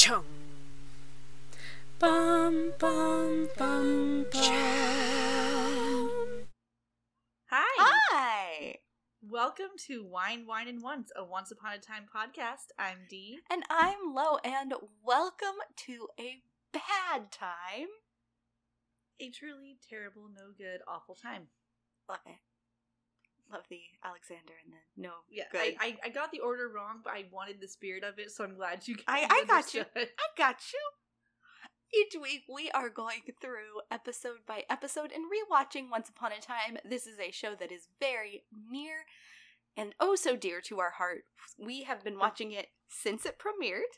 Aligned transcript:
Chung. 0.00 0.22
Bum 1.98 2.72
bum 2.78 3.48
bum 3.58 4.26
bum. 4.30 4.44
Hi. 7.50 8.04
Hi! 8.12 8.76
Welcome 9.20 9.70
to 9.88 10.04
Wine, 10.04 10.46
Whine, 10.46 10.68
and 10.68 10.84
Once, 10.84 11.10
a 11.16 11.24
Once 11.24 11.50
Upon 11.50 11.72
a 11.72 11.78
Time 11.78 12.04
podcast. 12.14 12.70
I'm 12.78 12.98
Dee. 13.10 13.40
And 13.50 13.64
I'm 13.68 14.14
Lo, 14.14 14.38
and 14.44 14.72
welcome 15.04 15.56
to 15.78 16.06
a 16.16 16.42
bad 16.72 17.32
time. 17.32 17.88
A 19.18 19.30
truly 19.30 19.78
terrible, 19.90 20.28
no 20.32 20.52
good, 20.56 20.78
awful 20.86 21.16
time. 21.16 21.48
Love 22.08 22.20
it. 22.24 22.47
Love 23.50 23.64
the 23.70 23.80
Alexander 24.04 24.52
and 24.64 24.72
the 24.74 25.02
no 25.02 25.12
Yeah. 25.30 25.44
I, 25.54 25.76
I, 25.80 25.96
I 26.04 26.08
got 26.10 26.30
the 26.32 26.40
order 26.40 26.68
wrong, 26.68 27.00
but 27.02 27.12
I 27.14 27.24
wanted 27.32 27.60
the 27.60 27.68
spirit 27.68 28.04
of 28.04 28.18
it, 28.18 28.30
so 28.30 28.44
I'm 28.44 28.54
glad 28.56 28.86
you. 28.86 28.96
I- 29.06 29.26
I 29.30 29.44
got 29.46 29.72
you. 29.74 29.84
I 29.96 30.06
got 30.36 30.56
you. 30.72 30.80
Each 31.94 32.14
week 32.20 32.42
we 32.52 32.70
are 32.72 32.90
going 32.90 33.22
through 33.40 33.80
episode 33.90 34.40
by 34.46 34.64
episode 34.68 35.10
and 35.10 35.24
rewatching 35.24 35.90
Once 35.90 36.10
Upon 36.10 36.32
a 36.32 36.40
Time. 36.40 36.76
This 36.84 37.06
is 37.06 37.18
a 37.18 37.30
show 37.30 37.54
that 37.54 37.72
is 37.72 37.88
very 37.98 38.44
near 38.70 39.04
and 39.76 39.94
oh 39.98 40.14
so 40.14 40.36
dear 40.36 40.60
to 40.62 40.80
our 40.80 40.90
heart. 40.90 41.22
We 41.58 41.84
have 41.84 42.04
been 42.04 42.18
watching 42.18 42.52
it 42.52 42.66
since 42.88 43.24
it 43.24 43.38
premiered. 43.38 43.96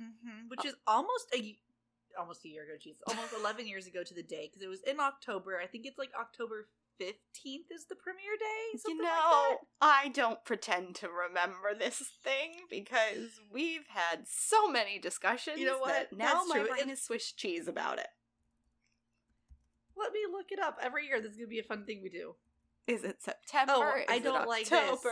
Mhm, 0.00 0.48
Which 0.48 0.64
is 0.64 0.74
almost 0.86 1.26
a 1.34 1.58
almost 2.18 2.44
a 2.44 2.48
year 2.48 2.62
ago. 2.64 2.74
Jesus, 2.80 3.02
almost 3.08 3.32
11 3.32 3.66
years 3.66 3.86
ago 3.86 4.02
to 4.04 4.14
the 4.14 4.22
day 4.22 4.48
because 4.48 4.62
it 4.62 4.68
was 4.68 4.82
in 4.82 5.00
October. 5.00 5.58
I 5.58 5.66
think 5.66 5.86
it's 5.86 5.98
like 5.98 6.10
October 6.18 6.68
15th 7.00 7.70
is 7.70 7.86
the 7.88 7.96
premiere 7.96 8.36
day. 8.38 8.78
Something 8.78 8.96
you 8.96 9.02
like 9.02 9.12
know, 9.12 9.46
that. 9.50 9.58
I 9.80 10.08
don't 10.08 10.44
pretend 10.44 10.94
to 10.96 11.08
remember 11.08 11.74
this 11.78 12.02
thing 12.22 12.52
because 12.70 13.40
we've 13.50 13.86
had 13.88 14.26
so 14.26 14.68
many 14.68 14.98
discussions. 14.98 15.58
You 15.58 15.66
know 15.66 15.78
what? 15.78 16.10
that 16.10 16.16
Now 16.16 16.34
That's 16.34 16.48
my 16.48 16.58
true. 16.58 16.68
brain 16.68 16.90
is 16.90 17.02
Swiss 17.02 17.32
cheese 17.32 17.68
about 17.68 17.98
it. 17.98 18.08
Let 19.96 20.12
me 20.12 20.20
look 20.30 20.46
it 20.50 20.58
up. 20.58 20.78
Every 20.82 21.06
year, 21.06 21.20
this 21.20 21.32
is 21.32 21.36
gonna 21.36 21.48
be 21.48 21.58
a 21.58 21.64
fun 21.64 21.84
thing 21.84 22.00
we 22.02 22.08
do. 22.08 22.34
Is 22.86 23.04
it 23.04 23.22
September? 23.22 23.72
Oh, 23.76 23.96
Is 23.98 24.04
I 24.08 24.18
don't 24.18 24.48
like 24.48 24.68
this. 24.68 24.98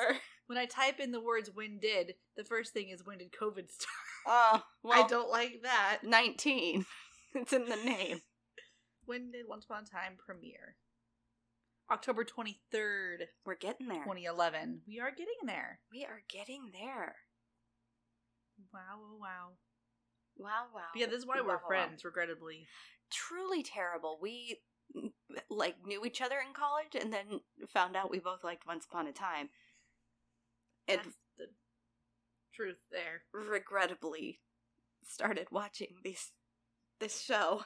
When 0.47 0.59
I 0.59 0.67
type 0.67 0.99
in 0.99 1.13
the 1.13 1.21
words 1.21 1.49
"when 1.55 1.79
did," 1.79 2.15
the 2.37 2.43
first 2.43 2.73
thing 2.73 2.89
is 2.89 3.07
when 3.07 3.19
did 3.19 3.31
COVID 3.31 3.71
start. 3.71 3.95
Oh, 4.27 4.63
well, 4.83 5.05
I 5.05 5.07
don't 5.07 5.31
like 5.31 5.61
that. 5.63 5.99
19. 6.03 6.85
it's 7.37 7.53
in 7.53 7.67
the 7.67 7.77
name. 7.77 8.23
When 9.07 9.31
did 9.31 9.47
Once 9.49 9.65
Upon 9.65 9.85
a 9.85 9.87
Time 9.87 10.15
premiere? 10.19 10.75
October 11.91 12.25
23rd, 12.25 13.27
We're 13.45 13.57
getting 13.57 13.89
there. 13.89 14.05
2011. 14.05 14.83
We 14.87 15.01
are 15.01 15.11
getting 15.11 15.47
there. 15.47 15.81
We 15.93 16.05
are 16.05 16.23
getting 16.29 16.71
there. 16.73 17.17
Wow, 18.73 18.81
oh, 18.99 19.17
wow. 19.21 19.49
Wow, 20.37 20.67
wow. 20.75 20.81
But 20.93 21.01
yeah, 21.01 21.07
this 21.07 21.19
is 21.19 21.27
why 21.27 21.37
Wow, 21.41 21.47
we're 21.47 21.55
wow, 21.55 21.61
wow. 21.63 21.67
friends, 21.69 22.05
regrettably. 22.05 22.67
Truly 23.11 23.63
terrible. 23.63 24.19
We 24.23 24.59
mm, 24.97 25.11
like 25.51 25.77
knew 25.85 26.05
each 26.05 26.21
other 26.21 26.37
in 26.39 26.55
college 26.55 26.95
and 27.01 27.13
then 27.13 27.41
found 27.69 27.97
out 27.97 28.11
we 28.11 28.21
both 28.21 28.45
liked 28.45 28.67
Once 28.67 28.85
Upon 28.85 29.07
a 29.09 29.13
Time. 29.13 29.49
And 30.87 30.99
That's 30.99 31.17
the 31.39 31.47
truth 32.55 32.79
there. 32.91 33.23
regrettably 33.33 34.41
started 35.07 35.49
watching 35.51 35.97
these 36.05 36.33
this 37.01 37.21
show 37.21 37.63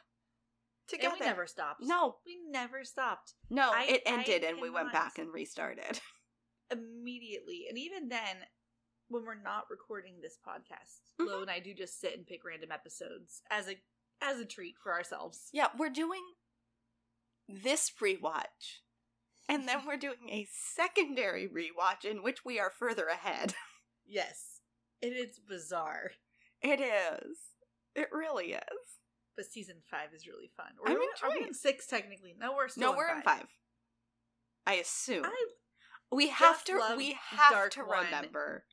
together. 0.88 1.12
And 1.12 1.20
we 1.20 1.26
never 1.26 1.46
stopped. 1.46 1.82
No, 1.82 2.16
We 2.26 2.38
never 2.50 2.84
stopped. 2.84 3.34
no, 3.50 3.70
I- 3.72 3.84
it 3.86 4.02
I 4.06 4.10
ended 4.10 4.44
and 4.44 4.60
we 4.60 4.70
went 4.70 4.92
back 4.92 5.18
and 5.18 5.32
restarted. 5.32 6.00
Immediately. 6.70 7.66
And 7.68 7.78
even 7.78 8.08
then, 8.08 8.36
when 9.08 9.24
we're 9.24 9.34
not 9.40 9.64
recording 9.70 10.20
this 10.20 10.38
podcast, 10.46 11.00
Mhm. 11.20 11.26
Lo 11.28 11.42
and 11.42 11.50
I 11.50 11.60
do 11.60 11.74
just 11.74 12.00
sit 12.00 12.14
and 12.16 12.26
pick 12.26 12.44
random 12.44 12.72
episodes 12.72 13.42
as 13.50 13.68
a 13.68 13.76
as 14.20 14.38
a 14.38 14.44
treat 14.46 14.76
for 14.82 14.92
ourselves. 14.92 15.50
yeah, 15.52 15.68
we're 15.76 15.90
doing 15.90 16.22
this 17.48 17.90
rewatch. 18.00 18.78
And 19.48 19.68
then 19.68 19.80
we're 19.86 19.98
doing 19.98 20.30
a 20.30 20.46
secondary 20.50 21.46
rewatch 21.48 22.04
in 22.04 22.22
which 22.22 22.44
we 22.44 22.58
are 22.58 22.70
further 22.70 23.06
ahead. 23.06 23.54
Yes. 24.06 24.60
It's 25.00 25.38
bizarre. 25.38 26.10
It 26.60 26.78
is. 26.78 27.38
It 27.94 28.08
really 28.12 28.52
is. 28.52 28.83
But 29.36 29.46
season 29.46 29.76
five 29.90 30.08
is 30.14 30.26
really 30.26 30.50
fun. 30.56 30.66
I'm 30.86 30.96
Or 30.96 31.00
are 31.24 31.38
we 31.38 31.46
in 31.46 31.54
six 31.54 31.86
technically? 31.86 32.34
No, 32.38 32.54
we're 32.54 32.68
still 32.68 32.92
no, 32.92 32.96
we're 32.96 33.14
in 33.14 33.22
five. 33.22 33.46
I 34.66 34.74
assume. 34.74 35.24
I 35.24 35.46
we 36.12 36.28
have 36.28 36.62
to 36.64 36.80
we 36.96 37.16
have 37.38 37.70
to 37.70 37.80
One. 37.80 38.04
remember 38.04 38.64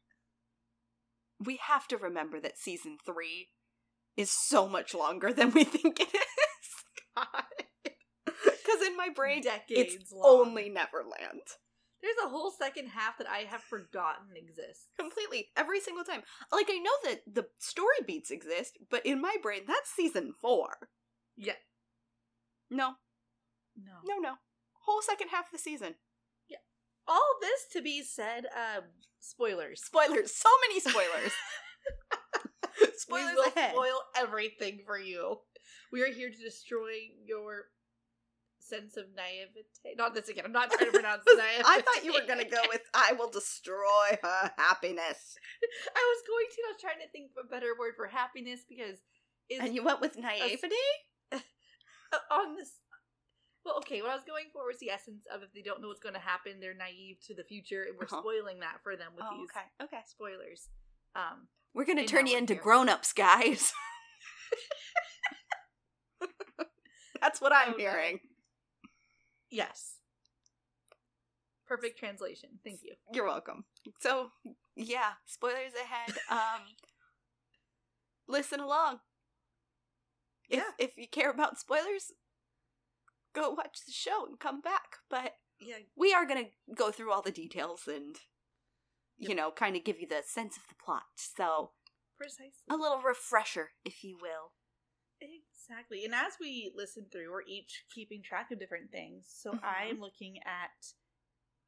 we 1.43 1.57
have 1.67 1.87
to 1.87 1.97
remember 1.97 2.39
that 2.39 2.57
season 2.57 2.97
three 3.03 3.49
is 4.15 4.29
so 4.31 4.67
much 4.67 4.93
longer 4.93 5.33
than 5.33 5.51
we 5.51 5.63
think 5.63 5.99
it 5.99 6.13
is 6.13 7.15
because 8.25 8.85
in 8.85 8.95
my 8.95 9.09
brain 9.13 9.41
decades 9.41 9.95
it's 9.95 10.11
long. 10.11 10.47
only 10.49 10.69
neverland 10.69 11.41
There's 12.01 12.15
a 12.25 12.29
whole 12.29 12.51
second 12.51 12.87
half 12.87 13.17
that 13.19 13.29
I 13.29 13.39
have 13.49 13.61
forgotten 13.61 14.35
exists. 14.35 14.87
completely 14.99 15.49
every 15.55 15.79
single 15.79 16.03
time 16.03 16.21
like 16.51 16.67
i 16.69 16.77
know 16.79 16.91
that 17.05 17.21
the 17.31 17.45
story 17.59 17.97
beats 18.07 18.31
exist 18.31 18.77
but 18.89 19.05
in 19.05 19.21
my 19.21 19.35
brain 19.43 19.61
that's 19.67 19.89
season 19.91 20.33
four 20.41 20.89
Yeah. 21.37 21.53
no 22.69 22.93
No. 23.77 23.93
no 24.05 24.17
no 24.19 24.33
whole 24.85 25.01
second 25.01 25.29
half 25.29 25.45
of 25.45 25.51
the 25.51 25.57
season 25.59 25.95
Yeah. 26.49 26.57
All 27.07 27.35
this 27.41 27.65
to 27.73 27.81
be 27.81 28.01
said, 28.03 28.45
um, 28.45 28.83
spoilers. 29.19 29.81
spoilers 29.83 30.33
so 30.35 30.49
many 30.67 30.79
spoilers 30.79 31.33
spoilers 32.97 33.29
we 33.29 33.35
will 33.35 33.51
ahead 33.55 33.71
spoil 33.73 33.99
everything 34.17 34.79
for 34.85 34.97
you. 34.99 35.37
We 35.91 36.01
are 36.03 36.11
here 36.13 36.29
to 36.29 36.37
destroy 36.37 36.93
your 37.25 37.65
sense 38.71 38.95
of 38.95 39.05
naivete. 39.15 39.95
Not 39.97 40.15
this 40.15 40.29
again. 40.29 40.45
I'm 40.47 40.51
not 40.55 40.71
trying 40.71 40.87
to 40.91 40.97
pronounce 40.99 41.23
naivete. 41.27 41.63
I 41.67 41.81
thought 41.81 42.05
you 42.05 42.13
were 42.13 42.25
gonna 42.27 42.47
go 42.47 42.61
with 42.71 42.81
"I 42.93 43.13
will 43.13 43.29
destroy 43.29 44.17
her 44.23 44.51
happiness," 44.57 45.35
I 45.95 46.03
was 46.15 46.19
going 46.27 46.47
to. 46.55 46.59
I 46.63 46.71
was 46.73 46.81
trying 46.81 47.01
to 47.05 47.09
think 47.11 47.31
of 47.37 47.45
a 47.45 47.49
better 47.49 47.75
word 47.77 47.93
for 47.97 48.07
happiness 48.07 48.61
because 48.67 48.97
and 49.51 49.75
you 49.75 49.83
went 49.83 49.99
with 50.01 50.17
naivety. 50.17 50.75
uh, 51.33 51.39
on 52.31 52.55
this. 52.55 52.71
Well, 53.63 53.77
okay. 53.79 54.01
What 54.01 54.09
I 54.11 54.15
was 54.15 54.23
going 54.25 54.45
for 54.53 54.65
was 54.65 54.79
the 54.79 54.89
essence 54.89 55.25
of 55.33 55.43
if 55.43 55.53
they 55.53 55.61
don't 55.61 55.81
know 55.81 55.87
what's 55.89 55.99
going 55.99 56.15
to 56.15 56.21
happen, 56.21 56.53
they're 56.59 56.73
naive 56.73 57.17
to 57.27 57.35
the 57.35 57.43
future, 57.43 57.83
and 57.87 57.93
we're 57.95 58.05
Uh-huh. 58.09 58.21
spoiling 58.21 58.59
that 58.61 58.81
for 58.81 58.95
them 58.95 59.11
with 59.15 59.25
Oh, 59.29 59.37
these 59.37 59.49
okay, 59.53 59.67
okay. 59.83 60.01
spoilers. 60.07 60.69
Um, 61.13 61.47
We're 61.75 61.85
gonna 61.85 62.07
turn 62.07 62.25
you 62.25 62.37
into 62.37 62.55
grown-ups, 62.55 63.13
guys. 63.13 63.71
That's 67.21 67.39
what 67.39 67.53
I'm 67.53 67.73
Oh, 67.75 67.77
hearing. 67.77 68.19
Yes. 69.51 69.97
Perfect 71.67 71.97
translation. 71.99 72.49
Thank 72.63 72.81
you. 72.83 72.95
You're 73.13 73.25
welcome. 73.25 73.63
So, 73.99 74.31
yeah, 74.75 75.11
spoilers 75.25 75.73
ahead. 75.81 76.17
Um, 76.29 76.61
listen 78.27 78.59
along. 78.59 78.99
If 80.49 80.57
Yeah. 80.59 80.71
if 80.85 80.97
you 80.97 81.07
care 81.07 81.29
about 81.31 81.59
spoilers, 81.59 82.11
go 83.33 83.51
watch 83.51 83.85
the 83.85 83.91
show 83.93 84.25
and 84.25 84.37
come 84.39 84.59
back. 84.61 84.97
But 85.09 85.37
Yeah. 85.59 85.77
we 85.95 86.13
are 86.13 86.25
gonna 86.25 86.49
go 86.75 86.91
through 86.91 87.11
all 87.13 87.21
the 87.21 87.31
details 87.31 87.87
and 87.87 88.17
you 89.17 89.29
Yep. 89.29 89.37
know 89.37 89.51
kind 89.51 89.75
of 89.77 89.83
give 89.85 89.99
you 90.01 90.07
the 90.07 90.23
sense 90.23 90.57
of 90.57 90.63
the 90.67 90.75
plot. 90.75 91.05
So 91.15 91.71
Precisely. 92.17 92.51
a 92.69 92.75
little 92.75 92.99
refresher, 93.01 93.71
if 93.85 94.03
you 94.03 94.17
will. 94.17 94.51
Exactly. 95.21 96.03
And 96.05 96.13
as 96.15 96.33
we 96.39 96.71
listen 96.75 97.05
through, 97.11 97.31
we're 97.31 97.43
each 97.43 97.85
keeping 97.93 98.21
track 98.23 98.51
of 98.51 98.59
different 98.59 98.91
things. 98.91 99.25
So 99.29 99.51
Mhm. 99.53 99.63
I'm 99.63 99.99
looking 99.99 100.41
at 100.43 100.93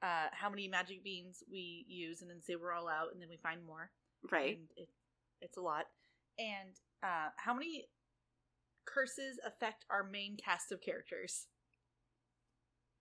uh, 0.02 0.28
how 0.34 0.50
many 0.50 0.68
magic 0.68 1.02
beans 1.02 1.44
we 1.50 1.86
use, 1.88 2.22
and 2.22 2.30
then 2.30 2.42
say 2.42 2.58
we're 2.58 2.74
all 2.74 2.90
out, 2.90 3.14
and 3.14 3.22
then 3.22 3.30
we 3.30 3.38
find 3.38 3.64
more. 3.66 3.90
Right. 4.30 4.58
And 4.58 4.68
it, 4.76 4.90
it's 5.40 5.56
a 5.56 5.62
lot. 5.62 5.86
And 6.38 6.78
uh, 7.02 7.30
how 7.38 7.54
many 7.54 7.88
curses 8.84 9.40
affect 9.46 9.86
our 9.90 10.04
main 10.04 10.36
cast 10.36 10.74
of 10.74 10.82
characters? 10.82 11.48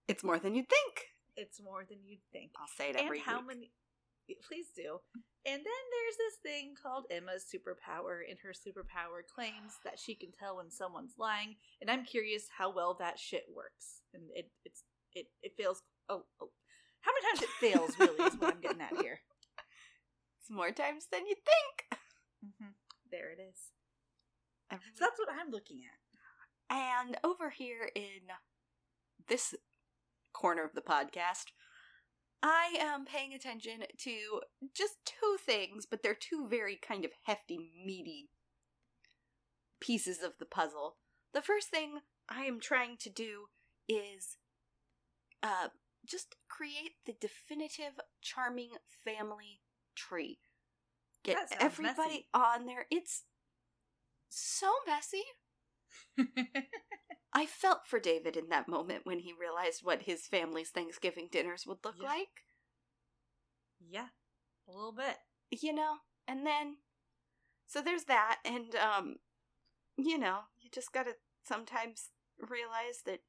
It's 0.07 0.23
more 0.23 0.39
than 0.39 0.55
you'd 0.55 0.69
think. 0.69 1.07
It's 1.35 1.61
more 1.61 1.85
than 1.85 2.05
you'd 2.05 2.23
think. 2.31 2.53
I'll 2.57 2.69
say 2.69 2.91
it 2.91 2.97
every 2.97 3.19
And 3.19 3.27
how 3.27 3.39
week. 3.39 3.47
many? 3.49 3.73
Please 4.47 4.67
do. 4.75 4.99
And 5.45 5.59
then 5.59 5.83
there's 5.91 6.17
this 6.19 6.39
thing 6.43 6.75
called 6.81 7.07
Emma's 7.11 7.45
superpower, 7.45 8.21
and 8.29 8.39
her 8.43 8.53
superpower 8.53 9.27
claims 9.27 9.79
that 9.85 9.99
she 9.99 10.15
can 10.15 10.31
tell 10.31 10.57
when 10.57 10.71
someone's 10.71 11.15
lying. 11.19 11.57
And 11.81 11.91
I'm 11.91 12.05
curious 12.05 12.45
how 12.57 12.73
well 12.73 12.97
that 13.01 13.19
shit 13.19 13.45
works. 13.55 14.03
And 14.15 14.25
it 14.35 14.51
it's 14.65 14.85
it 15.15 15.27
it 15.43 15.53
fails. 15.57 15.83
Oh, 16.09 16.23
oh. 16.41 16.51
how 17.01 17.13
many 17.13 17.27
times 17.27 17.43
it 17.43 17.61
fails? 17.61 17.99
Really 17.99 18.25
is 18.27 18.39
what 18.39 18.55
I'm 18.55 18.61
getting 18.61 18.81
at 18.83 18.97
here. 19.01 19.21
It's 20.41 20.51
more 20.51 20.73
times 20.73 21.07
than 21.13 21.25
you 21.27 21.37
think. 21.37 22.01
hmm 22.59 22.73
There 23.13 23.31
it 23.31 23.41
is. 23.41 23.71
So 24.73 24.79
that's 25.05 25.19
what 25.19 25.29
I'm 25.31 25.51
looking 25.53 25.83
at. 25.85 26.77
And 26.77 27.17
over 27.23 27.51
here 27.51 27.91
in 27.95 28.33
this 29.29 29.55
corner 30.33 30.65
of 30.65 30.75
the 30.75 30.81
podcast, 30.81 31.53
I 32.43 32.77
am 32.81 33.05
paying 33.05 33.33
attention 33.33 33.85
to 33.99 34.41
just 34.75 34.95
two 35.05 35.37
things, 35.39 35.87
but 35.87 36.03
they're 36.03 36.15
two 36.15 36.49
very 36.49 36.77
kind 36.77 37.05
of 37.05 37.13
hefty, 37.25 37.59
meaty 37.85 38.31
pieces 39.81 40.23
of 40.23 40.39
the 40.39 40.45
puzzle. 40.45 40.97
The 41.35 41.43
first 41.43 41.69
thing 41.69 42.01
I 42.29 42.45
am 42.45 42.61
trying 42.61 42.97
to 42.99 43.11
do 43.11 43.47
is 43.89 44.39
uh, 45.43 45.69
just 46.07 46.37
create 46.49 46.97
the 47.07 47.15
definitive 47.21 48.01
charming 48.21 48.71
family 49.05 49.61
tree. 49.95 50.39
Get 51.23 51.53
everybody 51.61 51.95
messy. 51.97 52.27
on 52.35 52.67
there. 52.67 52.87
It's 52.91 53.23
so 54.29 54.73
messy. 54.87 55.23
I 57.35 57.47
felt 57.47 57.87
for 57.87 57.99
David 57.99 58.37
in 58.37 58.49
that 58.51 58.69
moment 58.69 59.05
when 59.07 59.21
he 59.21 59.33
realized 59.39 59.81
what 59.83 60.03
his 60.03 60.27
family's 60.27 60.71
Thanksgiving 60.71 61.29
dinners 61.33 61.65
would 61.67 61.79
look 61.85 61.97
Yeah. 62.01 62.09
like. 62.09 62.45
yeah, 63.81 64.09
a 64.69 64.71
little 64.71 64.93
bit. 64.93 65.17
You 65.51 65.73
know? 65.73 65.97
And 66.29 66.47
then 66.47 66.77
so 67.67 67.81
there's 67.83 68.05
that 68.05 68.39
and 68.45 68.75
um 68.77 69.17
you 69.97 70.17
know, 70.19 70.41
you 70.61 70.71
just 70.73 70.93
got 70.93 71.05
to 71.05 71.13
sometimes 71.45 72.11
realize 72.39 73.03
that 73.07 73.21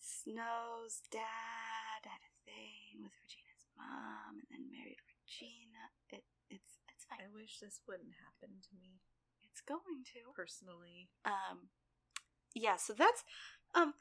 Snow's 0.00 1.02
dad 1.10 2.00
had 2.06 2.22
a 2.22 2.32
thing 2.46 3.02
with 3.02 3.12
Regina's 3.12 3.66
mom 3.76 4.38
and 4.38 4.48
then 4.48 4.64
married 4.70 5.00
Regina. 5.04 5.82
It 6.10 6.24
it's 6.48 6.80
it's 6.88 7.04
fine. 7.04 7.20
I 7.24 7.28
wish 7.32 7.58
this 7.60 7.80
wouldn't 7.88 8.14
happen 8.24 8.60
to 8.60 8.72
me 8.78 9.00
It's 9.44 9.60
going 9.60 10.04
to. 10.16 10.32
personally. 10.36 11.10
um 11.24 11.68
yeah 12.54 12.76
so 12.76 12.92
that's 12.92 13.24
um 13.74 13.94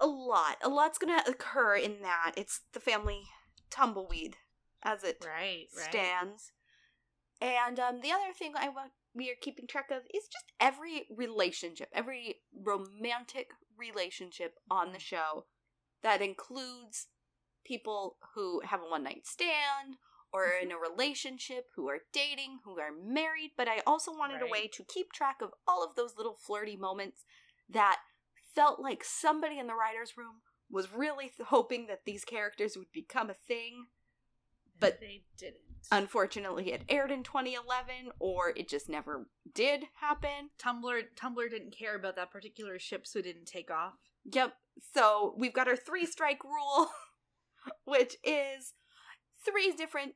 a 0.00 0.06
lot. 0.06 0.56
A 0.62 0.68
lot's 0.68 0.98
gonna 0.98 1.22
occur 1.28 1.76
in 1.76 2.02
that. 2.02 2.32
It's 2.36 2.62
the 2.72 2.80
family 2.80 3.22
tumbleweed 3.70 4.36
as 4.82 5.04
it 5.04 5.24
Right, 5.24 5.66
right. 5.76 5.84
stands. 5.90 6.52
And 7.40 7.78
um 7.78 8.00
the 8.00 8.10
other 8.12 8.32
thing 8.36 8.54
i 8.56 8.68
want 8.68 8.92
we 9.14 9.30
are 9.30 9.36
keeping 9.40 9.66
track 9.66 9.90
of 9.90 10.02
is 10.12 10.24
just 10.28 10.52
every 10.60 11.06
relationship 11.14 11.88
every 11.92 12.36
romantic 12.52 13.50
relationship 13.76 14.54
on 14.70 14.92
the 14.92 14.98
show 14.98 15.46
that 16.02 16.20
includes 16.22 17.06
people 17.64 18.16
who 18.34 18.60
have 18.64 18.80
a 18.80 18.90
one 18.90 19.02
night 19.04 19.26
stand 19.26 19.96
or 20.32 20.46
are 20.46 20.58
in 20.62 20.72
a 20.72 20.76
relationship 20.78 21.66
who 21.76 21.88
are 21.88 22.00
dating 22.12 22.58
who 22.64 22.78
are 22.78 22.90
married. 22.92 23.52
But 23.56 23.68
i 23.68 23.80
also 23.86 24.12
wanted 24.12 24.42
a 24.42 24.50
way 24.50 24.68
to 24.72 24.84
keep 24.84 25.12
track 25.12 25.36
of 25.40 25.50
all 25.66 25.84
of 25.84 25.94
those 25.96 26.16
little 26.16 26.34
flirty 26.34 26.76
moments 26.76 27.24
that 27.74 27.98
felt 28.54 28.80
like 28.80 29.04
somebody 29.04 29.58
in 29.58 29.66
the 29.66 29.74
writer's 29.74 30.16
room 30.16 30.36
was 30.70 30.92
really 30.92 31.26
th- 31.28 31.48
hoping 31.48 31.86
that 31.86 32.04
these 32.06 32.24
characters 32.24 32.76
would 32.76 32.90
become 32.92 33.28
a 33.30 33.34
thing 33.34 33.86
but- 34.80 34.98
they 35.00 35.24
didn't. 35.36 35.60
unfortunately 35.92 36.72
it 36.72 36.82
aired 36.88 37.10
in 37.10 37.22
2011 37.22 38.10
or 38.18 38.52
it 38.56 38.68
just 38.68 38.88
never 38.88 39.28
did 39.54 39.84
happen 40.00 40.50
Tumblr 40.58 41.02
Tumblr 41.16 41.50
didn't 41.50 41.76
care 41.76 41.94
about 41.94 42.16
that 42.16 42.30
particular 42.30 42.78
ship, 42.78 43.06
so 43.06 43.18
it 43.18 43.22
didn't 43.22 43.46
take 43.46 43.70
off. 43.70 43.94
Yep. 44.32 44.54
So 44.94 45.34
we've 45.36 45.52
got 45.52 45.68
our 45.68 45.76
three 45.76 46.06
strike 46.06 46.42
rule, 46.42 46.88
which 47.84 48.16
is 48.24 48.72
three 49.44 49.72
different 49.72 50.14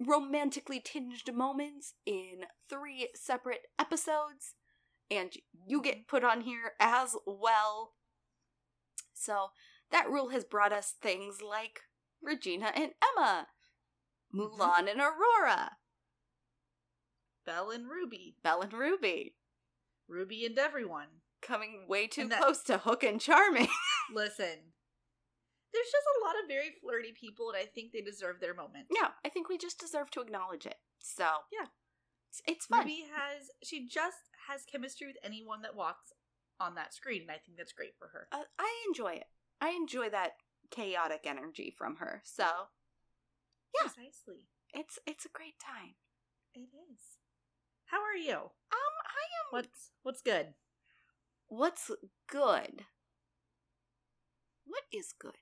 romantically 0.00 0.80
tinged 0.80 1.32
moments 1.32 1.94
in 2.06 2.46
three 2.68 3.08
separate 3.14 3.66
episodes. 3.78 4.54
And 5.10 5.32
you 5.66 5.82
get 5.82 6.08
put 6.08 6.24
on 6.24 6.40
here 6.42 6.72
as 6.80 7.14
well. 7.26 7.92
So 9.12 9.48
that 9.90 10.08
rule 10.10 10.30
has 10.30 10.44
brought 10.44 10.72
us 10.72 10.94
things 11.00 11.38
like 11.42 11.80
Regina 12.22 12.72
and 12.74 12.92
Emma, 13.16 13.46
mm-hmm. 14.34 14.40
Mulan 14.40 14.90
and 14.90 15.00
Aurora, 15.00 15.72
Belle 17.46 17.70
and 17.70 17.88
Ruby, 17.88 18.36
Belle 18.42 18.62
and 18.62 18.72
Ruby, 18.72 19.34
Ruby 20.08 20.44
and 20.46 20.58
everyone. 20.58 21.08
coming 21.42 21.84
way 21.88 22.06
too 22.06 22.28
that- 22.28 22.40
close 22.40 22.62
to 22.64 22.78
Hook 22.78 23.04
and 23.04 23.20
Charming. 23.20 23.68
Listen, 24.14 24.72
there's 25.72 25.86
just 25.92 26.06
a 26.18 26.24
lot 26.24 26.36
of 26.42 26.48
very 26.48 26.70
flirty 26.82 27.12
people, 27.12 27.50
and 27.50 27.58
I 27.58 27.66
think 27.66 27.92
they 27.92 28.00
deserve 28.00 28.40
their 28.40 28.54
moment. 28.54 28.86
Yeah, 28.90 29.08
I 29.24 29.28
think 29.28 29.48
we 29.48 29.58
just 29.58 29.78
deserve 29.78 30.10
to 30.12 30.20
acknowledge 30.22 30.64
it. 30.66 30.76
So 31.00 31.26
Yeah. 31.52 31.66
It's, 32.46 32.66
fun. 32.66 32.80
Ruby 32.80 33.04
has 33.14 33.50
she 33.62 33.86
just 33.86 34.30
has 34.48 34.64
chemistry 34.64 35.06
with 35.06 35.16
anyone 35.24 35.62
that 35.62 35.76
walks 35.76 36.12
on 36.60 36.74
that 36.76 36.94
screen, 36.94 37.22
and 37.22 37.30
I 37.30 37.38
think 37.38 37.56
that's 37.58 37.72
great 37.72 37.94
for 37.98 38.08
her. 38.08 38.28
Uh, 38.32 38.44
I 38.58 38.84
enjoy 38.88 39.12
it. 39.14 39.26
I 39.60 39.70
enjoy 39.70 40.10
that 40.10 40.32
chaotic 40.70 41.22
energy 41.24 41.72
from 41.76 41.96
her. 41.96 42.22
So 42.24 42.44
Yeah. 43.74 43.88
Precisely. 43.88 44.48
it's 44.72 44.98
it's 45.06 45.24
a 45.24 45.28
great 45.32 45.58
time. 45.58 45.94
It 46.54 46.70
is. 46.92 47.18
How 47.86 47.98
are 48.02 48.16
you? 48.16 48.34
Um, 48.36 48.94
I 49.04 49.24
am. 49.40 49.46
What's 49.50 49.90
what's 50.02 50.22
good? 50.22 50.54
What's 51.48 51.90
good? 52.28 52.84
What 54.66 54.84
is 54.92 55.12
good? 55.18 55.34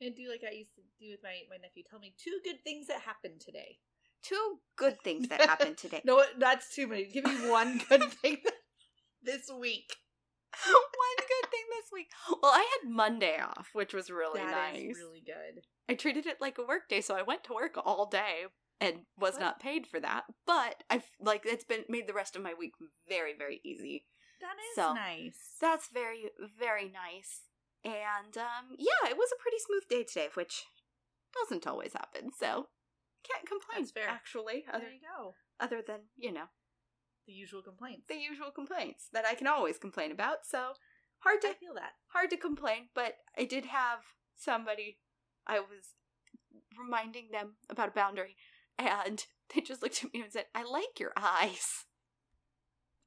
I'm 0.00 0.08
gonna 0.08 0.16
do 0.16 0.30
like 0.30 0.42
I 0.46 0.54
used 0.54 0.74
to 0.74 0.82
do 0.98 1.10
with 1.12 1.22
my, 1.22 1.42
my 1.48 1.56
nephew. 1.56 1.82
Tell 1.88 1.98
me 1.98 2.14
two 2.18 2.40
good 2.44 2.64
things 2.64 2.86
that 2.88 3.02
happened 3.02 3.40
today. 3.40 3.78
Two 4.22 4.58
good 4.76 5.00
things 5.02 5.28
that 5.28 5.40
happened 5.48 5.76
today. 5.78 6.02
No, 6.04 6.22
that's 6.38 6.74
too 6.74 6.86
many. 6.86 7.06
Give 7.06 7.24
me 7.24 7.48
one 7.50 7.80
good 7.88 8.04
thing 8.12 8.38
this 9.22 9.50
week. 9.50 9.92
One 10.66 11.16
good 11.18 11.50
thing 11.50 11.64
this 11.70 11.90
week. 11.92 12.08
Well, 12.42 12.52
I 12.52 12.66
had 12.82 12.90
Monday 12.90 13.38
off, 13.40 13.68
which 13.72 13.94
was 13.94 14.10
really 14.10 14.40
That 14.40 14.74
nice. 14.74 14.96
really 14.96 15.22
good. 15.24 15.62
I 15.88 15.94
treated 15.94 16.26
it 16.26 16.40
like 16.40 16.58
a 16.58 16.64
work 16.66 16.88
day, 16.88 17.00
so 17.00 17.16
I 17.16 17.22
went 17.22 17.44
to 17.44 17.54
work 17.54 17.76
all 17.84 18.06
day 18.06 18.44
and 18.80 19.02
was 19.18 19.34
What? 19.34 19.40
not 19.40 19.60
paid 19.60 19.86
for 19.86 20.00
that. 20.00 20.24
But 20.46 20.82
I've 20.90 21.04
like 21.20 21.42
it's 21.44 21.64
been 21.64 21.84
made 21.88 22.08
the 22.08 22.14
rest 22.14 22.34
of 22.36 22.42
my 22.42 22.52
week 22.58 22.72
very, 23.08 23.32
very 23.36 23.60
easy. 23.64 24.06
That 24.40 24.56
is 24.70 24.74
So, 24.74 24.94
nice. 24.94 25.56
That's 25.60 25.88
very, 25.92 26.30
very 26.58 26.84
nice. 26.90 27.42
And 27.84 28.36
um 28.36 28.74
yeah, 28.78 29.08
it 29.08 29.16
was 29.16 29.30
a 29.32 29.40
pretty 29.40 29.58
smooth 29.66 29.88
day 29.88 30.04
today, 30.04 30.28
which 30.34 30.64
doesn't 31.34 31.66
always 31.66 31.92
happen, 31.92 32.30
so 32.36 32.66
can't 33.22 33.46
complain. 33.46 33.80
That's 33.82 33.90
fair. 33.92 34.08
Actually, 34.08 34.64
other 34.72 34.84
there 34.84 34.92
you 34.92 35.00
go. 35.18 35.34
other 35.58 35.82
than, 35.86 36.00
you 36.16 36.32
know, 36.32 36.46
The 37.26 37.32
usual 37.32 37.62
complaints. 37.62 38.06
the 38.08 38.16
usual 38.16 38.50
complaints 38.50 39.08
that 39.12 39.24
I 39.26 39.34
can 39.34 39.46
always 39.46 39.78
complain 39.78 40.10
about. 40.12 40.38
So 40.44 40.72
hard 41.20 41.40
to 41.42 41.48
I 41.48 41.52
feel 41.54 41.74
that. 41.74 41.92
hard 42.12 42.30
to 42.30 42.36
complain, 42.36 42.88
but 42.94 43.14
I 43.38 43.44
did 43.44 43.66
have 43.66 44.00
somebody 44.36 44.98
I 45.46 45.60
was 45.60 45.94
reminding 46.78 47.28
them 47.32 47.54
about 47.68 47.88
a 47.88 47.92
boundary 47.92 48.36
and 48.78 49.24
they 49.54 49.60
just 49.60 49.82
looked 49.82 50.02
at 50.04 50.12
me 50.14 50.22
and 50.22 50.32
said, 50.32 50.46
I 50.54 50.62
like 50.64 50.98
your 50.98 51.12
eyes. 51.16 51.84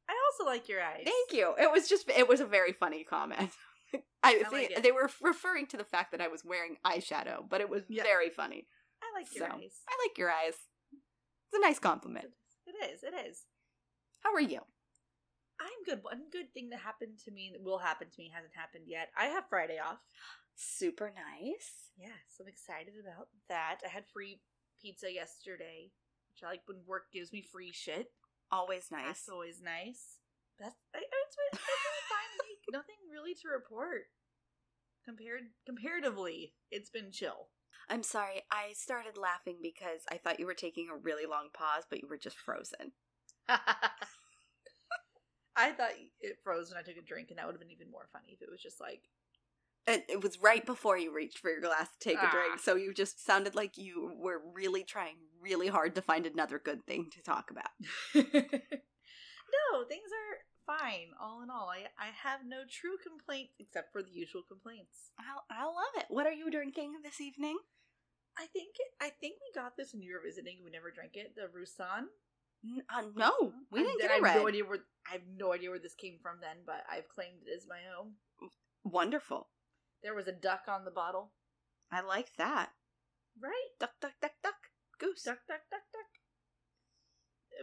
I 0.09 0.13
also 0.31 0.49
like 0.49 0.67
your 0.67 0.81
eyes. 0.81 1.03
Thank 1.05 1.31
you. 1.31 1.53
It 1.57 1.71
was 1.71 1.87
just 1.87 2.09
it 2.09 2.27
was 2.27 2.39
a 2.41 2.45
very 2.45 2.73
funny 2.73 3.03
comment. 3.03 3.51
I, 4.23 4.41
I 4.45 4.49
like 4.51 4.51
they, 4.69 4.75
it. 4.75 4.83
they 4.83 4.91
were 4.91 5.09
referring 5.21 5.67
to 5.67 5.77
the 5.77 5.83
fact 5.83 6.11
that 6.11 6.21
I 6.21 6.27
was 6.27 6.43
wearing 6.43 6.77
eyeshadow, 6.85 7.47
but 7.49 7.61
it 7.61 7.69
was 7.69 7.83
Yeah. 7.89 8.03
very 8.03 8.29
funny. 8.29 8.67
I 9.03 9.19
like 9.19 9.27
your 9.35 9.47
So, 9.47 9.55
eyes. 9.55 9.75
I 9.87 9.93
like 10.07 10.17
your 10.17 10.31
eyes. 10.31 10.55
It's 10.93 11.57
a 11.57 11.59
nice 11.61 11.79
compliment. 11.79 12.31
It 12.65 12.75
is. 12.93 13.03
It 13.03 13.13
is. 13.27 13.43
How 14.23 14.33
are 14.33 14.41
you? 14.41 14.61
I'm 15.59 15.83
good. 15.85 15.99
One 16.03 16.23
good 16.31 16.53
thing 16.53 16.69
that 16.69 16.79
happened 16.79 17.19
to 17.25 17.31
me 17.31 17.51
that 17.53 17.61
will 17.63 17.79
happen 17.79 18.07
to 18.09 18.17
me 18.19 18.31
hasn't 18.33 18.55
happened 18.55 18.85
yet. 18.87 19.09
I 19.17 19.25
have 19.25 19.45
Friday 19.49 19.77
off. 19.77 19.99
Super 20.55 21.11
nice. 21.13 21.91
Yes, 21.97 22.39
I'm 22.39 22.47
excited 22.47 22.93
about 22.99 23.27
that. 23.49 23.79
I 23.85 23.89
had 23.89 24.05
free 24.11 24.41
pizza 24.81 25.11
yesterday, 25.11 25.91
which 26.31 26.43
I 26.43 26.51
like 26.51 26.61
when 26.65 26.81
work 26.87 27.11
gives 27.13 27.31
me 27.31 27.41
free 27.41 27.71
shit. 27.71 28.07
Always 28.51 28.89
nice. 28.91 29.05
That's 29.05 29.29
always 29.29 29.61
nice. 29.61 30.19
That's 30.59 30.75
I, 30.93 30.99
it's 30.99 31.35
been, 31.35 31.51
it's 31.53 31.61
been 31.61 31.99
a 31.99 32.07
fine 32.09 32.33
week. 32.45 32.61
Nothing 32.71 33.01
really 33.11 33.33
to 33.41 33.47
report. 33.49 34.09
Compared 35.05 35.51
comparatively, 35.65 36.53
it's 36.71 36.89
been 36.89 37.11
chill. 37.11 37.49
I'm 37.89 38.03
sorry. 38.03 38.43
I 38.51 38.73
started 38.73 39.17
laughing 39.17 39.57
because 39.61 40.01
I 40.11 40.17
thought 40.17 40.39
you 40.39 40.45
were 40.45 40.53
taking 40.53 40.89
a 40.89 40.95
really 40.97 41.25
long 41.25 41.49
pause, 41.53 41.83
but 41.89 42.01
you 42.01 42.07
were 42.07 42.17
just 42.17 42.37
frozen. 42.37 42.93
I 45.55 45.71
thought 45.71 45.91
it 46.19 46.37
froze 46.43 46.69
when 46.71 46.79
I 46.79 46.83
took 46.83 46.97
a 46.97 47.01
drink, 47.05 47.29
and 47.29 47.37
that 47.37 47.45
would 47.45 47.53
have 47.53 47.61
been 47.61 47.71
even 47.71 47.91
more 47.91 48.07
funny 48.11 48.29
if 48.33 48.41
it 48.41 48.49
was 48.49 48.61
just 48.61 48.81
like 48.81 49.01
And 49.85 50.01
it 50.07 50.23
was 50.23 50.39
right 50.39 50.65
before 50.65 50.97
you 50.97 51.13
reached 51.13 51.39
for 51.39 51.51
your 51.51 51.59
glass 51.61 51.89
to 51.91 51.99
take 51.99 52.17
a 52.17 52.21
Ah. 52.23 52.31
drink, 52.31 52.59
so 52.59 52.75
you 52.75 52.93
just 52.93 53.23
sounded 53.23 53.53
like 53.53 53.77
you 53.77 54.13
were 54.17 54.41
really 54.53 54.83
trying 54.83 55.17
really 55.41 55.67
hard 55.67 55.93
to 55.95 56.01
find 56.01 56.25
another 56.25 56.57
good 56.57 56.85
thing 56.87 57.09
to 57.11 57.21
talk 57.21 57.51
about. 57.51 57.69
no, 58.15 58.23
things 59.87 60.09
are 60.09 60.37
fine. 60.65 61.11
All 61.21 61.41
in 61.41 61.49
all, 61.49 61.69
I 61.69 61.87
I 61.99 62.09
have 62.23 62.41
no 62.45 62.63
true 62.69 62.97
complaints 63.01 63.53
except 63.59 63.91
for 63.91 64.01
the 64.03 64.11
usual 64.11 64.41
complaints. 64.47 65.11
I 65.19 65.23
I 65.49 65.65
love 65.65 65.93
it. 65.97 66.05
What 66.09 66.25
are 66.27 66.31
you 66.33 66.49
drinking 66.51 67.01
this 67.03 67.19
evening? 67.21 67.57
I 68.37 68.47
think 68.47 68.75
it, 68.79 68.87
I 68.99 69.09
think 69.09 69.35
we 69.41 69.53
got 69.61 69.77
this 69.77 69.93
when 69.93 70.01
you 70.01 70.13
were 70.13 70.25
visiting. 70.25 70.57
We 70.63 70.71
never 70.71 70.89
drank 70.91 71.15
it. 71.15 71.35
The 71.35 71.47
Roussanne. 71.53 72.07
N- 72.65 72.81
uh, 72.89 73.03
no, 73.15 73.53
we 73.71 73.81
I- 73.81 73.83
didn't 73.83 74.01
get 74.01 74.09
I 74.11 74.13
a 74.13 74.15
have 74.15 74.23
red. 74.23 74.35
no 74.37 74.47
idea 74.47 74.65
where 74.65 74.79
I 75.07 75.11
have 75.13 75.27
no 75.37 75.53
idea 75.53 75.69
where 75.69 75.79
this 75.79 75.93
came 75.93 76.17
from 76.21 76.37
then, 76.41 76.63
but 76.65 76.83
I've 76.89 77.09
claimed 77.09 77.43
it 77.45 77.51
as 77.55 77.67
my 77.67 77.81
own. 77.99 78.13
Wonderful. 78.83 79.49
There 80.01 80.15
was 80.15 80.27
a 80.27 80.31
duck 80.33 80.63
on 80.67 80.83
the 80.85 80.91
bottle, 80.91 81.31
I 81.91 82.01
like 82.01 82.35
that. 82.37 82.71
right? 83.39 83.69
Duck, 83.79 83.91
duck, 84.01 84.13
duck, 84.21 84.33
duck. 84.41 84.55
Goose. 84.99 85.23
Duck, 85.23 85.39
duck, 85.47 85.61
duck, 85.69 85.85
duck. 85.91 86.11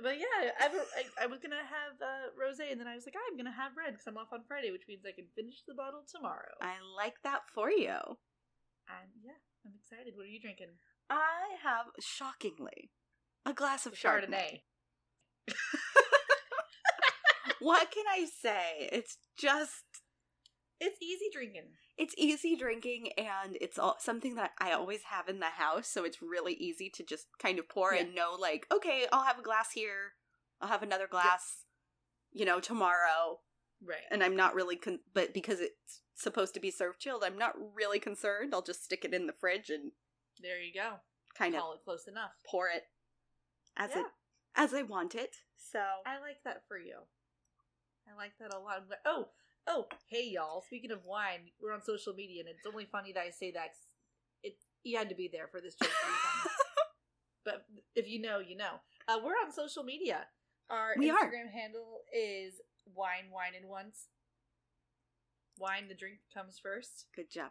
But 0.02 0.18
yeah, 0.18 0.50
I, 0.60 0.66
I, 0.66 1.24
I 1.24 1.26
was 1.26 1.40
gonna 1.40 1.56
have 1.56 1.94
uh, 2.00 2.30
rosé, 2.38 2.70
and 2.72 2.80
then 2.80 2.88
I 2.88 2.94
was 2.94 3.06
like, 3.06 3.14
I'm 3.16 3.36
gonna 3.36 3.52
have 3.54 3.72
red 3.76 3.92
because 3.92 4.06
I'm 4.06 4.16
off 4.18 4.32
on 4.32 4.42
Friday, 4.46 4.70
which 4.70 4.86
means 4.88 5.02
I 5.06 5.12
can 5.12 5.26
finish 5.34 5.62
the 5.66 5.74
bottle 5.74 6.02
tomorrow. 6.10 6.54
I 6.62 6.74
like 6.96 7.14
that 7.24 7.42
for 7.54 7.70
you. 7.70 7.96
and 8.88 9.10
yeah, 9.22 9.38
I'm 9.66 9.72
excited. 9.78 10.14
What 10.16 10.26
are 10.26 10.34
you 10.34 10.40
drinking? 10.40 10.74
I 11.08 11.56
have 11.62 11.86
shockingly 12.00 12.90
a 13.46 13.52
glass 13.52 13.86
of 13.86 13.94
Chardonnay. 13.94 14.62
Chardonnay. 15.48 15.48
what 17.60 17.90
can 17.90 18.04
I 18.10 18.26
say? 18.26 18.88
It's 18.92 19.18
just 19.36 19.84
It's 20.80 21.00
easy 21.02 21.26
drinking. 21.32 21.72
It's 22.00 22.14
easy 22.16 22.56
drinking 22.56 23.12
and 23.18 23.56
it's 23.60 23.78
all 23.78 23.96
something 24.00 24.34
that 24.36 24.52
I 24.58 24.72
always 24.72 25.02
have 25.04 25.28
in 25.28 25.38
the 25.38 25.46
house, 25.46 25.86
so 25.88 26.04
it's 26.04 26.22
really 26.22 26.54
easy 26.54 26.90
to 26.94 27.04
just 27.04 27.26
kind 27.38 27.58
of 27.58 27.68
pour 27.68 27.92
Yeah. 27.94 28.00
and 28.02 28.14
know 28.14 28.34
like, 28.38 28.66
okay, 28.72 29.06
I'll 29.12 29.24
have 29.24 29.38
a 29.38 29.42
glass 29.42 29.72
here. 29.72 30.14
I'll 30.60 30.68
have 30.68 30.82
another 30.82 31.06
glass, 31.06 31.64
you 32.32 32.44
know, 32.44 32.58
tomorrow. 32.60 33.40
Right. 33.82 34.04
And 34.10 34.22
I'm 34.22 34.34
not 34.36 34.54
really 34.54 34.76
con- 34.76 35.00
but 35.14 35.32
because 35.34 35.60
it's 35.60 36.00
supposed 36.14 36.54
to 36.54 36.60
be 36.60 36.70
served 36.70 37.00
chilled, 37.00 37.22
I'm 37.24 37.38
not 37.38 37.54
really 37.74 37.98
concerned. 37.98 38.54
I'll 38.54 38.62
just 38.62 38.82
stick 38.84 39.04
it 39.04 39.14
in 39.14 39.26
the 39.26 39.32
fridge 39.32 39.70
and 39.70 39.92
There 40.40 40.60
you 40.60 40.72
go. 40.74 40.96
kind 41.34 41.54
of 41.54 41.60
Call 41.60 41.74
it 41.74 41.80
close 41.84 42.06
enough. 42.08 42.32
pour 42.46 42.68
it 42.68 42.84
as 43.76 43.90
Yeah. 43.94 44.00
it 44.00 44.06
as 44.56 44.74
I 44.74 44.82
want 44.82 45.14
it. 45.14 45.36
So 45.56 45.78
I 46.06 46.18
like 46.18 46.42
that 46.44 46.66
for 46.66 46.78
you. 46.78 46.98
I 48.10 48.14
like 48.16 48.32
that 48.38 48.52
a 48.54 48.58
lot. 48.58 48.78
I'm 48.78 48.88
Oh, 49.04 49.28
oh, 49.66 49.86
hey 50.08 50.28
y'all. 50.28 50.62
Speaking 50.62 50.90
of 50.90 51.04
wine, 51.04 51.50
we're 51.60 51.72
on 51.72 51.82
social 51.82 52.12
media, 52.14 52.40
and 52.40 52.48
it's 52.48 52.66
only 52.66 52.86
funny 52.90 53.12
that 53.12 53.20
I 53.22 53.30
say 53.30 53.50
that. 53.52 53.68
'cause 53.72 53.90
It 54.42 54.56
you 54.82 54.96
had 54.98 55.08
to 55.10 55.14
be 55.14 55.28
there 55.28 55.48
for 55.48 55.60
this 55.60 55.74
joke 55.74 55.90
to 55.90 55.94
be 56.06 56.12
funny. 56.12 56.54
but 57.44 57.66
if 57.94 58.08
you 58.08 58.20
know, 58.20 58.38
you 58.38 58.56
know. 58.56 58.80
Uh, 59.08 59.18
we're 59.24 59.32
on 59.44 59.52
social 59.52 59.82
media. 59.82 60.26
Our 60.70 60.94
We 60.96 61.10
are. 61.10 61.18
Instagram 61.30 61.50
handle 61.50 62.02
is 62.12 62.54
wine, 62.94 63.30
whine, 63.30 63.54
and 63.56 63.68
once. 63.68 64.06
Wine, 65.58 65.88
the 65.88 65.94
drink 65.94 66.18
comes 66.32 66.58
first. 66.58 67.06
good 67.14 67.30
job. 67.30 67.50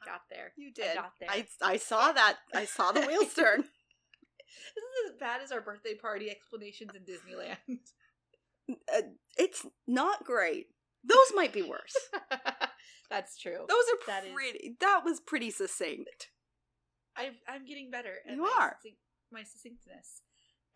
I 0.00 0.04
got 0.06 0.22
there. 0.30 0.52
You 0.56 0.68
I 0.68 0.72
did. 0.72 0.94
got 0.94 1.12
there. 1.20 1.28
I 1.30 1.46
I 1.62 1.76
saw 1.76 2.12
that. 2.12 2.38
I 2.54 2.64
saw 2.64 2.90
the 2.92 3.02
wheels 3.06 3.34
turn. 3.38 3.62
This 3.62 4.84
is 5.04 5.10
as 5.12 5.16
bad 5.20 5.40
as 5.42 5.52
our 5.52 5.60
birthday 5.60 5.94
party 5.94 6.30
explanations 6.30 6.92
in 6.94 7.02
Disneyland. 7.02 7.80
Uh, 8.92 9.02
it's 9.36 9.66
not 9.86 10.24
great. 10.24 10.68
Those 11.06 11.32
might 11.34 11.52
be 11.52 11.62
worse. 11.62 11.94
That's 13.10 13.38
true. 13.38 13.66
Those 13.68 13.84
are 13.92 14.06
That 14.06 14.24
is- 14.26 14.32
pretty. 14.32 14.76
That 14.80 15.02
was 15.04 15.20
pretty 15.20 15.50
succinct. 15.50 16.30
I've, 17.16 17.36
I'm 17.46 17.64
getting 17.66 17.90
better. 17.90 18.14
At 18.28 18.34
You 18.36 18.42
my 18.42 18.52
are. 18.58 18.76
succinct- 18.80 18.98
my 19.30 19.42
succinctness. 19.42 20.22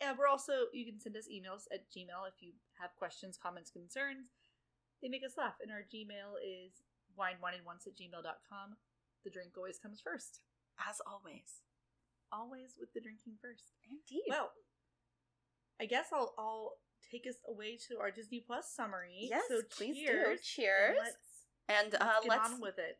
And 0.01 0.17
we're 0.17 0.27
also 0.27 0.71
you 0.73 0.85
can 0.85 0.99
send 0.99 1.17
us 1.17 1.27
emails 1.27 1.63
at 1.73 1.89
Gmail 1.91 2.23
if 2.27 2.39
you 2.41 2.53
have 2.79 2.95
questions, 2.97 3.37
comments, 3.41 3.69
concerns. 3.71 4.27
They 5.01 5.09
make 5.09 5.23
us 5.25 5.35
laugh, 5.37 5.55
and 5.61 5.71
our 5.71 5.83
Gmail 5.83 6.39
is 6.39 6.83
wine 7.17 7.35
one 7.41 7.53
and 7.53 7.65
once 7.65 7.87
at 7.87 7.95
gmail.com. 7.97 8.75
The 9.25 9.29
drink 9.29 9.51
always 9.57 9.77
comes 9.79 9.99
first. 9.99 10.39
As 10.79 11.01
always. 11.05 11.63
Always 12.31 12.75
with 12.79 12.93
the 12.93 13.01
drinking 13.01 13.35
first. 13.41 13.73
Indeed. 13.89 14.23
Well, 14.29 14.51
I 15.81 15.85
guess 15.85 16.07
I'll 16.13 16.33
I'll 16.37 16.71
take 17.11 17.25
us 17.27 17.35
away 17.47 17.77
to 17.87 17.97
our 17.99 18.11
Disney 18.11 18.43
Plus 18.45 18.71
summary. 18.75 19.27
yes, 19.29 19.43
so 19.49 19.61
please 19.75 19.95
cheers. 19.97 20.39
do. 20.39 20.43
Cheers. 20.43 20.97
and 21.67 21.91
Let's, 21.91 21.93
And 21.93 21.95
uh, 21.95 22.05
let's 22.05 22.25
get 22.25 22.29
let's 22.29 22.53
on 22.53 22.61
with 22.61 22.77
it. 22.79 22.97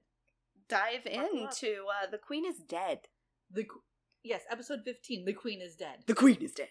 dive 0.68 1.06
into 1.06 1.84
uh, 1.88 2.10
the 2.12 2.18
Queen 2.18 2.46
is 2.46 2.58
dead. 2.60 3.02
The 3.52 3.66
yes, 4.24 4.42
episode 4.52 4.80
fifteen. 4.86 5.26
The 5.26 5.34
Queen 5.34 5.62
is 5.62 5.76
dead. 5.76 6.04
The 6.08 6.16
Queen 6.16 6.38
is 6.42 6.52
dead 6.54 6.70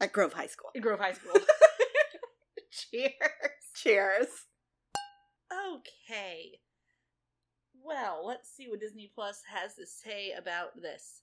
at 0.00 0.12
Grove 0.12 0.32
High 0.32 0.46
School. 0.48 0.70
At 0.74 0.82
Grove 0.82 0.98
High 1.00 1.12
School. 1.12 1.32
Cheers. 2.70 3.12
Cheers. 3.74 4.26
Okay. 5.52 6.60
Well, 7.82 8.24
let's 8.26 8.48
see 8.50 8.68
what 8.68 8.80
Disney 8.80 9.10
Plus 9.14 9.42
has 9.52 9.74
to 9.76 9.86
say 9.86 10.32
about 10.36 10.80
this. 10.80 11.22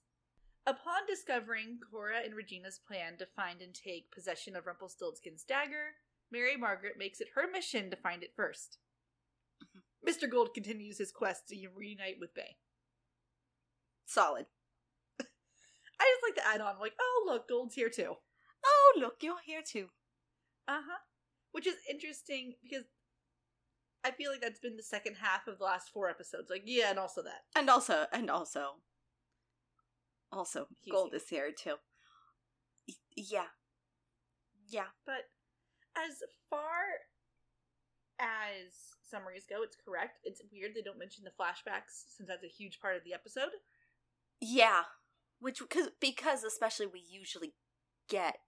Upon 0.68 1.06
discovering 1.06 1.78
Cora 1.90 2.18
and 2.22 2.34
Regina's 2.34 2.78
plan 2.78 3.16
to 3.16 3.24
find 3.24 3.62
and 3.62 3.72
take 3.72 4.12
possession 4.12 4.54
of 4.54 4.66
Rumpelstiltskin's 4.66 5.42
dagger, 5.42 5.94
Mary 6.30 6.58
Margaret 6.58 6.96
makes 6.98 7.22
it 7.22 7.28
her 7.34 7.50
mission 7.50 7.88
to 7.88 7.96
find 7.96 8.22
it 8.22 8.36
1st 8.38 8.76
Mr. 10.06 10.30
Gold 10.30 10.52
continues 10.52 10.98
his 10.98 11.10
quest 11.10 11.48
to 11.48 11.68
reunite 11.74 12.16
with 12.20 12.34
Bae. 12.34 12.56
Solid. 14.04 14.44
I 15.20 15.24
just 16.04 16.22
like 16.22 16.34
to 16.34 16.46
add 16.46 16.60
on, 16.60 16.78
like, 16.78 16.92
oh, 17.00 17.24
look, 17.26 17.48
Gold's 17.48 17.74
here 17.74 17.88
too. 17.88 18.16
Oh, 18.62 18.98
look, 18.98 19.22
you're 19.22 19.36
here 19.46 19.62
too. 19.66 19.86
Uh 20.68 20.82
huh. 20.86 20.98
Which 21.52 21.66
is 21.66 21.76
interesting 21.90 22.56
because 22.62 22.84
I 24.04 24.10
feel 24.10 24.30
like 24.30 24.42
that's 24.42 24.60
been 24.60 24.76
the 24.76 24.82
second 24.82 25.16
half 25.16 25.46
of 25.48 25.58
the 25.58 25.64
last 25.64 25.88
four 25.94 26.10
episodes. 26.10 26.50
Like, 26.50 26.64
yeah, 26.66 26.90
and 26.90 26.98
also 26.98 27.22
that. 27.22 27.44
And 27.56 27.70
also, 27.70 28.04
and 28.12 28.30
also, 28.30 28.74
also, 30.32 30.66
He's 30.80 30.92
Gold 30.92 31.14
is 31.14 31.28
here 31.28 31.50
too. 31.52 31.76
Y- 32.86 32.94
Yeah. 33.16 33.46
Yeah. 34.66 34.88
But 35.06 35.30
as 35.96 36.22
far 36.50 36.82
as 38.18 38.96
summaries 39.08 39.46
go, 39.48 39.62
it's 39.62 39.76
correct. 39.76 40.18
It's 40.24 40.42
weird 40.52 40.74
they 40.74 40.82
don't 40.82 40.98
mention 40.98 41.24
the 41.24 41.30
flashbacks 41.30 42.04
since 42.16 42.28
that's 42.28 42.44
a 42.44 42.48
huge 42.48 42.80
part 42.80 42.96
of 42.96 43.04
the 43.04 43.14
episode. 43.14 43.50
Yeah. 44.40 44.82
Which, 45.40 45.60
cause, 45.70 45.90
because 46.00 46.44
especially 46.44 46.86
we 46.86 47.00
usually 47.08 47.54
get 48.08 48.40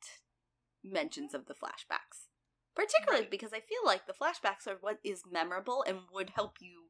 mentions 0.82 1.32
mm-hmm. 1.32 1.37
of 1.42 1.46
the 1.46 1.54
flashbacks. 1.54 2.26
Particularly 2.75 3.22
Right. 3.22 3.30
because 3.30 3.52
I 3.52 3.60
feel 3.60 3.80
like 3.84 4.06
the 4.06 4.12
flashbacks 4.12 4.66
are 4.66 4.78
what 4.80 4.99
is 5.04 5.22
memorable 5.30 5.84
and 5.87 6.00
would 6.12 6.30
help 6.30 6.56
you 6.60 6.84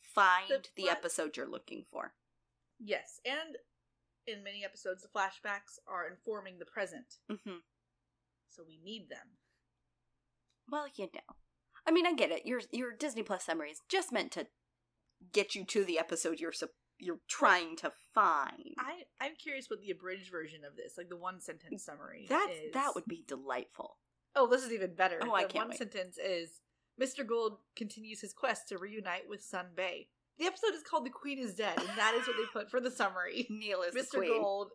find 0.00 0.48
The 0.76 0.84
the, 0.84 0.88
episode 0.90 1.36
you're 1.36 1.48
looking 1.48 1.84
for. 1.90 2.14
Yes, 2.78 3.20
and 3.24 3.56
in 4.26 4.44
many 4.44 4.64
episodes, 4.64 5.02
the 5.02 5.08
flashbacks 5.08 5.78
are 5.86 6.06
informing 6.06 6.58
the 6.58 6.64
present, 6.64 7.16
hmm 7.28 7.58
so 8.48 8.64
we 8.66 8.78
need 8.82 9.08
them. 9.08 9.38
Well, 10.68 10.86
you 10.96 11.08
know. 11.14 11.36
I 11.86 11.92
mean, 11.92 12.06
I 12.06 12.14
get 12.14 12.30
it. 12.30 12.46
Your 12.46 12.60
your 12.72 12.92
Disney 12.92 13.22
Plus 13.22 13.44
summary 13.44 13.70
is 13.70 13.80
just 13.88 14.12
meant 14.12 14.32
to 14.32 14.46
get 15.32 15.54
you 15.54 15.64
to 15.64 15.84
the 15.84 15.98
episode 15.98 16.40
you're 16.40 16.52
you're 16.98 17.20
trying 17.28 17.76
to 17.76 17.92
find. 18.14 18.74
I 18.78 19.02
I'm 19.20 19.32
curious 19.36 19.70
what 19.70 19.80
the 19.80 19.90
abridged 19.90 20.30
version 20.30 20.60
of 20.64 20.76
this, 20.76 20.94
like 20.98 21.08
the 21.08 21.16
one 21.16 21.40
sentence 21.40 21.84
summary, 21.84 22.26
That's 22.28 22.52
that 22.74 22.94
would 22.94 23.06
be 23.06 23.24
delightful. 23.26 23.96
Oh, 24.36 24.46
this 24.46 24.62
is 24.62 24.72
even 24.72 24.94
better. 24.94 25.18
Oh, 25.22 25.34
I 25.34 25.42
can't 25.42 25.54
one 25.54 25.68
wait. 25.70 25.78
sentence 25.78 26.18
is 26.18 26.60
Mr. 27.00 27.26
Gold 27.26 27.58
continues 27.74 28.20
his 28.20 28.32
quest 28.32 28.68
to 28.68 28.78
reunite 28.78 29.28
with 29.28 29.42
son 29.42 29.68
Bae. 29.76 30.06
The 30.40 30.46
episode 30.46 30.74
is 30.74 30.82
called 30.82 31.04
"The 31.04 31.10
Queen 31.10 31.38
is 31.38 31.54
Dead," 31.54 31.78
and 31.78 31.88
that 31.98 32.14
is 32.14 32.26
what 32.26 32.34
they 32.38 32.44
put 32.50 32.70
for 32.70 32.80
the 32.80 32.90
summary. 32.90 33.46
Neal 33.50 33.82
is 33.82 33.92
the 33.92 34.00
Mr. 34.00 34.18
queen, 34.18 34.40
Gold, 34.40 34.70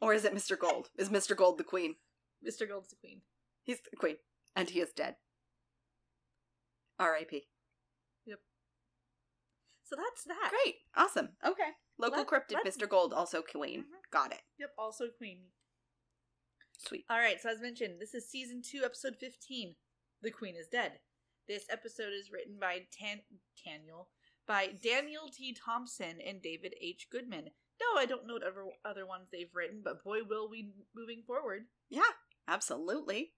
or 0.00 0.14
is 0.14 0.24
it 0.24 0.34
Mr. 0.34 0.58
Gold? 0.58 0.88
Is 0.98 1.10
Mr. 1.10 1.36
Gold 1.36 1.58
the 1.58 1.64
queen? 1.64 1.96
Mr. 2.42 2.66
Gold's 2.66 2.88
the 2.88 2.96
queen. 2.96 3.20
He's 3.62 3.76
the 3.90 3.96
queen, 3.98 4.16
and 4.56 4.70
he 4.70 4.80
is 4.80 4.92
dead. 4.92 5.16
R.I.P. 6.98 7.42
Yep. 8.26 8.38
So 9.84 9.96
that's 9.96 10.24
that. 10.24 10.50
Great, 10.50 10.76
awesome. 10.96 11.28
Okay, 11.46 11.70
local 11.98 12.20
Let- 12.20 12.26
cryptid, 12.28 12.56
let's- 12.64 12.78
Mr. 12.78 12.88
Gold, 12.88 13.12
also 13.12 13.42
queen. 13.42 13.80
Mhm. 13.82 14.10
Got 14.10 14.32
it. 14.32 14.40
Yep, 14.58 14.70
also 14.78 15.08
queen. 15.10 15.50
Sweet. 16.78 17.04
All 17.10 17.18
right, 17.18 17.38
so 17.38 17.50
as 17.50 17.60
mentioned, 17.60 18.00
this 18.00 18.14
is 18.14 18.30
season 18.30 18.62
two, 18.62 18.82
episode 18.82 19.16
fifteen. 19.20 19.76
The 20.22 20.30
Queen 20.30 20.54
is 20.56 20.66
dead. 20.68 21.00
This 21.50 21.66
episode 21.68 22.12
is 22.12 22.30
written 22.30 22.58
by 22.60 22.82
Tan 22.96 23.22
Daniel 23.66 24.06
by 24.46 24.68
Daniel 24.80 25.28
T. 25.36 25.52
Thomsen 25.52 26.14
and 26.24 26.40
David 26.40 26.76
H. 26.80 27.08
Goodman. 27.10 27.46
No, 27.80 28.00
I 28.00 28.06
don't 28.06 28.24
know 28.24 28.34
what 28.34 28.44
other 28.44 28.66
other 28.84 29.04
ones 29.04 29.30
they've 29.32 29.52
written, 29.52 29.80
but 29.82 30.04
boy, 30.04 30.18
will 30.22 30.48
we 30.48 30.70
moving 30.94 31.24
forward. 31.26 31.62
Yeah, 31.88 32.12
absolutely. 32.46 33.32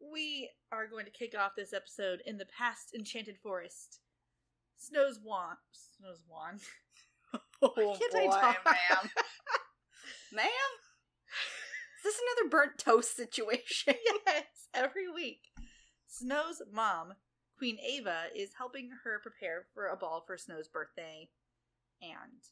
We 0.00 0.48
are 0.72 0.86
going 0.86 1.04
to 1.04 1.10
kick 1.10 1.34
off 1.38 1.56
this 1.58 1.74
episode 1.74 2.22
in 2.24 2.38
the 2.38 2.46
past 2.46 2.94
enchanted 2.96 3.36
forest. 3.36 4.00
Snow's 4.78 5.20
wand. 5.22 5.58
Snow's 5.98 6.24
wand. 6.26 6.60
Oh, 7.60 7.96
can't 7.98 8.14
I 8.14 8.26
talk, 8.28 8.64
ma'am? 8.64 9.10
ma'am, 10.32 10.70
is 11.98 12.02
this 12.02 12.20
another 12.38 12.48
burnt 12.48 12.78
toast 12.78 13.14
situation? 13.14 13.94
yes, 14.26 14.68
every 14.72 15.10
week. 15.12 15.48
Snow's 16.06 16.62
mom, 16.72 17.12
Queen 17.58 17.78
Ava, 17.84 18.24
is 18.34 18.50
helping 18.56 18.90
her 19.04 19.18
prepare 19.22 19.66
for 19.74 19.88
a 19.88 19.96
ball 19.96 20.22
for 20.26 20.38
Snow's 20.38 20.68
birthday. 20.68 21.28
And 22.00 22.42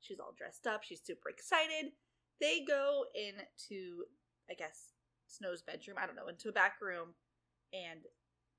she's 0.00 0.18
all 0.18 0.34
dressed 0.36 0.66
up. 0.66 0.82
She's 0.82 1.02
super 1.04 1.28
excited. 1.28 1.92
They 2.40 2.64
go 2.66 3.04
into, 3.14 4.04
I 4.50 4.54
guess, 4.54 4.92
Snow's 5.26 5.62
bedroom. 5.62 5.96
I 6.02 6.06
don't 6.06 6.16
know, 6.16 6.28
into 6.28 6.48
a 6.48 6.52
back 6.52 6.74
room 6.80 7.14
and 7.72 8.00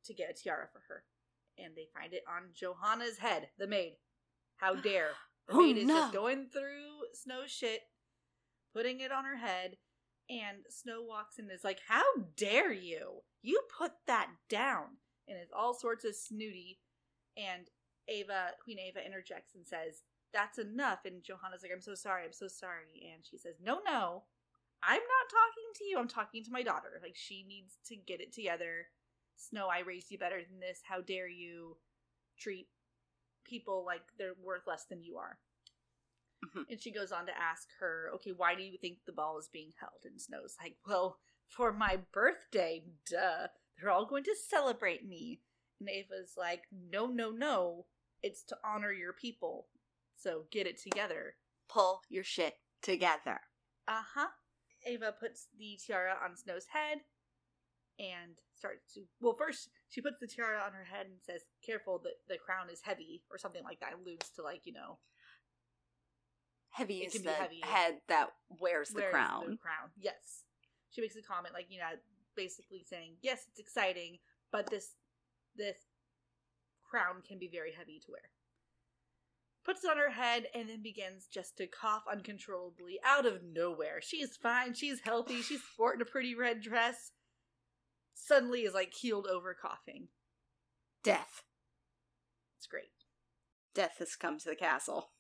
to 0.05 0.13
get 0.13 0.29
a 0.29 0.33
tiara 0.33 0.67
for 0.71 0.81
her. 0.88 1.03
And 1.57 1.75
they 1.75 1.88
find 1.93 2.13
it 2.13 2.23
on 2.29 2.50
Johanna's 2.53 3.17
head, 3.17 3.50
the 3.57 3.67
maid. 3.67 3.97
How 4.57 4.75
dare. 4.81 5.09
The 5.47 5.55
Oh, 5.55 5.61
maid 5.61 5.77
is 5.77 5.88
just 5.88 6.13
going 6.13 6.47
through 6.53 7.07
Snow's 7.13 7.51
shit, 7.51 7.81
putting 8.75 9.00
it 9.00 9.11
on 9.11 9.25
her 9.25 9.38
head, 9.38 9.77
And 10.29 10.59
Snow 10.69 11.01
walks 11.01 11.39
in 11.39 11.45
and 11.45 11.53
is 11.53 11.63
like, 11.63 11.79
How 11.88 12.03
dare 12.38 12.71
you? 12.71 13.23
You 13.41 13.61
put 13.75 13.91
that 14.05 14.27
down. 14.47 14.97
And 15.31 15.41
is 15.41 15.51
all 15.55 15.73
sorts 15.73 16.03
of 16.03 16.15
snooty. 16.15 16.79
And 17.38 17.67
Ava, 18.07 18.51
Queen 18.63 18.79
Ava, 18.79 19.05
interjects 19.05 19.55
and 19.55 19.65
says, 19.65 20.03
That's 20.33 20.57
enough. 20.59 21.00
And 21.05 21.23
Johanna's 21.23 21.61
like, 21.63 21.71
I'm 21.73 21.81
so 21.81 21.95
sorry, 21.95 22.25
I'm 22.25 22.33
so 22.33 22.47
sorry. 22.47 23.11
And 23.13 23.23
she 23.25 23.38
says, 23.38 23.55
No, 23.63 23.79
no. 23.85 24.23
I'm 24.83 25.00
not 25.00 25.29
talking 25.29 25.69
to 25.75 25.83
you. 25.85 25.97
I'm 26.00 26.07
talking 26.07 26.43
to 26.43 26.51
my 26.51 26.63
daughter. 26.63 27.00
Like, 27.01 27.15
she 27.15 27.45
needs 27.47 27.77
to 27.85 27.95
get 27.95 28.19
it 28.19 28.33
together. 28.33 28.88
Snow, 29.35 29.67
I 29.67 29.79
raised 29.79 30.09
you 30.11 30.17
better 30.17 30.41
than 30.41 30.59
this. 30.59 30.81
How 30.83 31.01
dare 31.01 31.29
you 31.29 31.77
treat 32.38 32.67
people 33.45 33.85
like 33.85 34.01
they're 34.17 34.33
worth 34.43 34.65
less 34.67 34.85
than 34.85 35.03
you 35.03 35.17
are? 35.17 35.38
Mhm. 36.45 36.65
And 36.69 36.81
she 36.81 36.91
goes 36.91 37.11
on 37.11 37.27
to 37.27 37.38
ask 37.39 37.67
her, 37.79 38.09
okay, 38.15 38.31
why 38.31 38.55
do 38.55 38.63
you 38.63 38.77
think 38.77 39.05
the 39.05 39.11
ball 39.11 39.38
is 39.38 39.47
being 39.47 39.73
held? 39.79 40.03
And 40.03 40.19
Snow's 40.19 40.57
like, 40.59 40.77
well, 40.88 41.19
for 41.47 41.71
my 41.71 41.97
birthday, 42.11 42.83
duh. 43.05 43.47
They're 43.81 43.91
all 43.91 44.05
going 44.05 44.23
to 44.25 44.35
celebrate 44.47 45.07
me. 45.07 45.41
And 45.79 45.89
Ava's 45.89 46.33
like, 46.38 46.63
no, 46.71 47.07
no, 47.07 47.31
no. 47.31 47.85
It's 48.21 48.43
to 48.43 48.57
honor 48.63 48.91
your 48.91 49.13
people. 49.13 49.65
So 50.15 50.43
get 50.51 50.67
it 50.67 50.79
together. 50.79 51.35
Pull 51.67 52.01
your 52.09 52.23
shit 52.23 52.55
together. 52.83 53.41
Uh 53.88 54.03
huh. 54.13 54.27
Ava 54.85 55.13
puts 55.19 55.47
the 55.57 55.79
tiara 55.83 56.15
on 56.23 56.35
Snow's 56.38 56.67
head 56.71 57.00
and 58.00 58.38
starts 58.55 58.93
to. 58.93 59.01
Well, 59.19 59.35
first, 59.38 59.69
she 59.89 60.01
puts 60.01 60.19
the 60.19 60.27
tiara 60.27 60.61
on 60.65 60.73
her 60.73 60.85
head 60.85 61.07
and 61.07 61.17
says, 61.25 61.41
careful, 61.65 62.00
the, 62.03 62.11
the 62.27 62.38
crown 62.38 62.69
is 62.71 62.81
heavy, 62.83 63.23
or 63.31 63.38
something 63.38 63.63
like 63.63 63.79
that. 63.79 63.93
Alludes 63.93 64.29
to, 64.35 64.43
like, 64.43 64.61
you 64.65 64.73
know, 64.73 65.00
Heavy 66.71 67.00
is 67.00 67.21
the 67.21 67.31
heavy. 67.31 67.59
head 67.63 67.95
that 68.07 68.29
wears 68.47 68.89
the 68.89 69.01
wears 69.01 69.11
crown. 69.11 69.41
The 69.41 69.57
crown, 69.57 69.91
yes. 70.00 70.45
She 70.91 71.01
makes 71.01 71.15
a 71.15 71.21
comment 71.21 71.53
like, 71.53 71.67
you 71.69 71.79
know, 71.79 71.91
basically 72.35 72.83
saying, 72.88 73.15
yes, 73.21 73.45
it's 73.50 73.59
exciting, 73.59 74.17
but 74.51 74.69
this 74.69 74.95
this 75.55 75.77
crown 76.89 77.21
can 77.27 77.39
be 77.39 77.50
very 77.51 77.71
heavy 77.77 78.00
to 78.00 78.11
wear. 78.11 78.21
Puts 79.63 79.83
it 79.83 79.91
on 79.91 79.97
her 79.97 80.09
head 80.09 80.47
and 80.55 80.69
then 80.69 80.81
begins 80.81 81.27
just 81.31 81.57
to 81.57 81.67
cough 81.67 82.03
uncontrollably 82.11 83.00
out 83.05 83.25
of 83.25 83.43
nowhere. 83.43 84.00
She's 84.01 84.35
fine, 84.35 84.73
she's 84.73 85.01
healthy, 85.01 85.41
she's 85.41 85.61
sporting 85.73 86.01
a 86.01 86.05
pretty 86.05 86.35
red 86.35 86.61
dress. 86.61 87.11
Suddenly 88.13 88.61
is 88.61 88.73
like 88.73 88.91
keeled 88.91 89.27
over 89.27 89.55
coughing. 89.59 90.07
Death. 91.03 91.43
It's 92.57 92.67
great. 92.67 92.91
Death 93.73 93.95
has 94.00 94.15
come 94.15 94.38
to 94.39 94.50
the 94.50 94.55
castle. 94.55 95.11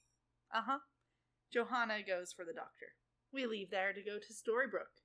Uh 0.53 0.61
huh. 0.65 0.79
Johanna 1.51 1.99
goes 2.05 2.31
for 2.31 2.45
the 2.45 2.53
doctor. 2.53 2.93
We 3.33 3.45
leave 3.45 3.71
there 3.71 3.93
to 3.93 4.01
go 4.01 4.17
to 4.17 4.33
Storybrooke. 4.33 5.00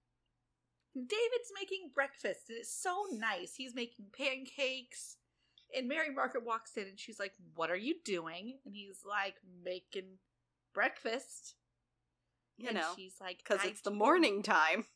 David's 0.97 1.53
making 1.55 1.91
breakfast, 1.95 2.49
and 2.49 2.59
it's 2.59 2.75
so 2.75 3.05
nice. 3.13 3.55
He's 3.57 3.75
making 3.75 4.07
pancakes. 4.17 5.17
And 5.77 5.89
Mary 5.89 6.15
Margaret 6.15 6.47
walks 6.47 6.77
in, 6.77 6.85
and 6.85 6.99
she's 6.99 7.19
like, 7.19 7.33
What 7.55 7.71
are 7.71 7.77
you 7.77 7.97
doing? 8.05 8.59
And 8.65 8.75
he's 8.75 9.01
like, 9.07 9.35
Making 9.65 10.19
breakfast. 10.73 11.55
You 12.57 12.69
and 12.69 12.79
know, 12.79 12.93
she's 12.97 13.15
like, 13.21 13.39
because 13.39 13.65
it's 13.65 13.83
the 13.83 13.91
morning 13.91 14.43
time. 14.43 14.85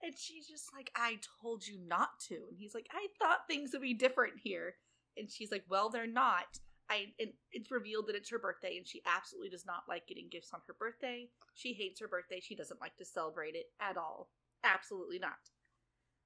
And 0.00 0.14
she's 0.16 0.46
just 0.46 0.66
like, 0.72 0.92
I 0.94 1.18
told 1.42 1.66
you 1.66 1.76
not 1.84 2.10
to. 2.28 2.36
And 2.36 2.56
he's 2.56 2.72
like, 2.72 2.86
I 2.92 3.08
thought 3.18 3.48
things 3.48 3.70
would 3.72 3.82
be 3.82 3.94
different 3.94 4.34
here. 4.40 4.76
And 5.16 5.28
she's 5.28 5.50
like, 5.50 5.64
Well, 5.68 5.90
they're 5.90 6.06
not. 6.06 6.60
I 6.88 7.06
and 7.18 7.30
it's 7.52 7.70
revealed 7.70 8.06
that 8.06 8.14
it's 8.14 8.30
her 8.30 8.38
birthday, 8.38 8.76
and 8.76 8.86
she 8.86 9.02
absolutely 9.04 9.50
does 9.50 9.66
not 9.66 9.82
like 9.88 10.06
getting 10.06 10.28
gifts 10.30 10.50
on 10.54 10.60
her 10.68 10.76
birthday. 10.78 11.28
She 11.54 11.72
hates 11.72 12.00
her 12.00 12.08
birthday. 12.08 12.40
She 12.40 12.54
doesn't 12.54 12.80
like 12.80 12.96
to 12.96 13.04
celebrate 13.04 13.56
it 13.56 13.66
at 13.80 13.96
all. 13.96 14.30
Absolutely 14.64 15.18
not. 15.18 15.50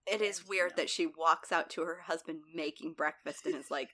It 0.07 0.21
is 0.21 0.47
weird 0.47 0.77
that 0.77 0.91
she 0.91 1.07
walks 1.07 1.53
out 1.53 1.71
to 1.71 1.83
her 1.83 2.01
husband 2.07 2.41
making 2.53 2.95
breakfast 2.95 3.47
and 3.47 3.55
is 3.55 3.71
like, 3.71 3.91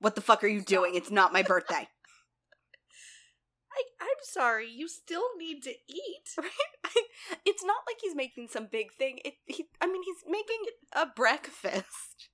What 0.00 0.14
the 0.14 0.20
fuck 0.20 0.42
are 0.42 0.48
you 0.48 0.62
doing? 0.62 0.94
It's 0.94 1.10
not 1.10 1.32
my 1.32 1.42
birthday. 1.42 1.88
I 3.72 3.82
I'm 4.00 4.08
sorry. 4.22 4.68
You 4.70 4.88
still 4.88 5.28
need 5.38 5.62
to 5.64 5.74
eat. 5.88 6.28
Right? 6.38 7.04
it's 7.44 7.64
not 7.64 7.78
like 7.88 7.96
he's 8.00 8.14
making 8.14 8.48
some 8.48 8.68
big 8.70 8.92
thing. 8.92 9.18
It, 9.24 9.34
he, 9.46 9.66
I 9.80 9.86
mean, 9.86 10.02
he's 10.04 10.22
making 10.28 10.64
a 10.92 11.06
breakfast. 11.06 12.28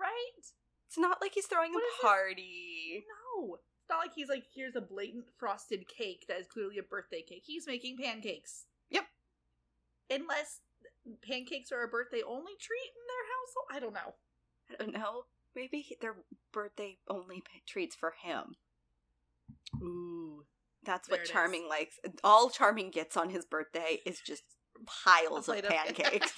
Right? 0.00 0.40
It's 0.88 0.98
not 0.98 1.18
like 1.20 1.32
he's 1.34 1.46
throwing 1.46 1.72
What 1.72 1.82
a 1.82 2.02
party. 2.02 3.04
No. 3.36 3.54
It's 3.54 3.90
not 3.90 3.98
like 3.98 4.14
he's 4.14 4.28
like, 4.28 4.44
here's 4.52 4.74
a 4.74 4.80
blatant 4.80 5.26
frosted 5.38 5.86
cake 5.86 6.24
that 6.28 6.40
is 6.40 6.46
clearly 6.46 6.78
a 6.78 6.82
birthday 6.82 7.22
cake. 7.22 7.44
He's 7.46 7.66
making 7.66 7.98
pancakes. 8.02 8.64
Yep. 8.90 9.04
Unless 10.10 10.60
pancakes 11.26 11.72
are 11.72 11.82
a 11.84 11.88
birthday 11.88 12.22
only 12.26 12.52
treat 12.60 12.90
in 12.94 13.06
their 13.08 13.26
household. 13.32 13.66
I 13.72 13.80
don't 13.80 13.94
know. 13.94 14.14
I 14.70 14.82
don't 14.82 14.92
know. 14.94 15.22
Maybe 15.54 15.80
he- 15.80 15.96
they're 16.00 16.16
birthday 16.52 16.98
only 17.08 17.40
p- 17.40 17.62
treats 17.66 17.94
for 17.96 18.14
him. 18.22 18.56
Ooh. 19.82 20.44
That's 20.84 21.08
There 21.08 21.14
what 21.14 21.20
it 21.20 21.24
is. 21.24 21.30
Charming 21.30 21.68
likes. 21.68 21.98
All 22.22 22.50
Charming 22.50 22.90
gets 22.90 23.16
on 23.16 23.30
his 23.30 23.44
birthday 23.44 24.00
is 24.06 24.20
just 24.20 24.42
piles 24.86 25.48
of 25.48 25.62
pancakes. 25.64 26.32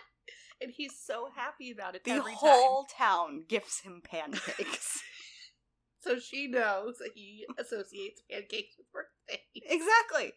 and 0.60 0.70
he's 0.74 0.94
so 0.98 1.28
happy 1.36 1.70
about 1.70 1.94
it 1.94 2.04
the 2.04 2.12
every 2.12 2.32
time. 2.32 2.38
whole 2.40 2.84
town 2.86 3.44
gives 3.48 3.80
him 3.80 4.00
pancakes. 4.04 5.00
So 6.00 6.18
she 6.18 6.48
knows 6.48 6.98
that 6.98 7.12
he 7.14 7.46
associates 7.58 8.20
pancakes 8.30 8.76
with 8.76 8.86
birthday. 8.92 9.42
exactly. 9.54 10.34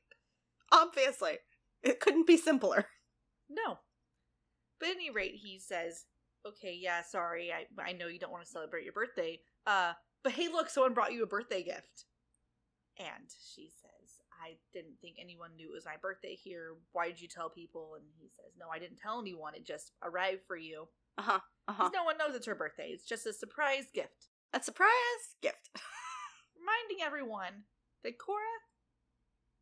Obviously. 0.72 1.40
It 1.84 2.00
couldn't 2.00 2.26
be 2.26 2.38
simpler. 2.38 2.86
No. 3.50 3.80
But 4.80 4.90
at 4.90 4.96
any 4.96 5.10
rate, 5.10 5.36
he 5.36 5.60
says, 5.60 6.06
Okay, 6.46 6.78
yeah, 6.80 7.02
sorry, 7.02 7.52
I 7.52 7.66
I 7.82 7.94
know 7.94 8.08
you 8.08 8.20
don't 8.20 8.32
want 8.32 8.46
to 8.46 8.50
celebrate 8.50 8.84
your 8.84 8.94
birthday. 8.94 9.40
Uh, 9.66 9.94
but 10.24 10.34
hey 10.34 10.48
look, 10.48 10.70
someone 10.70 10.94
brought 10.94 11.14
you 11.14 11.24
a 11.24 11.28
birthday 11.28 11.64
gift. 11.64 12.06
And 13.00 13.30
she 13.54 13.70
says, 13.70 14.22
I 14.44 14.58
didn't 14.74 15.00
think 15.02 15.18
anyone 15.20 15.52
knew 15.56 15.70
it 15.70 15.76
was 15.76 15.86
my 15.86 15.98
birthday 16.02 16.36
here. 16.36 16.76
Why 16.94 17.08
did 17.08 17.22
you 17.22 17.28
tell 17.28 17.50
people? 17.50 17.94
And 17.96 18.06
he 18.18 18.30
says, 18.30 18.54
No, 18.60 18.68
I 18.74 18.80
didn't 18.80 18.98
tell 18.98 19.20
anyone. 19.20 19.56
It 19.56 19.66
just 19.66 19.92
arrived 20.04 20.42
for 20.48 20.58
you. 20.58 20.88
Uh 21.18 21.24
huh. 21.24 21.40
Uh 21.68 21.74
huh. 21.74 21.90
No 21.94 22.04
one 22.04 22.18
knows 22.18 22.36
it's 22.36 22.46
her 22.46 22.56
birthday. 22.56 22.90
It's 22.90 23.06
just 23.06 23.26
a 23.26 23.34
surprise 23.34 23.86
gift. 23.94 24.30
A 24.54 24.62
surprise 24.62 25.36
gift. 25.42 25.70
reminding 26.68 27.06
everyone 27.06 27.64
that 28.04 28.18
Cora 28.18 28.42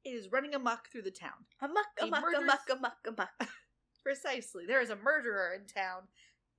is 0.04 0.32
running 0.32 0.54
amok 0.54 0.90
through 0.92 1.02
the 1.04 1.12
town. 1.12 1.46
Amok, 1.62 1.86
A 2.00 2.06
amok, 2.06 2.24
amok, 2.36 2.70
amok, 2.70 2.98
amok. 3.08 3.30
Precisely. 4.06 4.66
There 4.68 4.82
is 4.82 4.92
a 4.92 4.96
murderer 4.96 5.54
in 5.56 5.66
town, 5.66 6.04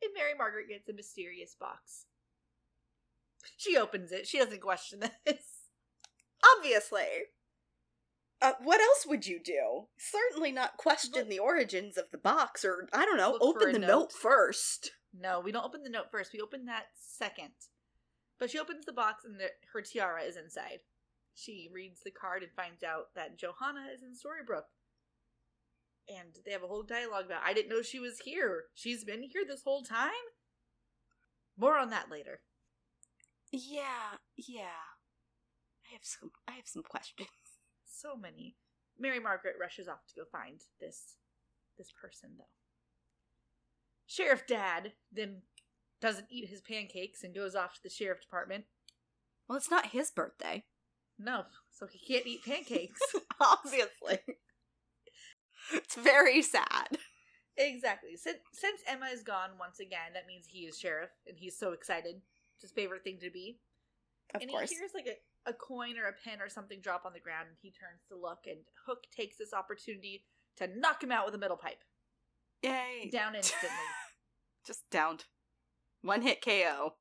and 0.02 0.10
Mary 0.16 0.32
Margaret 0.36 0.68
gets 0.68 0.88
a 0.88 0.92
mysterious 0.92 1.54
box. 1.54 2.06
She 3.56 3.76
opens 3.76 4.10
it. 4.10 4.26
She 4.26 4.38
doesn't 4.38 4.60
question 4.60 5.00
this. 5.24 5.68
Obviously. 6.56 7.06
Uh, 8.42 8.52
what 8.62 8.80
else 8.80 9.06
would 9.06 9.26
you 9.26 9.38
do? 9.42 9.86
Certainly 9.96 10.52
not 10.52 10.76
question 10.76 11.12
Look- 11.14 11.28
the 11.28 11.38
origins 11.38 11.96
of 11.96 12.10
the 12.10 12.18
box, 12.18 12.64
or 12.64 12.88
I 12.92 13.04
don't 13.06 13.16
know, 13.16 13.38
open 13.40 13.72
the 13.72 13.78
note. 13.78 13.86
note 13.86 14.12
first. 14.12 14.90
No, 15.18 15.40
we 15.40 15.52
don't 15.52 15.64
open 15.64 15.84
the 15.84 15.88
note 15.88 16.10
first. 16.10 16.32
We 16.32 16.40
open 16.40 16.66
that 16.66 16.86
second. 16.96 17.52
But 18.38 18.50
she 18.50 18.58
opens 18.58 18.84
the 18.84 18.92
box, 18.92 19.24
and 19.24 19.38
the, 19.40 19.46
her 19.72 19.80
tiara 19.80 20.22
is 20.22 20.36
inside. 20.36 20.80
She 21.34 21.70
reads 21.72 22.00
the 22.02 22.10
card 22.10 22.42
and 22.42 22.52
finds 22.52 22.82
out 22.82 23.14
that 23.14 23.38
Johanna 23.38 23.86
is 23.94 24.02
in 24.02 24.10
Storybrooke. 24.10 24.68
And 26.08 26.36
they 26.44 26.52
have 26.52 26.62
a 26.62 26.68
whole 26.68 26.84
dialogue 26.84 27.26
about, 27.26 27.42
I 27.44 27.52
didn't 27.52 27.70
know 27.70 27.82
she 27.82 27.98
was 27.98 28.20
here. 28.24 28.64
She's 28.74 29.04
been 29.04 29.22
here 29.22 29.42
this 29.46 29.62
whole 29.64 29.82
time? 29.82 30.10
More 31.58 31.78
on 31.78 31.90
that 31.90 32.10
later. 32.10 32.40
Yeah, 33.52 34.18
yeah. 34.36 34.94
I 35.88 35.92
have 35.92 36.02
some. 36.02 36.30
I 36.48 36.52
have 36.52 36.66
some 36.66 36.82
questions. 36.82 37.28
So 37.88 38.14
many. 38.14 38.56
Mary 38.98 39.18
Margaret 39.18 39.54
rushes 39.58 39.88
off 39.88 40.06
to 40.08 40.14
go 40.14 40.24
find 40.30 40.60
this 40.80 41.14
this 41.78 41.90
person 41.98 42.32
though. 42.36 42.44
Sheriff 44.06 44.46
Dad 44.46 44.92
then 45.10 45.42
doesn't 46.02 46.26
eat 46.30 46.50
his 46.50 46.60
pancakes 46.60 47.24
and 47.24 47.34
goes 47.34 47.54
off 47.54 47.72
to 47.74 47.82
the 47.82 47.88
sheriff 47.88 48.20
department. 48.20 48.64
Well, 49.48 49.56
it's 49.56 49.70
not 49.70 49.92
his 49.92 50.10
birthday. 50.10 50.64
No, 51.18 51.44
so 51.70 51.86
he 51.86 51.98
can't 51.98 52.26
eat 52.26 52.44
pancakes. 52.46 53.00
Obviously. 53.40 54.20
It's 55.72 55.94
very 55.96 56.42
sad. 56.42 56.98
exactly. 57.56 58.16
Since 58.16 58.38
since 58.52 58.80
Emma 58.86 59.06
is 59.12 59.22
gone 59.22 59.50
once 59.58 59.80
again, 59.80 60.12
that 60.14 60.26
means 60.26 60.46
he 60.46 60.60
is 60.60 60.78
sheriff 60.78 61.10
and 61.26 61.36
he's 61.38 61.58
so 61.58 61.72
excited. 61.72 62.20
It's 62.54 62.62
his 62.62 62.70
favorite 62.72 63.04
thing 63.04 63.18
to 63.20 63.30
be. 63.30 63.58
Of 64.34 64.42
and 64.42 64.50
course. 64.50 64.70
he 64.70 64.76
hears 64.76 64.92
like 64.94 65.06
a, 65.06 65.50
a 65.50 65.52
coin 65.52 65.98
or 65.98 66.06
a 66.08 66.12
pin 66.12 66.40
or 66.40 66.48
something 66.48 66.80
drop 66.80 67.04
on 67.06 67.12
the 67.12 67.20
ground 67.20 67.46
and 67.48 67.56
he 67.60 67.70
turns 67.70 68.02
to 68.08 68.16
look 68.16 68.40
and 68.46 68.58
Hook 68.86 69.04
takes 69.14 69.36
this 69.38 69.52
opportunity 69.52 70.24
to 70.56 70.68
knock 70.78 71.02
him 71.02 71.12
out 71.12 71.26
with 71.26 71.34
a 71.34 71.38
metal 71.38 71.56
pipe. 71.56 71.84
Yay. 72.62 73.08
Down 73.12 73.34
instantly. 73.36 73.76
Just 74.66 74.88
downed. 74.90 75.24
One 76.02 76.22
hit 76.22 76.42
KO. 76.44 76.94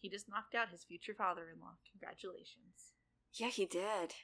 he 0.00 0.08
just 0.08 0.28
knocked 0.28 0.54
out 0.54 0.70
his 0.70 0.84
future 0.84 1.14
father 1.14 1.42
in 1.52 1.60
law. 1.60 1.74
Congratulations. 1.92 2.92
Yeah, 3.34 3.48
he 3.48 3.66
did. 3.66 4.14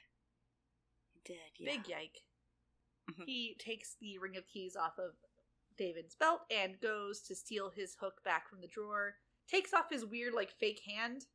He 1.13 1.19
did, 1.23 1.37
yeah. 1.59 1.71
Big 1.75 1.87
yike. 1.87 2.19
Mhm. 3.11 3.25
He 3.25 3.55
takes 3.59 3.95
the 4.01 4.17
ring 4.17 4.35
of 4.37 4.47
keys 4.47 4.75
off 4.75 4.97
of 4.97 5.15
David's 5.77 6.15
belt 6.15 6.41
and 6.49 6.79
goes 6.79 7.21
to 7.23 7.35
steal 7.35 7.69
his 7.69 7.95
hook 7.95 8.23
back 8.23 8.47
from 8.49 8.61
the 8.61 8.67
drawer. 8.67 9.15
Takes 9.47 9.73
off 9.73 9.89
his 9.89 10.05
weird, 10.05 10.33
like, 10.33 10.51
fake 10.51 10.81
hand, 10.87 11.27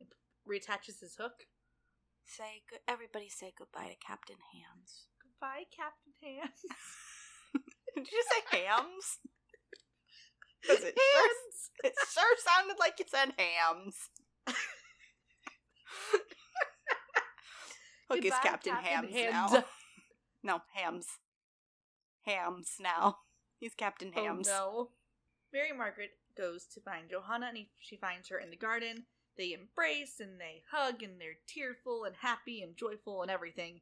and 0.00 0.08
reattaches 0.48 1.00
his 1.00 1.16
hook. 1.16 1.46
Say 2.24 2.62
good. 2.68 2.80
Everybody 2.88 3.28
say 3.28 3.52
goodbye 3.56 3.88
to 3.88 3.96
Captain 3.96 4.38
Hams. 4.52 5.08
Goodbye, 5.22 5.64
Captain 5.74 6.12
Hands. 6.22 6.64
Did 7.94 8.10
you 8.10 8.22
say 8.30 8.58
hams? 8.64 9.18
'Cause 10.64 10.82
it 10.84 10.96
sure, 10.96 11.22
Hands! 11.28 11.70
it 11.84 11.94
sure 12.14 12.36
sounded 12.38 12.78
like 12.78 12.98
you 13.00 13.04
said 13.08 13.34
hams. 13.36 14.08
Hook 18.08 18.24
is 18.24 18.32
Captain, 18.42 18.72
Captain 18.74 18.84
Hams 18.84 19.12
Hand. 19.14 19.32
now. 19.32 19.64
No, 20.42 20.62
hams. 20.74 21.06
Hams 22.24 22.76
now. 22.80 23.18
He's 23.58 23.74
Captain 23.74 24.12
oh, 24.16 24.22
Hams. 24.22 24.48
Oh 24.48 24.52
no. 24.52 24.88
Mary 25.52 25.76
Margaret 25.76 26.12
goes 26.36 26.66
to 26.74 26.80
find 26.80 27.10
Johanna 27.10 27.46
and 27.48 27.56
he, 27.56 27.70
she 27.78 27.96
finds 27.96 28.28
her 28.28 28.38
in 28.38 28.50
the 28.50 28.56
garden. 28.56 29.04
They 29.36 29.52
embrace 29.52 30.20
and 30.20 30.40
they 30.40 30.62
hug 30.70 31.02
and 31.02 31.20
they're 31.20 31.38
tearful 31.46 32.04
and 32.04 32.14
happy 32.20 32.62
and 32.62 32.76
joyful 32.76 33.22
and 33.22 33.30
everything. 33.30 33.80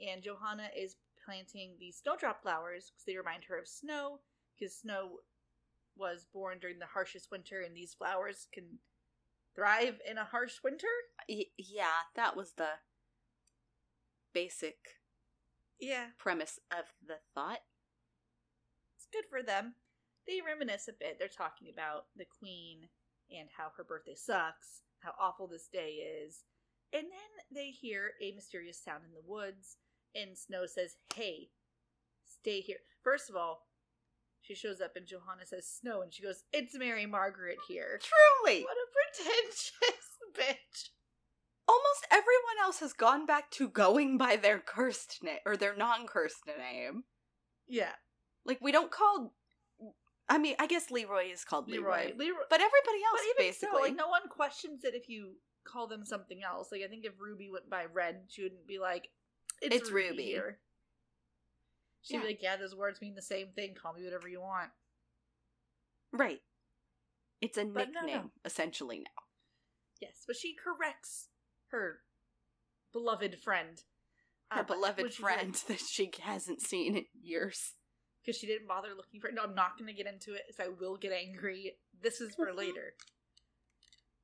And 0.00 0.22
Johanna 0.22 0.68
is 0.76 0.96
planting 1.24 1.72
these 1.78 2.00
snowdrop 2.02 2.42
flowers 2.42 2.90
because 2.90 3.04
they 3.06 3.16
remind 3.16 3.44
her 3.44 3.58
of 3.58 3.68
snow 3.68 4.20
because 4.58 4.74
snow 4.76 5.18
was 5.96 6.26
born 6.32 6.58
during 6.60 6.78
the 6.78 6.86
harshest 6.86 7.30
winter 7.30 7.60
and 7.60 7.76
these 7.76 7.94
flowers 7.94 8.48
can 8.52 8.64
thrive 9.54 10.00
in 10.08 10.18
a 10.18 10.24
harsh 10.24 10.58
winter. 10.62 10.88
Y- 11.28 11.46
yeah, 11.56 12.08
that 12.16 12.36
was 12.36 12.52
the 12.52 12.68
basic 14.32 14.76
Yeah, 15.80 16.06
premise 16.18 16.58
of 16.70 16.84
the 17.06 17.16
thought. 17.34 17.60
it's 18.96 19.06
good 19.12 19.24
for 19.28 19.42
them. 19.42 19.74
They 20.26 20.40
reminisce 20.40 20.88
a 20.88 20.92
bit. 20.92 21.18
They're 21.18 21.28
talking 21.28 21.68
about 21.72 22.06
the 22.16 22.24
queen 22.24 22.88
and 23.30 23.48
how 23.56 23.68
her 23.76 23.84
birthday 23.84 24.14
sucks, 24.14 24.82
how 25.00 25.12
awful 25.20 25.46
this 25.48 25.68
day 25.72 26.00
is. 26.24 26.44
And 26.92 27.04
then 27.04 27.44
they 27.52 27.70
hear 27.70 28.12
a 28.22 28.32
mysterious 28.32 28.82
sound 28.82 29.02
in 29.04 29.12
the 29.12 29.26
woods, 29.26 29.76
and 30.14 30.38
Snow 30.38 30.64
says, 30.66 30.96
Hey, 31.14 31.48
stay 32.24 32.60
here. 32.60 32.78
First 33.02 33.28
of 33.28 33.36
all, 33.36 33.66
she 34.40 34.54
shows 34.54 34.80
up 34.80 34.92
and 34.94 35.06
Johanna 35.06 35.46
says, 35.46 35.66
Snow, 35.66 36.02
and 36.02 36.12
she 36.12 36.22
goes, 36.22 36.44
It's 36.52 36.76
Mary 36.78 37.06
Margaret 37.06 37.58
here. 37.66 37.98
Truly! 38.00 38.62
What 38.62 38.76
a 38.76 39.22
pretentious 39.24 39.72
bitch. 40.38 40.90
Almost 41.66 42.06
everyone 42.10 42.58
else 42.62 42.80
has 42.80 42.92
gone 42.92 43.24
back 43.26 43.50
to 43.52 43.68
going 43.68 44.18
by 44.18 44.36
their 44.36 44.58
cursed 44.58 45.22
name 45.22 45.38
or 45.46 45.56
their 45.56 45.74
non-cursed 45.76 46.42
name. 46.46 47.04
Yeah, 47.66 47.92
Like 48.44 48.58
we 48.60 48.70
don't 48.72 48.90
call. 48.90 49.34
I 50.28 50.38
mean, 50.38 50.56
I 50.58 50.66
guess 50.66 50.90
Leroy 50.90 51.30
is 51.32 51.44
called 51.44 51.68
Leroy, 51.68 52.08
Leroy. 52.08 52.14
Leroy. 52.16 52.42
but 52.50 52.60
everybody 52.60 53.02
else 53.06 53.20
But 53.36 53.38
basically. 53.42 53.76
so, 53.78 53.82
like 53.82 53.96
no 53.96 54.08
one 54.08 54.28
questions 54.30 54.84
it 54.84 54.94
if 54.94 55.08
you 55.08 55.36
call 55.66 55.86
them 55.86 56.04
something 56.04 56.42
else. 56.42 56.68
Like 56.72 56.82
I 56.84 56.88
think 56.88 57.04
if 57.06 57.12
Ruby 57.18 57.48
went 57.50 57.68
by 57.70 57.84
Red, 57.92 58.24
she 58.28 58.42
wouldn't 58.42 58.66
be 58.66 58.78
like, 58.78 59.08
"It's, 59.62 59.74
It's 59.76 59.90
Ruby." 59.90 60.08
Ruby. 60.10 60.22
Here. 60.24 60.58
She'd 62.02 62.14
Yeah. 62.16 62.20
be 62.20 62.26
like, 62.28 62.42
"Yeah, 62.42 62.56
those 62.56 62.74
words 62.74 63.00
mean 63.00 63.14
the 63.14 63.22
same 63.22 63.48
thing. 63.54 63.74
Call 63.74 63.94
me 63.94 64.04
whatever 64.04 64.28
you 64.28 64.40
want." 64.40 64.70
right. 66.12 66.40
It's 67.40 67.58
a 67.58 67.64
But 67.64 67.90
no, 67.92 68.00
nickname 68.02 68.22
no. 68.26 68.30
essentially 68.44 68.98
now. 69.00 69.22
Yes, 70.00 70.24
but 70.26 70.36
she 70.36 70.54
corrects 70.54 71.28
her 71.74 71.98
beloved 72.92 73.38
friend, 73.40 73.82
Her 74.50 74.60
uh, 74.60 74.64
beloved 74.64 75.12
friend 75.14 75.54
that 75.68 75.80
she 75.80 76.10
hasn't 76.22 76.60
seen 76.60 76.96
in 76.96 77.04
years. 77.20 77.72
because 78.24 78.38
she 78.38 78.46
didn't 78.46 78.68
bother 78.68 78.94
looking 78.96 79.20
for 79.20 79.28
it. 79.28 79.34
No, 79.34 79.42
I'm 79.42 79.54
not 79.54 79.76
going 79.78 79.88
to 79.88 79.92
get 80.02 80.12
into 80.12 80.34
it, 80.34 80.42
because 80.46 80.64
I 80.64 80.68
will 80.68 80.96
get 80.96 81.12
angry. 81.12 81.72
This 82.00 82.20
is 82.20 82.34
for 82.34 82.52
later. 82.56 82.94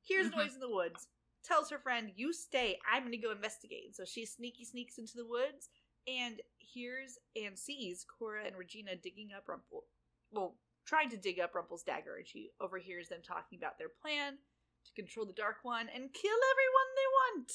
Hears 0.03 0.27
Mhm. 0.27 0.37
noise 0.37 0.53
in 0.55 0.59
the 0.59 0.69
woods. 0.69 1.07
Tells 1.43 1.69
her 1.71 1.79
friend, 1.79 2.11
"You 2.15 2.33
stay. 2.33 2.79
I'm 2.91 3.01
going 3.03 3.11
to 3.11 3.17
go 3.17 3.31
investigate." 3.31 3.95
So 3.95 4.05
she 4.05 4.25
sneaky 4.25 4.63
sneaks 4.65 4.97
into 4.99 5.13
the 5.17 5.25
woods 5.25 5.69
and 6.07 6.39
hears 6.57 7.17
and 7.35 7.57
sees 7.57 8.05
Cora 8.05 8.45
and 8.45 8.55
Regina 8.55 8.95
digging 8.95 9.33
up 9.33 9.47
Rumple. 9.47 9.85
Well, 10.31 10.57
trying 10.85 11.09
to 11.09 11.17
dig 11.17 11.39
up 11.39 11.53
Rumple's 11.55 11.83
dagger, 11.83 12.15
and 12.15 12.27
she 12.27 12.51
overhears 12.59 13.09
them 13.09 13.21
talking 13.23 13.57
about 13.57 13.77
their 13.79 13.89
plan 13.89 14.37
to 14.85 14.93
control 15.01 15.25
the 15.25 15.33
Dark 15.33 15.57
One 15.63 15.87
and 15.93 16.13
kill 16.13 16.37
everyone 16.51 16.89
they 16.95 17.39
want. 17.39 17.51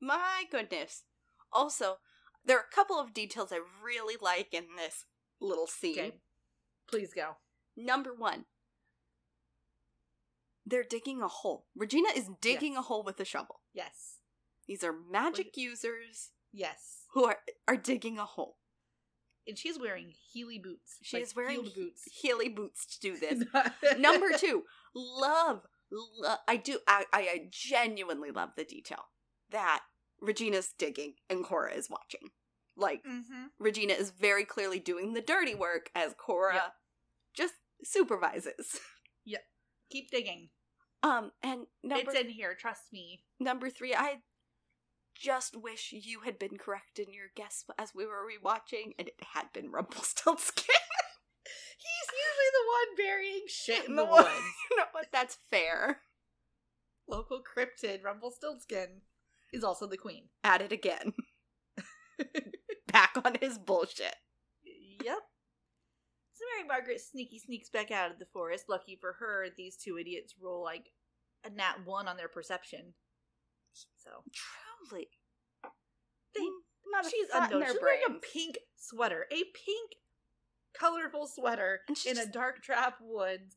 My 0.00 0.44
goodness. 0.50 1.04
Also, 1.52 1.96
there 2.44 2.56
are 2.56 2.64
a 2.70 2.74
couple 2.74 2.98
of 2.98 3.14
details 3.14 3.52
I 3.52 3.60
really 3.84 4.16
like 4.20 4.48
in 4.52 4.64
this 4.76 5.04
little 5.40 5.66
scene. 5.66 5.98
Okay, 5.98 6.12
please 6.90 7.12
go. 7.14 7.36
Number 7.76 8.12
one, 8.16 8.46
they're 10.66 10.84
digging 10.88 11.22
a 11.22 11.28
hole. 11.28 11.66
Regina 11.76 12.08
is 12.14 12.30
digging 12.40 12.76
a 12.76 12.82
hole 12.82 13.02
with 13.04 13.18
a 13.20 13.24
shovel. 13.24 13.60
Yes, 13.72 14.18
These 14.66 14.84
are 14.84 14.92
magic 15.10 15.56
users 15.56 16.30
yes. 16.52 17.04
who 17.14 17.24
are 17.24 17.38
are 17.66 17.76
digging 17.76 18.18
a 18.18 18.24
hole. 18.24 18.56
And 19.46 19.58
she's 19.58 19.78
wearing 19.78 20.12
Heely 20.12 20.62
boots. 20.62 20.98
She 21.02 21.16
like 21.16 21.24
is 21.24 21.34
wearing 21.34 21.62
heeled 21.62 21.74
boots. 21.74 22.08
Heely 22.22 22.54
boots 22.54 22.86
to 22.86 23.00
do 23.00 23.16
this. 23.16 23.42
Number 23.98 24.28
two, 24.38 24.62
love, 24.94 25.62
lo- 25.92 26.34
I 26.48 26.56
do, 26.56 26.78
I, 26.88 27.04
I 27.12 27.48
genuinely 27.50 28.30
love 28.30 28.50
the 28.56 28.64
detail 28.64 29.04
that 29.50 29.82
Regina's 30.20 30.70
digging 30.78 31.14
and 31.30 31.44
Cora 31.44 31.72
is 31.74 31.88
watching. 31.90 32.30
Like, 32.76 33.02
Mm-hmm. 33.04 33.46
Regina 33.58 33.92
is 33.92 34.10
very 34.10 34.44
clearly 34.44 34.78
doing 34.80 35.12
the 35.12 35.20
dirty 35.20 35.54
work 35.54 35.90
as 35.94 36.14
Cora 36.18 36.54
Yep. 36.54 36.72
just 37.36 37.54
supervises. 37.84 38.80
Yep. 39.24 39.42
Keep 39.90 40.10
digging. 40.10 40.48
Um, 41.04 41.30
and 41.44 41.66
number 41.84 42.10
it's 42.10 42.20
in 42.20 42.28
here. 42.28 42.56
Trust 42.58 42.92
me. 42.92 43.22
number 43.38 43.70
three, 43.70 43.94
I 43.94 44.16
just 45.14 45.54
wish 45.60 45.92
you 45.92 46.20
had 46.24 46.38
been 46.38 46.56
correct 46.58 46.98
in 46.98 47.12
your 47.12 47.26
guess 47.36 47.64
as 47.78 47.92
we 47.94 48.06
were 48.06 48.26
rewatching, 48.26 48.94
and 48.98 49.06
it 49.08 49.14
had 49.34 49.52
been 49.52 49.70
Rumpelstiltskin. 49.70 50.74
He's 51.78 52.08
usually 52.12 52.52
the 52.52 52.68
one 52.68 52.96
burying 52.96 53.44
shit 53.48 53.88
in 53.88 53.96
the 53.96 54.04
woods. 54.10 54.28
you 54.70 54.76
know 54.76 54.84
what? 54.92 55.06
That's 55.12 55.38
fair. 55.50 56.00
Local 57.08 57.40
cryptid 57.42 58.04
Rumpelstiltskin 58.04 59.02
is 59.52 59.64
also 59.64 59.86
the 59.86 59.96
queen. 59.96 60.28
At 60.44 60.62
it 60.62 60.72
again. 60.72 61.12
Back 62.92 63.14
on 63.24 63.36
his 63.40 63.58
bullshit. 63.58 64.14
Yep. 65.04 65.18
So 66.34 66.44
Mary 66.56 66.68
Margaret 66.68 67.00
sneaky 67.00 67.38
sneaks 67.38 67.70
back 67.70 67.90
out 67.90 68.10
of 68.10 68.18
the 68.18 68.26
forest. 68.32 68.64
Lucky 68.68 68.96
for 69.00 69.14
her, 69.20 69.46
these 69.56 69.76
two 69.76 69.98
idiots 69.98 70.34
roll 70.40 70.62
like 70.62 70.90
a 71.44 71.50
nat 71.50 71.76
one 71.84 72.08
on 72.08 72.16
their 72.16 72.28
perception. 72.28 72.94
So 73.96 74.10
Truly. 74.90 75.08
they, 76.34 76.40
she's 77.08 77.28
unknown. 77.34 77.64
She's 77.66 77.78
wearing 77.80 78.00
a 78.06 78.14
pink 78.32 78.58
sweater, 78.76 79.26
a 79.30 79.36
pink, 79.36 79.92
colorful 80.78 81.26
sweater 81.26 81.80
in 82.06 82.18
a 82.18 82.26
dark 82.26 82.62
trap 82.62 82.98
woods. 83.00 83.56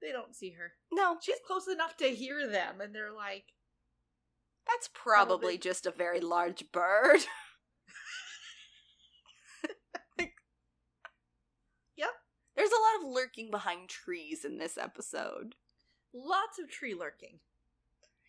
They 0.00 0.10
don't 0.12 0.34
see 0.34 0.50
her. 0.50 0.72
No, 0.92 1.16
She's 1.20 1.36
close 1.46 1.68
enough 1.68 1.96
to 1.98 2.06
hear 2.08 2.46
them, 2.48 2.80
and 2.80 2.94
they're 2.94 3.12
like, 3.12 3.44
that's 4.66 4.88
probably 4.92 5.36
Probably. 5.36 5.58
just 5.58 5.86
a 5.86 5.90
very 5.90 6.20
large 6.20 6.70
bird. 6.72 7.20
Yep. 11.96 12.08
There's 12.56 12.70
a 12.70 12.72
lot 13.02 13.04
of 13.08 13.14
lurking 13.14 13.50
behind 13.50 13.88
trees 13.88 14.44
in 14.44 14.58
this 14.58 14.76
episode. 14.78 15.54
lots 16.14 16.58
of 16.58 16.70
tree 16.70 16.94
lurking. 16.94 17.38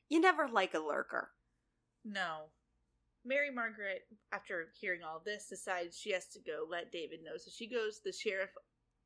You 0.10 0.19
never 0.22 0.48
like 0.48 0.74
a 0.74 0.80
lurker. 0.80 1.32
No. 2.06 2.50
Mary 3.25 3.51
Margaret, 3.51 4.01
after 4.31 4.67
hearing 4.79 5.01
all 5.03 5.21
this, 5.23 5.47
decides 5.49 5.97
she 5.97 6.12
has 6.12 6.27
to 6.27 6.39
go 6.39 6.65
let 6.69 6.91
David 6.91 7.19
know. 7.23 7.38
So 7.38 7.51
she 7.53 7.67
goes 7.67 7.97
to 7.97 8.03
the 8.05 8.13
sheriff 8.13 8.49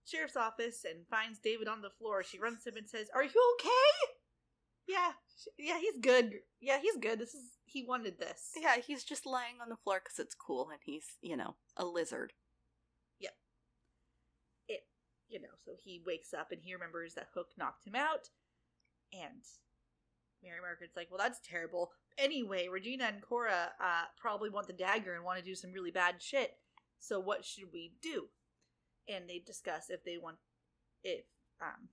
sheriff's 0.06 0.38
office 0.38 0.86
and 0.86 1.06
finds 1.10 1.40
David 1.40 1.68
on 1.68 1.82
the 1.82 1.90
floor. 1.90 2.24
She 2.24 2.40
runs 2.40 2.64
to 2.64 2.70
him 2.70 2.78
and 2.78 2.90
says, 2.90 3.10
"Are 3.14 3.24
you 3.24 3.56
okay?" 3.60 4.14
Yeah, 4.88 5.12
yeah, 5.60 5.80
he's 5.80 5.98
good. 6.00 6.34
Yeah, 6.62 6.80
he's 6.80 6.96
good. 6.98 7.20
This 7.20 7.36
is 7.36 7.58
he 7.66 7.84
wanted 7.84 8.18
this. 8.20 8.52
Yeah, 8.56 8.78
he's 8.78 9.04
just 9.04 9.26
lying 9.26 9.56
on 9.62 9.70
the 9.70 9.76
floor 9.76 10.02
because 10.04 10.20
it's 10.20 10.36
cool 10.36 10.70
and 10.70 10.80
he's, 10.84 11.18
you 11.22 11.36
know, 11.36 11.56
a 11.76 11.86
lizard. 11.86 12.34
Yep. 13.20 13.34
It, 14.70 14.80
you 15.28 15.42
know. 15.42 15.56
So 15.66 15.74
he 15.78 16.02
wakes 16.06 16.34
up 16.34 16.52
and 16.52 16.62
he 16.64 16.74
remembers 16.74 17.16
that 17.16 17.28
Hook 17.34 17.50
knocked 17.58 17.86
him 17.86 17.96
out, 17.96 18.30
and 19.12 19.44
Mary 20.44 20.60
Margaret's 20.62 20.96
like, 20.96 21.10
"Well, 21.10 21.20
that's 21.20 21.40
terrible." 21.40 21.92
Anyway, 22.18 22.68
Regina 22.68 23.06
and 23.06 23.22
Cora 23.22 23.72
uh, 23.80 24.04
probably 24.18 24.50
want 24.50 24.68
the 24.68 24.74
dagger 24.74 25.16
and 25.16 25.24
want 25.24 25.40
to 25.40 25.46
do 25.46 25.56
some 25.56 25.72
really 25.72 25.92
bad 25.92 26.22
shit. 26.22 26.58
So 27.00 27.20
what 27.20 27.46
should 27.46 27.66
we 27.72 27.94
do? 28.02 28.28
And 29.08 29.30
they 29.30 29.40
discuss 29.40 29.90
if 29.90 30.04
they 30.04 30.18
want, 30.18 30.38
if 31.04 31.26
um, 31.62 31.90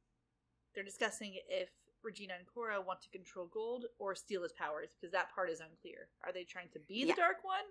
they're 0.74 0.84
discussing 0.84 1.36
if 1.48 1.68
Regina 2.02 2.34
and 2.38 2.46
Cora 2.46 2.80
want 2.80 3.00
to 3.02 3.08
control 3.10 3.46
Gold 3.46 3.86
or 3.98 4.14
steal 4.14 4.42
his 4.42 4.52
powers 4.52 4.88
because 4.98 5.12
that 5.12 5.34
part 5.34 5.50
is 5.50 5.60
unclear. 5.60 6.08
Are 6.24 6.32
they 6.32 6.44
trying 6.44 6.68
to 6.72 6.78
be 6.80 7.00
Yeah. 7.00 7.14
the 7.14 7.20
Dark 7.20 7.36
One, 7.42 7.64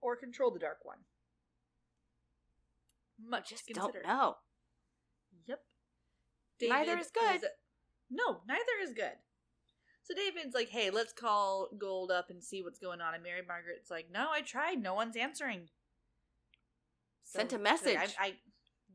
or 0.00 0.16
control 0.16 0.50
the 0.50 0.58
Dark 0.58 0.78
One? 0.84 0.98
Much 3.22 3.50
Just 3.50 3.68
don't 3.68 3.94
know. 4.06 4.36
Yep. 5.46 5.60
Neither 6.62 6.98
is 6.98 7.10
good. 7.10 7.44
no, 8.10 8.40
neither 8.46 8.62
is 8.82 8.92
good. 8.94 9.12
So 10.10 10.16
David's 10.16 10.56
like, 10.56 10.70
"Hey, 10.70 10.90
let's 10.90 11.12
call 11.12 11.68
Gold 11.78 12.10
up 12.10 12.30
and 12.30 12.42
see 12.42 12.62
what's 12.62 12.80
going 12.80 13.00
on." 13.00 13.14
And 13.14 13.22
Mary 13.22 13.42
Margaret's 13.46 13.92
like, 13.92 14.10
"No, 14.10 14.28
I 14.32 14.40
tried. 14.40 14.82
No 14.82 14.92
one's 14.92 15.16
answering." 15.16 15.68
Sent 17.22 17.52
a 17.52 17.58
message. 17.58 17.96
I, 18.18 18.26
I, 18.26 18.34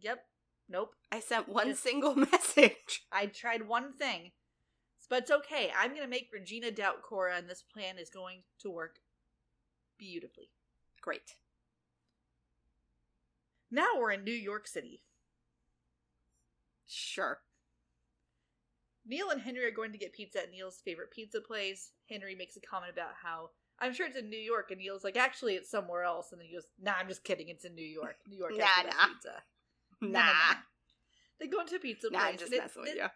yep. 0.02 0.26
Nope. 0.68 0.94
I 1.14 1.22
sent 1.22 1.48
one 1.48 1.70
Just- 1.70 1.84
single 1.84 2.16
message. 2.32 3.06
I 3.14 3.28
tried 3.28 3.66
one 3.66 3.94
thing, 3.94 4.34
but 5.10 5.20
it's 5.24 5.32
okay. 5.32 5.72
I'm 5.78 5.96
gonna 5.96 6.06
make 6.08 6.30
Regina 6.34 6.70
doubt 6.70 7.02
Cora, 7.02 7.38
and 7.38 7.50
this 7.50 7.62
plan 7.62 7.98
is 7.98 8.10
going 8.10 8.44
to 8.60 8.70
work 8.70 8.98
beautifully. 9.98 10.50
Great. 11.02 11.38
Now 13.72 13.98
we're 13.98 14.12
in 14.12 14.26
New 14.26 14.32
York 14.34 14.68
City. 14.68 15.02
Sure. 16.86 17.40
Neal 19.08 19.30
and 19.30 19.42
Henry 19.42 19.66
are 19.66 19.72
going 19.72 19.92
to 19.92 19.98
get 19.98 20.14
pizza 20.14 20.40
at 20.44 20.52
Neal's 20.52 20.82
favorite 20.84 21.12
pizza 21.12 21.42
place. 21.42 21.92
Henry 22.10 22.36
makes 22.36 22.56
a 22.58 22.62
comment 22.62 22.92
about 22.94 23.12
how 23.22 23.50
I'm 23.80 23.94
sure 23.94 24.08
it's 24.08 24.18
in 24.18 24.30
New 24.30 24.40
York, 24.40 24.72
and 24.72 24.80
Neal's 24.80 25.04
like, 25.04 25.18
actually, 25.18 25.56
it's 25.56 25.70
somewhere 25.70 26.04
else. 26.04 26.32
And 26.32 26.40
then 26.40 26.48
he 26.48 26.54
goes, 26.56 26.66
Nah, 26.82 26.94
I'm 27.00 27.08
just 27.08 27.24
kidding. 27.24 27.50
It's 27.50 27.66
in 27.66 27.76
New 27.76 27.86
York. 27.86 28.16
New 28.28 28.38
York 28.38 28.52
has 28.52 28.60
Nah, 28.60 28.84
the 28.84 28.88
best 28.88 28.98
nah. 29.00 29.08
pizza. 29.08 29.34
Nah. 30.02 30.56
They 31.40 31.48
go 31.48 31.60
into 31.62 31.76
a 31.76 31.80
pizza 31.80 32.08
Nah, 32.12 32.20
place. 32.20 32.32
I'm 32.32 32.38
just 32.40 32.52
messing 32.52 32.82
with 32.82 32.92
it- 32.92 32.98
you. 32.98 33.08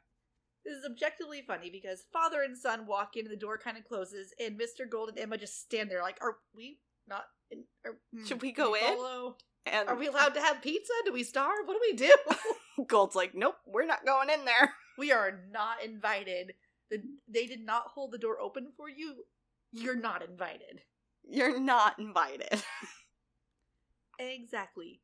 This 0.65 0.73
is 0.77 0.85
objectively 0.85 1.41
funny 1.47 1.69
because 1.71 2.03
father 2.11 2.41
and 2.41 2.55
son 2.57 2.85
walk 2.85 3.15
in, 3.15 3.25
and 3.25 3.31
the 3.31 3.39
door 3.39 3.57
kind 3.57 3.77
of 3.77 3.85
closes, 3.85 4.33
and 4.39 4.59
Mr. 4.59 4.87
Gold 4.89 5.07
and 5.09 5.17
Emma 5.17 5.37
just 5.37 5.61
stand 5.61 5.89
there 5.89 6.01
like, 6.01 6.17
Are 6.21 6.35
we 6.53 6.79
not 7.07 7.23
in? 7.49 7.63
Are, 7.85 7.97
hmm, 8.13 8.25
Should 8.25 8.41
we 8.41 8.51
go 8.51 8.75
in? 8.75 9.33
And 9.65 9.87
Are 9.87 9.95
we 9.95 10.07
allowed 10.07 10.33
to 10.33 10.41
have 10.41 10.61
pizza? 10.61 10.91
Do 11.05 11.13
we 11.13 11.23
starve? 11.23 11.59
What 11.65 11.75
do 11.75 11.79
we 11.81 11.93
do? 11.95 12.13
Gold's 12.87 13.15
like, 13.15 13.33
nope, 13.35 13.55
we're 13.65 13.85
not 13.85 14.05
going 14.05 14.29
in 14.29 14.43
there. 14.45 14.73
We 14.99 15.11
are 15.11 15.39
not 15.51 15.83
invited. 15.83 16.53
The, 16.91 17.01
they 17.27 17.45
did 17.47 17.61
not 17.65 17.87
hold 17.87 18.11
the 18.11 18.17
door 18.17 18.39
open 18.39 18.71
for 18.77 18.89
you. 18.89 19.23
You're 19.71 19.95
not 19.95 20.23
invited. 20.23 20.81
You're 21.23 21.59
not 21.59 21.99
invited. 21.99 22.63
Exactly. 24.19 25.01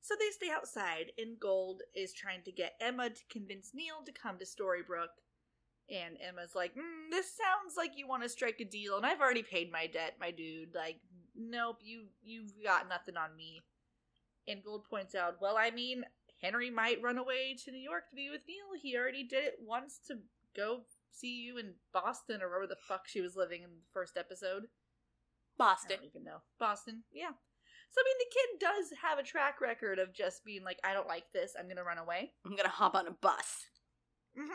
So 0.00 0.14
they 0.18 0.30
stay 0.30 0.50
outside, 0.50 1.12
and 1.18 1.38
Gold 1.38 1.82
is 1.94 2.12
trying 2.12 2.42
to 2.44 2.52
get 2.52 2.74
Emma 2.80 3.10
to 3.10 3.20
convince 3.30 3.72
Neal 3.74 4.02
to 4.04 4.12
come 4.12 4.38
to 4.38 4.44
Storybrooke. 4.44 5.18
And 5.90 6.18
Emma's 6.20 6.54
like, 6.54 6.74
mm, 6.74 7.10
"This 7.10 7.32
sounds 7.36 7.76
like 7.76 7.96
you 7.96 8.06
want 8.08 8.22
to 8.22 8.28
strike 8.28 8.60
a 8.60 8.64
deal, 8.64 8.96
and 8.96 9.06
I've 9.06 9.20
already 9.20 9.42
paid 9.42 9.72
my 9.72 9.86
debt, 9.86 10.16
my 10.20 10.30
dude. 10.30 10.74
Like, 10.74 11.00
nope, 11.36 11.78
you 11.82 12.08
you've 12.22 12.52
got 12.64 12.88
nothing 12.88 13.16
on 13.16 13.36
me." 13.36 13.62
And 14.48 14.64
Gold 14.64 14.84
points 14.90 15.14
out, 15.14 15.40
"Well, 15.40 15.56
I 15.58 15.70
mean, 15.70 16.04
Henry 16.40 16.70
might 16.70 17.02
run 17.02 17.18
away 17.18 17.56
to 17.64 17.72
New 17.72 17.80
York 17.80 18.08
to 18.10 18.16
be 18.16 18.30
with 18.30 18.42
Neal. 18.46 18.80
He 18.80 18.96
already 18.96 19.24
did 19.24 19.44
it 19.44 19.54
once 19.60 19.98
to 20.06 20.18
go 20.56 20.82
see 21.10 21.42
you 21.42 21.58
in 21.58 21.74
Boston 21.92 22.42
or 22.42 22.48
wherever 22.48 22.66
the 22.66 22.76
fuck 22.86 23.06
she 23.06 23.20
was 23.20 23.36
living 23.36 23.62
in 23.62 23.70
the 23.70 23.86
first 23.92 24.16
episode. 24.16 24.64
I 24.64 24.68
Boston. 25.58 25.96
don't 25.96 26.06
even 26.06 26.24
know. 26.24 26.38
Boston, 26.60 27.02
yeah. 27.12 27.30
So 27.90 28.00
I 28.00 28.04
mean, 28.04 28.16
the 28.18 28.34
kid 28.34 28.60
does 28.60 28.98
have 29.02 29.18
a 29.18 29.22
track 29.22 29.60
record 29.60 29.98
of 29.98 30.14
just 30.14 30.44
being 30.44 30.62
like, 30.62 30.78
"I 30.84 30.92
don't 30.92 31.08
like 31.08 31.32
this. 31.32 31.54
I'm 31.58 31.68
gonna 31.68 31.82
run 31.84 31.98
away." 31.98 32.34
I'm 32.44 32.54
gonna 32.54 32.68
hop 32.68 32.94
on 32.94 33.08
a 33.08 33.12
bus. 33.12 33.66
Mm-hmm. 34.38 34.52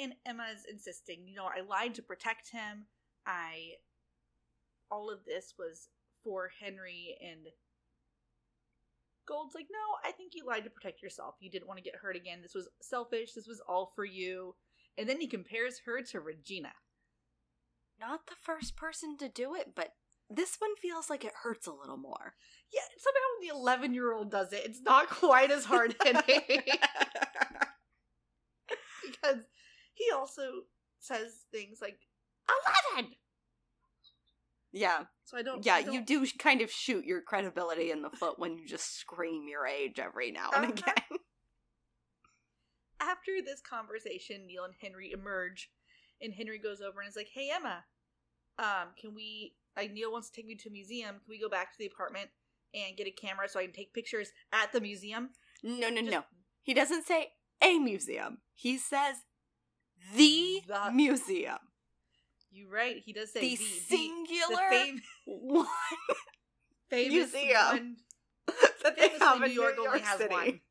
And 0.00 0.14
Emma's 0.24 0.64
insisting, 0.70 1.26
you 1.26 1.34
know, 1.34 1.46
I 1.46 1.62
lied 1.62 1.94
to 1.96 2.02
protect 2.02 2.50
him. 2.50 2.86
I. 3.26 3.72
All 4.90 5.10
of 5.10 5.24
this 5.24 5.54
was 5.58 5.88
for 6.22 6.50
Henry 6.60 7.16
and. 7.20 7.48
Gold's 9.28 9.54
like, 9.54 9.66
no, 9.70 10.08
I 10.08 10.12
think 10.12 10.32
you 10.34 10.46
lied 10.46 10.64
to 10.64 10.70
protect 10.70 11.02
yourself. 11.02 11.34
You 11.40 11.50
didn't 11.50 11.68
want 11.68 11.78
to 11.78 11.84
get 11.84 11.96
hurt 11.96 12.16
again. 12.16 12.40
This 12.42 12.54
was 12.54 12.68
selfish. 12.80 13.34
This 13.34 13.46
was 13.46 13.60
all 13.68 13.92
for 13.94 14.04
you. 14.04 14.54
And 14.96 15.08
then 15.08 15.20
he 15.20 15.26
compares 15.28 15.82
her 15.84 16.02
to 16.02 16.20
Regina. 16.20 16.72
Not 18.00 18.26
the 18.26 18.36
first 18.40 18.76
person 18.76 19.16
to 19.18 19.28
do 19.28 19.54
it, 19.54 19.74
but 19.76 19.90
this 20.30 20.56
one 20.58 20.74
feels 20.80 21.10
like 21.10 21.24
it 21.24 21.32
hurts 21.42 21.66
a 21.66 21.72
little 21.72 21.96
more. 21.96 22.34
Yeah, 22.72 22.80
somehow 22.96 23.20
when 23.38 23.48
the 23.48 23.54
11 23.54 23.94
year 23.94 24.12
old 24.12 24.30
does 24.30 24.52
it, 24.52 24.62
it's 24.64 24.80
not 24.80 25.08
quite 25.10 25.50
as 25.50 25.64
hard 25.64 25.94
hitting. 26.02 26.62
because 29.04 29.44
he 29.94 30.10
also 30.14 30.42
says 31.00 31.44
things 31.52 31.78
like 31.80 31.98
11 32.96 33.12
yeah, 34.72 35.04
so 35.24 35.36
i 35.38 35.42
don't 35.42 35.64
yeah, 35.64 35.74
I 35.76 35.82
don't- 35.82 35.94
you 35.94 36.04
do 36.04 36.26
kind 36.38 36.60
of 36.60 36.70
shoot 36.70 37.04
your 37.04 37.22
credibility 37.22 37.90
in 37.90 38.02
the 38.02 38.10
foot 38.10 38.38
when 38.38 38.56
you 38.58 38.66
just 38.66 38.98
scream 38.98 39.46
your 39.48 39.66
age 39.66 39.98
every 39.98 40.30
now 40.30 40.50
and 40.54 40.64
Uh-huh. 40.64 40.72
again. 40.72 41.18
after 43.00 43.32
this 43.44 43.60
conversation 43.60 44.46
neal 44.46 44.64
and 44.64 44.74
henry 44.82 45.12
emerge 45.12 45.70
and 46.20 46.34
henry 46.34 46.58
goes 46.58 46.80
over 46.80 47.00
and 47.00 47.08
is 47.08 47.16
like 47.16 47.28
hey 47.34 47.50
emma 47.54 47.84
um 48.58 48.88
can 49.00 49.14
we 49.14 49.54
like 49.76 49.92
neal 49.92 50.10
wants 50.10 50.28
to 50.30 50.36
take 50.36 50.46
me 50.46 50.56
to 50.56 50.68
a 50.68 50.72
museum 50.72 51.10
can 51.14 51.28
we 51.28 51.40
go 51.40 51.48
back 51.48 51.70
to 51.72 51.78
the 51.78 51.86
apartment 51.86 52.28
and 52.74 52.96
get 52.96 53.06
a 53.06 53.10
camera 53.12 53.48
so 53.48 53.60
i 53.60 53.64
can 53.64 53.72
take 53.72 53.94
pictures 53.94 54.30
at 54.52 54.72
the 54.72 54.80
museum 54.80 55.30
No, 55.62 55.88
no, 55.90 56.00
Just- 56.00 56.10
no. 56.10 56.24
He 56.62 56.74
doesn't 56.74 57.06
say 57.06 57.28
a 57.62 57.78
museum. 57.78 58.38
He 58.54 58.76
says 58.78 59.16
the, 60.14 60.60
The- 60.68 60.90
museum. 60.92 61.58
You 62.50 62.68
right 62.72 62.96
he 63.04 63.12
does 63.12 63.32
say 63.32 63.40
The, 63.40 63.56
the, 63.56 63.64
singular 63.64 64.68
the 64.70 64.76
fam- 64.76 65.00
one 65.26 65.66
famous 66.90 67.32
museum. 67.32 67.56
one 67.60 67.96
that 68.82 68.96
they 68.96 69.08
famously 69.08 69.26
have 69.26 69.38
New 69.40 69.46
in 69.46 69.52
York 69.52 69.74
New 69.76 69.86
only 69.86 69.98
York 69.98 70.02
has 70.08 70.18
City. 70.18 70.34
one. 70.34 70.60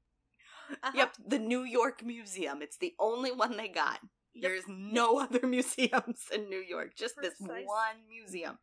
Uh-huh. 0.84 0.92
Yep, 0.96 1.14
the 1.26 1.40
New 1.40 1.64
York 1.64 2.04
Museum. 2.04 2.62
It's 2.62 2.76
the 2.78 2.94
only 3.00 3.32
one 3.32 3.56
they 3.56 3.70
got. 3.70 4.00
Yep. 4.34 4.42
There's 4.44 4.64
no 4.68 5.18
other 5.18 5.48
museums 5.48 6.24
in 6.36 6.50
New 6.50 6.60
York, 6.60 6.94
just 6.94 7.16
this 7.22 7.36
one 7.40 7.64
museum. 8.10 8.58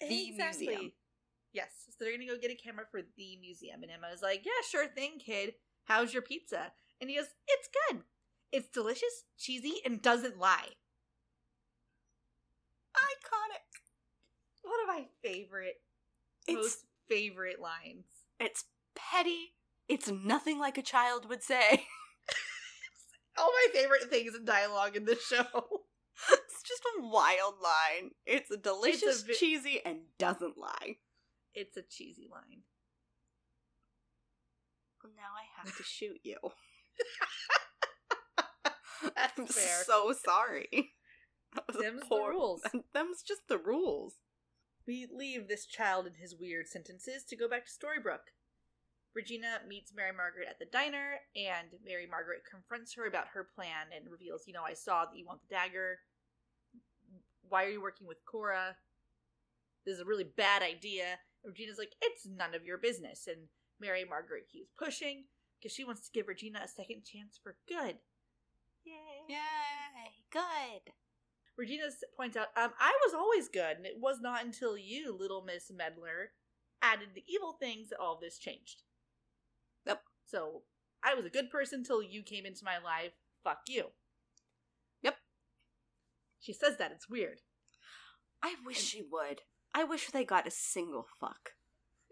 The 0.00 0.32
museum. 0.32 0.90
Yes. 1.52 1.68
So 1.90 2.04
they're 2.04 2.12
gonna 2.12 2.26
go 2.26 2.36
get 2.42 2.50
a 2.50 2.56
camera 2.56 2.86
for 2.90 3.02
the 3.16 3.36
museum, 3.40 3.84
and 3.84 3.92
Emma 3.92 4.08
is 4.12 4.20
like, 4.20 4.44
"Yeah, 4.44 4.50
sure 4.68 4.88
thing, 4.88 5.20
kid. 5.24 5.54
How's 5.84 6.12
your 6.12 6.22
pizza?" 6.22 6.72
And 7.00 7.08
he 7.08 7.14
goes, 7.14 7.26
"It's 7.46 7.68
good. 7.88 8.02
It's 8.50 8.68
delicious, 8.70 9.22
cheesy, 9.38 9.74
and 9.84 10.02
doesn't 10.02 10.40
lie." 10.40 10.70
Iconic. 12.96 13.64
One 14.62 14.80
of 14.82 14.88
my 14.88 15.06
favorite, 15.22 15.80
It's 16.46 16.56
most 16.56 16.84
favorite 17.08 17.60
lines. 17.60 18.04
it's 18.40 18.64
petty. 18.94 19.54
It's 19.88 20.10
nothing 20.10 20.58
like 20.58 20.76
a 20.76 20.82
child 20.82 21.26
would 21.28 21.42
say. 21.42 21.86
All 23.38 23.50
my 23.50 23.66
favorite 23.72 24.10
things 24.10 24.34
in 24.34 24.44
dialogue 24.44 24.96
in 24.96 25.04
this 25.06 25.24
show. 25.26 25.44
it's 26.32 26.62
just 26.66 26.82
a 26.98 27.02
wild 27.06 27.54
line. 27.62 28.10
It's 28.26 28.50
a 28.50 28.56
delicious, 28.56 29.22
vi- 29.22 29.34
cheesy, 29.34 29.80
and 29.86 30.00
doesn't 30.18 30.58
lie. 30.58 30.96
it's 31.54 31.76
a 31.76 31.82
cheesy 31.82 32.28
line. 32.30 32.62
Well, 35.02 35.12
now 35.16 35.30
I 35.36 35.44
have 35.64 35.76
to 35.76 35.82
shoot 35.84 36.18
you. 36.24 36.36
That's 39.14 39.38
I'm 39.38 39.46
fair. 39.46 39.84
so 39.84 40.12
sorry. 40.24 40.90
That 41.58 41.66
was 41.66 41.76
a 41.76 41.82
Them's 41.82 42.08
the 42.08 42.16
rules. 42.16 42.62
Them's 42.94 43.22
just 43.22 43.48
the 43.48 43.58
rules. 43.58 44.14
We 44.86 45.06
leave 45.12 45.48
this 45.48 45.66
child 45.66 46.06
and 46.06 46.16
his 46.16 46.34
weird 46.34 46.68
sentences 46.68 47.24
to 47.24 47.36
go 47.36 47.48
back 47.48 47.66
to 47.66 47.72
Storybrooke. 47.72 48.32
Regina 49.14 49.58
meets 49.66 49.92
Mary 49.94 50.12
Margaret 50.16 50.46
at 50.48 50.58
the 50.58 50.66
diner, 50.66 51.18
and 51.34 51.68
Mary 51.84 52.06
Margaret 52.08 52.42
confronts 52.48 52.94
her 52.94 53.06
about 53.06 53.34
her 53.34 53.48
plan 53.54 53.88
and 53.94 54.10
reveals, 54.10 54.44
you 54.46 54.52
know, 54.52 54.62
I 54.62 54.74
saw 54.74 55.04
that 55.04 55.18
you 55.18 55.26
want 55.26 55.40
the 55.42 55.54
dagger. 55.54 55.98
Why 57.48 57.64
are 57.64 57.70
you 57.70 57.82
working 57.82 58.06
with 58.06 58.24
Cora? 58.24 58.76
This 59.84 59.94
is 59.94 60.00
a 60.00 60.06
really 60.06 60.24
bad 60.36 60.62
idea. 60.62 61.18
And 61.42 61.50
Regina's 61.52 61.78
like, 61.78 61.92
it's 62.00 62.26
none 62.26 62.54
of 62.54 62.64
your 62.64 62.78
business. 62.78 63.26
And 63.26 63.48
Mary 63.80 64.04
Margaret 64.08 64.48
keeps 64.52 64.70
pushing 64.78 65.24
because 65.58 65.74
she 65.74 65.84
wants 65.84 66.02
to 66.02 66.12
give 66.12 66.28
Regina 66.28 66.60
a 66.64 66.68
second 66.68 67.04
chance 67.04 67.40
for 67.42 67.56
good. 67.66 67.98
Yay. 68.84 69.24
Yay! 69.28 70.12
Good. 70.30 70.92
Regina 71.58 71.84
points 72.16 72.36
out, 72.36 72.48
um, 72.56 72.70
I 72.78 72.92
was 73.04 73.14
always 73.14 73.48
good, 73.48 73.76
and 73.76 73.84
it 73.84 73.96
was 73.98 74.20
not 74.20 74.44
until 74.44 74.78
you, 74.78 75.14
little 75.14 75.42
Miss 75.42 75.70
Meddler, 75.74 76.30
added 76.80 77.08
the 77.14 77.24
evil 77.28 77.56
things 77.60 77.88
that 77.88 77.98
all 77.98 78.18
this 78.20 78.38
changed. 78.38 78.82
Yep. 79.84 80.00
So, 80.24 80.62
I 81.04 81.14
was 81.14 81.24
a 81.24 81.30
good 81.30 81.50
person 81.50 81.82
till 81.82 82.00
you 82.00 82.22
came 82.22 82.46
into 82.46 82.64
my 82.64 82.78
life. 82.78 83.12
Fuck 83.42 83.62
you. 83.66 83.86
Yep. 85.02 85.16
She 86.38 86.52
says 86.52 86.76
that. 86.78 86.92
It's 86.92 87.08
weird. 87.08 87.40
I 88.42 88.54
wish 88.64 88.78
she 88.78 89.02
would. 89.02 89.40
I 89.74 89.82
wish 89.82 90.10
they 90.10 90.24
got 90.24 90.46
a 90.46 90.52
single 90.52 91.06
fuck. 91.20 91.50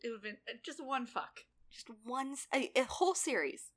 It 0.03 0.09
would 0.09 0.17
have 0.17 0.23
been 0.23 0.37
uh, 0.49 0.59
just 0.65 0.85
one 0.85 1.07
fuck. 1.07 1.41
Just 1.71 1.89
one, 2.05 2.35
A 2.53 2.71
whole 2.89 3.15
series. 3.15 3.71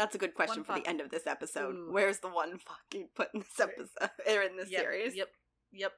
That's 0.00 0.14
a 0.14 0.18
good 0.18 0.32
question 0.34 0.60
One 0.60 0.64
for 0.64 0.72
fuck. 0.74 0.84
the 0.84 0.88
end 0.88 1.02
of 1.02 1.10
this 1.10 1.26
episode. 1.26 1.74
Ooh. 1.74 1.88
Where's 1.92 2.20
the 2.20 2.28
one 2.30 2.58
fuck 2.58 2.80
you 2.94 3.08
put 3.14 3.28
in 3.34 3.40
this 3.40 3.60
episode 3.60 4.10
or 4.26 4.42
in 4.42 4.56
this 4.56 4.70
Yep, 4.70 4.80
series? 4.80 5.14
Yep. 5.14 5.28
Yep. 5.72 5.92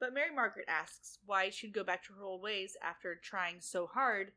But 0.00 0.12
Mary 0.12 0.34
Margaret 0.34 0.66
asks 0.68 1.18
why 1.24 1.50
she'd 1.50 1.72
go 1.72 1.84
back 1.84 2.02
to 2.04 2.12
her 2.14 2.24
old 2.24 2.42
ways 2.42 2.76
after 2.82 3.14
trying 3.14 3.60
so 3.60 3.86
hard. 3.86 4.32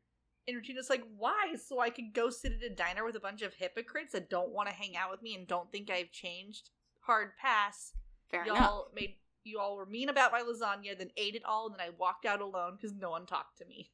And 0.46 0.56
Regina's 0.56 0.88
like, 0.88 1.02
why? 1.18 1.56
So 1.66 1.80
I 1.80 1.90
could 1.90 2.14
go 2.14 2.30
sit 2.30 2.52
at 2.52 2.62
a 2.62 2.72
diner 2.72 3.04
with 3.04 3.16
a 3.16 3.20
bunch 3.20 3.42
of 3.42 3.54
hypocrites 3.54 4.12
that 4.12 4.30
don't 4.30 4.52
want 4.52 4.68
to 4.68 4.74
hang 4.74 4.96
out 4.96 5.10
with 5.10 5.20
me 5.20 5.34
and 5.34 5.46
don't 5.46 5.70
think 5.72 5.90
I've 5.90 6.12
changed? 6.12 6.70
Hard 7.00 7.32
pass. 7.36 7.92
Fair 8.30 8.46
y'all 8.46 8.56
enough. 8.56 8.82
made 8.94 9.16
you 9.44 9.58
all 9.58 9.76
were 9.76 9.84
mean 9.84 10.08
about 10.08 10.30
my 10.32 10.40
lasagna, 10.40 10.96
then 10.96 11.10
ate 11.16 11.34
it 11.34 11.44
all, 11.44 11.66
and 11.66 11.74
then 11.74 11.86
I 11.86 11.90
walked 11.98 12.24
out 12.24 12.40
alone 12.40 12.76
because 12.76 12.96
no 12.96 13.10
one 13.10 13.26
talked 13.26 13.58
to 13.58 13.66
me. 13.66 13.90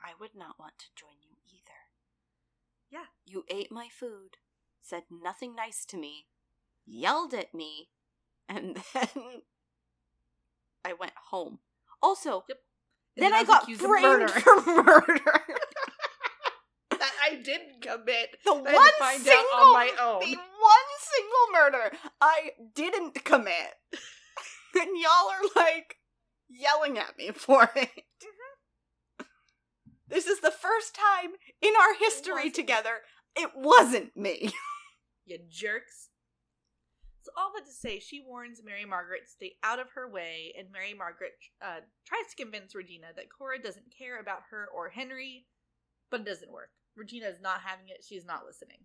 I 0.00 0.12
would 0.18 0.34
not 0.34 0.58
want 0.58 0.78
to 0.78 0.86
join 0.96 1.14
you. 1.22 1.35
Yeah. 2.90 3.06
You 3.24 3.44
ate 3.50 3.70
my 3.72 3.88
food, 3.90 4.36
said 4.82 5.04
nothing 5.10 5.54
nice 5.54 5.84
to 5.86 5.96
me, 5.96 6.26
yelled 6.86 7.34
at 7.34 7.54
me, 7.54 7.88
and 8.48 8.76
then 8.94 9.42
I 10.84 10.92
went 10.92 11.12
home. 11.30 11.58
Also, 12.02 12.44
Yep. 12.48 12.58
Then 13.18 13.32
I, 13.32 13.44
got 13.44 13.64
framed 13.64 14.02
murder. 14.02 14.28
for 14.28 14.56
murder. 14.84 15.22
that 16.90 17.12
I 17.24 17.36
didn't 17.36 17.80
commit. 17.80 18.36
the 18.44 18.50
I 18.52 18.74
one 18.74 18.90
find 18.98 19.22
single, 19.22 19.42
out 19.54 19.62
on 19.66 19.72
my 19.72 19.90
own. 20.02 20.20
the 20.20 20.36
one 20.36 20.88
single 21.00 21.46
murder 21.52 21.96
I 22.20 22.50
didn't 22.74 23.24
commit, 23.24 23.74
and 24.74 24.90
y'all 24.98 25.30
are 25.30 25.48
like 25.64 25.96
yelling 26.50 26.98
at 26.98 27.16
me 27.16 27.30
for 27.32 27.62
it. 27.74 27.88
Mm-hmm. 27.88 28.45
This 30.08 30.26
is 30.26 30.40
the 30.40 30.50
first 30.50 30.94
time 30.94 31.32
in 31.60 31.72
our 31.80 31.94
history 31.98 32.34
wasn't. 32.34 32.54
together 32.54 33.00
it 33.36 33.50
wasn't 33.54 34.16
me. 34.16 34.50
You 35.28 35.38
jerks. 35.50 36.10
So 37.22 37.32
all 37.36 37.50
that 37.56 37.66
to 37.66 37.72
say, 37.72 37.98
she 37.98 38.22
warns 38.24 38.62
Mary 38.64 38.84
Margaret 38.84 39.22
to 39.24 39.28
stay 39.28 39.54
out 39.64 39.80
of 39.80 39.90
her 39.96 40.08
way, 40.08 40.54
and 40.56 40.70
Mary 40.70 40.94
Margaret 40.94 41.32
uh, 41.60 41.80
tries 42.06 42.30
to 42.30 42.40
convince 42.40 42.76
Regina 42.76 43.08
that 43.16 43.24
Cora 43.36 43.60
doesn't 43.60 43.92
care 43.98 44.20
about 44.20 44.42
her 44.50 44.68
or 44.72 44.88
Henry, 44.88 45.46
but 46.12 46.20
it 46.20 46.26
doesn't 46.26 46.52
work. 46.52 46.70
Regina 46.94 47.26
is 47.26 47.40
not 47.40 47.62
having 47.62 47.88
it. 47.88 48.04
She's 48.08 48.24
not 48.24 48.46
listening. 48.46 48.78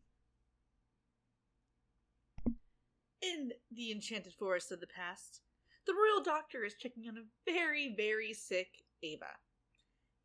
In 3.21 3.51
the 3.71 3.91
Enchanted 3.91 4.34
Forest 4.34 4.71
of 4.71 4.79
the 4.79 4.88
past, 4.88 5.41
the 5.86 5.93
royal 5.93 6.23
doctor 6.23 6.65
is 6.65 6.73
checking 6.73 7.07
on 7.07 7.17
a 7.17 7.51
very, 7.51 7.93
very 7.95 8.34
sick 8.34 8.69
Ava. 9.03 9.38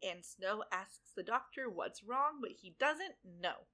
And 0.09 0.25
Snow 0.25 0.63
asks 0.73 1.11
the 1.17 1.23
doctor 1.23 1.69
what's 1.69 2.05
wrong, 2.05 2.39
but 2.41 2.51
he 2.61 2.75
doesn't 2.79 3.15
know. 3.41 3.67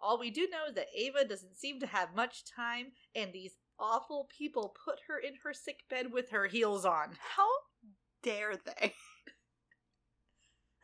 All 0.00 0.18
we 0.18 0.30
do 0.30 0.42
know 0.50 0.66
is 0.68 0.74
that 0.74 0.86
Ava 0.96 1.24
doesn't 1.24 1.56
seem 1.56 1.80
to 1.80 1.86
have 1.86 2.14
much 2.14 2.44
time, 2.44 2.92
and 3.14 3.32
these 3.32 3.54
awful 3.78 4.28
people 4.36 4.74
put 4.84 5.00
her 5.08 5.18
in 5.18 5.34
her 5.42 5.52
sick 5.52 5.80
bed 5.90 6.12
with 6.12 6.30
her 6.30 6.46
heels 6.46 6.84
on. 6.84 7.16
How 7.36 7.48
dare 8.22 8.54
they? 8.56 8.94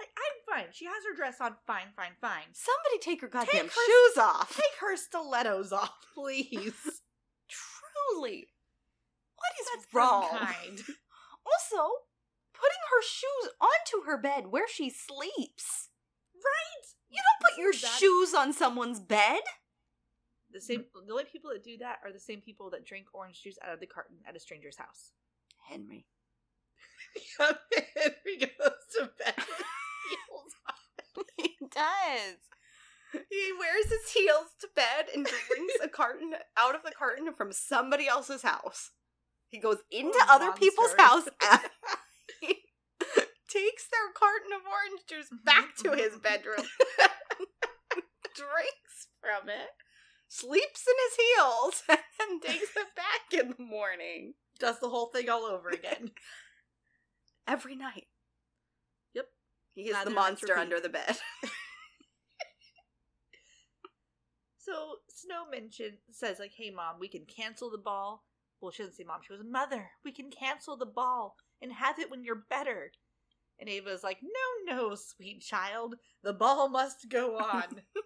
Like, 0.01 0.09
I'm 0.17 0.63
fine. 0.65 0.73
She 0.73 0.87
has 0.87 0.95
her 1.11 1.15
dress 1.15 1.43
on. 1.43 1.57
Fine, 1.67 1.89
fine, 1.95 2.13
fine. 2.23 2.47
Somebody 2.55 2.99
take 3.03 3.21
her 3.21 3.29
goddamn 3.29 3.67
her- 3.67 3.71
shoes 3.71 4.17
off. 4.19 4.57
Take 4.57 4.81
her 4.81 4.97
stilettos 4.97 5.73
off, 5.75 5.93
please. 6.15 6.73
Truly. 7.47 8.49
What 9.37 9.53
is 9.61 9.67
That's 9.75 9.95
wrong? 9.95 10.27
unkind. 10.33 10.81
Also, 11.45 11.89
putting 12.61 12.83
her 12.91 13.03
shoes 13.03 13.53
onto 13.61 14.07
her 14.07 14.19
bed 14.19 14.49
where 14.49 14.69
she 14.69 14.91
sleeps. 14.91 15.89
Right? 16.35 16.87
You 17.09 17.19
don't 17.19 17.51
put 17.51 17.59
your 17.63 17.73
That- 17.73 17.99
shoes 17.99 18.35
on 18.35 18.53
someone's 18.53 19.01
bed. 19.01 19.41
The 20.53 20.61
same. 20.61 20.85
The 21.07 21.13
only 21.13 21.25
people 21.25 21.51
that 21.53 21.63
do 21.65 21.79
that 21.79 21.99
are 22.05 22.13
the 22.13 22.19
same 22.21 22.41
people 22.41 22.71
that 22.71 22.85
drink 22.85 23.07
orange 23.15 23.41
juice 23.43 23.57
out 23.65 23.73
of 23.73 23.79
the 23.81 23.87
carton 23.87 24.17
at 24.27 24.35
a 24.37 24.41
stranger's 24.41 24.77
house. 24.77 25.13
Henry. 25.69 26.07
Henry 27.39 28.37
goes 28.39 28.73
to 28.99 29.11
bed 29.19 29.35
heels 29.37 30.55
on. 30.69 31.25
he 31.37 31.57
does. 31.71 32.37
He 33.29 33.53
wears 33.59 33.87
his 33.87 34.13
heels 34.13 34.47
to 34.61 34.69
bed 34.77 35.07
and 35.15 35.25
drinks 35.25 35.75
a 35.83 35.89
carton 35.89 36.33
out 36.57 36.75
of 36.77 36.83
the 36.85 36.93
carton 36.93 37.33
from 37.33 37.53
somebody 37.53 38.07
else's 38.07 38.43
house. 38.43 38.91
He 39.49 39.59
goes 39.59 39.79
into 39.91 40.19
a 40.19 40.33
other 40.33 40.53
people's 40.53 40.95
house 40.97 41.27
monster. 41.27 41.33
and 41.53 41.61
he 41.61 41.69
takes 43.51 43.89
their 43.89 44.15
carton 44.15 44.53
of 44.55 44.63
orange 44.65 45.03
juice 45.09 45.27
mm-hmm, 45.27 45.45
back 45.45 45.77
to 45.77 45.91
his 45.91 46.15
mm-hmm. 46.15 46.23
bedroom, 46.23 46.67
drinks 48.37 49.11
from 49.21 49.49
it, 49.49 49.75
sleeps 50.29 50.87
in 50.87 50.97
his 51.09 51.17
heels, 51.19 51.83
and 52.23 52.43
takes 52.43 52.77
it 52.77 52.95
back 52.95 53.33
in 53.33 53.55
the 53.57 53.63
morning. 53.63 54.35
Does 54.59 54.79
the 54.81 54.89
whole 54.89 55.07
thing 55.07 55.29
all 55.29 55.45
over 55.45 55.71
again. 55.71 56.11
Every 57.49 57.75
night. 57.75 58.07
Yep. 59.15 59.27
He 59.75 59.83
is 59.83 60.05
the 60.05 60.11
monster 60.11 60.57
under 60.57 60.79
the 60.79 60.91
bed. 60.91 61.17
So 64.71 64.99
Snow 65.09 65.51
mentioned 65.51 65.97
says 66.13 66.39
like, 66.39 66.53
"Hey 66.57 66.71
mom, 66.71 67.01
we 67.01 67.09
can 67.09 67.25
cancel 67.25 67.71
the 67.71 67.79
ball." 67.79 68.25
Well, 68.61 68.71
she 68.71 68.83
doesn't 68.83 68.95
say 68.95 69.05
mom. 69.05 69.21
She 69.23 69.35
goes, 69.35 69.43
"Mother, 69.45 69.91
we 70.05 70.13
can 70.13 70.31
cancel 70.31 70.77
the 70.77 70.87
ball 70.87 71.37
and 71.61 71.73
have 71.73 71.99
it 71.99 72.11
when 72.11 72.23
you're 72.23 72.45
better." 72.49 72.93
And 73.61 73.69
Ava's 73.69 74.03
like, 74.03 74.19
"No, 74.23 74.75
no, 74.75 74.95
sweet 74.95 75.43
child, 75.43 75.97
the 76.23 76.33
ball 76.33 76.69
must 76.69 77.09
go 77.09 77.39
on." 77.39 77.65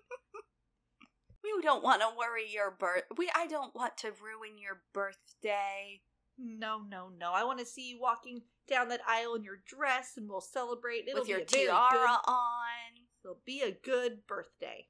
We 1.44 1.62
don't 1.62 1.84
want 1.84 2.00
to 2.00 2.08
worry 2.18 2.50
your 2.50 2.70
birth. 2.78 3.02
We 3.18 3.30
I 3.34 3.46
don't 3.46 3.74
want 3.74 3.96
to 3.98 4.08
ruin 4.08 4.58
your 4.58 4.80
birthday. 4.92 6.00
no, 6.38 6.80
no, 6.88 7.10
no. 7.16 7.32
I 7.32 7.44
want 7.44 7.58
to 7.58 7.66
see 7.66 7.90
you 7.90 8.00
walking 8.00 8.40
down 8.68 8.88
that 8.88 9.02
aisle 9.06 9.34
in 9.34 9.44
your 9.44 9.60
dress, 9.66 10.12
and 10.16 10.28
we'll 10.28 10.40
celebrate. 10.40 11.06
It'll 11.06 11.20
with 11.20 11.28
your 11.28 11.38
be 11.40 11.44
a 11.44 11.46
tiara 11.46 11.90
Good, 11.90 12.08
on. 12.30 12.92
it'll 13.22 13.42
be 13.44 13.60
a 13.60 13.70
good 13.72 14.26
birthday. 14.26 14.88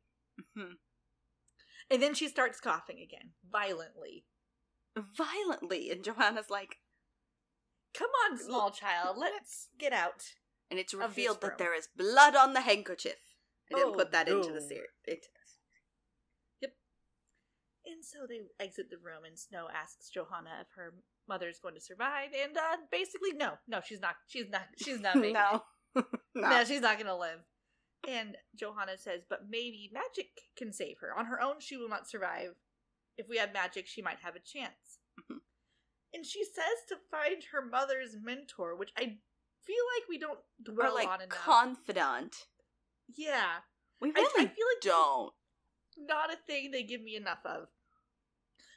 Mhm. 0.57 0.79
And 1.90 2.00
then 2.03 2.14
she 2.14 2.29
starts 2.29 2.61
coughing 2.61 3.00
again, 3.00 3.33
violently. 3.50 4.24
Violently, 4.96 5.90
and 5.90 6.05
Johanna's 6.05 6.50
like, 6.50 6.77
Come 7.94 8.11
on, 8.31 8.38
small 8.38 8.70
child, 8.70 9.16
let's 9.18 9.68
get 9.79 9.92
out. 9.92 10.35
And 10.70 10.79
it's 10.81 10.94
revealed 10.94 11.40
that 11.42 11.59
there 11.59 11.74
is 11.74 11.88
blood 11.96 12.35
on 12.37 12.53
the 12.53 12.61
handkerchief. 12.62 13.16
I 13.72 13.77
didn't 13.79 13.92
Oh, 13.94 13.96
put 13.96 14.12
that 14.12 14.29
into 14.29 14.48
the 14.48 14.61
no. 14.61 14.66
series. 14.66 14.90
Into 15.07 15.29
this. 15.35 16.70
And 17.87 18.03
so 18.03 18.20
they 18.27 18.40
exit 18.64 18.88
the 18.88 18.96
room, 18.96 19.24
and 19.27 19.38
Snow 19.38 19.66
asks 19.72 20.09
Johanna 20.09 20.50
if 20.62 20.68
her 20.74 20.94
mother 21.29 21.48
is 21.50 21.59
going 21.59 21.74
to 21.74 21.81
survive, 21.83 22.31
and 22.33 22.57
uh, 22.57 22.77
basically, 22.90 23.33
no, 23.35 23.53
no, 23.68 23.81
she's 23.87 24.00
not. 24.00 24.14
She's 24.27 24.48
not. 24.48 24.62
She's 24.83 25.00
not 25.00 25.16
making 25.20 25.35
no, 25.35 25.62
it. 25.94 26.05
no. 26.35 26.48
No, 26.48 26.64
she's 26.64 26.81
not 26.81 26.96
going 26.96 27.09
to 27.09 27.14
live. 27.16 27.40
And 28.09 28.37
Johanna 28.57 28.96
says, 28.96 29.22
but 29.29 29.48
maybe 29.50 29.90
magic 29.92 30.29
can 30.57 30.72
save 30.72 30.96
her. 31.00 31.16
On 31.16 31.27
her 31.27 31.40
own, 31.42 31.57
she 31.59 31.77
will 31.77 31.88
not 31.90 32.09
survive. 32.09 32.55
If 33.18 33.29
we 33.29 33.37
have 33.37 33.53
magic, 33.53 33.87
she 33.87 34.00
might 34.03 34.18
have 34.22 34.35
a 34.35 34.40
chance. 34.40 34.98
Mhm. 35.31 35.40
And 36.14 36.24
she 36.27 36.42
says 36.44 36.85
to 36.88 36.96
find 37.11 37.44
her 37.53 37.62
mother's 37.64 38.16
mentor, 38.20 38.77
which 38.77 38.92
I 38.96 39.18
feel 39.66 39.85
like 39.96 40.09
we 40.09 40.18
don't 40.18 40.38
Or 40.68 40.74
dwell 40.74 40.94
like 40.94 41.09
on 41.09 41.20
enough. 41.22 41.31
confidant. 41.31 42.46
yeah, 43.16 43.61
We 44.00 44.11
I, 44.11 44.12
really 44.12 44.44
I 44.46 44.48
feel 44.48 44.66
like 44.74 44.83
don't. 44.83 45.33
not 45.96 46.33
a 46.33 46.37
thing 46.46 46.70
they 46.70 46.83
give 46.83 47.03
me 47.03 47.16
enough 47.16 47.44
of. 47.44 47.68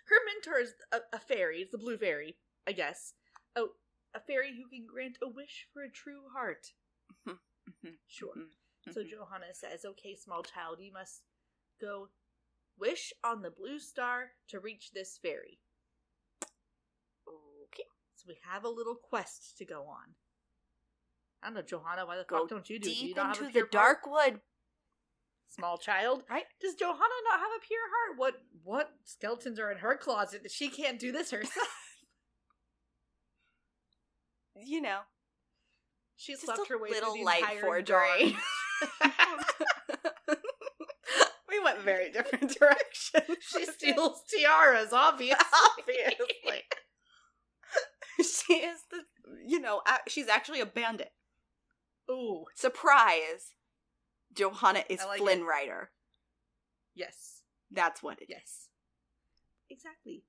Her 0.08 0.15
mentor 0.26 0.60
is 0.62 0.73
a, 0.91 1.00
a 1.13 1.19
fairy. 1.19 1.60
It's 1.62 1.71
the 1.71 1.78
blue 1.78 1.97
fairy, 1.97 2.38
I 2.65 2.71
guess. 2.71 3.13
Oh, 3.56 3.69
a 4.15 4.19
fairy 4.19 4.56
who 4.56 4.69
can 4.69 4.86
grant 4.86 5.17
a 5.21 5.28
wish 5.28 5.67
for 5.73 5.84
a 5.84 5.89
true 5.91 6.23
heart. 6.34 6.67
Sure. 8.08 8.34
mhm, 8.38 8.93
So 8.93 9.02
mhm. 9.02 9.10
Johanna 9.10 9.54
says, 9.54 9.84
"Okay, 9.86 10.15
small 10.15 10.43
child, 10.43 10.80
you 10.80 10.91
must 10.93 11.23
go 11.82 12.10
wish 12.78 13.12
on 13.23 13.41
the 13.41 13.52
blue 13.52 13.80
star 13.80 14.32
to 14.47 14.60
reach 14.60 14.91
this 14.91 15.17
fairy." 15.17 15.60
Okay. 17.28 17.84
So 18.15 18.26
we 18.28 18.38
have 18.50 18.63
a 18.63 18.69
little 18.69 18.95
quest 18.95 19.57
to 19.57 19.66
go 19.66 19.84
on. 19.88 20.16
I 21.44 21.48
don't 21.48 21.56
know, 21.56 21.62
Johanna. 21.62 22.06
Why 22.06 22.18
the 22.18 22.26
Go 22.28 22.40
fuck 22.40 22.50
don't 22.50 22.70
you 22.70 22.80
do? 22.80 22.90
it? 22.90 22.94
Do 22.94 23.00
you 23.00 23.08
Deep 23.10 23.16
not 23.18 23.36
have 23.38 23.44
a 23.44 23.48
into 23.48 23.60
the 23.62 23.68
dark 23.72 24.06
wood. 24.08 24.42
small 25.50 25.78
child? 25.78 26.24
Right. 26.30 26.46
Does 26.62 26.76
Johanna 26.76 26.98
not 27.30 27.40
have 27.40 27.52
a 27.58 27.66
pure 27.66 27.80
heart? 27.90 28.18
What 28.20 28.42
what 28.64 28.90
skeletons 29.06 29.60
are 29.60 29.72
in 29.72 29.78
her 29.80 29.96
closet 29.98 30.44
that 30.44 30.52
she 30.52 30.70
can't 30.70 31.00
do 31.00 31.12
this 31.12 31.32
herself? 31.32 31.68
You 34.60 34.82
know, 34.82 35.02
She 36.16 36.34
Just 36.34 36.46
slept 36.46 36.62
a 36.62 36.74
her 36.74 36.80
way 36.82 36.90
little 36.90 37.14
through 37.14 37.20
the 37.20 37.26
light 37.26 37.60
forgery. 37.62 38.36
we 41.48 41.60
went 41.64 41.82
very 41.82 42.12
different 42.12 42.58
directions. 42.58 43.38
she 43.42 43.66
steals 43.66 44.24
tiaras, 44.34 44.92
obviously. 44.94 45.38
Obviously. 45.78 46.64
she 48.20 48.54
is 48.54 48.80
the, 48.90 49.04
you 49.46 49.60
know, 49.60 49.82
she's 50.08 50.28
actually 50.28 50.60
a 50.60 50.66
bandit. 50.66 51.12
Ooh, 52.10 52.45
Surprise! 52.55 53.53
Johanna 54.34 54.84
is 54.89 55.03
like 55.05 55.20
Flynn 55.20 55.41
it. 55.41 55.45
Rider. 55.45 55.91
yes. 56.95 57.41
That's 57.72 58.01
what 58.01 58.20
it 58.22 58.26
is. 58.26 58.30
Yes. 58.30 58.68
Exactly. 59.70 60.24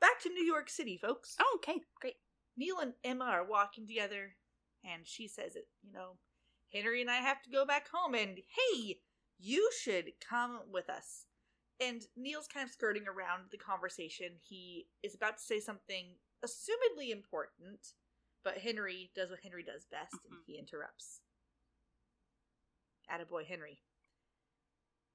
Back 0.00 0.20
to 0.22 0.28
New 0.28 0.44
York 0.44 0.70
City, 0.70 0.96
folks. 0.96 1.34
Oh, 1.40 1.56
okay, 1.58 1.80
great. 2.00 2.14
Neal 2.56 2.78
and 2.80 2.92
Emma 3.02 3.24
are 3.24 3.44
walking 3.44 3.86
together, 3.86 4.36
and 4.84 5.06
she 5.06 5.26
says 5.26 5.56
it, 5.56 5.66
you 5.82 5.92
know, 5.92 6.18
Henry 6.72 7.00
and 7.00 7.10
I 7.10 7.16
have 7.16 7.42
to 7.42 7.50
go 7.50 7.66
back 7.66 7.88
home, 7.92 8.14
and 8.14 8.38
hey, 8.38 8.98
you 9.38 9.70
should 9.82 10.12
come 10.26 10.60
with 10.70 10.88
us. 10.88 11.24
And 11.80 12.02
Neal's 12.16 12.46
kind 12.46 12.64
of 12.66 12.70
skirting 12.72 13.04
around 13.08 13.44
the 13.50 13.56
conversation. 13.58 14.32
He 14.46 14.86
is 15.02 15.14
about 15.14 15.38
to 15.38 15.42
say 15.42 15.58
something 15.60 16.10
assumedly 16.44 17.10
important, 17.10 17.94
but 18.44 18.58
Henry 18.58 19.10
does 19.14 19.30
what 19.30 19.40
Henry 19.40 19.62
does 19.62 19.84
best, 19.84 20.14
and 20.24 20.38
Mhm. 20.38 20.44
he 20.46 20.58
interrupts. 20.58 21.20
Attaboy 23.10 23.46
Henry. 23.46 23.82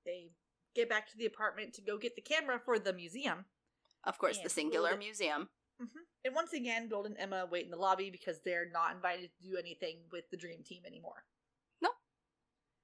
They 0.06 0.34
get 0.74 0.90
back 0.90 1.08
to 1.10 1.18
the 1.18 1.26
apartment 1.26 1.74
to 1.76 1.82
go 1.82 1.98
get 1.98 2.16
the 2.16 2.22
camera 2.22 2.60
for 2.60 2.78
the 2.78 2.94
museum. 2.94 3.46
Of 4.04 4.18
course, 4.18 4.40
the 4.40 4.50
singular 4.50 4.90
Golden- 4.90 5.00
museum. 5.00 5.50
hmm 5.80 6.00
And 6.24 6.36
once 6.36 6.54
again, 6.54 6.88
Gold 6.88 7.06
and 7.06 7.18
Emma 7.18 7.46
wait 7.46 7.66
in 7.66 7.72
the 7.72 7.78
lobby 7.78 8.10
because 8.10 8.42
they're 8.42 8.70
not 8.70 8.96
invited 8.96 9.32
to 9.36 9.42
do 9.44 9.58
anything 9.58 10.10
with 10.10 10.30
the 10.30 10.38
Dream 10.38 10.64
Team 10.64 10.86
anymore. 10.86 11.26
No. 11.82 11.96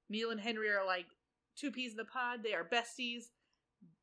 Neal 0.08 0.30
and 0.30 0.40
Henry 0.40 0.70
are 0.70 0.84
like 0.84 1.08
two 1.56 1.70
peas 1.72 1.92
in 1.92 2.00
a 2.00 2.04
pod. 2.04 2.42
They 2.42 2.54
are 2.54 2.68
besties. 2.68 3.30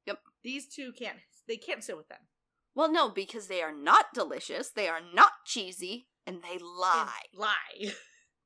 Yep. 0.06 0.24
These 0.44 0.68
two 0.74 0.92
can't. 0.94 1.20
They 1.48 1.58
can't 1.58 1.84
sit 1.84 1.98
with 1.98 2.08
them. 2.10 2.28
Well, 2.76 2.92
no, 2.92 3.10
because 3.10 3.48
they 3.48 3.62
are 3.62 3.72
not 3.74 4.14
delicious, 4.14 4.70
they 4.72 4.88
are 4.88 5.02
not 5.02 5.46
cheesy, 5.46 6.10
and 6.34 6.42
they 6.44 6.54
And 6.54 6.62
lie. 6.62 7.22
lie. 7.36 7.92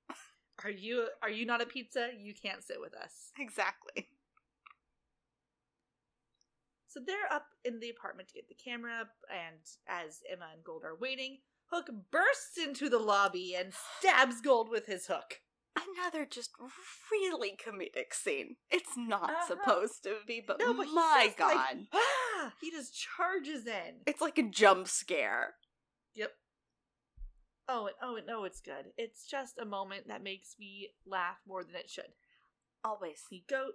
are 0.64 0.70
you? 0.70 1.08
Are 1.22 1.30
you 1.30 1.46
not 1.46 1.62
a 1.62 1.66
pizza? 1.66 2.10
You 2.18 2.34
can't 2.34 2.64
sit 2.64 2.80
with 2.82 2.94
us. 2.96 3.32
Exactly. 3.40 4.08
So 6.88 7.00
they're 7.06 7.32
up 7.32 7.48
in 7.66 7.80
the 7.80 7.90
apartment 7.90 8.28
to 8.30 8.36
get 8.36 8.48
the 8.48 8.56
camera, 8.56 9.06
and 9.32 9.58
as 9.88 10.20
Emma 10.32 10.46
and 10.54 10.64
Gold 10.64 10.84
are 10.86 10.96
waiting, 10.96 11.40
Hook 11.72 11.90
bursts 12.12 12.58
into 12.64 12.88
the 12.88 13.00
lobby 13.00 13.56
and 13.58 13.74
stabs 14.00 14.42
Gold 14.42 14.70
with 14.70 14.86
his 14.86 15.08
hook. 15.08 15.40
Another 15.76 16.24
just 16.30 16.52
really 17.12 17.58
comedic 17.58 18.14
scene. 18.14 18.58
It's 18.70 18.96
not 18.96 19.32
Uh-huh. 19.32 19.48
supposed 19.48 20.04
to 20.04 20.18
be, 20.28 20.44
but, 20.46 20.60
No, 20.60 20.74
but 20.76 20.88
my 20.94 21.34
god. 21.36 21.56
like, 21.56 21.78
ah, 21.94 22.54
he 22.62 22.70
just 22.70 22.96
charges 22.96 23.66
in. 23.66 24.02
it's 24.06 24.22
like 24.22 24.38
a 24.38 24.44
jump 24.44 24.88
scare. 24.88 25.56
Yep. 26.14 26.32
Oh, 27.70 27.88
and, 27.88 27.96
oh, 28.02 28.16
and, 28.18 28.30
oh, 28.30 28.44
it's 28.44 28.60
good. 28.60 28.92
It's 28.98 29.26
just 29.26 29.58
a 29.58 29.66
moment 29.66 30.08
that 30.08 30.24
makes 30.24 30.56
me 30.60 30.90
laugh 31.06 31.38
more 31.48 31.64
than 31.64 31.76
it 31.76 31.90
should. 31.90 32.12
Always. 32.84 33.22
He 33.30 33.46
go, 33.50 33.68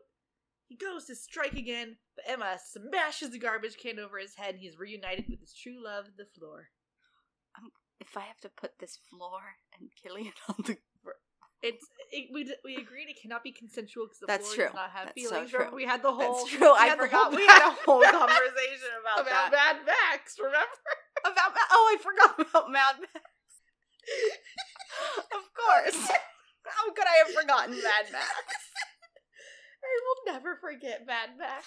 he 0.66 0.76
goes 0.76 1.07
to 1.07 1.14
strike 1.14 1.55
again, 1.55 1.97
but 2.14 2.30
Emma 2.30 2.59
smashes 2.62 3.30
the 3.30 3.39
garbage 3.39 3.78
can 3.78 3.99
over 3.99 4.18
his 4.18 4.34
head. 4.34 4.55
and 4.55 4.61
He's 4.61 4.78
reunited 4.78 5.24
with 5.28 5.41
his 5.41 5.55
true 5.55 5.82
love, 5.82 6.07
the 6.18 6.26
floor. 6.39 6.68
Um, 7.57 7.70
if 8.01 8.16
I 8.16 8.20
have 8.20 8.41
to 8.41 8.51
put 8.51 8.78
this 8.78 8.99
floor 9.09 9.41
and 9.78 9.89
Killian 10.03 10.32
on 10.49 10.57
the. 10.66 10.76
It's 11.61 11.84
it, 12.12 12.30
we 12.32 12.47
we 12.62 12.76
agreed 12.76 13.11
it 13.11 13.18
cannot 13.20 13.43
be 13.43 13.51
consensual 13.51 14.07
because 14.07 14.20
the 14.20 14.30
That's 14.30 14.47
floor 14.47 14.55
true. 14.55 14.64
does 14.66 14.74
not 14.78 14.91
have 14.95 15.11
That's 15.11 15.28
so 15.28 15.45
true. 15.45 15.74
We 15.74 15.84
had 15.86 16.05
the 16.05 16.12
whole. 16.12 16.47
That's 16.47 16.55
true. 16.55 16.70
I 16.70 16.95
forgot. 16.95 17.34
We 17.34 17.43
had 17.43 17.66
a 17.66 17.74
whole 17.82 17.99
conversation 18.14 18.95
about, 19.03 19.26
about 19.26 19.51
that. 19.51 19.82
Mad 19.82 19.82
Max. 19.82 20.39
Remember? 20.39 20.78
About 21.24 21.51
oh, 21.72 21.91
I 21.91 21.97
forgot 21.99 22.49
about 22.49 22.70
Mad 22.70 22.95
Max. 23.01 23.26
of 25.36 25.44
course. 25.54 26.09
How 26.66 26.92
could 26.92 27.06
I 27.06 27.24
have 27.24 27.34
forgotten 27.34 27.74
Mad 27.76 28.06
Max? 28.12 28.28
I 29.82 29.92
will 30.04 30.32
never 30.34 30.56
forget 30.61 31.06
Mad 31.06 31.30
Max. 31.38 31.66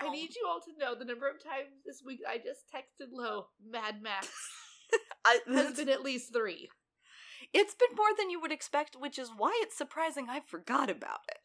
No. 0.00 0.08
I 0.08 0.10
need 0.12 0.30
you 0.36 0.46
all 0.48 0.60
to 0.60 0.78
know 0.78 0.94
the 0.94 1.04
number 1.04 1.28
of 1.28 1.42
times 1.42 1.82
this 1.84 2.00
week 2.04 2.20
I 2.28 2.36
just 2.38 2.60
texted 2.74 3.08
Lo 3.12 3.46
Mad 3.68 4.02
Max 4.02 4.28
I, 5.24 5.38
has 5.52 5.74
been 5.76 5.88
at 5.88 6.02
least 6.02 6.32
three. 6.32 6.70
it's 7.52 7.74
been 7.74 7.96
more 7.96 8.14
than 8.16 8.30
you 8.30 8.40
would 8.40 8.52
expect, 8.52 8.94
which 8.98 9.18
is 9.18 9.30
why 9.36 9.52
it's 9.62 9.76
surprising 9.76 10.26
I 10.30 10.40
forgot 10.40 10.88
about 10.90 11.20
it. 11.28 11.38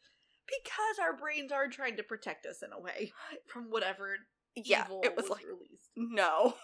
Because 0.46 0.98
our 1.02 1.16
brains 1.16 1.50
are 1.50 1.66
trying 1.68 1.96
to 1.96 2.04
protect 2.04 2.46
us 2.46 2.62
in 2.62 2.70
a 2.72 2.80
way 2.80 3.12
from 3.48 3.64
whatever 3.70 4.16
Yeah, 4.54 4.84
evil 4.84 5.00
it 5.04 5.16
was 5.16 5.28
like 5.28 5.44
released. 5.44 5.90
no. 5.96 6.54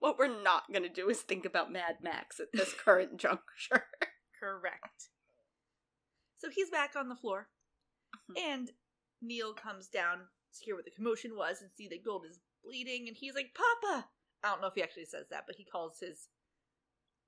What 0.00 0.18
we're 0.18 0.42
not 0.42 0.72
gonna 0.72 0.88
do 0.88 1.08
is 1.10 1.20
think 1.20 1.44
about 1.44 1.70
Mad 1.72 1.96
Max 2.02 2.40
at 2.40 2.48
this 2.52 2.72
current 2.74 3.16
juncture. 3.18 3.84
Correct. 4.40 5.08
So 6.38 6.48
he's 6.50 6.70
back 6.70 6.96
on 6.96 7.08
the 7.08 7.14
floor, 7.16 7.48
Mhm. 8.30 8.38
and 8.40 8.70
Neal 9.20 9.52
comes 9.54 9.88
down 9.88 10.28
to 10.54 10.64
hear 10.64 10.74
what 10.74 10.86
the 10.86 10.90
commotion 10.90 11.36
was 11.36 11.60
and 11.60 11.70
see 11.70 11.86
that 11.88 12.02
Gold 12.04 12.24
is 12.28 12.40
bleeding, 12.64 13.06
and 13.08 13.16
he's 13.16 13.34
like, 13.34 13.54
"Papa." 13.54 14.08
I 14.42 14.48
don't 14.48 14.62
know 14.62 14.68
if 14.68 14.74
he 14.74 14.82
actually 14.82 15.04
says 15.04 15.28
that, 15.30 15.44
but 15.46 15.56
he 15.56 15.64
calls 15.66 15.98
his 16.00 16.28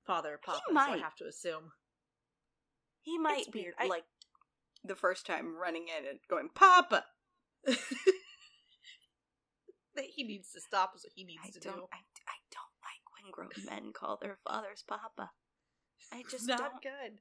father 0.07 0.39
Papa. 0.43 0.59
So 0.67 0.71
I 0.71 0.73
might. 0.89 1.01
have 1.01 1.15
to 1.17 1.25
assume. 1.25 1.73
He 3.01 3.19
might 3.19 3.51
be 3.51 3.61
weird. 3.61 3.75
I- 3.77 3.85
like 3.85 4.05
the 4.83 4.95
first 4.95 5.25
time 5.27 5.55
running 5.55 5.87
in 5.89 6.05
and 6.07 6.19
going, 6.27 6.49
Papa. 6.49 7.05
that 9.95 10.05
he 10.15 10.23
needs 10.23 10.51
to 10.53 10.59
stop 10.61 10.93
is 10.95 11.03
what 11.03 11.13
he 11.15 11.23
needs 11.23 11.41
I 11.45 11.49
to 11.51 11.59
do. 11.59 11.69
I, 11.69 11.71
I 11.71 11.75
don't 11.75 11.91
like 11.91 12.12
when 13.23 13.31
grown 13.31 13.49
men 13.65 13.91
call 13.93 14.17
their 14.21 14.37
fathers 14.47 14.83
Papa. 14.87 15.31
I 16.11 16.23
just 16.29 16.47
not 16.47 16.59
don't 16.59 16.81
good. 16.81 17.19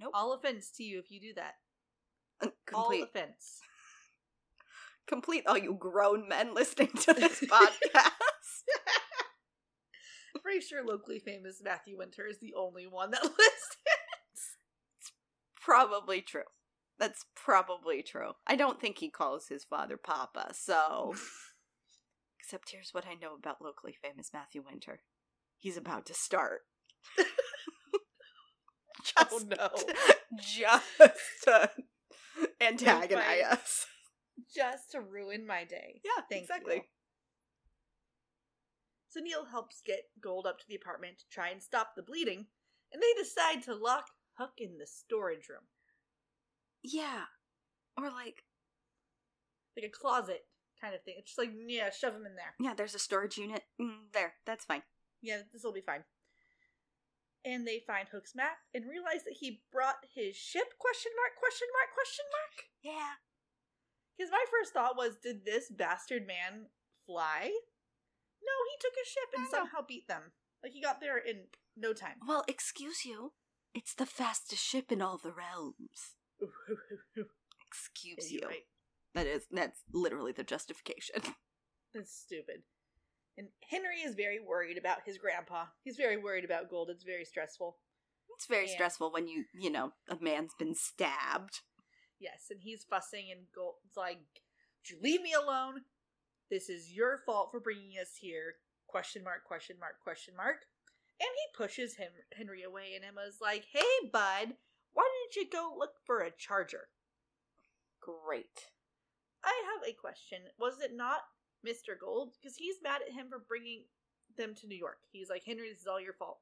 Nope. 0.00 0.10
All 0.14 0.32
offense 0.32 0.70
to 0.76 0.82
you 0.82 0.98
if 0.98 1.10
you 1.10 1.20
do 1.20 1.34
that. 1.34 1.54
Uh, 2.42 2.48
complete 2.66 3.02
All 3.02 3.04
offense. 3.04 3.60
complete 5.06 5.44
all 5.46 5.58
you 5.58 5.74
grown 5.74 6.26
men 6.28 6.54
listening 6.54 6.92
to 6.92 7.12
this 7.12 7.40
podcast. 7.50 8.04
Pretty 10.42 10.60
sure 10.60 10.84
locally 10.84 11.18
famous 11.18 11.60
Matthew 11.62 11.98
Winter 11.98 12.26
is 12.26 12.38
the 12.40 12.54
only 12.56 12.86
one 12.86 13.10
that 13.10 13.22
listens. 13.22 14.56
probably 15.60 16.22
true. 16.22 16.42
That's 16.98 17.26
probably 17.34 18.02
true. 18.02 18.32
I 18.46 18.56
don't 18.56 18.80
think 18.80 18.98
he 18.98 19.10
calls 19.10 19.48
his 19.48 19.64
father 19.64 19.96
Papa, 19.96 20.52
so 20.54 21.14
except 22.50 22.70
here's 22.70 22.92
what 22.92 23.06
I 23.06 23.14
know 23.14 23.36
about 23.38 23.62
locally 23.62 23.94
famous 24.02 24.30
Matthew 24.34 24.64
Winter. 24.68 25.02
He's 25.56 25.76
about 25.76 26.04
to 26.06 26.14
start. 26.14 26.62
Oh, 29.16 29.22
just, 29.30 29.32
Oh 29.32 29.40
no. 29.56 30.36
just 30.38 30.84
to 31.44 31.70
antagonize 32.60 33.42
us. 33.50 33.86
Just 34.54 34.90
to 34.92 35.00
ruin 35.00 35.46
my 35.46 35.64
day. 35.64 36.02
Yeah, 36.04 36.22
Thank 36.28 36.42
exactly. 36.42 36.74
you. 36.74 36.82
So 39.08 39.20
Neal 39.20 39.46
helps 39.46 39.80
get 39.84 40.10
Gold 40.20 40.46
up 40.46 40.58
to 40.58 40.64
the 40.68 40.74
apartment 40.74 41.18
to 41.20 41.24
try 41.30 41.48
and 41.48 41.62
stop 41.62 41.92
the 41.96 42.02
bleeding, 42.02 42.46
and 42.92 43.02
they 43.02 43.22
decide 43.22 43.62
to 43.64 43.74
lock 43.74 44.04
Hook 44.34 44.52
in 44.58 44.76
the 44.76 44.86
storage 44.86 45.48
room. 45.48 45.64
Yeah, 46.82 47.22
or 47.96 48.10
like 48.10 48.44
Like 49.76 49.86
a 49.86 49.88
closet 49.88 50.42
kind 50.80 50.94
of 50.94 51.02
thing. 51.02 51.14
It's 51.18 51.30
just 51.30 51.38
like, 51.38 51.50
yeah, 51.66 51.90
shove 51.90 52.14
them 52.14 52.26
in 52.26 52.34
there. 52.34 52.54
yeah, 52.58 52.74
there's 52.74 52.94
a 52.94 52.98
storage 52.98 53.38
unit 53.38 53.62
mm, 53.80 54.10
there. 54.12 54.34
That's 54.46 54.64
fine. 54.64 54.82
Yeah, 55.22 55.42
this 55.52 55.62
will 55.62 55.72
be 55.72 55.80
fine. 55.84 56.04
And 57.44 57.66
they 57.66 57.80
find 57.86 58.08
Hook's 58.08 58.34
map 58.34 58.58
and 58.74 58.84
realize 58.84 59.24
that 59.24 59.38
he 59.40 59.62
brought 59.72 60.04
his 60.14 60.36
ship? 60.36 60.76
Question 60.78 61.12
mark? 61.16 61.36
Question 61.38 61.68
mark? 61.72 61.94
Question 61.94 62.24
mark? 62.28 62.56
Yeah. 62.82 63.12
Because 64.16 64.30
my 64.30 64.44
first 64.50 64.74
thought 64.74 64.96
was, 64.96 65.16
did 65.22 65.46
this 65.46 65.70
bastard 65.70 66.26
man 66.26 66.66
fly? 67.06 67.48
No, 68.42 68.56
he 68.68 68.76
took 68.80 68.92
a 68.92 69.08
ship 69.08 69.30
and 69.36 69.48
somehow 69.48 69.80
beat 69.86 70.08
them. 70.08 70.32
Like 70.62 70.72
he 70.72 70.82
got 70.82 71.00
there 71.00 71.16
in 71.16 71.48
no 71.76 71.92
time. 71.92 72.16
Well, 72.26 72.44
excuse 72.46 73.06
you. 73.06 73.32
It's 73.74 73.94
the 73.94 74.06
fastest 74.06 74.62
ship 74.62 74.92
in 74.92 75.00
all 75.00 75.16
the 75.16 75.32
realms. 75.32 76.16
Excuse 77.66 78.32
you. 78.32 78.40
right. 78.44 78.66
That 79.14 79.26
is 79.26 79.46
that's 79.50 79.80
literally 79.92 80.32
the 80.32 80.44
justification. 80.44 81.16
That's 81.94 82.14
stupid. 82.14 82.62
And 83.36 83.48
Henry 83.68 83.96
is 84.02 84.14
very 84.14 84.38
worried 84.38 84.78
about 84.78 84.98
his 85.04 85.18
grandpa. 85.18 85.64
He's 85.82 85.96
very 85.96 86.16
worried 86.16 86.44
about 86.44 86.70
Gold. 86.70 86.88
It's 86.90 87.02
very 87.02 87.24
stressful. 87.24 87.78
It's 88.36 88.46
very 88.46 88.68
Yeah. 88.68 88.74
stressful 88.74 89.10
when 89.10 89.26
you, 89.26 89.46
you 89.52 89.70
know, 89.70 89.92
a 90.08 90.16
man's 90.20 90.54
been 90.56 90.76
stabbed. 90.76 91.60
Yes, 92.20 92.46
and 92.50 92.60
he's 92.60 92.84
fussing, 92.84 93.32
and 93.32 93.50
Gold's 93.52 93.96
like, 93.96 94.18
"Would 94.18 94.90
you 94.90 95.00
leave 95.00 95.20
me 95.22 95.32
alone? 95.32 95.84
This 96.48 96.68
is 96.68 96.92
your 96.92 97.18
fault 97.26 97.50
for 97.50 97.58
bringing 97.58 97.98
us 97.98 98.14
here." 98.16 98.60
Question 98.86 99.24
mark? 99.24 99.42
Question 99.44 99.78
mark? 99.80 100.00
Question 100.00 100.36
mark? 100.36 100.66
And 101.18 101.28
he 101.28 101.56
pushes 101.56 101.96
him 101.96 102.12
Henry 102.32 102.62
away, 102.62 102.94
and 102.94 103.04
Emma's 103.04 103.40
like, 103.40 103.64
"Hey, 103.64 104.08
bud, 104.12 104.56
why 104.92 105.10
didn't 105.24 105.36
you 105.44 105.50
go 105.50 105.74
look 105.76 105.94
for 106.04 106.20
a 106.20 106.30
charger?" 106.30 106.90
Great. 108.00 108.70
I 109.44 109.62
have 109.74 109.88
a 109.88 109.92
question. 109.96 110.40
Was 110.58 110.80
it 110.80 110.92
not 110.94 111.20
Mr. 111.66 111.98
Gold? 111.98 112.34
Because 112.40 112.56
he's 112.56 112.76
mad 112.82 113.00
at 113.06 113.12
him 113.14 113.26
for 113.30 113.38
bringing 113.46 113.84
them 114.36 114.54
to 114.60 114.66
New 114.66 114.76
York. 114.78 114.98
He's 115.10 115.30
like, 115.30 115.42
Henry, 115.46 115.70
this 115.70 115.80
is 115.80 115.86
all 115.86 116.00
your 116.00 116.12
fault. 116.14 116.38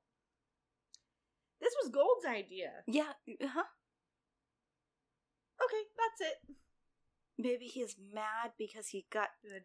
This 1.61 1.75
was 1.83 1.91
Gold's 1.93 2.25
idea. 2.27 2.71
Yeah, 2.87 3.13
huh? 3.43 3.65
Okay, 5.65 5.83
that's 5.97 6.31
it. 6.31 6.55
Maybe 7.37 7.67
he's 7.67 7.97
mad 8.13 8.53
because 8.59 8.89
he 8.89 9.07
got 9.11 9.29
The- 9.43 9.65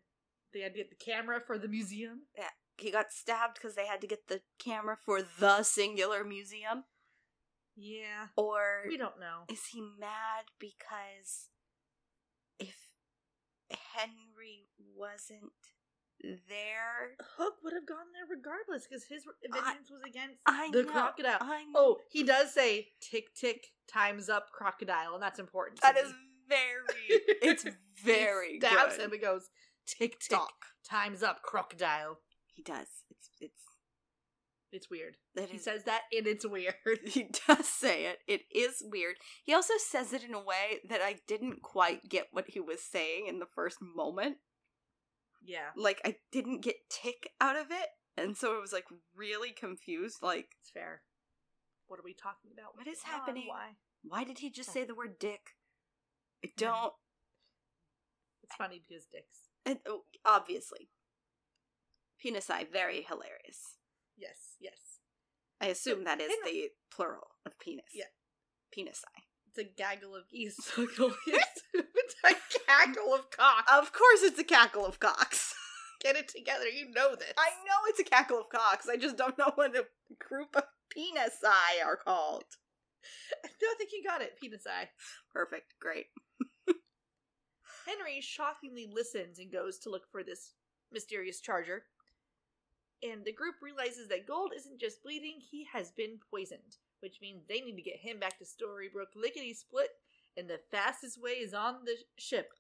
They 0.53 0.61
had 0.61 0.73
to 0.73 0.77
get 0.79 0.89
the 0.89 0.95
camera 1.03 1.39
for 1.45 1.57
the 1.57 1.67
museum. 1.67 2.23
Yeah, 2.37 2.49
he 2.77 2.91
got 2.91 3.11
stabbed 3.11 3.55
because 3.55 3.75
they 3.75 3.85
had 3.87 4.01
to 4.01 4.07
get 4.07 4.27
the 4.27 4.41
camera 4.59 4.97
for 5.03 5.21
the 5.21 5.63
singular 5.63 6.23
museum? 6.23 6.83
Yeah. 7.75 8.27
Or 8.37 8.85
We 8.87 8.97
don't 8.97 9.19
know. 9.19 9.45
is 9.49 9.65
he 9.71 9.81
mad 9.81 10.45
because 10.59 11.49
Henry 13.95 14.67
wasn't 14.95 15.51
there? 16.21 17.15
Hook 17.37 17.55
would 17.63 17.73
have 17.73 17.85
gone 17.87 18.07
there 18.13 18.25
regardless 18.37 18.87
because 18.87 19.03
his 19.03 19.23
vengeance 19.51 19.89
was 19.91 20.01
against 20.07 20.37
I 20.45 20.69
the 20.71 20.83
know, 20.83 20.91
crocodile. 20.91 21.37
I. 21.41 21.65
Oh, 21.75 21.97
he 22.09 22.23
does 22.23 22.53
say 22.53 22.87
tick 23.01 23.33
tick 23.35 23.67
times 23.87 24.29
up 24.29 24.51
crocodile, 24.51 25.13
and 25.13 25.21
that's 25.23 25.39
important. 25.39 25.77
to 25.77 25.81
that 25.83 25.95
me. 25.95 26.11
very. 26.47 27.21
It's 27.41 27.65
very 28.03 28.53
he 28.53 28.59
stabs 28.59 28.97
good. 28.97 29.05
him 29.05 29.11
and 29.13 29.21
goes 29.21 29.49
tick 29.85 30.19
tick 30.19 30.29
Doc. 30.29 30.53
times 30.89 31.23
up 31.23 31.41
crocodile. 31.41 32.19
He 32.47 32.63
does. 32.63 32.87
It's 33.09 33.29
it's. 33.39 33.61
It's 34.73 34.89
weird. 34.89 35.17
That 35.35 35.49
He 35.49 35.57
is- 35.57 35.63
says 35.63 35.83
that, 35.83 36.01
and 36.11 36.25
it's 36.27 36.45
weird. 36.45 36.73
He 37.05 37.29
does 37.47 37.67
say 37.69 38.05
it. 38.05 38.19
It 38.27 38.41
is 38.53 38.81
weird. 38.83 39.17
He 39.43 39.53
also 39.53 39.75
says 39.77 40.11
it 40.13 40.23
in 40.23 40.33
a 40.33 40.41
way 40.43 40.79
that 40.89 40.99
I 41.01 41.21
didn't 41.27 41.61
quite 41.61 42.09
get 42.09 42.27
what 42.31 42.45
he 42.49 42.59
was 42.59 42.81
saying 42.83 43.27
in 43.27 43.37
the 43.39 43.45
first 43.45 43.77
moment. 43.81 44.37
yeah, 45.45 45.69
Like 45.75 46.01
I 46.03 46.15
didn't 46.31 46.61
get 46.61 46.89
tick 46.89 47.29
out 47.39 47.55
of 47.55 47.67
it, 47.69 47.89
and 48.17 48.35
so 48.35 48.57
I 48.57 48.59
was 48.59 48.73
like 48.73 48.85
really 49.15 49.51
confused. 49.51 50.17
Like, 50.23 50.47
it's 50.59 50.71
fair. 50.71 51.03
What 51.87 51.99
are 51.99 52.03
we 52.03 52.13
talking 52.15 52.49
about? 52.51 52.75
What 52.75 52.87
is 52.87 52.99
on? 53.05 53.11
happening? 53.11 53.45
Why? 53.47 53.75
why 54.01 54.23
did 54.23 54.39
he 54.39 54.49
just 54.49 54.69
Oh. 54.69 54.73
say 54.73 54.83
the 54.85 54.95
word 54.95 55.19
dick? 55.19 55.51
I 56.43 56.49
don't. 56.57 56.93
It's 58.41 58.55
funny 58.55 58.81
because 58.85 59.05
dicks. 59.05 59.49
And, 59.65 59.79
oh, 59.87 60.03
obviously, 60.25 60.89
penis 62.19 62.49
eye 62.49 62.65
very 62.69 63.03
hilarious. 63.03 63.77
Yes, 64.17 64.55
yes. 64.59 64.99
I 65.61 65.67
assume 65.67 66.03
that 66.03 66.19
is 66.19 66.31
the 66.43 66.69
plural 66.93 67.27
of 67.45 67.57
penis. 67.59 67.85
Yeah. 67.93 68.05
Penis 68.71 69.03
eye. 69.07 69.21
It's 69.47 69.57
a 69.59 69.71
gaggle 69.75 70.15
of 70.15 70.27
geese. 70.29 70.57
it's 70.77 72.15
a 72.25 72.35
cackle 72.67 73.13
of 73.13 73.29
cocks. 73.29 73.71
Of 73.71 73.93
course, 73.93 74.23
it's 74.23 74.39
a 74.39 74.43
cackle 74.43 74.85
of 74.85 74.99
cocks. 74.99 75.53
Get 76.01 76.15
it 76.15 76.27
together. 76.27 76.67
You 76.67 76.91
know 76.91 77.15
this. 77.15 77.33
I 77.37 77.49
know 77.65 77.87
it's 77.87 77.99
a 77.99 78.03
cackle 78.03 78.39
of 78.39 78.49
cocks. 78.49 78.89
I 78.89 78.97
just 78.97 79.15
don't 79.15 79.37
know 79.37 79.51
what 79.55 79.75
a 79.75 79.85
group 80.19 80.55
of 80.55 80.63
penis 80.89 81.37
eye 81.45 81.81
are 81.85 81.97
called. 81.97 82.43
No, 83.61 83.67
I 83.69 83.75
think 83.77 83.91
you 83.91 84.03
got 84.05 84.21
it. 84.21 84.37
Penis 84.41 84.63
eye. 84.67 84.89
Perfect. 85.33 85.73
Great. 85.79 86.05
Henry 87.85 88.21
shockingly 88.21 88.87
listens 88.91 89.39
and 89.39 89.51
goes 89.51 89.77
to 89.79 89.89
look 89.89 90.03
for 90.11 90.23
this 90.23 90.53
mysterious 90.91 91.41
charger. 91.41 91.83
And 93.03 93.25
the 93.25 93.33
group 93.33 93.55
realizes 93.61 94.07
that 94.09 94.27
Gold 94.27 94.53
isn't 94.55 94.79
just 94.79 95.03
bleeding, 95.03 95.39
he 95.39 95.67
has 95.73 95.91
been 95.91 96.19
poisoned, 96.31 96.77
which 97.01 97.19
means 97.21 97.43
they 97.47 97.59
need 97.59 97.75
to 97.75 97.81
get 97.81 97.97
him 97.99 98.19
back 98.19 98.37
to 98.39 98.45
Storybrooke 98.45 99.15
lickety 99.15 99.53
split, 99.53 99.89
and 100.37 100.49
the 100.49 100.59
fastest 100.71 101.21
way 101.21 101.31
is 101.31 101.53
on 101.53 101.83
the 101.85 101.95
ship. 102.17 102.53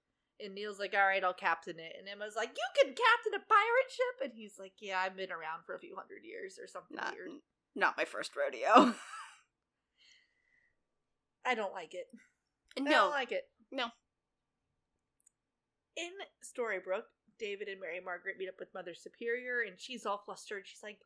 And 0.43 0.53
Neal's 0.53 0.79
like, 0.79 0.93
all 0.93 1.07
right, 1.07 1.23
I'll 1.23 1.33
captain 1.33 1.79
it. 1.79 1.95
And 1.97 2.09
Emma's 2.09 2.35
like, 2.35 2.49
you 2.49 2.83
can 2.83 2.93
captain 2.93 3.33
a 3.35 3.39
pirate 3.39 3.89
ship? 3.89 4.25
And 4.25 4.33
he's 4.35 4.59
like, 4.59 4.73
yeah, 4.81 4.99
I've 4.99 5.15
been 5.15 5.31
around 5.31 5.63
for 5.65 5.75
a 5.75 5.79
few 5.79 5.95
hundred 5.95 6.25
years 6.25 6.59
or 6.61 6.67
something 6.67 6.97
Not, 6.97 7.13
weird. 7.13 7.29
not 7.75 7.95
my 7.97 8.03
first 8.05 8.31
rodeo. 8.35 8.93
I 11.45 11.55
don't 11.55 11.73
like 11.73 11.93
it. 11.93 12.07
No. 12.79 12.89
I 12.89 12.93
don't 12.93 13.11
like 13.11 13.31
it. 13.31 13.43
No. 13.71 13.85
In 15.95 16.11
Storybrooke, 16.43 17.03
David 17.39 17.67
and 17.67 17.79
Mary 17.79 17.99
Margaret 18.03 18.37
meet 18.37 18.49
up 18.49 18.59
with 18.59 18.73
Mother 18.73 18.93
Superior, 18.93 19.61
and 19.67 19.79
she's 19.79 20.05
all 20.05 20.21
flustered. 20.25 20.63
She's 20.65 20.83
like, 20.83 20.99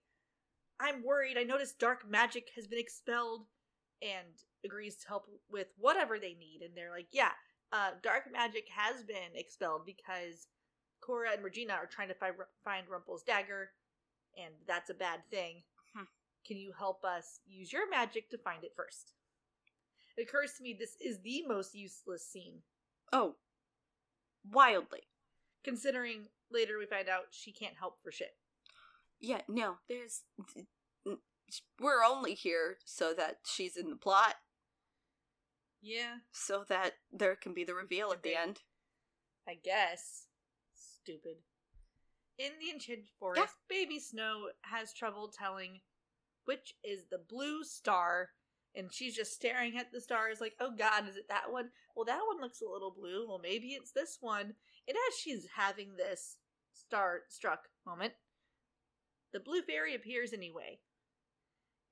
I'm 0.80 1.04
worried. 1.04 1.38
I 1.38 1.44
noticed 1.44 1.80
dark 1.80 2.10
magic 2.10 2.50
has 2.56 2.68
been 2.68 2.80
expelled, 2.80 3.46
and 4.02 4.28
agrees 4.64 4.98
to 4.98 5.08
help 5.08 5.26
with 5.50 5.68
whatever 5.78 6.20
they 6.20 6.36
need. 6.40 6.62
And 6.64 6.76
they're 6.76 6.92
like, 6.92 7.08
Yeah, 7.12 7.32
uh, 7.72 7.92
dark 8.04 8.24
magic 8.32 8.66
has 8.76 9.04
been 9.04 9.34
expelled 9.36 9.86
because 9.86 10.48
Cora 11.02 11.32
and 11.34 11.44
Regina 11.44 11.74
are 11.74 11.88
trying 11.88 12.10
to 12.10 12.14
find, 12.14 12.34
find 12.64 12.88
Rumple's 12.88 13.24
dagger, 13.24 13.70
and 14.38 14.54
that's 14.68 14.90
a 14.90 14.96
bad 14.96 15.22
thing. 15.32 15.64
Hmm. 15.96 16.06
Can 16.46 16.58
you 16.58 16.74
help 16.78 17.04
us 17.04 17.40
use 17.48 17.74
your 17.74 17.90
magic 17.90 18.30
to 18.30 18.38
find 18.38 18.64
it 18.64 18.74
first? 18.76 19.14
It 20.18 20.28
occurs 20.28 20.54
to 20.58 20.64
me 20.64 20.76
this 20.78 20.96
is 21.00 21.20
the 21.22 21.44
most 21.48 21.76
useless 21.76 22.26
scene 22.26 22.62
oh. 23.14 23.36
Wildly. 24.52 25.02
Considering 25.68 26.28
later 26.50 26.78
we 26.80 26.86
find 26.86 27.10
out 27.10 27.26
she 27.32 27.52
can't 27.52 27.76
help 27.78 27.98
for 28.02 28.12
shit. 28.12 28.36
Yeah, 29.20 29.42
no. 29.48 29.76
There's. 29.90 30.24
We're 31.80 32.04
only 32.08 32.34
here 32.34 32.78
so 32.86 33.14
that 33.14 33.40
she's 33.46 33.78
in 33.78 33.90
the 33.90 33.96
plot, 33.96 34.36
Yeah, 35.82 36.18
so 36.32 36.64
that 36.68 36.94
there 37.12 37.36
can 37.36 37.54
be 37.54 37.64
the 37.64 37.74
reveal 37.74 38.12
at 38.12 38.24
the 38.24 38.36
end. 38.36 38.60
I 39.48 39.56
guess. 39.56 40.28
Stupid. 40.76 41.38
In 42.38 42.52
the 42.60 42.72
Enchanted 42.72 43.08
Forest, 43.20 43.56
Baby 43.70 43.98
Snow 44.00 44.50
has 44.62 44.94
trouble 44.94 45.30
telling 45.30 45.80
which 46.46 46.76
is 46.84 47.06
the 47.10 47.18
blue 47.18 47.64
star, 47.64 48.30
and 48.78 48.94
she's 48.94 49.16
just 49.16 49.34
staring 49.34 49.78
at 49.78 49.92
the 49.92 50.00
stars 50.00 50.40
like, 50.40 50.54
oh 50.60 50.72
god, 50.78 51.10
is 51.10 51.18
it 51.18 51.28
that 51.30 51.52
one? 51.52 51.70
Well, 51.96 52.06
that 52.06 52.22
one 52.28 52.40
looks 52.40 52.62
a 52.62 52.72
little 52.72 52.92
blue. 52.92 53.28
Well, 53.28 53.40
maybe 53.42 53.70
it's 53.70 53.92
this 53.92 54.20
one. 54.22 54.54
And 54.88 54.96
as 54.96 55.18
she's 55.20 55.48
having 55.58 55.96
this 55.98 56.38
star 56.74 57.22
struck 57.28 57.70
moment, 57.86 58.14
the 59.34 59.40
blue 59.40 59.62
fairy 59.64 59.96
appears 59.96 60.32
anyway. 60.32 60.80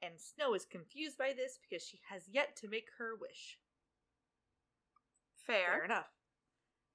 And 0.01 0.13
Snow 0.19 0.53
is 0.53 0.65
confused 0.65 1.17
by 1.17 1.33
this 1.35 1.57
because 1.57 1.85
she 1.85 1.99
has 2.09 2.23
yet 2.31 2.55
to 2.57 2.69
make 2.69 2.87
her 2.99 3.13
wish. 3.19 3.57
Fair. 5.45 5.57
Fair 5.73 5.85
enough. 5.85 6.09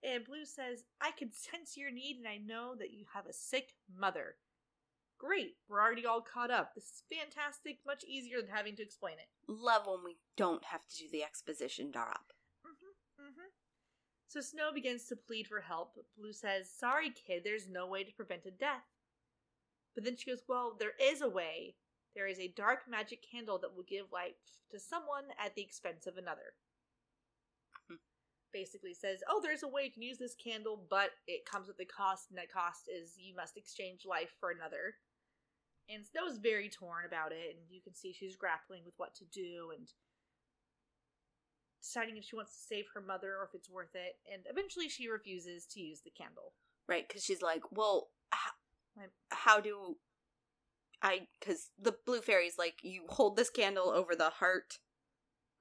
And 0.03 0.25
Blue 0.25 0.45
says, 0.45 0.85
I 1.01 1.11
can 1.11 1.31
sense 1.33 1.77
your 1.77 1.91
need 1.91 2.17
and 2.17 2.29
I 2.29 2.39
know 2.39 2.75
that 2.79 2.93
you 2.93 3.05
have 3.13 3.27
a 3.27 3.33
sick 3.33 3.75
mother. 3.95 4.37
Great, 5.21 5.57
we're 5.69 5.83
already 5.83 6.07
all 6.07 6.23
caught 6.23 6.51
up. 6.51 6.75
This 6.75 6.85
is 6.85 7.03
fantastic, 7.13 7.81
much 7.87 8.05
easier 8.05 8.41
than 8.41 8.51
having 8.51 8.75
to 8.77 8.83
explain 8.83 9.17
it. 9.19 9.29
Love 9.53 9.83
when 9.87 10.03
we 10.03 10.17
don't 10.35 10.65
have 10.65 10.81
to 10.89 10.97
do 10.97 11.11
the 11.13 11.23
exposition 11.23 11.91
drop. 11.91 12.33
Mm-hmm, 12.65 13.27
mm-hmm. 13.27 13.51
So 14.29 14.41
Snow 14.41 14.73
begins 14.73 15.05
to 15.07 15.17
plead 15.17 15.47
for 15.47 15.61
help. 15.61 15.97
Blue 16.17 16.33
says, 16.33 16.71
Sorry, 16.71 17.11
kid, 17.11 17.43
there's 17.45 17.69
no 17.69 17.87
way 17.87 18.03
to 18.03 18.15
prevent 18.15 18.47
a 18.47 18.51
death. 18.51 18.89
But 19.95 20.05
then 20.05 20.17
she 20.17 20.31
goes, 20.31 20.43
Well, 20.49 20.75
there 20.79 20.95
is 20.99 21.21
a 21.21 21.29
way. 21.29 21.75
There 22.15 22.27
is 22.27 22.41
a 22.41 22.55
dark 22.57 22.89
magic 22.89 23.23
candle 23.31 23.59
that 23.59 23.77
will 23.77 23.85
give 23.87 24.07
life 24.11 24.41
to 24.71 24.81
someone 24.81 25.25
at 25.39 25.55
the 25.55 25.63
expense 25.63 26.07
of 26.07 26.17
another. 26.17 26.57
Hmm. 27.91 27.97
Basically 28.55 28.95
says, 28.95 29.19
Oh, 29.29 29.41
there's 29.43 29.65
a 29.65 29.69
way 29.69 29.85
you 29.85 29.93
can 29.93 30.03
use 30.03 30.17
this 30.17 30.35
candle, 30.35 30.87
but 30.89 31.11
it 31.27 31.45
comes 31.45 31.69
with 31.69 31.79
a 31.79 31.85
cost, 31.85 32.31
and 32.31 32.39
that 32.39 32.51
cost 32.51 32.89
is 32.89 33.19
you 33.19 33.37
must 33.37 33.59
exchange 33.59 34.07
life 34.09 34.33
for 34.41 34.51
another. 34.51 34.95
And 35.93 36.05
Snow's 36.07 36.39
very 36.39 36.69
torn 36.69 37.05
about 37.07 37.33
it, 37.33 37.57
and 37.57 37.65
you 37.69 37.81
can 37.81 37.95
see 37.95 38.13
she's 38.13 38.37
grappling 38.37 38.83
with 38.85 38.95
what 38.97 39.15
to 39.17 39.25
do 39.25 39.73
and 39.77 39.89
deciding 41.83 42.17
if 42.17 42.25
she 42.25 42.37
wants 42.37 42.53
to 42.53 42.61
save 42.67 42.85
her 42.95 43.01
mother 43.01 43.35
or 43.37 43.45
if 43.45 43.55
it's 43.55 43.69
worth 43.71 43.95
it. 43.95 44.17
And 44.33 44.43
eventually 44.49 44.89
she 44.89 45.09
refuses 45.09 45.67
to 45.73 45.81
use 45.81 46.01
the 46.05 46.11
candle. 46.11 46.53
Right, 46.89 47.07
because 47.09 47.25
she's 47.25 47.43
like, 47.43 47.63
well, 47.73 48.09
how, 48.31 48.51
how 49.31 49.61
do 49.61 49.97
I. 51.03 51.23
Because 51.39 51.71
the 51.81 51.95
blue 52.07 52.21
fairy's 52.21 52.59
like, 52.59 52.77
you 52.83 53.05
hold 53.09 53.37
this 53.37 53.51
candle 53.51 53.91
over 53.91 54.15
the 54.15 54.31
heart 54.31 54.79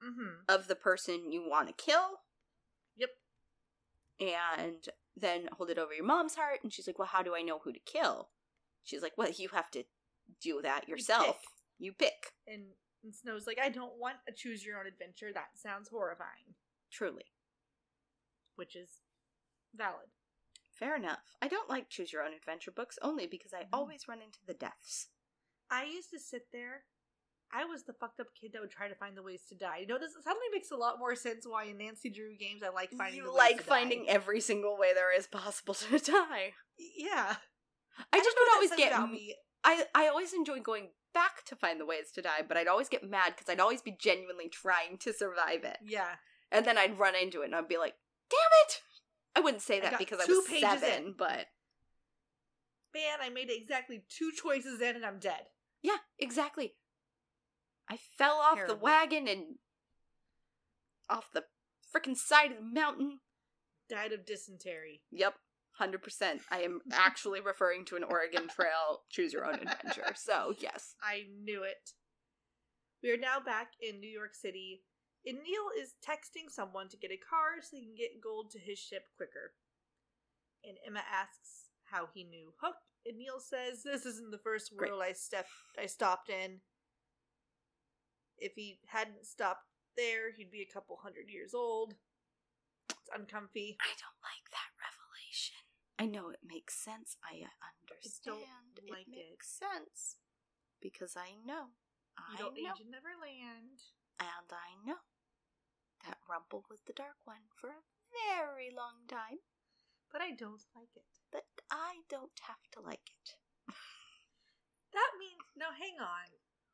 Mm-hmm. 0.02 0.44
of 0.48 0.66
the 0.66 0.74
person 0.74 1.30
you 1.30 1.46
want 1.46 1.68
to 1.68 1.74
kill. 1.74 2.20
Yep. 2.96 3.10
And 4.18 4.88
then 5.14 5.50
hold 5.52 5.68
it 5.68 5.76
over 5.76 5.92
your 5.92 6.06
mom's 6.06 6.36
heart. 6.36 6.60
And 6.62 6.72
she's 6.72 6.86
like, 6.86 6.98
well, 6.98 7.08
how 7.12 7.22
do 7.22 7.34
I 7.36 7.42
know 7.42 7.58
who 7.62 7.70
to 7.70 7.78
kill? 7.80 8.30
She's 8.82 9.02
like, 9.02 9.12
well, 9.18 9.30
you 9.36 9.50
have 9.52 9.70
to 9.72 9.84
do 10.40 10.60
that 10.62 10.88
yourself. 10.88 11.26
pick. 11.26 11.36
You 11.78 11.92
pick. 11.92 12.32
And, 12.46 12.62
and 13.04 13.14
Snow's 13.14 13.46
like, 13.46 13.58
I 13.62 13.68
don't 13.70 13.98
want 13.98 14.16
a 14.28 14.32
choose 14.32 14.64
your 14.64 14.78
own 14.78 14.86
adventure. 14.86 15.32
That 15.32 15.48
sounds 15.56 15.88
horrifying. 15.88 16.54
Truly. 16.92 17.24
Which 18.56 18.76
is 18.76 18.88
valid. 19.74 20.08
Fair 20.72 20.96
enough. 20.96 21.20
I 21.42 21.48
don't 21.48 21.68
like 21.70 21.88
choose 21.90 22.12
your 22.12 22.22
own 22.22 22.32
adventure 22.34 22.70
books 22.70 22.98
only 23.02 23.26
because 23.26 23.52
I 23.54 23.62
Mhm. 23.64 23.68
always 23.72 24.08
run 24.08 24.20
into 24.22 24.38
the 24.46 24.54
deaths. 24.54 25.08
I 25.70 25.84
used 25.84 26.10
to 26.10 26.18
sit 26.18 26.50
there. 26.52 26.84
I 27.52 27.64
was 27.64 27.84
the 27.84 27.92
fucked 27.94 28.20
up 28.20 28.28
kid 28.40 28.52
that 28.52 28.60
would 28.60 28.70
try 28.70 28.88
to 28.88 28.94
find 28.94 29.16
the 29.16 29.22
ways 29.22 29.44
to 29.48 29.54
die. 29.56 29.78
You 29.78 29.86
know, 29.86 29.98
this 29.98 30.14
suddenly 30.22 30.46
makes 30.52 30.70
a 30.70 30.76
lot 30.76 30.98
more 30.98 31.16
sense 31.16 31.46
why 31.46 31.64
in 31.64 31.78
Nancy 31.78 32.08
Drew 32.10 32.36
games 32.36 32.62
I 32.62 32.68
like 32.68 32.92
finding 32.92 33.16
you 33.18 33.24
the 33.24 33.30
ways 33.32 33.38
like 33.38 33.62
finding 33.62 34.04
die. 34.06 34.12
every 34.12 34.40
single 34.40 34.76
way 34.78 34.94
there 34.94 35.12
is 35.16 35.26
possible 35.26 35.74
to 35.74 35.98
die. 35.98 36.54
Yeah. 36.78 37.36
I 38.12 38.18
just 38.18 38.36
would 38.38 38.52
always 38.54 38.70
get 38.76 39.10
me. 39.10 39.34
I 39.64 39.84
I 39.94 40.08
always 40.08 40.32
enjoy 40.32 40.60
going 40.60 40.88
back 41.12 41.44
to 41.46 41.56
find 41.56 41.80
the 41.80 41.86
ways 41.86 42.10
to 42.14 42.22
die, 42.22 42.42
but 42.46 42.56
I'd 42.56 42.68
always 42.68 42.88
get 42.88 43.08
mad 43.08 43.34
because 43.36 43.48
I'd 43.52 43.60
always 43.60 43.82
be 43.82 43.96
genuinely 43.98 44.48
trying 44.48 44.96
to 44.98 45.12
survive 45.12 45.64
it, 45.64 45.78
Yeah. 45.82 46.16
and 46.52 46.64
then 46.64 46.78
I'd 46.78 46.98
run 46.98 47.14
into 47.16 47.42
it 47.42 47.46
and 47.46 47.54
I'd 47.56 47.68
be 47.68 47.76
like, 47.78 47.96
"Damn 48.28 48.38
it!" 48.66 48.82
I 49.34 49.40
wouldn't 49.40 49.62
say 49.62 49.80
that 49.80 49.92
got 49.92 49.98
because 49.98 50.20
I 50.20 50.24
was 50.26 50.46
pages 50.46 50.60
seven, 50.80 51.06
in. 51.06 51.12
but 51.12 51.46
man, 52.94 53.18
I 53.20 53.28
made 53.28 53.50
exactly 53.50 54.04
two 54.08 54.32
choices 54.32 54.80
in 54.80 54.96
and 54.96 55.04
I'm 55.04 55.18
dead. 55.18 55.46
Yeah, 55.82 55.98
exactly. 56.18 56.74
I 57.88 57.96
fell 57.96 58.36
off 58.36 58.58
the 58.66 58.74
wagon 58.76 59.26
and 59.28 59.58
off 61.08 61.30
the 61.32 61.44
freaking 61.94 62.16
side 62.16 62.52
of 62.52 62.58
the 62.58 62.62
mountain. 62.62 63.20
Died 63.88 64.12
of 64.12 64.24
dysentery. 64.24 65.02
Yep, 65.10 65.34
100%. 65.80 66.40
I 66.50 66.60
am 66.60 66.80
actually 66.92 67.40
referring 67.40 67.84
to 67.86 67.96
an 67.96 68.04
Oregon 68.04 68.48
Trail 68.48 69.02
choose 69.08 69.32
your 69.32 69.46
own 69.46 69.54
adventure. 69.54 70.12
So, 70.14 70.54
yes. 70.58 70.94
I 71.02 71.24
knew 71.42 71.62
it. 71.62 71.92
We 73.02 73.10
are 73.10 73.16
now 73.16 73.40
back 73.44 73.72
in 73.80 74.00
New 74.00 74.10
York 74.10 74.34
City, 74.34 74.82
and 75.24 75.38
Neal 75.38 75.70
is 75.80 75.94
texting 76.06 76.50
someone 76.50 76.88
to 76.90 76.98
get 76.98 77.10
a 77.10 77.16
car 77.16 77.62
so 77.62 77.76
he 77.76 77.84
can 77.84 77.94
get 77.96 78.20
gold 78.22 78.50
to 78.52 78.58
his 78.58 78.78
ship 78.78 79.04
quicker. 79.16 79.52
And 80.64 80.76
Emma 80.86 81.00
asks 81.10 81.70
how 81.90 82.08
he 82.12 82.24
knew 82.24 82.52
Hook, 82.60 82.76
and 83.06 83.16
Neal 83.16 83.40
says, 83.40 83.82
"This 83.82 84.04
isn't 84.04 84.30
the 84.30 84.38
first 84.38 84.76
Great. 84.76 84.90
world 84.90 85.02
I 85.02 85.14
stepped 85.14 85.48
I 85.78 85.86
stopped 85.86 86.28
in. 86.28 86.60
If 88.36 88.52
he 88.54 88.80
hadn't 88.86 89.24
stopped 89.24 89.64
there, 89.96 90.32
he'd 90.32 90.50
be 90.50 90.60
a 90.62 90.72
couple 90.72 90.96
hundred 91.02 91.30
years 91.30 91.54
old. 91.54 91.94
It's 92.90 93.10
uncomfy. 93.14 93.78
I 93.80 93.88
don't 93.96 94.20
like 94.22 94.50
that. 94.50 94.69
I 96.00 96.08
know 96.08 96.32
it 96.32 96.40
makes 96.40 96.80
sense. 96.80 97.20
I 97.20 97.44
uh, 97.44 97.52
understand. 97.76 98.24
don't 98.24 98.88
like 98.88 99.04
it. 99.04 99.36
makes 99.36 99.52
sense. 99.52 100.16
Because 100.80 101.12
I 101.12 101.36
know. 101.44 101.76
You 102.16 102.24
I 102.24 102.36
don't 102.40 102.56
know. 102.56 102.72
age 102.72 102.80
in 102.80 102.88
Neverland. 102.88 103.84
And 104.16 104.48
I 104.48 104.80
know 104.80 105.04
that 106.08 106.24
Rumple 106.24 106.64
was 106.72 106.80
the 106.88 106.96
Dark 106.96 107.20
One 107.28 107.52
for 107.52 107.68
a 107.68 107.84
very 108.16 108.72
long 108.72 109.04
time. 109.12 109.44
But 110.08 110.24
I 110.24 110.32
don't 110.32 110.64
like 110.72 110.96
it. 110.96 111.20
But 111.28 111.44
I 111.68 112.00
don't 112.08 112.40
have 112.48 112.64
to 112.72 112.80
like 112.80 113.04
it. 113.04 113.36
That 114.92 115.14
means 115.20 115.38
no. 115.54 115.70
Hang 115.70 116.02
on. 116.02 116.26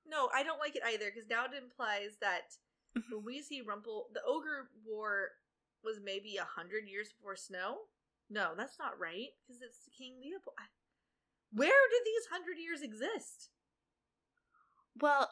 No, 0.09 0.31
I 0.33 0.43
don't 0.43 0.59
like 0.59 0.75
it 0.75 0.87
either 0.87 1.13
because 1.13 1.29
now 1.29 1.45
it 1.45 1.53
implies 1.53 2.17
that 2.23 2.57
when 3.13 3.25
we 3.27 3.43
see 3.43 3.61
Rumple, 3.61 4.07
the 4.15 4.25
ogre 4.27 4.71
war 4.87 5.37
was 5.85 6.01
maybe 6.03 6.39
a 6.39 6.49
hundred 6.49 6.89
years 6.89 7.13
before 7.13 7.37
Snow. 7.37 7.93
No, 8.29 8.51
that's 8.57 8.79
not 8.79 8.99
right 8.99 9.29
because 9.47 9.63
it's 9.63 9.89
King 9.97 10.15
Leopold. 10.21 10.57
Where 11.53 11.69
did 11.69 12.03
these 12.05 12.27
hundred 12.31 12.59
years 12.61 12.83
exist? 12.83 13.51
Well, 15.01 15.31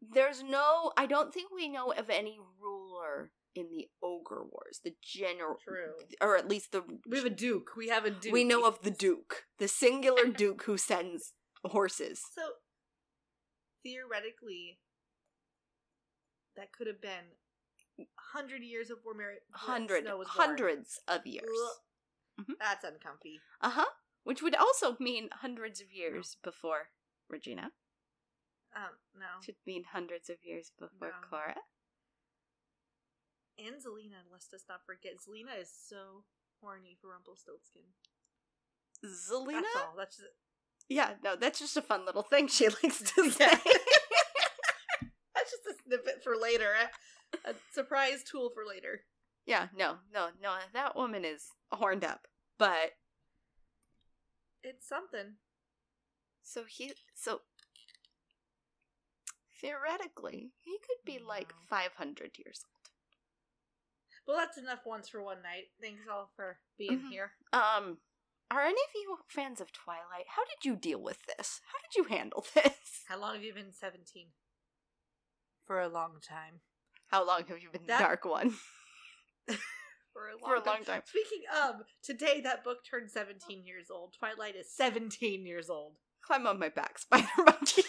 there's 0.00 0.42
no. 0.42 0.92
I 0.96 1.06
don't 1.06 1.32
think 1.32 1.50
we 1.54 1.68
know 1.68 1.92
of 1.92 2.10
any 2.10 2.38
ruler 2.60 3.30
in 3.54 3.68
the 3.70 3.88
Ogre 4.02 4.44
Wars. 4.50 4.80
The 4.82 4.94
general. 5.02 5.56
True. 5.62 5.94
Or 6.20 6.36
at 6.36 6.48
least 6.48 6.72
the. 6.72 6.82
We 7.08 7.18
have 7.18 7.26
a 7.26 7.30
duke. 7.30 7.70
We 7.76 7.88
have 7.88 8.04
a 8.04 8.10
duke. 8.10 8.32
We 8.32 8.44
know 8.44 8.64
of 8.64 8.82
the 8.82 8.90
Duke, 8.90 9.44
the 9.58 9.68
singular 9.68 10.26
Duke 10.26 10.64
who 10.64 10.76
sends 10.76 11.32
horses. 11.64 12.22
So 12.34 12.42
theoretically, 13.82 14.78
that 16.56 16.72
could 16.72 16.86
have 16.86 17.00
been 17.00 17.36
hundred 18.32 18.62
years 18.62 18.88
before 18.88 19.14
Mary 19.14 19.36
Hundred, 19.52 20.04
Snow 20.04 20.18
was 20.18 20.28
born. 20.28 20.48
hundreds 20.48 21.00
of 21.08 21.26
years. 21.26 21.44
Ugh. 21.48 22.44
Mhm. 22.44 22.54
That's 22.60 22.84
uncomfy. 22.84 23.40
Uh 23.60 23.70
huh. 23.70 23.86
Which 24.24 24.42
would 24.42 24.54
also 24.54 24.96
mean 25.00 25.28
hundreds 25.40 25.80
of 25.80 25.92
years 25.92 26.36
before 26.42 26.90
Regina. 27.28 27.72
Um, 28.76 28.92
no. 29.18 29.26
Should 29.44 29.56
mean 29.66 29.84
hundreds 29.92 30.28
of 30.28 30.36
years 30.44 30.70
before 30.78 31.08
No. 31.08 31.28
Cora. 31.28 31.56
And 33.58 33.76
Zelena, 33.76 34.22
let's 34.30 34.46
just 34.48 34.68
not 34.68 34.84
forget. 34.86 35.14
Zelena 35.18 35.60
is 35.60 35.70
so 35.72 36.24
horny 36.60 36.96
for 37.00 37.08
Rumpelstiltskin. 37.10 37.82
Zelena? 39.04 39.62
That's 39.62 39.76
all. 39.76 39.94
That's 39.96 40.16
just, 40.16 40.28
Yeah, 40.88 41.14
no, 41.24 41.34
that's 41.34 41.58
just 41.58 41.76
a 41.76 41.82
fun 41.82 42.04
little 42.06 42.22
thing 42.22 42.46
she 42.46 42.68
likes 42.82 43.00
to 43.14 43.30
say. 43.30 43.48
that's 45.34 45.50
just 45.50 45.66
a 45.70 45.74
snippet 45.84 46.22
for 46.22 46.36
later. 46.36 46.72
A, 47.44 47.54
surprise 47.72 48.22
tool 48.24 48.50
for 48.54 48.64
later. 48.66 49.02
yeah, 49.46 49.68
no, 49.76 49.96
no, 50.12 50.28
no, 50.42 50.56
that 50.72 50.96
woman 50.96 51.24
is 51.24 51.48
horned 51.72 52.04
up. 52.04 52.26
But 52.58 52.92
It's 54.62 54.86
something. 54.88 55.36
so 56.42 56.64
he 56.64 56.92
so 57.14 57.42
theoretically, 59.60 60.52
he 60.62 60.78
could 60.86 61.04
be 61.04 61.18
like 61.18 61.52
500 61.68 62.38
years 62.38 62.60
old. 62.64 62.74
Well, 64.26 64.36
that's 64.36 64.58
enough 64.58 64.80
once 64.84 65.08
for 65.08 65.22
one 65.22 65.42
night. 65.42 65.70
Thanks 65.80 66.02
all 66.10 66.30
for 66.36 66.58
being 66.76 67.00
Mhm. 67.00 67.08
here. 67.10 67.32
Um 67.52 68.00
are 68.50 68.62
any 68.64 68.80
of 68.82 68.94
you 68.94 69.18
fans 69.28 69.60
of 69.60 69.72
Twilight? 69.72 70.26
How 70.28 70.42
did 70.46 70.64
you 70.64 70.74
deal 70.74 71.02
with 71.02 71.22
this? 71.26 71.60
How 71.66 71.78
did 71.80 71.94
you 71.96 72.04
handle 72.04 72.46
this? 72.54 73.04
How 73.06 73.18
long 73.18 73.34
have 73.34 73.42
you 73.44 73.52
been 73.52 73.72
17? 73.74 74.32
For 75.66 75.80
a 75.80 75.88
long 75.88 76.20
time. 76.20 76.62
How 77.08 77.26
long 77.26 77.44
have 77.48 77.58
you 77.62 77.70
been 77.70 77.86
That- 77.86 77.98
the 77.98 78.04
dark 78.04 78.24
one? 78.24 78.54
For 80.12 80.28
a 80.28 80.32
long, 80.32 80.40
For 80.44 80.54
a 80.56 80.64
long 80.64 80.84
time. 80.84 81.02
Speaking 81.06 81.44
of, 81.64 81.76
today 82.02 82.40
that 82.42 82.64
book 82.64 82.78
turned 82.88 83.10
17 83.10 83.64
years 83.64 83.90
old. 83.90 84.14
Twilight 84.18 84.56
is 84.56 84.70
17 84.74 85.46
years 85.46 85.70
old. 85.70 85.96
Climb 86.22 86.46
on 86.46 86.58
my 86.58 86.68
back, 86.68 86.98
spider 87.00 87.26
monkey. 87.38 87.82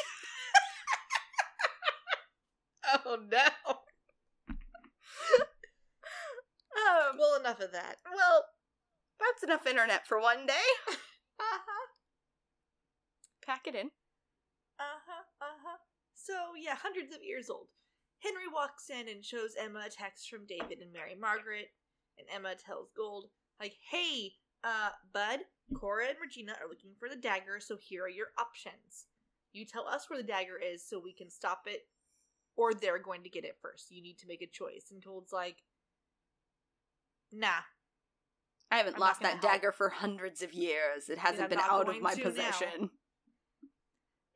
Oh 3.05 3.17
no. 3.31 3.37
um, 6.77 7.17
Well, 7.17 7.39
enough 7.39 7.59
of 7.59 7.71
that. 7.71 7.97
well, 8.15 8.45
that's 9.19 9.43
enough 9.43 9.67
internet 9.67 10.07
for 10.07 10.19
one 10.21 10.45
day. 10.45 10.53
Uh-huh. 10.87 11.87
Pack 13.45 13.67
it 13.67 13.75
in. 13.75 13.87
Uh-huh. 14.79 15.23
Uh-huh. 15.41 15.77
So, 16.15 16.33
yeah, 16.59 16.75
hundreds 16.75 17.13
of 17.15 17.21
years 17.23 17.49
old. 17.49 17.67
Henry 18.21 18.47
walks 18.53 18.89
in 18.89 19.07
and 19.07 19.23
shows 19.23 19.55
Emma 19.59 19.83
a 19.87 19.89
text 19.89 20.29
from 20.29 20.45
David 20.45 20.79
and 20.81 20.91
Mary 20.93 21.15
Margaret, 21.19 21.69
and 22.17 22.27
Emma 22.33 22.55
tells 22.55 22.89
Gold, 22.95 23.27
like, 23.59 23.75
hey, 23.91 24.33
uh, 24.63 24.89
bud, 25.13 25.39
Cora 25.79 26.07
and 26.09 26.17
Regina 26.21 26.53
are 26.61 26.67
looking 26.67 26.91
for 26.99 27.07
the 27.09 27.15
dagger, 27.15 27.59
so 27.59 27.77
here 27.77 28.03
are 28.03 28.09
your 28.09 28.27
options. 28.37 29.05
You 29.53 29.65
tell 29.65 29.87
us 29.87 30.09
where 30.09 30.17
the 30.19 30.27
dagger 30.27 30.57
is 30.61 30.85
so 30.87 30.99
we 30.99 31.13
can 31.13 31.29
stop 31.29 31.61
it, 31.65 31.87
or 32.55 32.73
they're 32.73 32.99
going 32.99 33.23
to 33.23 33.29
get 33.29 33.45
it 33.45 33.57
first. 33.61 33.89
You 33.89 34.01
need 34.01 34.17
to 34.19 34.27
make 34.27 34.41
a 34.41 34.47
choice. 34.47 34.87
And 34.91 35.03
Gold's 35.03 35.31
like, 35.31 35.57
nah. 37.31 37.61
I 38.71 38.77
haven't 38.77 38.95
I'm 38.95 38.99
lost 38.99 39.21
that 39.21 39.39
help. 39.39 39.41
dagger 39.41 39.71
for 39.71 39.89
hundreds 39.89 40.41
of 40.43 40.53
years. 40.53 41.09
It 41.09 41.17
hasn't 41.17 41.49
been 41.49 41.59
out 41.59 41.89
of 41.89 42.01
my 42.01 42.13
to 42.15 42.19
now. 42.23 42.29
possession. 42.29 42.89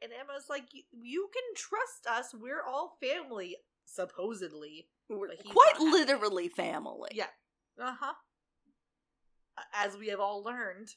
And 0.01 0.11
Emma's 0.11 0.49
like, 0.49 0.73
"You- 0.73 0.83
you 0.91 1.29
can 1.33 1.43
trust 1.55 2.07
us. 2.09 2.33
We're 2.33 2.61
all 2.63 2.97
family, 2.99 3.55
supposedly. 3.85 4.87
We're 5.09 5.27
quite 5.27 5.37
not 5.45 5.73
having 5.73 5.87
it. 5.87 5.91
literally 5.91 6.49
family. 6.49 7.11
Yeah. 7.13 7.27
Uh 7.81 7.93
huh. 7.99 8.13
As 9.73 9.97
we 9.97 10.07
have 10.09 10.19
all 10.19 10.43
learned. 10.43 10.89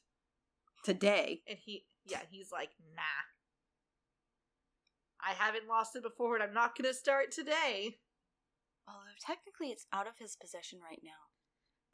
Today. 0.85 1.43
And 1.49 1.59
he, 1.59 1.85
yeah, 2.07 2.21
he's 2.31 2.53
like, 2.53 2.71
nah. 2.95 3.03
I 5.21 5.33
haven't 5.33 5.69
lost 5.69 5.97
it 5.97 6.03
before, 6.03 6.35
and 6.37 6.45
I'm 6.45 6.55
not 6.55 6.77
going 6.77 6.89
to 6.89 6.95
start 6.97 7.33
today. 7.33 7.99
Although 8.87 9.19
technically 9.21 9.69
it's 9.69 9.87
out 9.93 10.07
of 10.07 10.19
his 10.19 10.37
possession 10.37 10.79
right 10.79 11.01
now. 11.03 11.35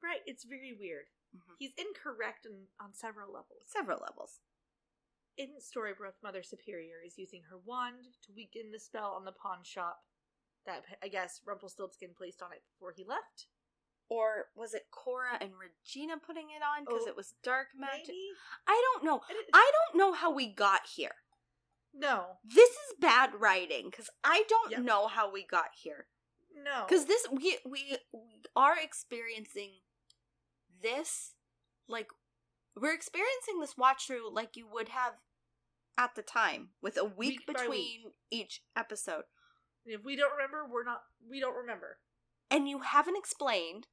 Right, 0.03 0.21
it's 0.27 0.45
very 0.45 0.77
weird. 0.79 1.07
Mhm. 1.35 1.55
He's 1.59 1.73
incorrect 1.79 2.45
in, 2.45 2.67
on 2.79 2.93
several 2.93 3.33
levels. 3.33 3.63
Several 3.67 4.01
levels. 4.01 4.41
In 5.39 5.57
Storybrooke, 5.63 6.21
Mother 6.23 6.43
Superior 6.43 7.01
is 7.07 7.17
using 7.17 7.43
her 7.49 7.57
wand 7.65 8.05
to 8.27 8.33
weaken 8.37 8.71
the 8.71 8.79
spell 8.79 9.15
on 9.17 9.25
the 9.25 9.33
pawn 9.33 9.65
shop 9.65 10.01
that 10.67 10.85
I 11.03 11.09
guess 11.09 11.41
Rumpelstiltskin 11.47 12.11
placed 12.17 12.43
on 12.43 12.53
it 12.53 12.63
before 12.73 12.93
he 12.97 13.05
left. 13.05 13.47
Or 14.09 14.47
was 14.55 14.75
it 14.75 14.83
Cora 14.91 15.39
and 15.41 15.53
Regina 15.59 16.15
putting 16.19 16.49
it 16.51 16.63
on 16.63 16.85
because 16.85 17.03
Oh, 17.07 17.09
it 17.09 17.17
was 17.17 17.35
dark 17.43 17.69
magic? 17.75 18.09
Maybe? 18.09 18.29
I 18.67 18.83
don't 18.95 19.05
know. 19.05 19.21
I 19.55 19.71
don't 19.89 19.99
know 19.99 20.13
how 20.13 20.31
we 20.35 20.53
got 20.53 20.83
here. 20.97 21.15
No. 21.95 22.37
This 22.45 22.69
is 22.71 22.95
bad 23.01 23.31
writing 23.39 23.87
because 23.91 24.11
I 24.23 24.45
don't 24.49 24.71
Yep. 24.73 24.81
know 24.83 25.07
how 25.07 25.31
we 25.33 25.45
got 25.47 25.71
here. 25.83 26.07
No. 26.55 26.85
Because 26.87 27.07
this 27.07 27.27
we, 27.31 27.59
we 27.65 27.97
we 28.13 28.43
are 28.55 28.77
experiencing 28.79 29.71
this 30.83 31.33
like 31.89 32.09
we're 32.77 32.95
experiencing 32.95 33.61
this 33.61 33.77
watch 33.77 34.07
through 34.07 34.33
like 34.33 34.57
you 34.57 34.67
would 34.71 34.89
have 34.91 35.15
at 35.99 36.15
the 36.15 36.23
time 36.23 36.71
with 36.83 36.97
a 36.97 37.05
week, 37.05 37.41
Week 37.41 37.47
between 37.47 37.71
week. 38.05 38.13
each 38.31 38.63
episode, 38.77 39.25
if 39.87 40.05
we 40.05 40.17
don't 40.17 40.33
remember, 40.33 40.65
we're 40.71 40.85
not. 40.85 41.03
We 41.29 41.41
don't 41.41 41.57
remember. 41.57 41.99
and 42.51 42.69
you 42.69 42.81
haven't 42.81 43.17
explained. 43.17 43.87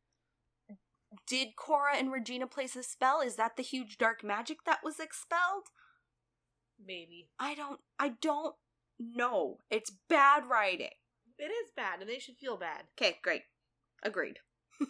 Did 1.28 1.56
Cora 1.56 1.96
and 1.98 2.12
Regina 2.12 2.46
place 2.48 2.76
a 2.76 2.84
spell? 2.84 3.20
Is 3.22 3.36
that 3.36 3.56
the 3.58 3.64
huge 3.64 3.98
dark 3.98 4.24
magic 4.24 4.60
that 4.66 4.80
was 4.84 5.00
expelled? 5.00 5.68
Maybe 6.84 7.30
I 7.40 7.56
don't. 7.56 7.80
I 7.98 8.10
don't 8.22 8.56
know. 9.00 9.58
It's 9.72 9.92
bad 10.08 10.46
writing. 10.50 10.90
it 11.40 11.44
is 11.52 11.72
bad, 11.76 12.02
and 12.02 12.10
they 12.10 12.20
should 12.20 12.38
feel 12.38 12.58
bad. 12.58 12.84
Okay, 13.00 13.18
great. 13.24 13.44
Agreed. 14.04 14.40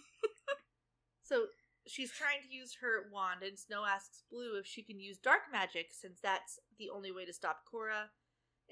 So 1.24 1.46
she's 1.86 2.12
trying 2.12 2.42
to 2.42 2.52
use 2.54 2.78
her 2.82 3.06
wand, 3.14 3.44
and 3.44 3.58
Snow 3.58 3.86
asks 3.88 4.24
Blue 4.32 4.58
if 4.60 4.66
she 4.66 4.82
can 4.84 5.00
use 5.00 5.18
dark 5.20 5.42
magic 5.52 5.90
since 5.92 6.20
that's 6.22 6.58
the 6.80 6.90
only 6.90 7.12
way 7.12 7.24
to 7.26 7.34
stop 7.34 7.60
Cora. 7.70 8.10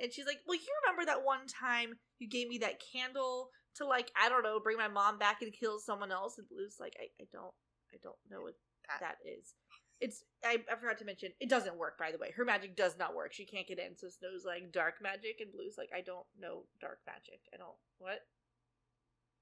And 0.01 0.11
she's 0.11 0.25
like, 0.25 0.39
Well, 0.47 0.57
you 0.57 0.67
remember 0.83 1.05
that 1.05 1.23
one 1.23 1.45
time 1.47 1.99
you 2.19 2.27
gave 2.29 2.47
me 2.47 2.57
that 2.59 2.81
candle 2.93 3.49
to, 3.75 3.85
like, 3.85 4.11
I 4.19 4.29
don't 4.29 4.43
know, 4.43 4.59
bring 4.59 4.77
my 4.77 4.87
mom 4.87 5.17
back 5.19 5.41
and 5.41 5.53
kill 5.53 5.79
someone 5.79 6.11
else? 6.11 6.37
And 6.37 6.47
Blue's 6.49 6.77
like, 6.79 6.95
I, 6.99 7.07
I 7.21 7.25
don't, 7.31 7.53
I 7.93 7.97
don't 8.01 8.17
know 8.29 8.41
what 8.43 8.55
That- 8.89 8.99
that 9.01 9.17
is. 9.25 9.53
It's, 9.99 10.23
I, 10.45 10.61
I 10.71 10.75
forgot 10.79 10.99
to 10.99 11.05
mention, 11.05 11.31
it 11.39 11.49
doesn't 11.49 11.75
work, 11.75 11.97
by 11.97 12.11
the 12.11 12.19
way. 12.19 12.29
Her 12.37 12.45
magic 12.45 12.75
does 12.77 12.97
not 12.99 13.15
work. 13.15 13.33
She 13.33 13.45
can't 13.47 13.67
get 13.67 13.79
in. 13.79 13.97
So 13.97 14.09
Snow's 14.09 14.45
like, 14.45 14.71
Dark 14.71 15.01
magic. 15.01 15.37
And 15.41 15.51
Blue's 15.51 15.73
like, 15.75 15.89
I 15.95 16.01
don't 16.01 16.25
know 16.39 16.65
dark 16.79 16.99
magic. 17.07 17.41
I 17.51 17.57
don't, 17.57 17.73
what? 17.97 18.19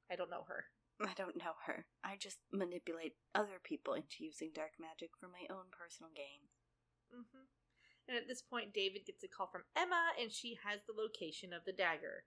I 0.09 0.15
don't 0.15 0.30
know 0.30 0.45
her. 0.47 0.63
I 1.03 1.11
don't 1.17 1.36
know 1.36 1.59
her. 1.67 1.86
I 2.05 2.15
just 2.17 2.38
manipulate 2.53 3.15
other 3.34 3.59
people 3.61 3.95
into 3.95 4.23
using 4.23 4.51
dark 4.55 4.71
magic 4.80 5.09
for 5.19 5.28
my 5.28 5.43
own 5.53 5.67
personal 5.76 6.11
gain. 6.15 6.47
hmm 7.11 7.43
And 8.07 8.15
at 8.15 8.28
this 8.30 8.41
point, 8.41 8.73
David 8.73 9.05
gets 9.05 9.23
a 9.23 9.28
call 9.28 9.47
from 9.51 9.63
Emma, 9.76 10.15
and 10.21 10.32
she 10.32 10.57
has 10.63 10.80
the 10.88 10.95
location 10.95 11.51
of 11.51 11.65
the 11.65 11.73
dagger. 11.76 12.23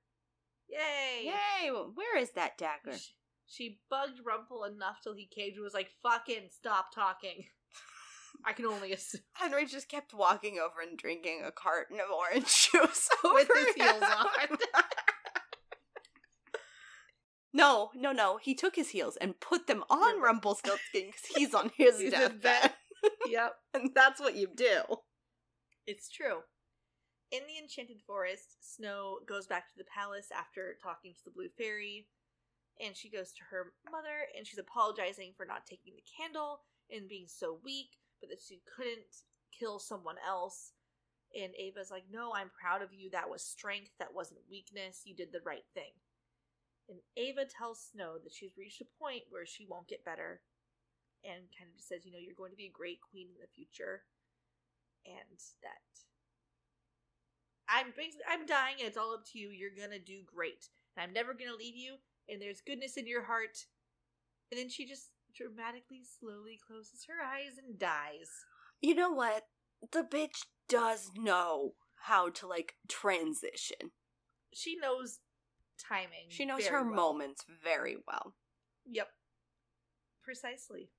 Yay! 0.68 1.24
Yay! 1.32 1.70
Where 1.70 2.18
is 2.18 2.30
that 2.32 2.58
dagger? 2.58 2.96
She, 2.96 3.12
she 3.46 3.80
bugged 3.90 4.20
Rumple 4.24 4.64
enough 4.64 4.98
till 5.02 5.14
he 5.14 5.26
caved 5.26 5.56
and 5.56 5.64
was 5.64 5.74
like, 5.74 5.90
"Fucking 6.02 6.48
stop 6.50 6.94
talking." 6.94 7.44
I 8.44 8.52
can 8.52 8.66
only 8.66 8.92
assume 8.92 9.22
Henry 9.32 9.66
just 9.66 9.88
kept 9.88 10.14
walking 10.14 10.58
over 10.58 10.80
and 10.86 10.96
drinking 10.96 11.42
a 11.44 11.50
carton 11.50 11.98
of 11.98 12.10
orange 12.14 12.44
juice 12.72 13.08
with 13.24 13.48
his 13.54 13.74
heels 13.74 14.02
on. 14.02 14.58
No, 17.52 17.90
no, 17.94 18.12
no. 18.12 18.36
He 18.36 18.54
took 18.54 18.76
his 18.76 18.90
heels 18.90 19.16
and 19.16 19.40
put 19.40 19.66
them 19.66 19.82
on. 19.88 20.20
Rumpelstiltskin 20.20 21.06
because 21.06 21.26
he's 21.34 21.54
on 21.54 21.70
his 21.76 21.98
deathbed. 22.10 22.74
yep, 23.26 23.54
and 23.72 23.90
that's 23.94 24.20
what 24.20 24.36
you 24.36 24.48
do. 24.54 24.82
it's 25.86 26.10
true. 26.10 26.40
In 27.30 27.40
the 27.46 27.58
Enchanted 27.60 28.00
Forest, 28.06 28.56
Snow 28.60 29.18
goes 29.28 29.46
back 29.46 29.68
to 29.68 29.76
the 29.76 29.84
palace 29.84 30.28
after 30.34 30.78
talking 30.82 31.12
to 31.12 31.24
the 31.24 31.30
Blue 31.30 31.50
Fairy, 31.58 32.06
and 32.80 32.96
she 32.96 33.10
goes 33.10 33.32
to 33.32 33.44
her 33.50 33.72
mother 33.90 34.32
and 34.36 34.46
she's 34.46 34.58
apologizing 34.58 35.34
for 35.36 35.44
not 35.44 35.66
taking 35.66 35.92
the 35.94 36.08
candle 36.08 36.60
and 36.90 37.08
being 37.08 37.26
so 37.28 37.60
weak, 37.62 37.98
but 38.20 38.30
that 38.30 38.40
she 38.40 38.62
couldn't 38.64 39.28
kill 39.52 39.78
someone 39.78 40.16
else. 40.26 40.72
And 41.36 41.52
Ava's 41.58 41.90
like, 41.90 42.04
No, 42.10 42.32
I'm 42.34 42.48
proud 42.48 42.80
of 42.80 42.94
you. 42.94 43.10
That 43.10 43.28
was 43.28 43.42
strength. 43.42 43.90
That 43.98 44.14
wasn't 44.14 44.48
weakness. 44.48 45.02
You 45.04 45.14
did 45.14 45.32
the 45.32 45.44
right 45.44 45.66
thing. 45.74 45.92
And 46.88 47.00
Ava 47.18 47.44
tells 47.44 47.92
Snow 47.92 48.16
that 48.24 48.32
she's 48.32 48.56
reached 48.56 48.80
a 48.80 48.88
point 48.98 49.28
where 49.28 49.44
she 49.44 49.66
won't 49.68 49.88
get 49.88 50.06
better 50.06 50.40
and 51.24 51.44
kind 51.52 51.68
of 51.68 51.76
just 51.76 51.88
says, 51.88 52.06
You 52.06 52.12
know, 52.12 52.22
you're 52.22 52.38
going 52.38 52.52
to 52.52 52.56
be 52.56 52.72
a 52.72 52.78
great 52.78 53.00
queen 53.04 53.28
in 53.28 53.40
the 53.42 53.52
future. 53.52 54.08
And 55.04 55.36
that 55.60 55.84
I'm 57.68 57.92
basically 57.96 58.24
I'm 58.28 58.46
dying 58.46 58.76
and 58.78 58.88
it's 58.88 58.96
all 58.96 59.14
up 59.14 59.26
to 59.32 59.38
you. 59.38 59.50
You're 59.50 59.70
gonna 59.78 59.98
do 59.98 60.20
great. 60.24 60.68
And 60.96 61.02
I'm 61.04 61.12
never 61.12 61.34
gonna 61.34 61.56
leave 61.56 61.76
you, 61.76 61.96
and 62.28 62.40
there's 62.40 62.60
goodness 62.60 62.96
in 62.96 63.06
your 63.06 63.24
heart. 63.24 63.66
And 64.50 64.58
then 64.58 64.68
she 64.68 64.86
just 64.86 65.10
dramatically, 65.36 66.02
slowly 66.18 66.58
closes 66.66 67.04
her 67.06 67.24
eyes 67.24 67.58
and 67.58 67.78
dies. 67.78 68.30
You 68.80 68.94
know 68.94 69.10
what? 69.10 69.44
The 69.92 70.02
bitch 70.02 70.46
does 70.68 71.10
know 71.16 71.74
how 72.02 72.30
to 72.30 72.46
like 72.46 72.74
transition. 72.88 73.92
She 74.52 74.76
knows 74.76 75.20
timing. 75.78 76.28
She 76.28 76.44
knows 76.44 76.66
her 76.66 76.82
well. 76.82 76.94
moments 76.94 77.44
very 77.62 77.96
well. 78.06 78.34
Yep. 78.90 79.08
Precisely. 80.22 80.90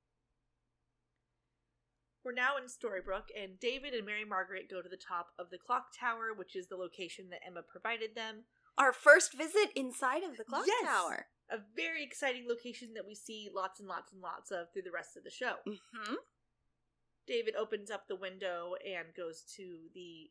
We're 2.29 2.35
now 2.37 2.61
in 2.61 2.69
Storybrooke, 2.69 3.33
and 3.33 3.59
David 3.59 3.95
and 3.95 4.05
Mary 4.05 4.21
Margaret 4.21 4.69
go 4.69 4.83
to 4.83 4.87
the 4.87 5.01
top 5.01 5.33
of 5.41 5.49
the 5.49 5.57
clock 5.57 5.89
tower, 5.97 6.29
which 6.29 6.55
is 6.55 6.67
the 6.69 6.77
location 6.77 7.33
that 7.33 7.41
Emma 7.41 7.65
provided 7.65 8.13
them. 8.13 8.45
Our 8.77 8.93
first 8.93 9.33
visit 9.33 9.73
inside 9.75 10.21
of 10.21 10.37
the 10.37 10.43
clock 10.43 10.67
Yes. 10.67 10.85
tower. 10.85 11.25
A 11.49 11.57
very 11.57 12.03
exciting 12.03 12.47
location 12.47 12.93
that 12.93 13.07
we 13.07 13.15
see 13.15 13.49
lots 13.51 13.79
and 13.79 13.89
lots 13.89 14.13
and 14.13 14.21
lots 14.21 14.51
of 14.51 14.71
through 14.71 14.83
the 14.83 14.91
rest 14.91 15.17
of 15.17 15.23
the 15.23 15.31
show. 15.31 15.55
Mm-hmm. 15.65 16.21
David 17.25 17.55
opens 17.55 17.89
up 17.89 18.07
the 18.07 18.15
window 18.15 18.75
and 18.85 19.11
goes 19.17 19.41
to 19.57 19.89
the 19.95 20.29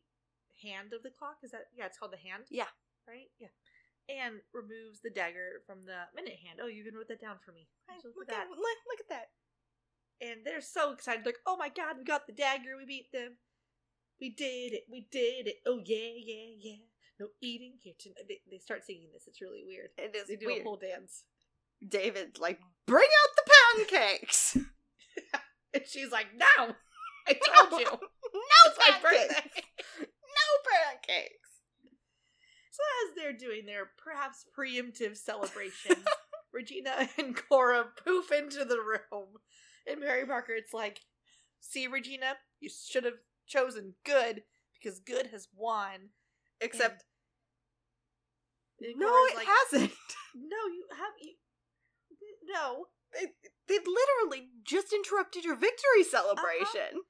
hand 0.63 0.93
of 0.93 1.03
the 1.03 1.11
clock. 1.11 1.43
Is 1.43 1.51
that 1.51 1.67
yeah? 1.75 1.87
It's 1.87 1.97
called 1.97 2.13
the 2.13 2.17
hand. 2.17 2.45
Yeah. 2.49 2.71
Right. 3.05 3.27
Yeah. 3.39 3.51
And 4.07 4.39
removes 4.53 5.01
the 5.01 5.11
dagger 5.11 5.63
from 5.67 5.83
the 5.83 6.07
minute 6.15 6.39
hand. 6.47 6.59
Oh, 6.63 6.67
you 6.67 6.79
even 6.79 6.95
wrote 6.95 7.09
that 7.09 7.19
down 7.19 7.39
for 7.43 7.51
me. 7.51 7.67
Look, 8.15 8.31
at, 8.31 8.47
look, 8.47 8.79
look 8.87 9.01
at 9.01 9.09
that. 9.09 9.31
And 10.21 10.41
they're 10.45 10.61
so 10.61 10.91
excited. 10.91 11.25
Like, 11.25 11.39
oh 11.47 11.55
my 11.57 11.69
god, 11.69 11.95
we 11.97 12.03
got 12.03 12.27
the 12.27 12.33
dagger. 12.33 12.75
We 12.77 12.85
beat 12.85 13.11
them. 13.13 13.37
We 14.19 14.29
did 14.29 14.73
it. 14.73 14.83
We 14.91 15.07
did 15.11 15.47
it. 15.47 15.57
Oh 15.65 15.79
yeah, 15.85 16.11
yeah, 16.17 16.53
yeah. 16.59 16.75
No 17.19 17.27
eating 17.41 17.73
here 17.81 17.93
tonight. 17.99 18.25
They, 18.27 18.41
they 18.49 18.57
start 18.59 18.85
singing 18.85 19.09
this. 19.13 19.27
It's 19.27 19.41
really 19.41 19.63
weird. 19.65 19.89
It 19.97 20.15
is 20.15 20.27
They 20.27 20.35
do 20.35 20.47
weird. 20.47 20.61
a 20.61 20.63
whole 20.63 20.77
dance. 20.77 21.23
David, 21.87 22.39
like, 22.39 22.59
bring 22.85 23.07
out 23.07 23.35
the 23.35 23.51
pancakes. 23.97 24.57
And 25.71 25.83
she's 25.85 26.11
like, 26.11 26.27
no! 26.35 26.73
I 27.27 27.33
told 27.69 27.79
you. 27.79 27.85
no 27.85 28.71
pancakes. 28.79 29.61
no 29.99 30.47
pancakes. 30.67 31.49
So 32.71 32.81
as 33.07 33.15
they're 33.15 33.33
doing 33.37 33.67
their 33.67 33.91
perhaps 34.03 34.45
preemptive 34.57 35.15
celebration, 35.15 35.97
Regina 36.53 37.07
and 37.19 37.35
Cora 37.49 37.85
poof 38.03 38.31
into 38.31 38.65
the 38.65 38.79
room. 38.79 39.27
And 39.87 39.99
Mary 39.99 40.25
Parker, 40.25 40.53
it's 40.53 40.73
like, 40.73 41.01
see, 41.59 41.87
Regina, 41.87 42.37
you 42.59 42.69
should 42.69 43.05
have 43.05 43.19
chosen 43.47 43.95
good 44.05 44.43
because 44.73 44.99
good 44.99 45.27
has 45.27 45.47
won. 45.55 46.09
Except, 46.61 47.03
And 48.81 48.95
no, 48.97 49.07
it 49.07 49.35
like, 49.35 49.47
hasn't. 49.47 49.91
No, 50.35 50.67
you 50.71 50.85
have 50.91 51.13
you. 51.19 51.33
No, 52.53 52.85
They, 53.13 53.33
they 53.67 53.79
literally 53.79 54.49
just 54.63 54.93
interrupted 54.93 55.43
your 55.43 55.55
victory 55.55 56.01
uh-huh. 56.01 56.11
celebration. 56.11 57.01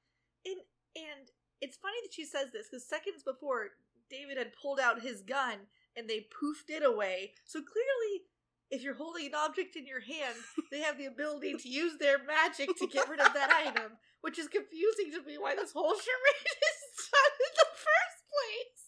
and 0.46 0.60
and 0.96 1.28
it's 1.60 1.76
funny 1.76 1.98
that 2.02 2.14
she 2.14 2.24
says 2.24 2.48
this 2.52 2.68
because 2.70 2.88
seconds 2.88 3.22
before 3.22 3.68
David 4.08 4.38
had 4.38 4.56
pulled 4.56 4.80
out 4.80 5.02
his 5.02 5.22
gun 5.22 5.68
and 5.96 6.08
they 6.08 6.26
poofed 6.32 6.68
it 6.70 6.82
away. 6.84 7.32
So 7.44 7.60
clearly, 7.60 8.24
if 8.70 8.82
you're 8.82 8.94
holding 8.94 9.26
an 9.26 9.34
object 9.34 9.76
in 9.76 9.86
your 9.86 10.00
hand, 10.00 10.36
they 10.70 10.80
have 10.80 10.96
the 10.98 11.06
ability 11.06 11.54
to 11.54 11.68
use 11.68 11.98
their 11.98 12.18
magic 12.24 12.70
to 12.78 12.86
get 12.86 13.08
rid 13.08 13.20
of 13.20 13.34
that 13.34 13.50
item, 13.66 13.92
which 14.22 14.38
is 14.38 14.48
confusing 14.48 15.10
to 15.12 15.22
me 15.26 15.38
why 15.38 15.54
this 15.54 15.72
whole 15.72 15.94
charade 15.94 16.46
is 16.46 17.08
done 17.10 17.34
in 17.40 17.52
the 17.58 17.70
first 17.74 18.20
place. 18.30 18.82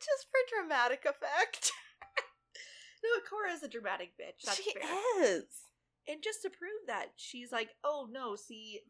just 0.00 0.26
for 0.30 0.40
dramatic 0.56 1.04
effect. 1.04 1.72
No, 3.00 3.20
Cora 3.30 3.52
is 3.52 3.62
a 3.62 3.68
dramatic 3.68 4.10
bitch. 4.20 4.42
That's 4.44 4.60
she 4.60 4.72
fair. 4.72 4.82
is. 5.22 5.44
And 6.08 6.20
just 6.20 6.42
to 6.42 6.50
prove 6.50 6.82
that, 6.88 7.12
she's 7.14 7.52
like, 7.52 7.70
"Oh 7.84 8.08
no, 8.10 8.34
see, 8.34 8.80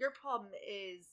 your 0.00 0.10
problem 0.10 0.50
is 0.68 1.06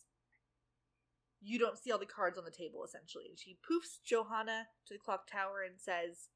you 1.39 1.59
don't 1.59 1.77
see 1.77 1.91
all 1.91 1.99
the 1.99 2.07
cards 2.07 2.39
on 2.39 2.43
the 2.43 2.49
table." 2.49 2.83
Essentially, 2.83 3.25
and 3.29 3.37
she 3.37 3.59
poofs 3.69 4.01
Johanna 4.03 4.65
to 4.87 4.93
the 4.95 4.99
clock 4.99 5.27
tower 5.31 5.61
and 5.61 5.79
says, 5.79 6.29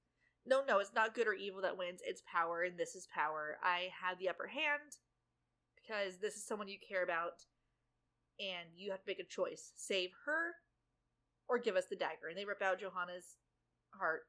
"No, 0.48 0.64
no, 0.68 0.80
it's 0.80 0.94
not 0.94 1.14
good 1.14 1.28
or 1.28 1.34
evil 1.34 1.62
that 1.62 1.78
wins. 1.78 2.02
It's 2.04 2.22
power, 2.26 2.64
and 2.64 2.78
this 2.80 2.96
is 2.96 3.08
power. 3.14 3.58
I 3.62 3.90
have 4.02 4.18
the 4.18 4.30
upper 4.30 4.48
hand 4.48 4.98
because 5.76 6.18
this 6.18 6.36
is 6.36 6.44
someone 6.46 6.68
you 6.68 6.78
care 6.80 7.04
about, 7.04 7.46
and 8.40 8.70
you 8.76 8.92
have 8.92 9.02
to 9.02 9.08
make 9.08 9.20
a 9.20 9.24
choice: 9.26 9.72
save 9.76 10.12
her 10.26 10.56
or 11.48 11.60
give 11.60 11.76
us 11.76 11.86
the 11.90 11.96
dagger." 11.96 12.28
And 12.30 12.38
they 12.38 12.46
rip 12.46 12.62
out 12.62 12.80
Johanna's 12.80 13.36
heart. 13.92 14.24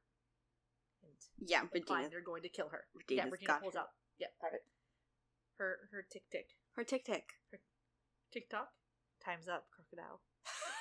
And 1.02 1.12
Yeah, 1.48 1.62
Regina. 1.72 2.08
they're 2.10 2.20
going 2.20 2.42
to 2.42 2.48
kill 2.48 2.68
her. 2.70 2.86
Regina's 2.94 3.24
yeah, 3.26 3.30
Regina 3.30 3.58
pulls 3.60 3.74
her. 3.74 3.80
out. 3.80 3.90
Yep, 4.18 4.32
got 4.42 4.54
it. 4.54 4.62
Her 5.58 5.88
her 5.92 6.02
tick 6.10 6.28
tick 6.30 6.50
Her 6.72 6.84
tick 6.84 7.04
tick. 7.04 7.30
tick 8.32 8.48
tock. 8.50 8.70
Time's 9.24 9.48
up, 9.48 9.66
crocodile. 9.70 10.20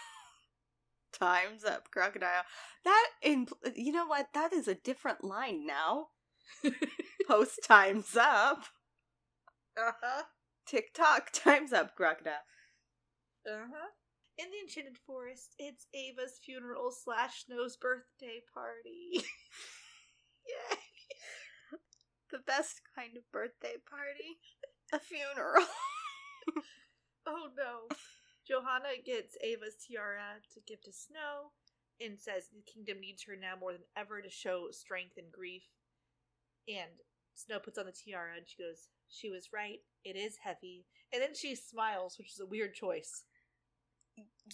Time's 1.19 1.63
up, 1.63 1.89
crocodile. 1.91 2.43
That 2.83 3.07
in 3.21 3.47
you 3.75 3.91
know 3.91 4.05
what? 4.05 4.27
That 4.33 4.53
is 4.53 4.67
a 4.67 4.75
different 4.75 5.23
line 5.23 5.65
now. 5.65 6.07
Post 7.27 7.59
time's 7.67 8.15
up. 8.15 8.65
Uh 9.77 9.91
huh. 10.01 10.23
Tick 10.67 10.93
tock. 10.93 11.29
Time's 11.33 11.73
up, 11.73 11.95
crocodile. 11.95 12.43
Uh 13.49 13.65
huh. 13.71 13.89
In 14.37 14.45
the 14.51 14.59
Enchanted 14.61 14.97
Forest, 15.07 15.55
it's 15.57 15.87
Ava's 15.93 16.39
funeral 16.43 16.91
slash 16.91 17.45
Snow's 17.45 17.77
birthday 17.77 18.41
party. 18.53 19.09
Yay! 20.47 20.77
The 22.31 22.39
best 22.45 22.81
kind 22.95 23.17
of 23.17 23.23
birthday 23.31 23.75
party. 23.89 24.37
A 24.93 24.99
funeral. 24.99 25.65
Oh 27.25 27.49
no. 27.57 27.95
Johanna 28.47 28.95
gets 29.05 29.35
Ava's 29.43 29.75
tiara 29.75 30.39
to 30.53 30.59
give 30.65 30.81
to 30.83 30.93
Snow 30.93 31.51
and 31.99 32.19
says 32.19 32.47
the 32.47 32.63
kingdom 32.63 33.01
needs 33.01 33.23
her 33.23 33.35
now 33.35 33.53
more 33.59 33.73
than 33.73 33.83
ever 33.97 34.21
to 34.21 34.29
show 34.29 34.67
strength 34.71 35.17
and 35.17 35.31
grief. 35.31 35.63
And 36.67 37.03
Snow 37.35 37.59
puts 37.59 37.77
on 37.77 37.85
the 37.85 37.91
tiara 37.91 38.37
and 38.37 38.47
she 38.47 38.61
goes, 38.61 38.89
She 39.09 39.29
was 39.29 39.49
right. 39.53 39.79
It 40.03 40.15
is 40.15 40.37
heavy. 40.43 40.85
And 41.13 41.21
then 41.21 41.35
she 41.35 41.55
smiles, 41.55 42.17
which 42.17 42.31
is 42.31 42.39
a 42.39 42.45
weird 42.45 42.73
choice. 42.73 43.23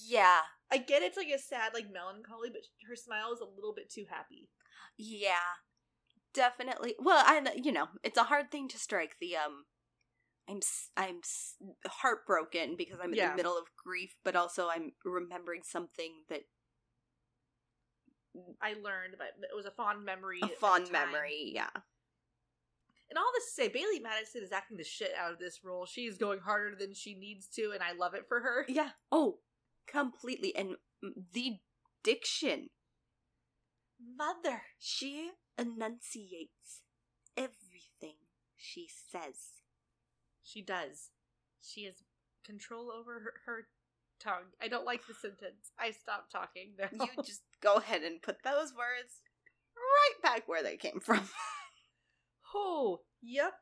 Yeah. 0.02 0.42
I 0.72 0.78
get 0.78 1.04
it's 1.04 1.18
like 1.18 1.28
a 1.28 1.40
sad, 1.40 1.74
like 1.74 1.92
melancholy, 1.92 2.50
but 2.50 2.62
her 2.90 2.96
smile 2.96 3.32
is 3.34 3.40
a 3.40 3.56
little 3.56 3.74
bit 3.76 3.92
too 3.92 4.06
happy. 4.10 4.50
Yeah. 4.98 5.62
Definitely. 6.34 6.96
Well, 7.00 7.24
I 7.26 7.42
you 7.62 7.72
know, 7.72 7.88
it's 8.04 8.18
a 8.18 8.24
hard 8.24 8.52
thing 8.52 8.68
to 8.70 8.80
strike 8.80 9.18
the 9.20 9.36
um 9.38 9.66
I'm 10.50 10.60
I'm 10.98 11.22
heartbroken 11.88 12.76
because 12.78 13.00
I'm 13.02 13.12
in 13.12 13.18
Yeah. 13.18 13.32
the 13.32 13.38
middle 13.38 13.58
of 13.58 13.66
grief, 13.82 14.16
but 14.24 14.36
also 14.36 14.68
I'm 14.70 14.92
remembering 15.06 15.62
something 15.64 16.12
that 16.30 16.42
I 18.62 18.74
learned, 18.74 19.16
but 19.18 19.28
it 19.42 19.56
was 19.56 19.66
a 19.66 19.72
fond 19.72 20.04
memory. 20.06 20.40
a 20.42 20.48
fond 20.48 20.92
memory. 20.92 21.52
Yeah. 21.54 21.70
And 23.10 23.18
all 23.20 23.32
this 23.36 23.46
to 23.46 23.52
say, 23.52 23.70
Bailee 23.70 24.02
Madison 24.02 24.42
is 24.44 24.52
acting 24.52 24.78
the 24.78 24.84
shit 24.84 25.12
out 25.20 25.32
of 25.32 25.38
this 25.40 25.60
role. 25.64 25.86
She's 25.86 26.18
going 26.18 26.40
harder 26.40 26.76
than 26.76 26.94
she 26.96 27.14
needs 27.14 27.48
to, 27.50 27.72
and 27.72 27.84
I 27.84 27.94
love 27.94 28.16
it 28.16 28.26
for 28.28 28.40
her. 28.40 28.66
Yeah. 28.68 28.90
Oh, 29.12 29.40
completely. 29.86 30.56
And 30.56 30.78
the 31.34 31.58
diction. 32.04 32.70
Mother. 34.18 34.64
She 34.80 35.32
enunciates 35.60 36.82
everything 37.38 38.18
she 38.56 38.88
says. 39.12 39.62
She 40.44 40.62
does. 40.62 41.10
She 41.62 41.86
has 41.86 41.96
control 42.46 42.92
over 42.92 43.14
her, 43.14 43.34
her 43.46 43.68
tongue. 44.20 44.52
I 44.62 44.68
don't 44.68 44.86
like 44.86 45.08
the 45.08 45.14
sentence. 45.14 45.72
I 45.80 45.92
stopped 45.92 46.32
talking 46.32 46.74
now. 46.78 46.90
You 47.06 47.24
just 47.24 47.42
go 47.62 47.76
ahead 47.76 48.04
and 48.04 48.22
put 48.22 48.44
those 48.44 48.74
words 48.74 49.22
right 49.76 50.22
back 50.22 50.48
where 50.48 50.64
they 50.64 50.78
came 50.78 51.00
from. 51.00 51.28
Oh, 52.56 53.00
yep. 53.22 53.54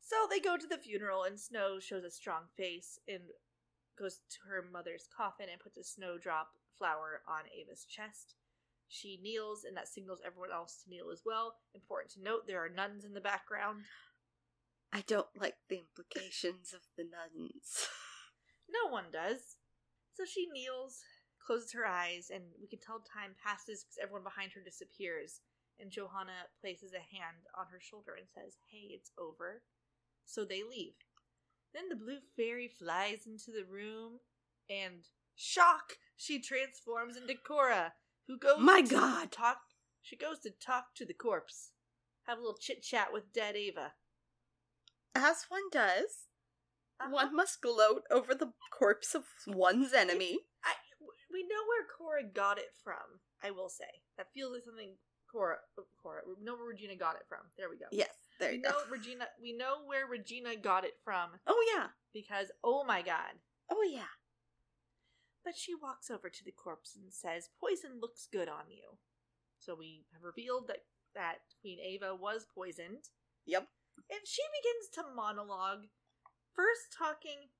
So 0.00 0.16
they 0.30 0.40
go 0.40 0.56
to 0.56 0.66
the 0.66 0.78
funeral, 0.78 1.24
and 1.24 1.38
Snow 1.38 1.78
shows 1.78 2.04
a 2.04 2.10
strong 2.10 2.44
face 2.56 2.98
and 3.06 3.20
goes 3.98 4.20
to 4.30 4.38
her 4.48 4.64
mother's 4.72 5.06
coffin 5.14 5.46
and 5.50 5.60
puts 5.60 5.76
a 5.76 5.84
snowdrop 5.84 6.48
flower 6.78 7.20
on 7.28 7.44
Ava's 7.52 7.84
chest. 7.84 8.34
She 8.88 9.20
kneels, 9.22 9.64
and 9.64 9.76
that 9.76 9.88
signals 9.88 10.20
everyone 10.24 10.50
else 10.52 10.82
to 10.82 10.90
kneel 10.90 11.10
as 11.12 11.22
well. 11.24 11.56
Important 11.74 12.12
to 12.12 12.22
note, 12.22 12.46
there 12.46 12.64
are 12.64 12.68
nuns 12.68 13.04
in 13.04 13.14
the 13.14 13.20
background. 13.20 13.84
I 14.92 15.02
don't 15.06 15.28
like 15.38 15.56
the 15.68 15.78
implications 15.78 16.72
of 16.72 16.80
the 16.96 17.04
nuns. 17.04 17.88
No 18.72 18.90
one 18.90 19.12
does. 19.12 19.60
So 20.14 20.24
she 20.24 20.48
kneels, 20.50 21.00
closes 21.44 21.72
her 21.72 21.84
eyes, 21.84 22.30
and 22.32 22.44
we 22.58 22.66
can 22.66 22.78
tell 22.80 23.00
time 23.00 23.36
passes 23.36 23.84
because 23.84 23.98
everyone 24.00 24.24
behind 24.24 24.52
her 24.52 24.62
disappears. 24.64 25.40
And 25.78 25.90
Johanna 25.90 26.48
places 26.58 26.92
a 26.92 27.04
hand 27.04 27.44
on 27.58 27.66
her 27.70 27.80
shoulder 27.80 28.14
and 28.16 28.26
says, 28.32 28.56
Hey, 28.70 28.96
it's 28.96 29.10
over. 29.18 29.62
So 30.24 30.44
they 30.44 30.62
leave. 30.62 30.94
Then 31.74 31.88
the 31.88 31.96
blue 31.96 32.20
fairy 32.36 32.68
flies 32.68 33.26
into 33.26 33.50
the 33.50 33.64
room, 33.64 34.20
and 34.68 35.08
shock! 35.34 35.98
She 36.16 36.40
transforms 36.40 37.16
into 37.16 37.34
Cora, 37.34 37.94
who 38.26 38.38
goes 38.38 38.60
My 38.60 38.80
God. 38.82 39.32
talk. 39.32 39.58
She 40.02 40.16
goes 40.16 40.40
to 40.40 40.50
talk 40.50 40.94
to 40.96 41.04
the 41.04 41.14
corpse, 41.14 41.70
have 42.26 42.38
a 42.38 42.40
little 42.40 42.58
chit 42.58 42.82
chat 42.82 43.12
with 43.12 43.32
dead 43.32 43.56
Ava. 43.56 43.92
As 45.14 45.44
one 45.48 45.68
does, 45.70 46.28
Uh-huh. 47.00 47.10
one 47.10 47.34
must 47.34 47.60
gloat 47.60 48.04
over 48.10 48.34
the 48.34 48.52
corpse 48.70 49.14
of 49.14 49.24
one's 49.46 49.92
enemy. 49.92 50.40
I 50.64 50.74
we 51.30 51.42
know 51.44 51.64
where 51.66 51.86
Cora 51.96 52.22
got 52.24 52.58
it 52.58 52.74
from. 52.84 53.20
I 53.42 53.50
will 53.50 53.68
say 53.68 54.02
that 54.16 54.32
feels 54.32 54.52
like 54.52 54.64
something 54.64 54.98
Cora 55.30 55.58
Cora. 56.02 56.22
We 56.26 56.42
know 56.44 56.54
where 56.56 56.66
Regina 56.68 56.96
got 56.96 57.16
it 57.16 57.26
from. 57.28 57.40
There 57.56 57.68
we 57.70 57.78
go. 57.78 57.86
Yes, 57.90 58.10
there 58.38 58.50
we 58.50 58.56
you 58.56 58.62
know 58.62 58.70
go. 58.70 58.90
Regina. 58.90 59.26
We 59.40 59.52
know 59.52 59.84
where 59.86 60.06
Regina 60.06 60.56
got 60.56 60.84
it 60.84 60.98
from 61.04 61.30
Oh, 61.46 61.64
yeah. 61.74 61.88
because 62.12 62.52
oh 62.62 62.84
my 62.84 63.02
god. 63.02 63.40
Oh, 63.70 63.82
yeah. 63.82 64.12
But 65.44 65.56
she 65.56 65.74
walks 65.74 66.10
over 66.10 66.28
to 66.28 66.44
the 66.44 66.52
corpse 66.52 66.94
and 66.94 67.12
says, 67.12 67.48
"Poison 67.58 67.98
looks 68.00 68.26
good 68.30 68.48
on 68.48 68.70
you." 68.70 68.98
So 69.58 69.74
we 69.74 70.04
have 70.12 70.22
revealed 70.22 70.68
that 70.68 70.84
that 71.14 71.38
Queen 71.60 71.78
Ava 71.80 72.14
was 72.14 72.46
poisoned, 72.54 73.08
Yep. 73.46 73.68
And 74.10 74.20
she 74.24 74.42
begins 74.60 74.88
to 74.94 75.14
monologue, 75.14 75.86
first 76.54 76.92
talking 76.96 77.50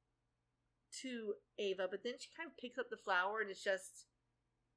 to 1.03 1.35
Ava, 1.59 1.89
but 1.91 2.03
then 2.05 2.14
she 2.18 2.28
kind 2.37 2.49
of 2.51 2.57
picks 2.57 2.78
up 2.78 2.91
the 2.91 2.97
flower 2.97 3.41
and 3.41 3.51
is 3.51 3.62
just 3.62 4.07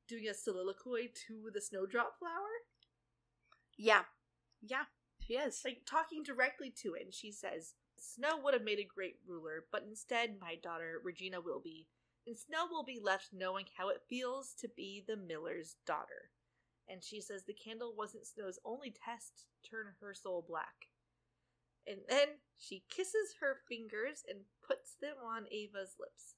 doing 0.07 0.27
a 0.27 0.33
soliloquy 0.33 1.11
to 1.27 1.49
the 1.53 1.61
snowdrop 1.61 2.19
flower, 2.19 2.65
Yeah. 3.77 4.05
Yeah, 4.61 4.85
she 5.19 5.35
is. 5.35 5.63
like 5.63 5.85
talking 5.85 6.23
directly 6.23 6.71
to 6.81 6.95
it. 6.95 7.03
And 7.03 7.13
she 7.13 7.31
says, 7.31 7.75
"Snow 7.97 8.37
would 8.37 8.53
have 8.53 8.63
made 8.63 8.79
a 8.79 8.83
great 8.83 9.19
ruler, 9.25 9.67
but 9.71 9.83
instead, 9.83 10.39
my 10.39 10.55
daughter 10.55 10.99
Regina 11.03 11.39
will 11.41 11.59
be, 11.59 11.87
and 12.25 12.37
Snow 12.37 12.65
will 12.67 12.83
be 12.83 12.99
left 12.99 13.31
knowing 13.31 13.67
how 13.77 13.89
it 13.89 14.03
feels 14.09 14.53
to 14.55 14.67
be 14.67 15.01
the 15.01 15.15
miller's 15.17 15.75
daughter." 15.85 16.31
And 16.87 17.03
she 17.03 17.21
says 17.21 17.43
the 17.45 17.53
candle 17.53 17.93
wasn't 17.95 18.25
Snow's 18.27 18.59
only 18.65 18.91
test 18.91 19.45
to 19.63 19.69
turn 19.69 19.95
her 19.99 20.13
soul 20.13 20.41
black. 20.41 20.89
And 21.87 21.99
then 22.09 22.27
she 22.57 22.83
kisses 22.89 23.35
her 23.41 23.57
fingers 23.69 24.23
and 24.27 24.39
puts 24.65 24.95
them 25.01 25.15
on 25.23 25.45
Ava's 25.51 25.95
lips. 25.99 26.35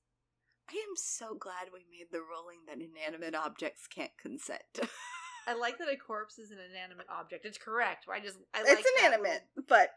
I 0.70 0.74
am 0.74 0.96
so 0.96 1.36
glad 1.36 1.70
we 1.74 1.86
made 1.90 2.08
the 2.12 2.20
ruling 2.20 2.66
that 2.68 2.82
inanimate 2.84 3.36
objects 3.36 3.88
can't 3.88 4.12
consent. 4.22 4.62
I 5.48 5.54
like 5.54 5.78
that 5.78 5.88
a 5.88 5.96
corpse 5.96 6.38
is 6.38 6.52
an 6.52 6.58
inanimate 6.60 7.06
object. 7.10 7.46
It's 7.46 7.58
correct. 7.58 8.06
I 8.12 8.20
just 8.20 8.38
I 8.54 8.64
like 8.64 8.80
it's 8.80 8.90
inanimate, 9.00 9.44
but 9.68 9.92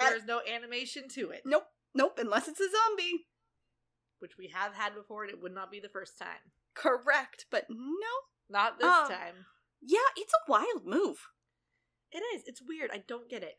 I- 0.00 0.08
There's 0.10 0.24
no 0.24 0.40
animation 0.50 1.08
to 1.16 1.30
it, 1.30 1.42
nope, 1.44 1.66
nope, 1.94 2.18
unless 2.18 2.48
it's 2.48 2.60
a 2.60 2.68
zombie. 2.70 3.26
which 4.20 4.38
we 4.38 4.48
have 4.54 4.74
had 4.74 4.94
before, 4.94 5.24
and 5.24 5.30
it 5.32 5.42
would 5.42 5.52
not 5.54 5.70
be 5.70 5.80
the 5.80 5.90
first 5.90 6.16
time. 6.18 6.52
Correct, 6.72 7.44
but 7.50 7.66
no. 7.68 8.08
Not 8.48 8.78
this 8.78 8.88
Oh. 8.90 9.06
time. 9.08 9.44
Yeah, 9.82 9.98
it's 10.16 10.32
a 10.32 10.50
wild 10.50 10.86
move. 10.86 11.18
It 12.10 12.22
is. 12.34 12.42
It's 12.46 12.62
weird. 12.62 12.90
I 12.90 12.98
don't 13.06 13.28
get 13.28 13.42
it. 13.42 13.56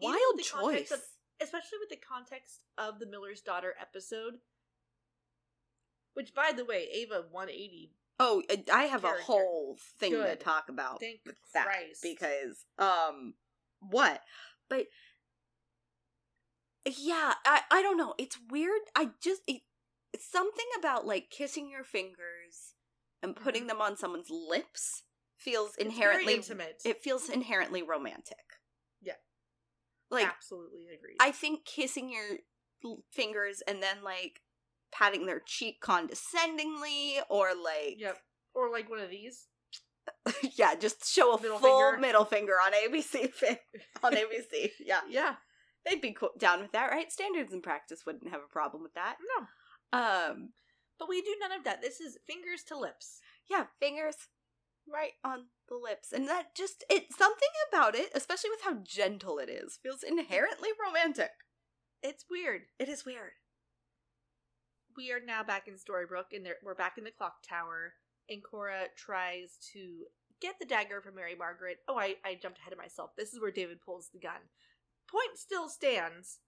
Wild 0.00 0.18
with 0.36 0.46
the 0.46 0.50
context 0.52 0.90
choice. 0.90 0.98
of- 0.98 1.04
especially 1.40 1.78
with 1.80 1.88
the 1.90 1.96
context 1.96 2.60
of 2.78 2.98
the 2.98 3.06
Miller's 3.06 3.40
Daughter 3.42 3.74
episode. 3.80 4.40
Which, 6.14 6.34
by 6.34 6.52
the 6.52 6.64
way, 6.64 6.88
Ava 6.92 7.22
180. 7.30 7.94
Oh, 8.20 8.42
I- 8.70 8.84
have 8.84 9.02
character. 9.02 9.20
a 9.20 9.24
whole 9.24 9.78
thing 9.98 10.12
to 10.12 10.36
talk 10.36 10.68
about 10.68 11.00
Thank 11.00 11.20
with 11.24 11.36
that 11.54 11.64
Christ. 11.66 12.02
because 12.02 12.64
um 12.78 13.34
what? 13.80 14.22
But 14.68 14.86
yeah, 16.84 17.34
I 17.44 17.62
I 17.70 17.82
don't 17.82 17.96
know. 17.96 18.14
It's 18.18 18.38
weird. 18.50 18.80
I 18.94 19.10
just 19.22 19.42
it, 19.46 19.62
it's 20.12 20.26
something 20.30 20.66
about 20.78 21.06
like 21.06 21.30
kissing 21.30 21.70
your 21.70 21.84
fingers 21.84 22.74
and 23.22 23.34
putting 23.34 23.64
Mhm. 23.64 23.68
them 23.68 23.80
on 23.80 23.96
someone's 23.96 24.30
lips 24.30 25.04
feels 25.36 25.76
inherently 25.76 26.34
intimate. 26.34 26.82
It 26.84 27.02
feels 27.02 27.28
inherently 27.28 27.82
romantic. 27.82 28.51
Like, 30.12 30.26
absolutely 30.28 30.86
agreed. 30.94 31.16
I 31.20 31.30
think 31.32 31.64
kissing 31.64 32.10
your 32.12 32.38
fingers 33.12 33.62
and 33.66 33.82
then 33.82 34.02
like 34.04 34.40
patting 34.92 35.24
their 35.26 35.40
cheek 35.44 35.80
condescendingly 35.80 37.16
or 37.28 37.48
like 37.54 37.96
Yep. 37.98 38.18
Or 38.54 38.70
like 38.70 38.90
one 38.90 38.98
of 39.00 39.08
these. 39.10 39.46
yeah, 40.56 40.74
just 40.74 41.06
show 41.10 41.32
a 41.34 41.40
Middle 41.40 41.58
full 41.58 41.80
finger. 41.90 41.98
middle 42.00 42.24
finger 42.24 42.52
on 42.54 42.72
ABC 42.72 43.30
on 44.02 44.12
ABC. 44.12 44.70
Yeah, 44.84 45.00
Yeah. 45.08 45.36
they'd 45.86 46.00
be 46.02 46.12
cool, 46.12 46.30
down 46.38 46.60
with 46.60 46.72
that, 46.72 46.90
right? 46.90 47.10
Standards 47.10 47.52
and 47.52 47.62
practice 47.62 48.04
wouldn't 48.04 48.30
have 48.30 48.40
a 48.42 48.52
problem 48.52 48.82
with 48.82 48.94
that. 48.94 49.16
No. 49.38 49.98
Um, 49.98 50.50
But 50.98 51.08
we 51.08 51.22
do 51.22 51.34
none 51.40 51.52
of 51.52 51.64
that. 51.64 51.80
This 51.80 52.00
is 52.00 52.18
fingers 52.26 52.62
to 52.68 52.76
lips. 52.78 53.20
yeah, 53.48 53.66
fingers 53.80 54.16
right 54.90 55.12
on 55.24 55.46
the 55.68 55.76
lips, 55.76 56.12
and 56.12 56.28
that 56.28 56.54
just 56.54 56.84
it's 56.90 57.16
something 57.16 57.48
about 57.68 57.94
it, 57.94 58.10
especially 58.14 58.50
with 58.50 58.62
how 58.64 58.82
gentle 58.84 59.38
it 59.38 59.48
is, 59.48 59.78
feels 59.82 60.02
inherently 60.02 60.70
romantic. 60.84 61.30
It's 62.02 62.24
weird. 62.30 62.62
It 62.78 62.88
is 62.88 63.04
weird. 63.04 63.32
We 64.96 65.12
are 65.12 65.20
now 65.24 65.42
back 65.42 65.68
in 65.68 65.74
Storybrooke, 65.74 66.34
and 66.34 66.46
we're 66.62 66.74
back 66.74 66.98
in 66.98 67.04
the 67.04 67.10
clock 67.10 67.36
tower. 67.48 67.94
And 68.28 68.42
Cora 68.42 68.86
tries 68.96 69.58
to 69.72 70.04
get 70.40 70.56
the 70.58 70.66
dagger 70.66 71.00
from 71.00 71.14
Mary 71.14 71.34
Margaret. 71.36 71.78
Oh, 71.88 71.98
I, 71.98 72.16
I 72.24 72.38
jumped 72.40 72.58
ahead 72.58 72.72
of 72.72 72.78
myself. 72.78 73.10
This 73.16 73.32
is 73.32 73.40
where 73.40 73.50
David 73.50 73.80
pulls 73.80 74.08
the 74.12 74.18
gun. 74.18 74.50
Point 75.08 75.36
still 75.38 75.68
stands. 75.68 76.38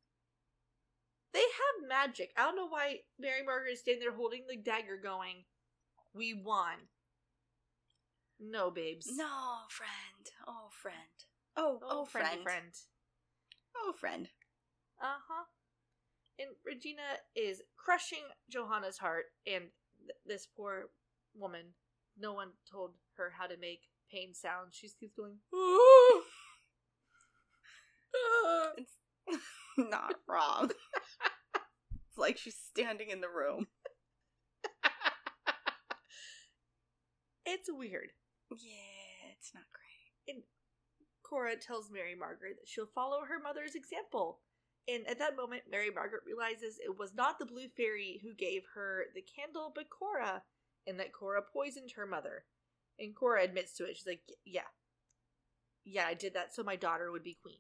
They 1.33 1.41
have 1.41 1.89
magic. 1.89 2.33
I 2.37 2.43
don't 2.43 2.57
know 2.57 2.69
why 2.69 3.01
Mary 3.19 3.45
Margaret 3.45 3.73
is 3.73 3.81
standing 3.81 4.01
there 4.01 4.15
holding 4.15 4.45
the 4.49 4.57
dagger 4.57 4.99
going, 5.03 5.45
We 6.15 6.35
won. 6.35 6.89
No, 8.51 8.71
babes. 8.71 9.07
No, 9.17 9.27
friend. 9.71 10.31
Oh, 10.47 10.69
friend. 10.71 10.97
Oh, 11.57 11.79
oh, 11.83 12.03
Oh, 12.03 12.05
friend, 12.05 12.43
friend. 12.43 12.73
Oh, 13.77 13.93
friend. 13.99 14.29
Uh 15.01 15.19
huh. 15.29 15.45
And 16.39 16.51
Regina 16.65 17.03
is 17.37 17.63
crushing 17.77 18.25
Johanna's 18.51 18.99
heart, 18.99 19.27
and 19.47 19.65
th- 20.01 20.11
this 20.27 20.47
poor 20.57 20.87
woman, 21.35 21.67
no 22.19 22.33
one 22.33 22.51
told 22.71 22.93
her 23.17 23.33
how 23.37 23.47
to 23.47 23.57
make 23.57 23.83
pain 24.11 24.35
sounds. 24.35 24.75
She's 24.75 24.95
keeps 24.95 25.15
going, 25.15 25.39
"Ah, 25.55 26.21
ah." 28.17 28.71
not 29.79 30.15
wrong. 30.29 30.71
it's 32.09 32.19
like 32.19 32.37
she's 32.37 32.57
standing 32.57 33.11
in 33.11 33.21
the 33.21 33.29
room. 33.29 33.69
it's 37.47 37.69
weird. 37.73 38.11
Yeah, 38.61 39.33
it's 39.37 39.53
not 39.55 39.65
great. 39.73 40.35
And 40.37 40.45
Cora 41.23 41.57
tells 41.57 41.91
Mary 41.91 42.15
Margaret 42.15 42.57
that 42.61 42.69
she'll 42.69 42.87
follow 42.95 43.21
her 43.29 43.39
mother's 43.43 43.75
example. 43.75 44.41
And 44.87 45.07
at 45.09 45.19
that 45.19 45.37
moment, 45.37 45.63
Mary 45.71 45.91
Margaret 45.95 46.23
realizes 46.27 46.79
it 46.79 46.99
was 46.99 47.15
not 47.15 47.39
the 47.39 47.47
Blue 47.47 47.69
Fairy 47.77 48.21
who 48.23 48.35
gave 48.35 48.63
her 48.75 49.05
the 49.15 49.23
candle, 49.23 49.73
but 49.75 49.89
Cora, 49.89 50.43
and 50.87 51.01
that 51.01 51.13
Cora 51.13 51.41
poisoned 51.43 51.93
her 51.97 52.07
mother. 52.07 52.45
And 52.99 53.17
Cora 53.17 53.43
admits 53.43 53.75
to 53.77 53.85
it. 53.85 53.97
She's 53.97 54.07
like, 54.07 54.21
Yeah. 54.45 54.69
Yeah, 55.85 56.07
I 56.07 56.15
did 56.15 56.35
that 56.35 56.55
so 56.55 56.63
my 56.63 56.77
daughter 56.77 57.11
would 57.13 57.23
be 57.25 57.39
queen. 57.43 57.59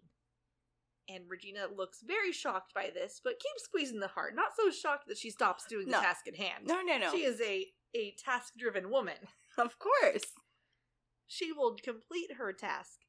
And 1.08 1.24
Regina 1.28 1.66
looks 1.74 2.00
very 2.06 2.32
shocked 2.32 2.72
by 2.74 2.90
this, 2.94 3.20
but 3.22 3.38
keeps 3.38 3.64
squeezing 3.64 4.00
the 4.00 4.08
heart. 4.08 4.34
Not 4.34 4.56
so 4.56 4.70
shocked 4.70 5.08
that 5.08 5.18
she 5.18 5.28
stops 5.30 5.66
doing 5.68 5.86
the 5.86 5.92
No. 5.92 6.00
task 6.00 6.26
at 6.26 6.36
hand. 6.36 6.66
No, 6.66 6.80
no, 6.80 6.96
no. 6.96 7.10
She 7.10 7.24
is 7.24 7.40
a, 7.42 7.66
a 7.94 8.14
task 8.24 8.54
driven 8.56 8.90
woman. 8.90 9.16
of 9.58 9.78
course. 9.78 10.24
She 11.26 11.52
will 11.52 11.76
complete 11.82 12.34
her 12.38 12.52
task. 12.52 13.00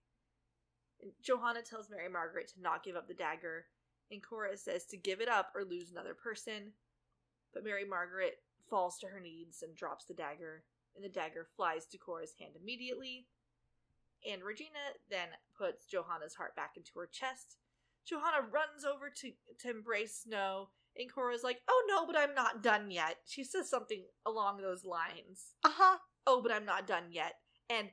And 1.02 1.12
Johanna 1.22 1.62
tells 1.62 1.90
Mary 1.90 2.10
Margaret 2.10 2.52
to 2.54 2.62
not 2.62 2.84
give 2.84 2.96
up 2.96 3.08
the 3.08 3.14
dagger, 3.14 3.66
and 4.12 4.24
Cora 4.24 4.58
says 4.58 4.86
to 4.86 4.98
give 4.98 5.20
it 5.22 5.30
up 5.30 5.52
or 5.56 5.64
lose 5.64 5.92
another 5.92 6.14
person. 6.14 6.72
But 7.54 7.64
Mary 7.64 7.86
Margaret 7.86 8.36
falls 8.70 8.98
to 9.00 9.08
her 9.08 9.20
knees 9.20 9.64
and 9.66 9.76
drops 9.76 10.06
the 10.06 10.14
dagger, 10.14 10.64
and 10.96 11.04
the 11.04 11.10
dagger 11.10 11.48
flies 11.56 11.86
to 11.88 11.98
Cora's 11.98 12.34
hand 12.40 12.54
immediately. 12.60 13.28
And 14.30 14.44
Regina 14.44 14.80
then 15.10 15.28
puts 15.58 15.86
Johanna's 15.86 16.36
heart 16.36 16.56
back 16.56 16.74
into 16.78 16.92
her 16.98 17.10
chest. 17.12 17.58
Johanna 18.08 18.48
runs 18.52 18.86
over 18.86 19.10
to, 19.10 19.32
to 19.60 19.70
embrace 19.70 20.24
Snow, 20.24 20.70
and 20.98 21.12
Cora's 21.12 21.44
like, 21.44 21.60
Oh 21.68 21.84
no, 21.88 22.06
but 22.06 22.18
I'm 22.18 22.34
not 22.34 22.64
done 22.64 22.90
yet. 22.92 23.18
She 23.26 23.44
says 23.44 23.70
something 23.70 24.04
along 24.26 24.58
those 24.62 24.86
lines 24.86 25.54
Uh 25.64 25.72
huh. 25.74 25.98
oh, 26.26 26.42
but 26.42 26.52
I'm 26.52 26.66
not 26.66 26.88
done 26.88 27.06
yet, 27.12 27.34
and 27.70 27.90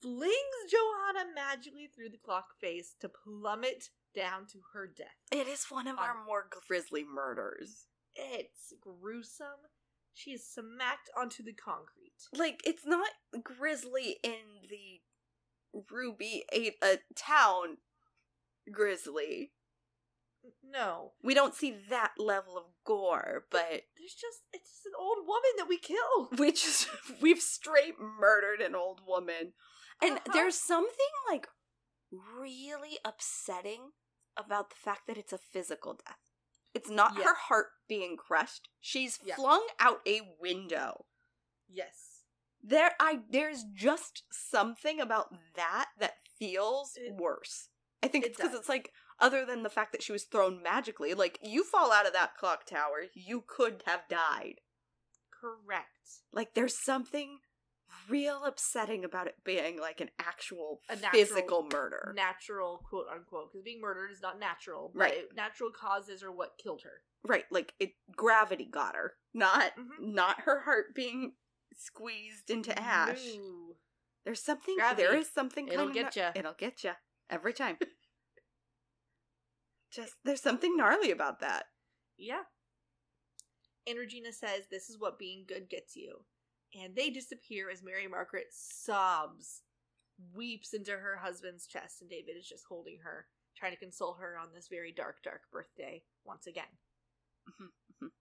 flings 0.00 0.70
Johanna 0.70 1.30
magically 1.34 1.88
through 1.94 2.10
the 2.10 2.18
clock 2.18 2.58
face 2.60 2.94
to 3.00 3.08
plummet 3.08 3.90
down 4.14 4.46
to 4.52 4.58
her 4.72 4.86
death. 4.86 5.06
It 5.32 5.46
is 5.46 5.66
one 5.68 5.86
of 5.86 5.98
On- 5.98 6.02
our 6.04 6.10
um, 6.20 6.26
more 6.26 6.46
grisly 6.66 7.04
murders. 7.04 7.86
It's 8.14 8.72
gruesome. 8.80 9.68
She 10.14 10.32
is 10.32 10.44
smacked 10.46 11.10
onto 11.18 11.42
the 11.42 11.52
concrete. 11.52 12.12
Like, 12.32 12.60
it's 12.64 12.84
not 12.84 13.10
grisly 13.42 14.16
in 14.22 14.66
the 14.68 15.00
Ruby 15.90 16.44
ate 16.52 16.74
a 16.82 16.94
uh, 16.94 16.96
town 17.14 17.76
grizzly. 18.70 19.52
No, 20.68 21.12
We 21.22 21.34
don't 21.34 21.54
see 21.54 21.76
that 21.90 22.12
level 22.18 22.56
of 22.56 22.64
gore, 22.84 23.44
but 23.50 23.82
there's 23.98 24.14
just 24.18 24.40
it's 24.52 24.70
just 24.70 24.86
an 24.86 24.92
old 24.98 25.18
woman 25.26 25.50
that 25.58 25.68
we 25.68 25.76
killed. 25.78 26.38
we 26.38 26.50
just 26.52 26.88
we've 27.20 27.40
straight 27.42 27.94
murdered 28.00 28.60
an 28.60 28.74
old 28.74 29.00
woman. 29.06 29.52
And 30.02 30.18
Uh-huh. 30.18 30.32
there's 30.32 30.58
something 30.58 31.10
like 31.28 31.48
really 32.10 32.98
upsetting 33.04 33.92
about 34.36 34.70
the 34.70 34.76
fact 34.76 35.06
that 35.06 35.18
it's 35.18 35.32
a 35.32 35.38
physical 35.38 35.94
death. 35.94 36.18
It's 36.72 36.88
not 36.88 37.16
Yeah. 37.16 37.24
her 37.24 37.34
heart 37.34 37.72
being 37.88 38.16
crushed. 38.16 38.68
She's 38.80 39.18
Yeah. 39.22 39.34
flung 39.36 39.66
out 39.78 40.06
a 40.06 40.20
window. 40.40 41.06
Yes, 41.68 42.24
There 42.62 42.94
I 43.00 43.22
there's 43.28 43.64
just 43.72 44.24
something 44.30 45.00
about 45.00 45.32
that 45.54 45.92
that 45.96 46.22
feels 46.28 46.94
It- 46.96 47.14
worse. 47.14 47.70
I 48.02 48.08
think 48.08 48.24
it 48.24 48.28
it's 48.28 48.36
because 48.36 48.54
it's 48.54 48.68
like 48.68 48.92
other 49.18 49.44
than 49.46 49.62
the 49.62 49.70
fact 49.70 49.92
that 49.92 50.02
she 50.02 50.12
was 50.12 50.24
thrown 50.24 50.60
magically, 50.62 51.14
like 51.14 51.38
you 51.42 51.64
fall 51.64 51.90
out 51.92 52.06
of 52.06 52.12
that 52.12 52.36
clock 52.36 52.66
tower, 52.66 53.06
you 53.14 53.40
could 53.42 53.82
have 53.86 54.06
died. 54.08 54.60
correct. 55.30 56.20
Like 56.32 56.52
there's 56.52 56.78
something 56.78 57.40
real 58.08 58.44
upsetting 58.44 59.04
about 59.04 59.26
it 59.26 59.36
being 59.44 59.78
like 59.78 60.00
an 60.00 60.10
actual 60.18 60.80
natural- 60.88 61.10
physical 61.12 61.68
murder. 61.72 62.12
Natural 62.16 62.78
quote 62.78 63.06
unquote 63.08 63.50
because 63.52 63.62
being 63.64 63.80
murdered 63.80 64.10
is 64.10 64.20
not 64.20 64.38
natural. 64.38 64.90
But 64.94 65.00
Right. 65.00 65.14
it- 65.14 65.34
natural 65.34 65.70
causes 65.72 66.22
are 66.22 66.32
what 66.32 66.58
killed 66.58 66.82
her. 66.82 67.02
right, 67.22 67.44
like 67.52 67.74
it 67.78 67.94
gravity 68.16 68.64
got 68.64 68.94
her. 68.94 69.18
Not 69.34 69.76
Mhm. 69.76 69.98
not 70.00 70.40
her 70.42 70.60
heart 70.60 70.94
being 70.94 71.36
squeezed 71.76 72.48
into 72.50 72.76
ash. 72.78 73.34
No. 73.36 73.76
There's 74.24 74.42
something 74.42 74.76
Gravity. 74.76 75.02
there 75.02 75.16
is 75.16 75.30
something 75.30 75.68
It'll 75.68 75.86
kind 75.86 75.90
of 75.90 75.94
get 75.94 76.16
ya. 76.16 76.32
It'll 76.34 76.54
get 76.54 76.82
you 76.84 76.92
every 77.28 77.52
time. 77.52 77.78
Just 79.90 80.14
there's 80.24 80.40
something 80.40 80.76
gnarly 80.76 81.10
about 81.10 81.40
that. 81.40 81.66
Yeah. 82.16 82.44
And 83.86 83.98
Regina 83.98 84.32
says 84.32 84.68
this 84.68 84.88
is 84.88 84.98
what 84.98 85.18
being 85.18 85.44
good 85.46 85.68
gets 85.68 85.96
you. 85.96 86.24
And 86.74 86.94
they 86.94 87.10
disappear 87.10 87.70
as 87.70 87.82
Mary 87.82 88.06
Margaret 88.06 88.48
sobs, 88.52 89.62
weeps 90.34 90.74
into 90.74 90.92
her 90.92 91.16
husband's 91.16 91.66
chest, 91.66 92.00
and 92.00 92.10
David 92.10 92.36
is 92.36 92.48
just 92.48 92.64
holding 92.68 92.98
her, 93.02 93.26
trying 93.56 93.72
to 93.72 93.78
console 93.78 94.14
her 94.14 94.38
on 94.38 94.52
this 94.54 94.68
very 94.68 94.92
dark, 94.92 95.22
dark 95.22 95.50
birthday 95.50 96.04
once 96.24 96.46
again. 96.46 96.78
Mhm, 97.48 97.72
mhm. 97.94 98.12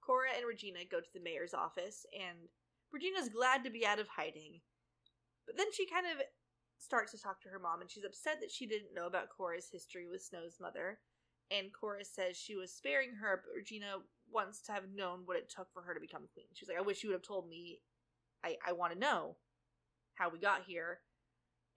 Cora 0.00 0.32
and 0.32 0.46
Regina 0.46 0.84
go 0.84 1.00
to 1.00 1.12
the 1.12 1.20
mayor's 1.20 1.54
office, 1.54 2.06
and 2.12 2.48
Regina's 2.92 3.28
glad 3.28 3.64
to 3.64 3.70
be 3.70 3.84
out 3.84 3.98
of 3.98 4.08
hiding. 4.08 4.62
But 5.46 5.56
then 5.56 5.72
she 5.72 5.86
kind 5.86 6.06
of 6.06 6.22
starts 6.78 7.12
to 7.12 7.18
talk 7.18 7.40
to 7.40 7.48
her 7.48 7.58
mom, 7.58 7.80
and 7.80 7.90
she's 7.90 8.04
upset 8.04 8.40
that 8.40 8.50
she 8.52 8.66
didn't 8.66 8.94
know 8.94 9.06
about 9.06 9.30
Cora's 9.30 9.70
history 9.70 10.06
with 10.06 10.22
Snow's 10.22 10.60
mother. 10.60 11.00
And 11.50 11.72
Cora 11.72 12.04
says 12.04 12.36
she 12.36 12.56
was 12.56 12.72
sparing 12.72 13.14
her, 13.14 13.42
but 13.44 13.54
Regina 13.54 14.02
wants 14.32 14.60
to 14.62 14.72
have 14.72 14.84
known 14.94 15.20
what 15.24 15.36
it 15.36 15.48
took 15.48 15.72
for 15.72 15.82
her 15.82 15.94
to 15.94 16.00
become 16.00 16.28
queen. 16.32 16.46
She's 16.54 16.68
like, 16.68 16.78
I 16.78 16.82
wish 16.82 17.02
you 17.02 17.10
would 17.10 17.16
have 17.16 17.22
told 17.22 17.48
me. 17.48 17.80
I, 18.44 18.56
I 18.66 18.72
want 18.72 18.92
to 18.92 18.98
know 18.98 19.36
how 20.14 20.28
we 20.28 20.38
got 20.38 20.62
here. 20.66 21.00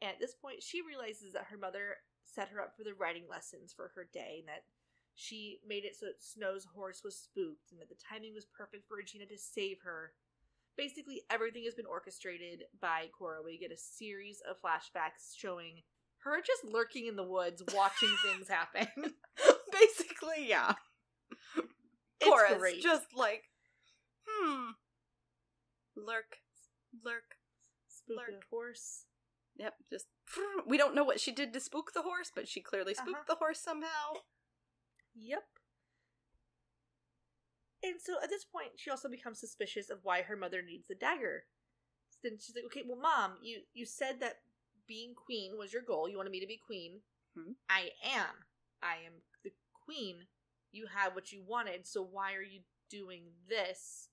And 0.01 0.11
at 0.11 0.19
this 0.19 0.35
point, 0.35 0.61
she 0.61 0.81
realizes 0.81 1.33
that 1.33 1.47
her 1.49 1.57
mother 1.57 1.97
set 2.23 2.49
her 2.49 2.61
up 2.61 2.75
for 2.77 2.83
the 2.83 2.93
riding 2.93 3.23
lessons 3.29 3.73
for 3.75 3.91
her 3.95 4.07
day, 4.13 4.37
and 4.39 4.47
that 4.47 4.63
she 5.15 5.59
made 5.67 5.83
it 5.83 5.95
so 5.97 6.05
that 6.05 6.23
Snow's 6.23 6.65
horse 6.75 7.01
was 7.03 7.17
spooked, 7.17 7.71
and 7.71 7.79
that 7.81 7.89
the 7.89 7.95
timing 7.95 8.33
was 8.33 8.45
perfect 8.45 8.87
for 8.87 8.97
Regina 8.97 9.25
to 9.25 9.37
save 9.37 9.77
her. 9.83 10.13
Basically, 10.77 11.23
everything 11.29 11.65
has 11.65 11.75
been 11.75 11.85
orchestrated 11.85 12.63
by 12.79 13.07
Cora. 13.17 13.41
We 13.43 13.57
get 13.57 13.71
a 13.71 13.77
series 13.77 14.41
of 14.49 14.61
flashbacks 14.61 15.35
showing 15.35 15.81
her 16.19 16.41
just 16.45 16.63
lurking 16.63 17.07
in 17.07 17.15
the 17.15 17.23
woods, 17.23 17.61
watching 17.73 18.15
things 18.25 18.47
happen. 18.47 18.87
Basically, 19.71 20.47
yeah. 20.47 20.73
It's 22.38 22.57
great. 22.59 22.82
just 22.82 23.07
like, 23.15 23.43
hmm. 24.27 24.71
Lurk, 25.95 26.38
lurk. 27.03 27.36
Spook 27.88 28.17
Lurk. 28.17 28.43
horse. 28.49 29.05
Yep, 29.57 29.73
just 29.89 30.07
we 30.65 30.77
don't 30.77 30.95
know 30.95 31.03
what 31.03 31.19
she 31.19 31.32
did 31.32 31.51
to 31.53 31.59
spook 31.59 31.91
the 31.93 32.01
horse, 32.03 32.32
but 32.34 32.47
she 32.47 32.61
clearly 32.61 32.93
spooked 32.93 33.09
Uh-huh. 33.11 33.23
the 33.27 33.36
horse 33.36 33.59
somehow. 33.59 34.13
Yep. 35.15 35.43
And 37.84 37.95
so 38.01 38.15
at 38.21 38.30
this 38.30 38.43
point, 38.45 38.71
she 38.77 38.89
also 38.89 39.09
becomes 39.09 39.39
suspicious 39.39 39.89
of 39.89 39.99
why 40.03 40.21
her 40.23 40.36
mother 40.36 40.61
needs 40.61 40.88
the 40.88 40.95
dagger. 40.95 41.45
Then 42.23 42.38
she's 42.39 42.55
like, 42.55 42.65
"Okay, 42.65 42.84
well, 42.86 42.99
mom, 42.99 43.38
you 43.41 43.61
you 43.73 43.86
said 43.86 44.19
that 44.19 44.41
being 44.88 45.13
queen 45.15 45.57
was 45.57 45.71
your 45.71 45.82
goal. 45.82 46.09
You 46.09 46.17
wanted 46.17 46.32
me 46.32 46.39
to 46.41 46.47
be 46.47 46.57
queen. 46.57 47.01
Hmm. 47.36 47.53
I 47.69 47.91
am. 48.03 48.43
I 48.82 48.95
am 49.05 49.21
the 49.43 49.51
queen. 49.86 50.27
You 50.72 50.88
had 50.88 51.15
what 51.15 51.32
you 51.32 51.41
wanted. 51.45 51.88
So 51.88 52.01
why 52.03 52.34
are 52.34 52.41
you 52.43 52.61
doing 52.89 53.24
this? 53.47 54.09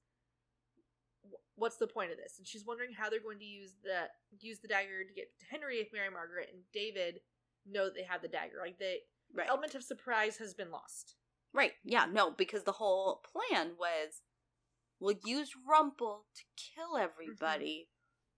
What's 1.57 1.77
the 1.77 1.87
point 1.87 2.13
of 2.13 2.19
this?" 2.19 2.39
And 2.39 2.47
she's 2.47 2.65
wondering 2.65 2.93
how 2.93 3.09
they're 3.11 3.21
going 3.21 3.39
to 3.39 3.45
use 3.45 3.73
the 3.83 4.09
use 4.41 4.59
the 4.61 4.69
dagger 4.69 5.05
to 5.05 5.13
get 5.15 5.31
Henry, 5.51 5.79
if 5.79 5.93
Mary 5.93 6.11
Margaret 6.11 6.51
and 6.53 6.63
David 6.73 7.21
know 7.65 7.87
that 7.87 7.95
they 7.95 8.05
have 8.05 8.23
the 8.23 8.29
dagger. 8.29 8.59
Like 8.61 8.79
the 8.79 8.99
Right. 9.35 9.49
element 9.49 9.75
of 9.75 9.83
surprise 9.83 10.37
has 10.39 10.55
been 10.55 10.71
lost. 10.71 11.17
Right. 11.53 11.73
Yeah, 11.83 12.07
no, 12.07 12.31
because 12.31 12.63
the 12.63 12.73
whole 12.73 13.17
plan 13.33 13.77
was 13.79 14.23
we'll 15.01 15.19
use 15.25 15.51
Rumple 15.69 16.27
to 16.37 16.43
kill 16.57 16.95
mm-hmm. 16.95 17.05
everybody, 17.05 17.89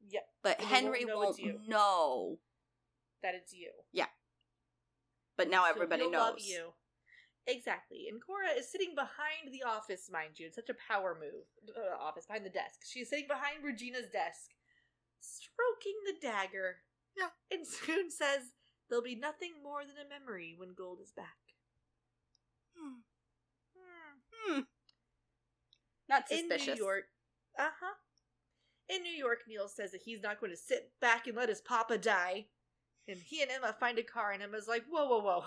Yep, 0.09 0.29
but 0.43 0.61
And 0.61 0.69
they 0.69 0.73
won't 0.73 0.83
Henry 0.85 1.05
know 1.05 1.19
won't 1.19 1.69
know. 1.69 2.39
that 3.23 3.35
it's 3.35 3.53
you. 3.53 3.71
Yeah. 3.93 4.07
But 5.37 5.51
now 5.51 5.65
So 5.65 5.71
everybody 5.71 6.09
knows. 6.09 6.21
love 6.21 6.41
you. 6.41 6.73
Exactly. 7.49 8.09
And 8.13 8.21
Cora 8.21 8.53
is 8.59 8.71
sitting 8.71 8.95
behind 8.95 9.51
the 9.51 9.67
office, 9.67 10.11
mind 10.13 10.37
you. 10.37 10.47
It's 10.47 10.57
such 10.57 10.69
a 10.69 10.77
power 10.77 11.17
move. 11.19 11.49
Uh, 11.75 11.97
office, 11.97 12.27
behind 12.27 12.45
the 12.45 12.51
desk. 12.51 12.85
She's 12.85 13.09
sitting 13.09 13.27
behind 13.27 13.65
Regina's 13.65 14.11
desk, 14.13 14.53
stroking 15.19 15.97
the 16.05 16.21
dagger. 16.21 16.85
Yeah. 17.17 17.33
And 17.51 17.67
soon 17.87 18.11
says, 18.11 18.53
There'll 18.89 19.05
be 19.05 19.17
nothing 19.17 19.53
more 19.63 19.81
than 19.81 19.97
a 19.97 20.09
memory 20.09 20.55
when 20.57 20.75
gold 20.77 20.99
is 21.03 21.13
back. 21.13 21.37
Hmm. 22.77 23.01
Hmm. 23.75 24.55
Hmm. 24.55 24.61
Not 26.09 26.29
suspicious. 26.29 26.69
In. 26.69 26.75
New 26.75 26.85
York. 26.85 27.05
Uh 27.59 27.73
huh. 27.81 27.95
In 28.89 29.03
New 29.03 29.13
York, 29.13 29.41
Neal 29.49 29.69
says 29.69 29.93
that 29.93 30.03
he's 30.03 30.23
not 30.23 30.41
going 30.41 30.53
to 30.53 30.57
sit 30.57 30.93
back 31.01 31.27
and 31.27 31.37
let 31.37 31.51
his 31.51 31.61
papa 31.61 31.99
die. 31.99 32.47
And 33.07 33.19
he 33.19 33.43
and 33.43 33.51
Emma 33.51 33.75
find 33.79 33.99
a 33.99 34.03
car, 34.03 34.33
and 34.33 34.43
Emma's 34.43 34.69
like, 34.69 34.85
whoa, 34.89 35.07
whoa, 35.07 35.21
whoa. 35.21 35.45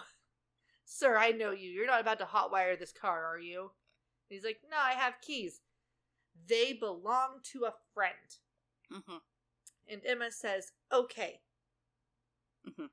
Sir, 0.93 1.17
I 1.17 1.31
know 1.31 1.51
you. 1.51 1.69
You're 1.69 1.87
not 1.87 2.01
about 2.01 2.19
to 2.19 2.25
hotwire 2.25 2.77
this 2.77 2.91
car, 2.91 3.23
are 3.23 3.39
you? 3.39 3.61
And 3.61 3.69
he's 4.27 4.43
like, 4.43 4.59
No, 4.69 4.75
I 4.77 4.91
have 4.91 5.21
keys. 5.21 5.61
They 6.49 6.73
belong 6.73 7.39
to 7.53 7.63
a 7.63 7.73
friend. 7.93 8.13
Mm-hmm. 8.91 9.17
And 9.89 10.01
Emma 10.05 10.31
says, 10.31 10.73
Okay. 10.91 11.39
Mhm. 12.67 12.89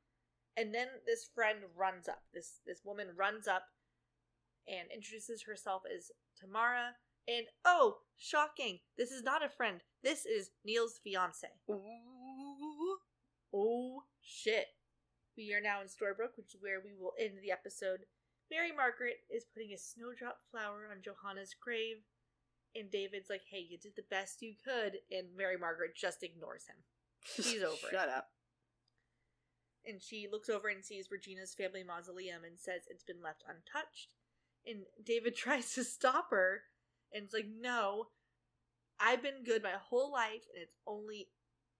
And 0.56 0.72
then 0.72 0.86
this 1.06 1.28
friend 1.34 1.58
runs 1.76 2.06
up. 2.06 2.22
This 2.32 2.60
this 2.64 2.82
woman 2.84 3.08
runs 3.16 3.48
up 3.48 3.64
and 4.68 4.88
introduces 4.94 5.42
herself 5.42 5.82
as 5.92 6.12
Tamara. 6.38 6.94
And 7.26 7.46
oh, 7.64 7.98
shocking! 8.16 8.78
This 8.96 9.10
is 9.10 9.24
not 9.24 9.44
a 9.44 9.48
friend. 9.48 9.82
This 10.04 10.24
is 10.24 10.50
Neal's 10.64 11.00
fiance. 11.02 11.48
Ooh. 11.68 12.98
Oh 13.52 14.04
shit! 14.20 14.68
We 15.38 15.54
are 15.54 15.60
now 15.62 15.80
in 15.80 15.86
Storybrooke, 15.86 16.34
which 16.36 16.52
is 16.56 16.60
where 16.60 16.80
we 16.84 16.98
will 16.98 17.14
end 17.18 17.38
the 17.40 17.52
episode. 17.52 18.00
Mary 18.50 18.72
Margaret 18.74 19.18
is 19.30 19.44
putting 19.54 19.72
a 19.72 19.78
snowdrop 19.78 20.40
flower 20.50 20.88
on 20.90 21.00
Johanna's 21.00 21.54
grave, 21.54 21.98
and 22.74 22.90
David's 22.90 23.30
like, 23.30 23.42
"Hey, 23.48 23.60
you 23.60 23.78
did 23.78 23.94
the 23.94 24.10
best 24.10 24.42
you 24.42 24.54
could," 24.58 24.98
and 25.12 25.36
Mary 25.36 25.56
Margaret 25.56 25.94
just 25.94 26.24
ignores 26.24 26.66
him. 26.66 26.82
She's 27.22 27.62
over 27.62 27.86
it. 27.86 27.92
Shut 27.92 28.08
up. 28.08 28.32
and 29.86 30.02
she 30.02 30.26
looks 30.30 30.50
over 30.50 30.68
and 30.68 30.84
sees 30.84 31.08
Regina's 31.10 31.54
family 31.54 31.82
mausoleum 31.84 32.42
and 32.44 32.58
says 32.58 32.82
it's 32.90 33.04
been 33.04 33.22
left 33.22 33.44
untouched. 33.48 34.14
And 34.66 34.82
David 35.02 35.34
tries 35.36 35.72
to 35.74 35.84
stop 35.84 36.30
her 36.30 36.62
and 37.12 37.24
it's 37.24 37.32
like, 37.32 37.46
no, 37.48 38.08
I've 39.00 39.22
been 39.22 39.44
good 39.44 39.62
my 39.62 39.76
whole 39.80 40.12
life 40.12 40.44
and 40.52 40.62
it's 40.62 40.76
only 40.86 41.28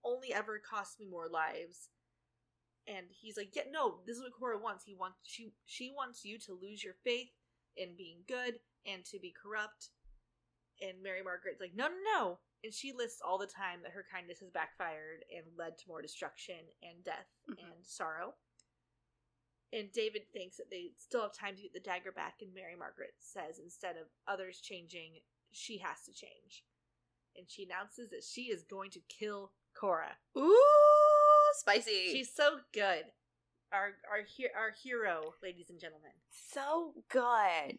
only 0.04 0.32
ever 0.32 0.59
cost 0.59 1.00
me 1.00 1.06
more 1.06 1.28
lives. 1.28 1.88
And 2.89 3.07
he's 3.11 3.36
like, 3.36 3.55
yeah, 3.55 3.64
no, 3.70 4.01
this 4.07 4.16
is 4.16 4.22
what 4.22 4.32
Cora 4.32 4.59
wants. 4.59 4.84
He 4.84 4.95
wants 4.95 5.18
she 5.22 5.53
she 5.66 5.93
wants 5.95 6.24
you 6.24 6.39
to 6.41 6.53
lose 6.61 6.82
your 6.82 6.95
faith 7.05 7.28
in 7.76 7.95
being 7.97 8.24
good 8.26 8.55
and 8.86 9.05
to 9.07 9.18
be 9.20 9.30
corrupt. 9.30 9.91
And 10.80 11.03
Mary 11.03 11.22
Margaret's 11.22 11.61
like, 11.61 11.74
no, 11.76 11.89
no, 11.89 11.95
no. 12.16 12.39
And 12.64 12.72
she 12.72 12.93
lists 12.93 13.20
all 13.24 13.36
the 13.39 13.47
time 13.47 13.80
that 13.82 13.93
her 13.93 14.07
kindness 14.11 14.41
has 14.41 14.51
backfired 14.51 15.24
and 15.34 15.45
led 15.57 15.76
to 15.78 15.84
more 15.89 16.03
destruction 16.03 16.59
and 16.82 17.05
death 17.05 17.28
Mhm. 17.49 17.59
and 17.62 17.86
sorrow. 17.86 18.34
And 19.72 19.93
David 19.93 20.22
thinks 20.32 20.57
that 20.57 20.70
they 20.70 20.93
still 20.97 21.20
have 21.22 21.34
time 21.34 21.55
to 21.57 21.62
get 21.62 21.74
the 21.74 21.80
dagger 21.80 22.11
back, 22.11 22.41
and 22.41 22.55
Mary 22.55 22.74
Margaret 22.74 23.14
says 23.18 23.59
instead 23.59 23.97
of 23.99 24.07
others 24.26 24.61
changing, 24.61 25.20
she 25.53 25.76
has 25.78 26.05
to 26.05 26.12
change. 26.12 26.64
And 27.36 27.51
she 27.51 27.64
announces 27.64 28.11
that 28.11 28.24
she 28.24 28.45
is 28.51 28.64
going 28.64 28.91
to 28.93 29.01
kill 29.09 29.53
Cora. 29.74 30.16
Ooh, 30.36 30.97
spicy. 31.59 32.12
She's 32.12 32.34
so 32.34 32.59
good. 32.72 33.05
Our 33.72 33.92
our 34.11 34.22
he- 34.26 34.49
our 34.57 34.72
hero, 34.82 35.34
ladies 35.42 35.70
and 35.70 35.78
gentlemen. 35.80 36.12
so 36.30 36.94
good. 37.11 37.78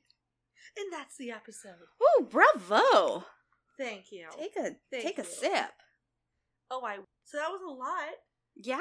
And 0.77 0.91
that's 0.91 1.17
the 1.17 1.31
episode. 1.31 1.75
Ooh, 2.19 2.25
bravo. 2.25 3.25
Thank 3.77 4.11
you. 4.11 4.27
Take 4.37 4.55
a 4.57 4.75
Thank 4.91 5.03
take 5.03 5.17
a 5.19 5.23
sip. 5.23 5.71
oh, 6.69 6.83
I 6.85 6.97
so 7.23 7.37
that 7.37 7.49
was 7.49 7.61
a 7.67 7.71
lot. 7.71 8.15
Yeah. 8.55 8.79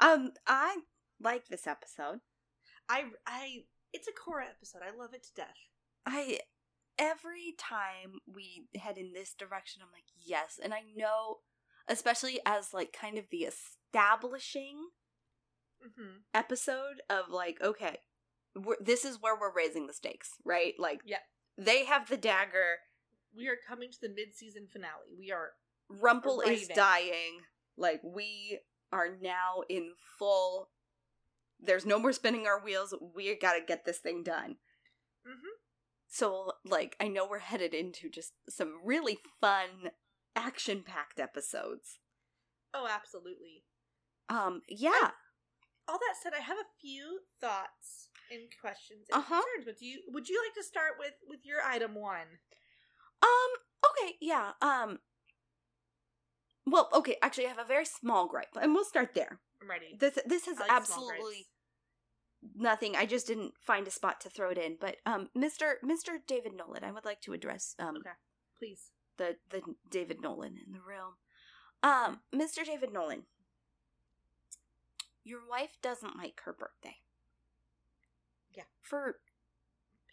Um, 0.00 0.32
I 0.46 0.78
like 1.20 1.46
this 1.48 1.66
episode. 1.66 2.20
I 2.88 3.04
I 3.26 3.64
it's 3.92 4.08
a 4.08 4.12
core 4.12 4.40
episode. 4.40 4.80
I 4.82 4.96
love 4.96 5.14
it 5.14 5.22
to 5.24 5.34
death. 5.34 5.54
I 6.06 6.40
every 6.98 7.54
time 7.58 8.18
we 8.26 8.66
head 8.74 8.98
in 8.98 9.12
this 9.12 9.34
direction, 9.34 9.82
I'm 9.82 9.92
like, 9.92 10.04
yes. 10.24 10.58
And 10.62 10.72
I 10.74 10.80
know, 10.96 11.38
especially 11.88 12.40
as 12.46 12.72
like 12.74 12.92
kind 12.98 13.18
of 13.18 13.26
the 13.30 13.44
establishing 13.92 14.88
Mm-hmm. 15.84 16.18
episode 16.32 17.02
of 17.10 17.24
like, 17.28 17.58
okay, 17.60 17.96
we're, 18.54 18.76
this 18.80 19.04
is 19.04 19.18
where 19.20 19.34
we're 19.34 19.52
raising 19.52 19.88
the 19.88 19.92
stakes, 19.92 20.30
right? 20.44 20.74
Like, 20.78 21.00
yeah. 21.04 21.16
they 21.58 21.84
have 21.86 22.08
the 22.08 22.16
dagger. 22.16 22.76
We 23.36 23.48
are 23.48 23.56
coming 23.68 23.90
to 23.90 23.98
the 24.00 24.08
mid-season 24.14 24.68
finale. 24.72 25.10
We 25.18 25.32
are 25.32 25.48
Rumple 25.88 26.40
is 26.40 26.68
dying. 26.68 27.40
Like, 27.76 28.00
we 28.04 28.60
are 28.92 29.08
now 29.20 29.64
in 29.68 29.94
full. 30.20 30.68
There's 31.58 31.84
no 31.84 31.98
more 31.98 32.12
spinning 32.12 32.46
our 32.46 32.62
wheels. 32.62 32.94
We 33.16 33.36
gotta 33.36 33.60
get 33.66 33.84
this 33.84 33.98
thing 33.98 34.22
done. 34.22 34.58
Mhm. 35.26 35.58
So, 36.06 36.52
like, 36.64 36.94
I 37.00 37.08
know 37.08 37.26
we're 37.26 37.40
headed 37.40 37.74
into 37.74 38.08
just 38.08 38.34
some 38.48 38.80
really 38.84 39.18
fun, 39.40 39.90
action 40.36 40.84
packed 40.84 41.18
episodes. 41.18 41.98
Oh, 42.72 42.86
absolutely. 42.88 43.64
Um, 44.32 44.62
yeah. 44.68 45.10
All 45.88 45.98
that 45.98 46.14
said, 46.22 46.32
I 46.36 46.40
have 46.42 46.56
a 46.58 46.70
few 46.80 47.20
thoughts 47.40 48.08
and 48.30 48.42
questions 48.60 49.06
and 49.10 49.18
Uh-huh. 49.20 49.42
concerns 49.42 49.66
with 49.66 49.82
you. 49.82 50.02
Would 50.08 50.28
you 50.28 50.40
like 50.44 50.54
to 50.54 50.62
start 50.62 50.92
with 50.98 51.14
with 51.28 51.40
your 51.44 51.60
item 51.62 51.94
one? 51.94 52.38
Um, 53.22 53.50
okay, 53.90 54.14
yeah. 54.20 54.52
Um, 54.62 54.98
well, 56.66 56.88
okay, 56.94 57.16
actually, 57.22 57.46
I 57.46 57.50
have 57.50 57.58
a 57.58 57.64
very 57.64 57.84
small 57.84 58.26
gripe, 58.28 58.56
and 58.60 58.72
we'll 58.74 58.84
start 58.84 59.14
there. 59.14 59.40
I'm 59.60 59.68
ready. 59.68 59.96
This 59.98 60.18
this 60.26 60.46
has 60.46 60.58
like 60.58 60.70
absolutely 60.70 61.48
nothing. 62.54 62.96
I 62.96 63.04
just 63.06 63.26
didn't 63.26 63.54
find 63.60 63.86
a 63.86 63.90
spot 63.90 64.20
to 64.22 64.30
throw 64.30 64.50
it 64.50 64.58
in. 64.58 64.76
But 64.80 64.96
um, 65.04 65.28
Mr. 65.36 65.74
Mr. 65.84 66.18
David 66.26 66.52
Nolan, 66.56 66.84
I 66.84 66.92
would 66.92 67.04
like 67.04 67.20
to 67.22 67.32
address 67.32 67.74
um 67.78 67.96
Okay. 67.98 68.16
Please. 68.58 68.90
the 69.18 69.36
the 69.50 69.60
David 69.90 70.20
Nolan 70.20 70.56
in 70.64 70.72
the 70.72 70.80
room. 70.80 71.14
Um, 71.82 72.20
Mr. 72.32 72.64
David 72.64 72.92
Nolan, 72.92 73.24
your 75.24 75.40
wife 75.48 75.76
doesn't 75.82 76.16
like 76.16 76.40
her 76.44 76.52
birthday. 76.52 76.96
Yeah. 78.54 78.64
For 78.80 79.16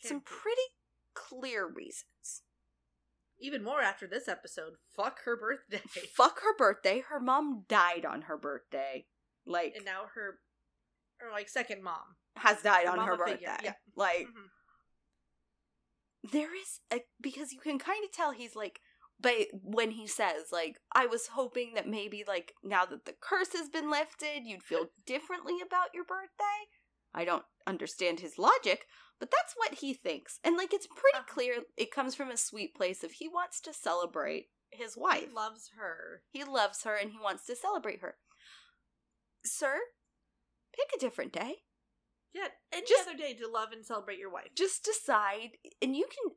some 0.02 0.22
pretty 0.22 0.62
clear 1.14 1.68
reasons. 1.68 2.44
Even 3.42 3.64
more 3.64 3.82
after 3.82 4.06
this 4.08 4.28
episode. 4.28 4.74
Fuck 4.96 5.20
her 5.26 5.36
birthday. 5.38 5.82
Fuck 6.16 6.42
her 6.42 6.56
birthday. 6.58 7.04
Her 7.10 7.20
mom 7.20 7.64
died 7.68 8.06
on 8.06 8.24
her 8.24 8.38
birthday. 8.38 9.06
Like 9.46 9.74
and 9.76 9.86
now 9.86 10.04
her, 10.16 10.40
or 11.22 11.32
like 11.32 11.50
second 11.50 11.82
mom. 11.84 12.16
has 12.36 12.62
died 12.62 12.86
on 12.88 13.00
her 13.00 13.18
birthday. 13.18 13.34
figure, 13.34 13.58
yeah. 13.64 13.74
Like 13.96 14.28
Mhm. 14.28 14.50
there 16.32 16.54
is 16.56 16.82
a 16.92 17.02
because 17.22 17.52
you 17.54 17.60
can 17.60 17.80
kind 17.80 18.04
of 18.04 18.12
tell 18.12 18.32
he's 18.32 18.56
like 18.56 18.82
but 19.22 19.34
when 19.64 19.92
he 19.92 20.08
says 20.08 20.46
like 20.52 20.78
i 20.96 21.06
was 21.06 21.28
hoping 21.34 21.74
that 21.76 21.88
maybe 21.88 22.24
like 22.28 22.54
now 22.64 22.86
that 22.86 23.06
the 23.06 23.14
curse 23.22 23.54
has 23.54 23.70
been 23.70 23.90
lifted 23.92 24.44
you'd 24.46 24.64
feel 24.64 24.86
differently 25.06 25.56
about 25.66 25.88
your 25.94 26.04
birthday 26.06 26.60
i 27.14 27.26
don't 27.26 27.44
understand 27.68 28.20
his 28.20 28.38
logic 28.38 28.86
but 29.20 29.30
that's 29.32 29.54
what 29.58 29.76
he 29.76 29.94
thinks 29.94 30.40
and 30.44 30.56
like 30.58 30.74
it's 30.74 30.88
pretty 30.88 31.16
Uh-huh. 31.18 31.34
clear 31.34 31.56
it 31.78 31.92
comes 31.92 32.16
from 32.16 32.30
a 32.32 32.38
sweet 32.38 32.74
place 32.76 33.04
if 33.04 33.14
he 33.14 33.28
wants 33.28 33.60
to 33.62 33.74
celebrate 33.74 34.48
his 34.72 34.96
wife 34.96 35.26
He 35.28 35.34
loves 35.36 35.72
her. 35.78 36.22
he 36.32 36.44
loves 36.44 36.84
her 36.84 36.96
and 36.96 37.12
he 37.12 37.18
wants 37.20 37.46
to 37.48 37.56
celebrate 37.56 38.02
her 38.02 38.16
sir 39.46 39.78
pick 40.76 40.90
a 40.96 41.00
different 41.00 41.34
day 41.34 41.56
Yeah, 42.34 42.50
any 42.72 42.86
Just- 42.88 43.08
other 43.08 43.18
day 43.18 43.34
to 43.34 43.48
love 43.48 43.70
and 43.72 43.86
celebrate 43.86 44.20
your 44.20 44.32
wife. 44.32 44.50
just 44.56 44.84
decide 44.84 45.58
and 45.82 45.96
you 45.96 46.06
can 46.06 46.36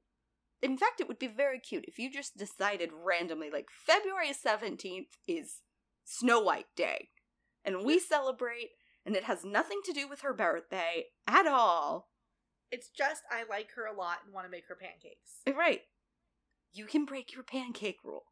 in 0.63 0.77
fact 0.79 1.01
it 1.01 1.09
would 1.09 1.19
be 1.19 1.27
very 1.27 1.59
cute 1.59 1.85
if 1.89 1.99
you 1.99 2.11
just 2.11 2.37
decided 2.37 2.91
randomly 3.05 3.51
like 3.51 3.69
february 3.87 4.31
17th 4.33 5.09
is 5.27 5.61
snow 6.05 6.41
white 6.41 6.67
day 6.77 7.09
and 7.65 7.85
we 7.85 7.99
celebrate 7.99 8.71
and 9.05 9.17
it 9.17 9.25
has 9.25 9.45
nothing 9.45 9.81
to 9.85 9.93
do 9.93 10.09
with 10.09 10.21
her 10.21 10.33
birthday 10.33 11.05
at 11.27 11.47
all. 11.47 12.09
It's 12.71 12.89
just 12.89 13.23
I 13.31 13.45
like 13.49 13.71
her 13.77 13.87
a 13.87 13.97
lot 13.97 14.19
and 14.25 14.33
want 14.33 14.47
to 14.47 14.51
make 14.51 14.69
her 14.69 14.77
pancakes. 14.81 15.41
right. 15.59 15.81
You 16.73 16.87
can 16.87 17.05
break 17.05 17.35
your 17.35 17.43
pancake 17.43 17.99
rule 18.05 18.25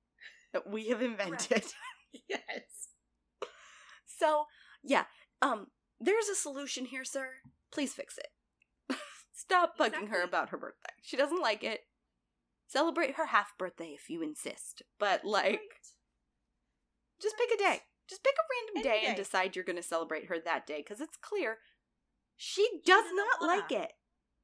that 0.52 0.68
we 0.68 0.88
have 0.88 1.02
invented. 1.02 1.64
Yes. 2.28 2.90
so 4.06 4.44
yeah 4.84 5.06
um 5.42 5.66
there's 6.00 6.28
a 6.28 6.36
solution 6.36 6.84
here 6.84 7.04
sir. 7.04 7.26
Please 7.72 7.92
fix 7.92 8.16
it 8.16 8.28
stop 9.34 9.76
bugging 9.78 10.08
her 10.08 10.22
about 10.22 10.48
her 10.50 10.56
birthday. 10.56 10.92
She 11.02 11.16
doesn't 11.18 11.42
like 11.42 11.62
it. 11.62 11.80
Celebrate 12.66 13.16
her 13.16 13.26
half 13.26 13.52
birthday 13.58 13.88
if 13.94 14.08
you 14.08 14.22
insist. 14.22 14.82
But 14.98 15.24
like 15.24 15.44
Right. 15.44 15.58
just 17.20 17.36
pick 17.36 17.50
a 17.52 17.58
day. 17.58 17.82
Just 18.08 18.22
pick 18.24 18.34
a 18.34 18.44
random 18.50 18.76
Any 18.90 19.00
day, 19.00 19.06
and 19.06 19.16
decide 19.16 19.54
you're 19.56 19.64
going 19.64 19.76
to 19.76 19.82
celebrate 19.82 20.26
her 20.26 20.38
that 20.38 20.66
day 20.66 20.78
because 20.78 21.00
it's 21.00 21.16
clear 21.16 21.58
she 22.36 22.66
does 22.84 23.04
doesn't 23.04 23.16
wanna. 23.40 23.56
like 23.60 23.72
it. 23.72 23.92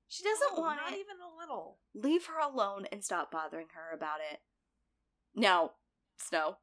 She 0.09 0.25
doesn't 0.25 0.55
No, 0.57 0.61
want 0.63 0.81
not 0.81 0.93
it. 0.93 0.99
even 0.99 1.17
a 1.21 1.39
little. 1.39 1.79
leave 1.95 2.27
her 2.27 2.39
alone 2.39 2.87
and 2.91 3.05
stop 3.05 3.31
bothering 3.31 3.69
her 3.75 3.95
about 3.95 4.21
it. 4.33 4.41
Now 5.35 5.73
snow. 6.19 6.57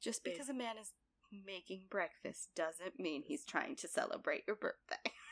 Just 0.00 0.24
because 0.24 0.48
a 0.48 0.54
man 0.54 0.76
is 0.78 0.92
making 1.44 1.84
breakfast 1.90 2.50
doesn't 2.54 2.98
mean 2.98 3.22
he's 3.22 3.44
trying 3.44 3.76
to 3.76 3.88
celebrate 3.88 4.44
your 4.46 4.56
birthday 4.56 4.96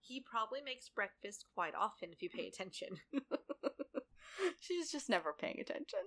He 0.00 0.20
probably 0.20 0.60
makes 0.62 0.88
breakfast 0.88 1.44
quite 1.54 1.74
often 1.74 2.10
if 2.12 2.22
you 2.22 2.30
pay 2.30 2.48
attention. 2.48 2.98
she's 4.58 4.90
just 4.90 5.08
never 5.08 5.32
paying 5.38 5.58
attention 5.60 5.98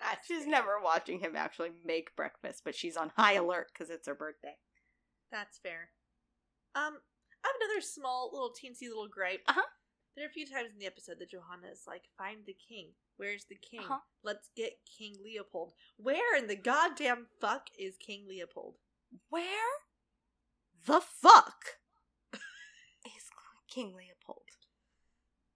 That's 0.00 0.26
she's 0.26 0.42
fair. 0.42 0.50
never 0.50 0.80
watching 0.82 1.20
him 1.20 1.34
actually 1.36 1.70
make 1.84 2.14
breakfast 2.16 2.62
but 2.64 2.74
she's 2.74 2.96
on 2.96 3.12
high 3.16 3.34
alert 3.34 3.68
because 3.72 3.90
it's 3.90 4.06
her 4.08 4.14
birthday 4.14 4.56
That's 5.30 5.58
fair. 5.58 5.90
Um, 6.74 6.94
I 7.44 7.48
have 7.48 7.56
another 7.60 7.80
small, 7.80 8.30
little 8.32 8.50
teensy 8.50 8.88
little 8.88 9.08
gripe. 9.08 9.42
Uh-huh. 9.48 9.62
There 10.16 10.24
are 10.24 10.28
a 10.28 10.32
few 10.32 10.46
times 10.46 10.70
in 10.72 10.78
the 10.78 10.86
episode 10.86 11.16
that 11.18 11.30
Johanna 11.30 11.68
is 11.72 11.82
like, 11.86 12.02
"Find 12.16 12.38
the 12.46 12.56
king. 12.68 12.90
Where's 13.16 13.44
the 13.44 13.56
king? 13.56 13.80
Uh-huh. 13.80 13.98
Let's 14.22 14.48
get 14.56 14.78
King 14.98 15.16
Leopold. 15.22 15.72
Where 15.96 16.36
in 16.36 16.46
the 16.48 16.56
goddamn 16.56 17.26
fuck 17.40 17.68
is 17.78 17.96
King 17.96 18.26
Leopold? 18.28 18.76
Where 19.28 19.44
the 20.86 21.00
fuck 21.00 21.64
King 23.74 23.94
Leopold? 23.96 24.44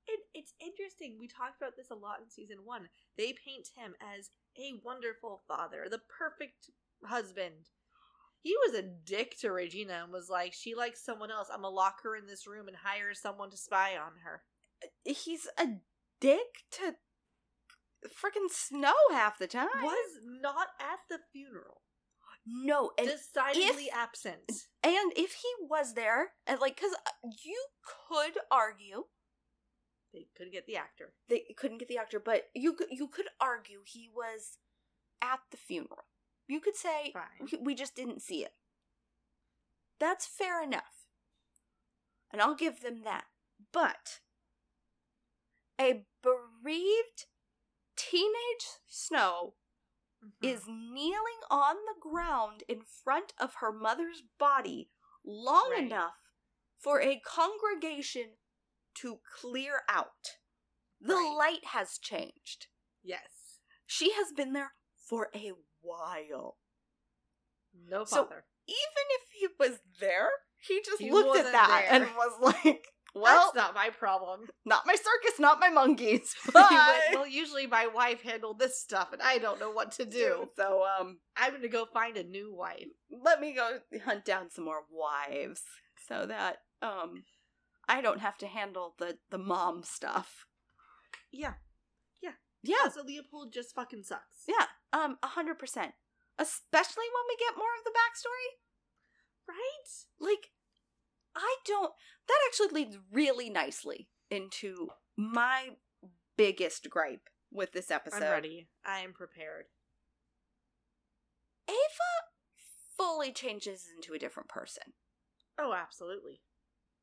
It, 0.06 0.20
it's 0.34 0.54
interesting. 0.60 1.16
We 1.20 1.28
talked 1.28 1.60
about 1.60 1.76
this 1.76 1.90
a 1.90 1.94
lot 1.94 2.20
in 2.22 2.30
season 2.30 2.58
one. 2.64 2.88
They 3.16 3.34
paint 3.44 3.68
him 3.76 3.94
as 4.00 4.30
a 4.58 4.80
wonderful 4.84 5.42
father, 5.46 5.86
the 5.90 6.00
perfect 6.18 6.70
husband. 7.04 7.70
He 8.40 8.54
was 8.66 8.74
a 8.74 8.82
dick 8.82 9.38
to 9.40 9.52
Regina 9.52 10.00
and 10.04 10.12
was 10.12 10.30
like, 10.30 10.54
she 10.54 10.74
likes 10.74 11.04
someone 11.04 11.30
else. 11.30 11.48
I'm 11.52 11.62
gonna 11.62 11.74
lock 11.74 12.02
her 12.02 12.16
in 12.16 12.26
this 12.26 12.46
room 12.46 12.68
and 12.68 12.76
hire 12.76 13.12
someone 13.12 13.50
to 13.50 13.56
spy 13.56 13.96
on 13.96 14.12
her. 14.24 14.42
He's 15.04 15.46
a 15.58 15.66
dick 16.20 16.64
to 16.72 16.94
freaking 18.06 18.50
Snow 18.50 18.94
half 19.10 19.38
the 19.38 19.46
time. 19.46 19.68
Was 19.82 20.20
not 20.24 20.68
at 20.80 21.00
the 21.10 21.18
funeral. 21.32 21.82
No, 22.50 22.92
and 22.96 23.08
Decidedly 23.08 23.84
if- 23.86 23.94
absent. 23.94 24.50
and 24.82 25.12
if 25.16 25.34
he 25.34 25.48
was 25.68 25.94
there, 25.94 26.28
and 26.46 26.58
like, 26.60 26.76
because 26.76 26.94
uh, 26.94 27.28
you 27.44 27.62
could 28.08 28.38
argue 28.50 29.04
They 30.14 30.28
couldn't 30.36 30.52
get 30.52 30.66
the 30.66 30.76
actor. 30.76 31.12
they 31.28 31.42
couldn't 31.56 31.78
get 31.78 31.88
the 31.88 31.98
actor, 31.98 32.18
but 32.20 32.44
you 32.54 32.72
could 32.74 32.88
you 32.90 33.08
could 33.08 33.26
argue 33.40 33.80
he 33.84 34.08
was 34.14 34.56
at 35.22 35.40
the 35.50 35.56
funeral. 35.58 36.04
You 36.46 36.60
could 36.60 36.76
say 36.76 37.12
Fine. 37.12 37.60
we 37.62 37.74
just 37.74 37.94
didn't 37.94 38.22
see 38.22 38.42
it. 38.44 38.52
That's 40.00 40.26
fair 40.26 40.62
enough, 40.62 41.06
and 42.32 42.40
I'll 42.40 42.54
give 42.54 42.80
them 42.80 43.02
that. 43.04 43.24
But 43.72 44.20
a 45.80 46.04
bereaved 46.22 47.26
teenage 47.96 48.66
Snow 48.86 49.54
Mhm. 50.22 50.32
is 50.42 50.66
kneeling 50.66 51.40
on 51.50 51.76
the 51.84 51.94
ground 52.00 52.62
in 52.68 52.82
front 52.82 53.32
of 53.38 53.56
her 53.56 53.72
mother's 53.72 54.22
body 54.38 54.90
long 55.24 55.70
Right. 55.70 55.84
enough 55.84 56.30
for 56.78 57.00
a 57.00 57.20
congregation 57.20 58.38
to 58.94 59.18
clear 59.18 59.84
out. 59.88 60.38
The 61.00 61.14
Right. 61.14 61.34
light 61.36 61.64
has 61.66 61.98
changed. 61.98 62.66
yes. 63.02 63.60
She 63.86 64.12
has 64.12 64.32
been 64.32 64.52
there 64.52 64.74
for 64.96 65.30
a 65.34 65.52
while. 65.80 66.58
No 67.72 68.04
father. 68.04 68.46
So- 68.48 68.54
Even 68.66 69.04
if 69.10 69.30
he 69.30 69.46
was 69.58 69.80
there, 69.98 70.30
he 70.58 70.82
just 70.82 71.00
He 71.00 71.10
looked 71.10 71.38
at 71.38 71.52
that 71.52 71.68
there. 71.68 72.02
and 72.02 72.16
was 72.16 72.38
like, 72.64 72.92
well, 73.14 73.50
That's 73.54 73.56
not 73.56 73.74
my 73.74 73.90
problem. 73.90 74.46
not 74.64 74.86
my 74.86 74.94
circus, 74.94 75.38
not 75.40 75.60
my 75.60 75.70
monkeys. 75.70 76.34
Bye. 76.52 77.00
well, 77.14 77.26
usually 77.26 77.66
my 77.66 77.86
wife 77.86 78.22
handled 78.22 78.58
this 78.58 78.80
stuff, 78.80 79.12
and 79.12 79.22
I 79.22 79.38
don't 79.38 79.58
know 79.60 79.70
what 79.70 79.92
to 79.92 80.04
do. 80.04 80.46
So, 80.56 80.84
um, 80.98 81.18
I'm 81.36 81.52
gonna 81.52 81.68
go 81.68 81.86
find 81.86 82.16
a 82.16 82.22
new 82.24 82.54
wife. 82.54 82.86
let 83.10 83.40
me 83.40 83.54
go 83.54 83.78
hunt 84.04 84.24
down 84.24 84.50
some 84.50 84.64
more 84.64 84.82
wives 84.90 85.62
so 86.06 86.26
that 86.26 86.58
um 86.82 87.24
I 87.88 88.00
don't 88.02 88.20
have 88.20 88.36
to 88.38 88.46
handle 88.46 88.94
the 88.98 89.18
the 89.30 89.38
mom 89.38 89.82
stuff. 89.82 90.44
Yeah, 91.32 91.54
yeah. 92.22 92.32
Yeah, 92.62 92.88
So 92.92 93.02
Leopold 93.02 93.52
just 93.52 93.74
fucking 93.74 94.02
sucks. 94.04 94.44
yeah, 94.46 94.66
um, 94.92 95.16
a 95.22 95.28
hundred 95.28 95.58
percent. 95.58 95.92
Especially 96.38 97.08
when 97.14 97.24
we 97.28 97.36
get 97.36 97.56
more 97.56 97.74
of 97.78 97.84
the 97.84 97.90
backstory. 97.90 98.48
Right? 99.48 99.88
Like, 100.20 100.50
I 101.38 101.56
don't. 101.64 101.92
That 102.26 102.38
actually 102.46 102.82
leads 102.82 102.98
really 103.12 103.48
nicely 103.48 104.08
into 104.30 104.88
my 105.16 105.70
biggest 106.36 106.88
gripe 106.90 107.28
with 107.52 107.72
this 107.72 107.90
episode. 107.90 108.22
I'm 108.22 108.30
ready. 108.30 108.68
I 108.84 109.00
am 109.00 109.12
prepared. 109.12 109.66
Ava 111.68 111.76
fully 112.96 113.32
changes 113.32 113.86
into 113.94 114.14
a 114.14 114.18
different 114.18 114.48
person. 114.48 114.94
Oh, 115.58 115.74
absolutely. 115.74 116.40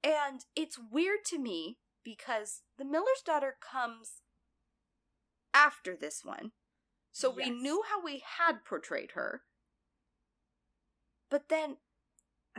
And 0.03 0.45
it's 0.55 0.79
weird 0.91 1.25
to 1.27 1.39
me 1.39 1.77
because 2.03 2.61
the 2.77 2.85
Miller's 2.85 3.23
daughter 3.25 3.55
comes 3.59 4.21
after 5.53 5.95
this 5.95 6.21
one. 6.23 6.51
So 7.11 7.29
we 7.29 7.49
knew 7.49 7.81
how 7.89 8.03
we 8.03 8.21
had 8.37 8.65
portrayed 8.65 9.11
her. 9.11 9.43
But 11.31 11.49
then, 11.49 11.77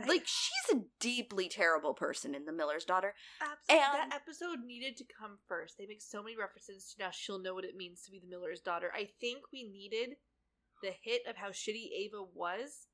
like, 0.05 0.25
she's 0.25 0.77
a 0.77 0.81
deeply 0.99 1.49
terrible 1.49 1.93
person 1.93 2.35
in 2.35 2.45
The 2.45 2.51
Miller's 2.51 2.85
Daughter. 2.85 3.15
Absolutely. 3.41 3.85
And- 3.85 4.11
that 4.11 4.15
episode 4.15 4.59
needed 4.65 4.97
to 4.97 5.05
come 5.19 5.37
first. 5.47 5.75
They 5.77 5.87
make 5.87 6.01
so 6.01 6.21
many 6.21 6.37
references 6.37 6.93
to 6.93 7.03
now 7.03 7.09
she'll 7.11 7.41
know 7.41 7.53
what 7.53 7.65
it 7.65 7.75
means 7.75 8.01
to 8.03 8.11
be 8.11 8.19
the 8.19 8.27
Miller's 8.29 8.61
daughter. 8.61 8.91
I 8.93 9.09
think 9.19 9.39
we 9.51 9.63
needed 9.63 10.17
the 10.83 10.91
hit 11.01 11.21
of 11.27 11.37
how 11.37 11.49
shitty 11.49 11.89
Ava 11.97 12.23
was. 12.33 12.87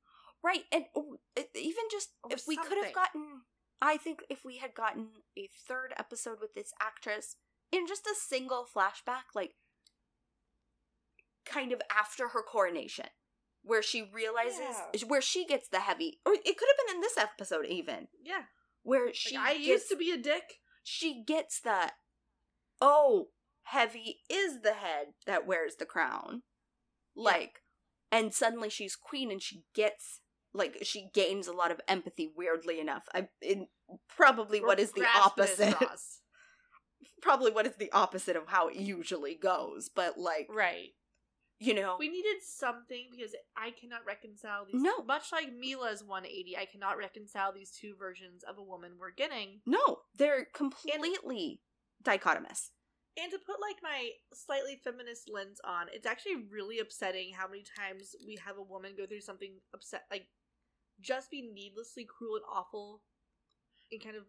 Right. 0.44 0.64
And 0.72 0.86
oh, 0.96 1.18
even 1.56 1.84
just, 1.92 2.10
Or 2.24 2.32
if 2.32 2.44
we 2.48 2.58
could 2.58 2.84
have 2.84 2.94
gotten, 2.94 3.42
I 3.82 3.98
think 3.98 4.20
if 4.30 4.46
we 4.46 4.58
had 4.58 4.74
gotten 4.74 5.08
a 5.38 5.50
third 5.68 5.94
episode 5.98 6.38
with 6.40 6.54
this 6.54 6.74
actress 6.82 7.36
in 7.72 7.88
just 7.88 8.06
a 8.06 8.16
single 8.16 8.66
flashback, 8.74 9.34
like, 9.36 9.56
kind 11.46 11.74
of 11.74 11.82
after 11.94 12.30
her 12.30 12.44
coronation, 12.44 13.08
where 13.64 13.81
she 13.81 14.10
realizes, 14.14 14.60
Yeah. 14.94 15.07
where 15.07 15.22
she 15.22 15.45
gets 15.45 15.68
the 15.69 15.80
heavy, 15.80 16.19
or 16.26 16.34
it 16.34 16.44
could 16.57 16.68
have 16.68 16.88
been 16.88 16.95
in 16.95 17.02
this 17.02 17.18
episode 17.18 17.65
even, 17.65 18.07
Yeah. 18.22 18.44
where 18.84 19.07
Like, 19.07 19.15
she 19.15 19.35
I 19.38 19.53
gets, 19.56 19.65
used 19.68 19.90
to 19.90 19.95
be 19.95 20.11
a 20.11 20.18
dick. 20.18 20.60
she 20.84 21.23
gets 21.23 21.60
the, 21.61 21.91
oh, 22.81 23.30
heavy 23.64 24.19
is 24.30 24.61
the 24.61 24.73
head 24.73 25.14
that 25.26 25.48
wears 25.48 25.76
the 25.77 25.85
crown. 25.85 26.44
Like, 27.15 27.61
and 28.11 28.34
suddenly 28.34 28.69
she's 28.69 28.95
queen 28.95 29.31
and 29.31 29.41
she 29.41 29.64
gets, 29.73 30.19
like, 30.53 30.80
she 30.84 31.10
gains 31.14 31.48
a 31.48 31.53
lot 31.53 31.72
of 31.72 31.80
empathy, 31.88 32.31
weirdly 32.35 32.80
enough. 32.80 33.07
I, 33.14 33.30
in 33.41 33.68
probably 34.10 34.60
We're 34.60 34.68
what 34.68 34.80
is 34.80 34.91
the 34.91 35.06
opposite. 35.15 35.76
probably 37.22 37.52
what 37.52 37.65
is 37.65 37.76
the 37.77 37.91
opposite 37.94 38.35
of 38.35 38.48
how 38.48 38.68
it 38.68 38.76
usually 38.76 39.35
goes, 39.35 39.90
but, 39.90 40.18
like, 40.18 40.48
right. 40.49 40.90
You 41.65 41.73
know. 41.76 41.95
We 41.98 42.10
needed 42.10 42.41
something 42.44 43.07
because 43.11 43.34
I 43.56 43.72
cannot 43.72 44.02
reconcile 44.06 44.65
these. 44.65 44.81
No. 44.81 45.03
Much 45.03 45.31
like 45.31 45.53
Milah's 45.53 46.03
180, 46.03 46.57
I 46.57 46.65
cannot 46.65 46.98
reconcile 46.98 47.53
these 47.53 47.72
two 47.72 47.95
versions 47.98 48.44
of 48.44 48.57
a 48.57 48.64
woman 48.64 48.91
we're 48.99 49.11
getting. 49.11 49.61
no, 49.65 49.99
they're 50.18 50.48
completely 50.53 51.61
dichotomous. 52.03 52.69
And 53.15 53.31
to 53.31 53.38
put 53.45 53.61
like 53.61 53.77
my 53.84 54.10
slightly 54.34 54.80
feminist 54.84 55.30
lens 55.31 55.60
on, 55.64 55.85
it's 55.94 56.07
actually 56.07 56.35
really 56.52 56.80
upsetting 56.80 57.31
how 57.34 57.48
many 57.48 57.64
times 57.77 58.15
we 58.26 58.38
have 58.44 58.57
a 58.57 58.64
woman 58.64 58.94
go 58.98 59.06
through 59.06 59.22
something 59.22 59.53
upset, 59.73 60.02
like 60.11 60.26
just 60.99 61.30
be 61.30 61.41
needlessly 61.53 62.06
cruel 62.06 62.35
and 62.38 62.45
awful, 62.52 63.03
and 63.91 64.03
kind 64.03 64.15
of. 64.18 64.23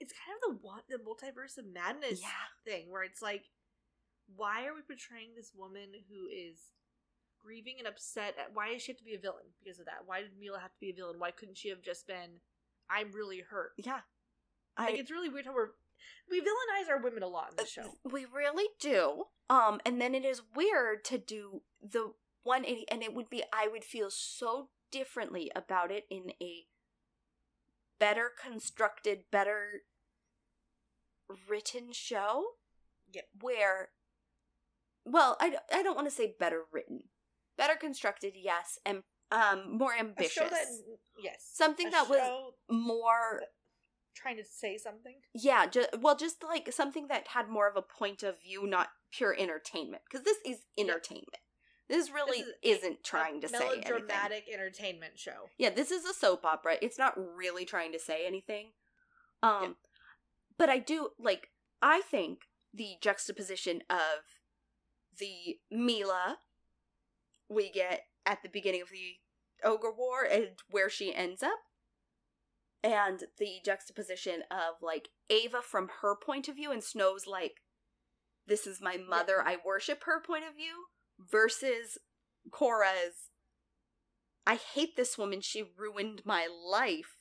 It's 0.00 0.12
kind 0.12 0.36
of 0.36 0.60
the 0.60 0.66
one 0.66 0.82
the 0.88 0.98
multiverse 0.98 1.56
of 1.56 1.64
madness 1.72 2.20
Yeah. 2.20 2.28
thing 2.66 2.90
where 2.90 3.02
it's 3.02 3.22
like, 3.22 3.44
why 4.36 4.66
are 4.66 4.74
we 4.74 4.82
portraying 4.82 5.30
this 5.36 5.52
woman 5.56 5.90
who 6.08 6.26
is 6.26 6.72
grieving 7.40 7.76
and 7.78 7.88
upset? 7.88 8.34
At, 8.38 8.54
why 8.54 8.72
does 8.72 8.82
she 8.82 8.92
have 8.92 8.98
to 8.98 9.04
be 9.04 9.14
a 9.14 9.20
villain 9.20 9.54
because 9.62 9.78
of 9.78 9.86
that? 9.86 10.04
Why 10.06 10.20
did 10.22 10.38
Milah 10.38 10.60
have 10.60 10.72
to 10.72 10.80
be 10.80 10.90
a 10.90 10.94
villain? 10.94 11.18
Why 11.18 11.30
couldn't 11.30 11.56
she 11.56 11.68
have 11.70 11.82
just 11.82 12.06
been, 12.06 12.40
I'm 12.90 13.12
really 13.12 13.42
hurt? 13.48 13.72
Yeah. 13.76 14.00
Like 14.78 14.98
it's 14.98 15.10
really 15.10 15.28
weird 15.28 15.46
how 15.46 15.54
we're 15.54 15.70
we 16.30 16.40
villainize 16.40 16.88
our 16.88 17.00
women 17.00 17.22
a 17.22 17.28
lot 17.28 17.50
in 17.50 17.56
the 17.56 17.66
show. 17.66 17.94
We 18.04 18.24
really 18.24 18.68
do. 18.80 19.24
Um, 19.50 19.80
and 19.84 20.00
then 20.00 20.14
it 20.14 20.24
is 20.24 20.42
weird 20.54 21.04
to 21.06 21.18
do 21.18 21.62
the 21.82 22.12
180, 22.42 22.90
and 22.90 23.02
it 23.02 23.14
would 23.14 23.30
be, 23.30 23.42
I 23.52 23.68
would 23.68 23.84
feel 23.84 24.10
so 24.10 24.68
differently 24.90 25.50
about 25.56 25.90
it 25.90 26.04
in 26.10 26.32
a 26.40 26.66
better 27.98 28.30
constructed, 28.40 29.24
better 29.30 29.82
written 31.48 31.92
show. 31.92 32.44
Yep. 33.12 33.24
Where, 33.40 33.88
well, 35.10 35.36
I, 35.40 35.50
don't- 35.50 35.62
I 35.72 35.82
don't 35.82 35.94
want 35.96 36.08
to 36.08 36.14
say 36.14 36.34
better 36.38 36.62
written. 36.72 37.04
Better 37.56 37.74
constructed, 37.74 38.34
yes, 38.36 38.78
and 38.86 39.02
um, 39.32 39.76
more 39.76 39.92
A 39.92 39.98
ambitious. 39.98 40.32
show 40.32 40.48
that 40.48 40.64
yes, 41.22 41.48
Something 41.52 41.90
that 41.90 42.08
was 42.08 42.52
more 42.70 43.42
trying 44.14 44.36
to 44.36 44.44
say 44.44 44.76
something. 44.78 45.16
yeah, 45.34 45.66
ju- 45.66 45.86
well, 46.00 46.16
just 46.16 46.42
like 46.42 46.72
something 46.72 47.08
that 47.08 47.28
had 47.28 47.48
more 47.48 47.68
of 47.68 47.76
a 47.76 47.82
point 47.82 48.22
of 48.22 48.40
view, 48.40 48.66
not 48.66 48.88
pure 49.12 49.34
entertainment. 49.38 50.02
Because 50.10 50.24
this 50.24 50.38
is 50.46 50.58
entertainment. 50.78 51.38
This 51.88 52.10
really 52.10 52.44
This 52.62 52.78
is, 52.78 52.84
not 52.84 53.02
trying 53.04 53.40
to 53.40 53.48
say 53.48 53.56
anything. 53.56 53.80
melodramatic 53.88 54.44
entertainment 54.52 55.18
show. 55.18 55.48
Yeah, 55.56 55.70
this 55.70 55.90
is 55.90 56.04
a 56.04 56.12
soap 56.14 56.44
opera. 56.44 56.76
It's 56.82 56.98
not 56.98 57.14
really 57.16 57.64
trying 57.64 57.92
to 57.92 57.98
say 57.98 58.26
anything. 58.26 58.68
Um, 59.42 59.76
but 60.58 60.68
I 60.68 60.78
do 60.78 61.10
like. 61.18 61.48
I 61.80 62.02
think 62.10 62.40
the 62.74 62.96
juxtaposition 63.00 63.82
of 63.88 64.24
the 65.18 65.58
Milah 65.72 66.36
we 67.48 67.70
get 67.70 68.04
at 68.26 68.42
the 68.42 68.48
beginning 68.48 68.82
of 68.82 68.90
the 68.90 69.16
Ogre 69.64 69.92
War 69.96 70.22
and 70.22 70.48
where 70.70 70.90
she 70.90 71.14
ends 71.14 71.42
up 71.42 71.58
and 72.82 73.24
the 73.38 73.58
juxtaposition 73.64 74.42
of 74.50 74.82
like 74.82 75.08
Ava 75.30 75.60
from 75.62 75.90
her 76.00 76.14
point 76.14 76.48
of 76.48 76.56
view 76.56 76.70
and 76.70 76.82
Snow's 76.82 77.26
like 77.26 77.54
this 78.46 78.66
is 78.66 78.80
my 78.80 78.96
mother, 78.96 79.42
I 79.44 79.58
worship 79.62 80.04
her 80.04 80.22
point 80.22 80.44
of 80.48 80.56
view 80.56 80.86
versus 81.30 81.98
Cora's 82.50 83.30
I 84.46 84.54
hate 84.56 84.96
this 84.96 85.18
woman, 85.18 85.42
she 85.42 85.62
ruined 85.76 86.22
my 86.24 86.46
life 86.46 87.18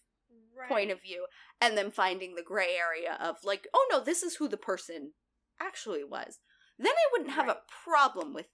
right. 0.57 0.69
point 0.69 0.91
of 0.91 1.01
view 1.01 1.25
and 1.59 1.77
then 1.77 1.91
finding 1.91 2.35
the 2.35 2.43
gray 2.43 2.75
area 2.77 3.17
of 3.19 3.37
like 3.43 3.67
oh 3.73 3.87
no 3.91 3.99
this 3.99 4.23
is 4.23 4.35
who 4.35 4.47
the 4.47 4.57
person 4.57 5.13
actually 5.59 6.03
was 6.03 6.39
then 6.79 6.93
i 6.93 7.07
wouldn't 7.11 7.31
have 7.31 7.47
Right. 7.47 7.57
a 7.57 7.89
problem 7.89 8.33
with 8.33 8.47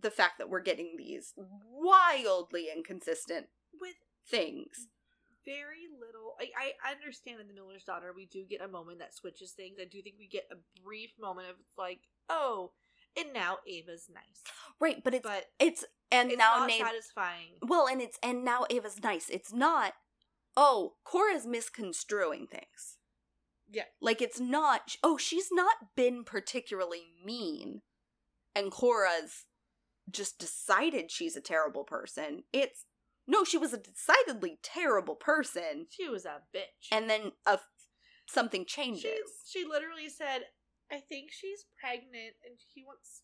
the 0.00 0.10
fact 0.10 0.38
that 0.38 0.48
we're 0.50 0.60
getting 0.60 0.94
these 0.98 1.32
wildly 1.70 2.68
inconsistent 2.74 3.46
with 3.80 3.94
things 4.28 4.88
very 5.44 5.86
little. 6.00 6.34
I, 6.40 6.72
I 6.84 6.90
understand 6.92 7.40
in 7.40 7.46
the 7.46 7.54
Miller's 7.54 7.84
Daughter 7.84 8.12
we 8.14 8.26
do 8.26 8.44
get 8.50 8.60
a 8.60 8.66
moment 8.66 8.98
that 8.98 9.14
switches 9.14 9.52
things. 9.52 9.76
I 9.80 9.84
do 9.84 10.02
think 10.02 10.16
we 10.18 10.26
get 10.26 10.48
a 10.50 10.56
brief 10.82 11.10
moment 11.20 11.48
of 11.48 11.54
like, 11.78 12.00
oh, 12.28 12.72
and 13.16 13.32
now 13.32 13.58
Ava's 13.68 14.10
nice, 14.12 14.42
right 14.80 15.02
but 15.04 15.14
it's 15.14 15.22
but 15.22 15.44
it's 15.60 15.84
and 16.10 16.30
it's 16.32 16.38
now 16.38 16.56
not 16.58 16.66
Nate 16.66 16.80
satisfying. 16.80 17.52
well 17.62 17.86
and 17.86 18.02
it's 18.02 18.18
and 18.24 18.44
now 18.44 18.66
ava's 18.70 19.00
nice 19.04 19.28
it's 19.30 19.52
not 19.52 19.92
oh 20.56 20.94
cora's 21.04 21.46
misconstruing 21.46 22.46
things 22.48 22.95
Yeah. 23.70 23.84
like 24.00 24.22
it's 24.22 24.40
not 24.40 24.96
oh 25.02 25.16
she's 25.16 25.48
not 25.50 25.94
been 25.96 26.24
particularly 26.24 27.02
mean 27.24 27.82
and 28.54 28.70
cora's 28.70 29.46
just 30.10 30.38
decided 30.38 31.10
she's 31.10 31.36
a 31.36 31.40
terrible 31.40 31.82
person 31.84 32.44
it's 32.52 32.84
no 33.26 33.42
she 33.44 33.58
was 33.58 33.72
a 33.72 33.78
decidedly 33.78 34.58
terrible 34.62 35.16
person 35.16 35.86
She 35.90 36.08
was 36.08 36.24
a 36.24 36.42
bitch, 36.54 36.86
and 36.92 37.10
then 37.10 37.32
a 37.44 37.58
something 38.28 38.64
changes 38.66 39.02
she 39.44 39.60
she 39.60 39.64
literally 39.66 40.08
said, 40.08 40.42
"I 40.92 41.00
think 41.00 41.32
she's 41.32 41.64
pregnant, 41.80 42.34
and 42.44 42.56
he 42.74 42.84
wants. 42.84 43.22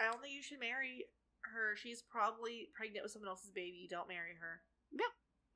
I 0.00 0.10
don't 0.10 0.20
think 0.20 0.34
you 0.34 0.42
should 0.42 0.58
marry 0.60 1.06
her. 1.44 1.76
She's 1.76 2.02
probably 2.02 2.68
pregnant 2.74 3.04
with 3.04 3.12
someone 3.12 3.28
else's 3.28 3.50
baby. 3.52 3.86
Don't 3.88 4.08
marry 4.08 4.34
her." 4.40 4.62
Yeah. 4.90 5.12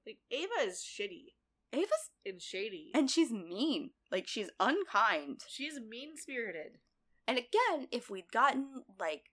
like 0.07 0.19
Ava 0.31 0.69
is 0.69 0.79
shitty 0.87 1.35
ava's 1.73 2.11
and 2.27 2.41
shady, 2.43 2.91
and 2.95 3.11
she's 3.11 3.31
mean 3.31 3.91
like 4.11 4.27
she's 4.27 4.51
unkind 4.59 5.41
she's 5.49 5.79
mean 5.81 6.17
spirited. 6.17 6.79
And 7.27 7.39
again, 7.39 7.87
if 7.93 8.11
we'd 8.11 8.33
gotten 8.33 8.83
like 8.99 9.31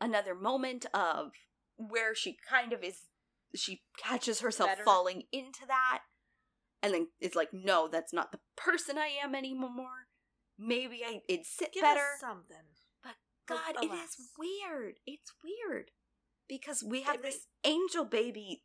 another 0.00 0.34
moment 0.34 0.86
of 0.92 1.32
where 1.76 2.14
she 2.14 2.36
kind 2.48 2.72
of 2.72 2.84
is, 2.84 3.02
she 3.54 3.82
catches 3.98 4.40
herself 4.40 4.70
Better. 4.70 4.84
falling 4.84 5.22
into 5.32 5.66
that, 5.66 6.00
and 6.82 6.92
then 6.92 7.08
it's 7.20 7.36
like, 7.36 7.50
no, 7.52 7.88
that's 7.88 8.12
not 8.12 8.32
the 8.32 8.40
person 8.56 8.98
I 8.98 9.08
am 9.22 9.34
anymore. 9.34 10.08
Maybe 10.58 11.00
I 11.06 11.20
it'd 11.28 11.46
sit 11.46 11.72
Give 11.72 11.82
better. 11.82 12.00
us 12.00 12.20
something. 12.20 12.56
But 13.02 13.14
God, 13.46 13.82
it 13.82 13.92
is 13.92 14.16
weird. 14.38 14.96
It's 15.06 15.32
weird 15.42 15.90
because 16.48 16.82
we 16.86 17.02
have 17.02 17.16
It 17.16 17.22
this 17.22 17.46
angel 17.64 18.04
baby 18.04 18.62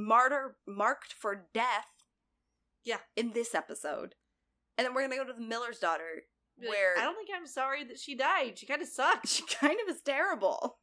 martyr 0.00 0.56
marked 0.66 1.12
for 1.12 1.46
death. 1.54 1.86
Yeah. 2.84 2.98
in 3.14 3.32
this 3.32 3.54
episode, 3.54 4.14
and 4.78 4.86
then 4.86 4.94
we're 4.94 5.02
gonna 5.02 5.16
go 5.16 5.24
to 5.24 5.34
the 5.34 5.46
Miller's 5.46 5.78
daughter, 5.78 6.24
Be 6.58 6.66
like, 6.66 6.74
where 6.74 6.98
I 6.98 7.02
don't 7.04 7.14
think 7.14 7.28
I'm 7.34 7.46
sorry 7.46 7.84
that 7.84 7.98
she 7.98 8.14
died. 8.14 8.58
She 8.58 8.66
kind 8.66 8.80
of 8.80 8.88
sucked. 8.88 9.28
she 9.28 9.44
kind 9.44 9.76
of 9.86 9.94
is 9.94 10.00
terrible. 10.00 10.78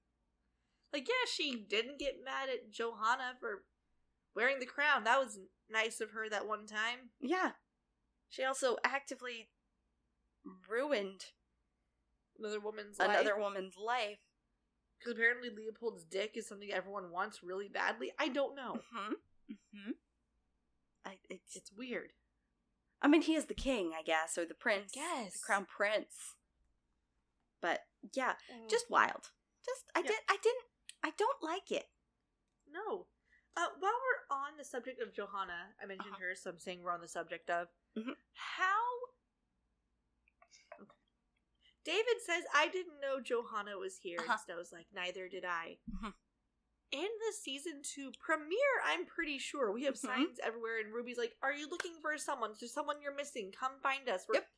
Like, 0.94 1.08
yeah, 1.08 1.30
she 1.32 1.66
didn't 1.68 2.00
get 2.00 2.24
mad 2.24 2.50
at 2.50 2.72
Johanna 2.72 3.34
for 3.40 3.64
wearing 4.36 4.60
the 4.60 4.66
crown. 4.66 5.04
That 5.04 5.20
was 5.20 5.40
nice 5.70 6.00
of 6.00 6.12
her 6.12 6.30
that 6.30 6.48
one 6.48 6.66
time. 6.66 7.10
Yeah. 7.20 7.52
She 8.30 8.44
also 8.44 8.78
actively 8.86 9.50
ruined 10.70 11.26
Another 12.40 12.60
woman's 12.60 13.00
another 13.00 13.32
life. 13.32 13.40
woman's 13.40 13.76
life. 13.84 14.20
Because 15.00 15.14
apparently 15.14 15.50
Leopold's 15.50 16.04
dick 16.04 16.32
is 16.36 16.48
something 16.48 16.72
everyone 16.72 17.12
wants 17.12 17.44
really 17.44 17.68
badly. 17.68 18.12
I 18.20 18.28
don't 18.30 18.56
know. 18.56 18.74
Mm-hmm. 18.98 19.14
Mm-hmm. 19.54 19.92
I, 21.06 21.18
it's, 21.30 21.56
It's 21.56 21.72
weird. 21.72 22.12
I 23.02 23.08
mean, 23.08 23.22
he 23.22 23.36
is 23.36 23.46
the 23.46 23.54
king, 23.54 23.92
I 23.98 24.02
guess, 24.02 24.38
or 24.38 24.46
the 24.46 24.56
prince. 24.56 24.94
Yes. 24.96 25.34
The 25.34 25.40
crown 25.46 25.66
prince. 25.66 26.34
But 27.62 27.82
yeah, 28.16 28.34
Just 28.64 28.70
just 28.70 28.90
wild. 28.90 29.30
Just 29.66 29.84
I 29.96 30.00
Yeah. 30.00 30.08
did 30.08 30.18
I 30.30 30.38
didn't 30.42 30.64
I 31.04 31.12
don't 31.18 31.42
like 31.44 31.72
it. 31.72 31.86
no. 32.72 33.06
Uh, 33.56 33.70
while 33.80 33.92
we're 33.92 34.36
on 34.38 34.56
the 34.58 34.64
subject 34.64 35.02
of 35.02 35.12
Johanna, 35.16 35.74
I 35.82 35.88
mentioned 35.88 36.14
Uh-huh. 36.14 36.30
her, 36.30 36.36
so 36.36 36.52
I'm 36.52 36.60
saying 36.60 36.84
we're 36.84 36.92
on 36.92 37.02
the 37.02 37.08
subject 37.08 37.50
of 37.50 37.70
Mhm. 37.98 38.16
how. 38.34 38.84
David 41.88 42.22
says, 42.22 42.44
"I 42.54 42.68
didn't 42.68 43.00
know 43.00 43.22
Johanna 43.22 43.78
was 43.78 43.98
here," 43.98 44.20
Uh-huh. 44.20 44.34
and 44.34 44.42
Snow's 44.42 44.72
like, 44.74 44.88
"Neither 44.92 45.30
did 45.30 45.46
I." 45.46 45.80
Mhm. 45.90 46.14
In 46.92 47.10
the 47.26 47.34
season 47.34 47.82
two 47.82 48.12
premiere, 48.20 48.82
I'm 48.84 49.06
pretty 49.06 49.40
sure 49.40 49.72
we 49.72 49.84
have 49.86 49.96
Mhm. 49.96 50.08
signs 50.10 50.40
everywhere, 50.40 50.80
and 50.80 50.94
Ruby's 50.94 51.18
like, 51.18 51.38
"Are 51.42 51.54
you 51.54 51.68
looking 51.68 52.00
for 52.02 52.18
someone? 52.18 52.54
There's 52.60 52.74
someone 52.74 53.02
you're 53.02 53.14
missing. 53.14 53.52
Come 53.54 53.80
find 53.80 54.08
us." 54.10 54.28
We're 54.28 54.36
Yep. 54.36 54.52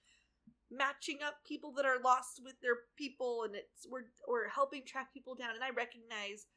matching 0.72 1.22
up 1.24 1.44
people 1.44 1.72
that 1.74 1.86
are 1.86 2.00
lost 2.00 2.42
with 2.44 2.60
their 2.62 2.88
people, 2.96 3.44
and 3.44 3.56
it's 3.56 3.86
we're 3.88 4.12
we're 4.28 4.48
helping 4.50 4.86
track 4.86 5.14
people 5.14 5.36
down. 5.36 5.54
And 5.56 5.64
I 5.64 5.70
recognize 5.70 6.48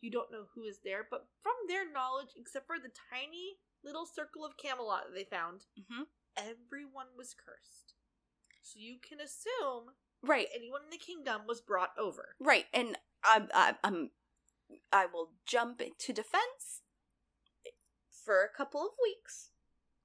you 0.00 0.10
don't 0.10 0.30
know 0.30 0.46
who 0.54 0.64
is 0.64 0.80
there, 0.80 1.04
but 1.04 1.28
from 1.42 1.56
their 1.66 1.84
knowledge, 1.90 2.34
except 2.36 2.66
for 2.66 2.78
the 2.78 2.88
tiny 3.10 3.60
little 3.82 4.06
circle 4.06 4.44
of 4.46 4.56
Camelot 4.56 5.06
that 5.06 5.14
they 5.14 5.24
found, 5.24 5.66
Mhm. 5.78 6.10
everyone 6.36 7.14
was 7.16 7.34
cursed. 7.34 7.94
So 8.62 8.78
you 8.78 8.96
can 9.00 9.20
assume 9.20 9.94
Right. 10.22 10.48
anyone 10.54 10.82
in 10.84 10.90
the 10.90 10.98
kingdom 10.98 11.42
was 11.46 11.60
brought 11.60 11.92
over. 11.98 12.36
Right. 12.38 12.66
And 12.74 12.98
I'm 13.24 13.48
I'm, 13.54 13.76
I'm 13.82 14.10
I 14.92 15.06
will 15.06 15.32
jump 15.46 15.78
to 15.98 16.12
defense 16.12 16.82
for 18.24 18.42
a 18.42 18.48
couple 18.56 18.82
of 18.82 18.92
weeks. 19.02 19.50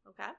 Okay. 0.08 0.32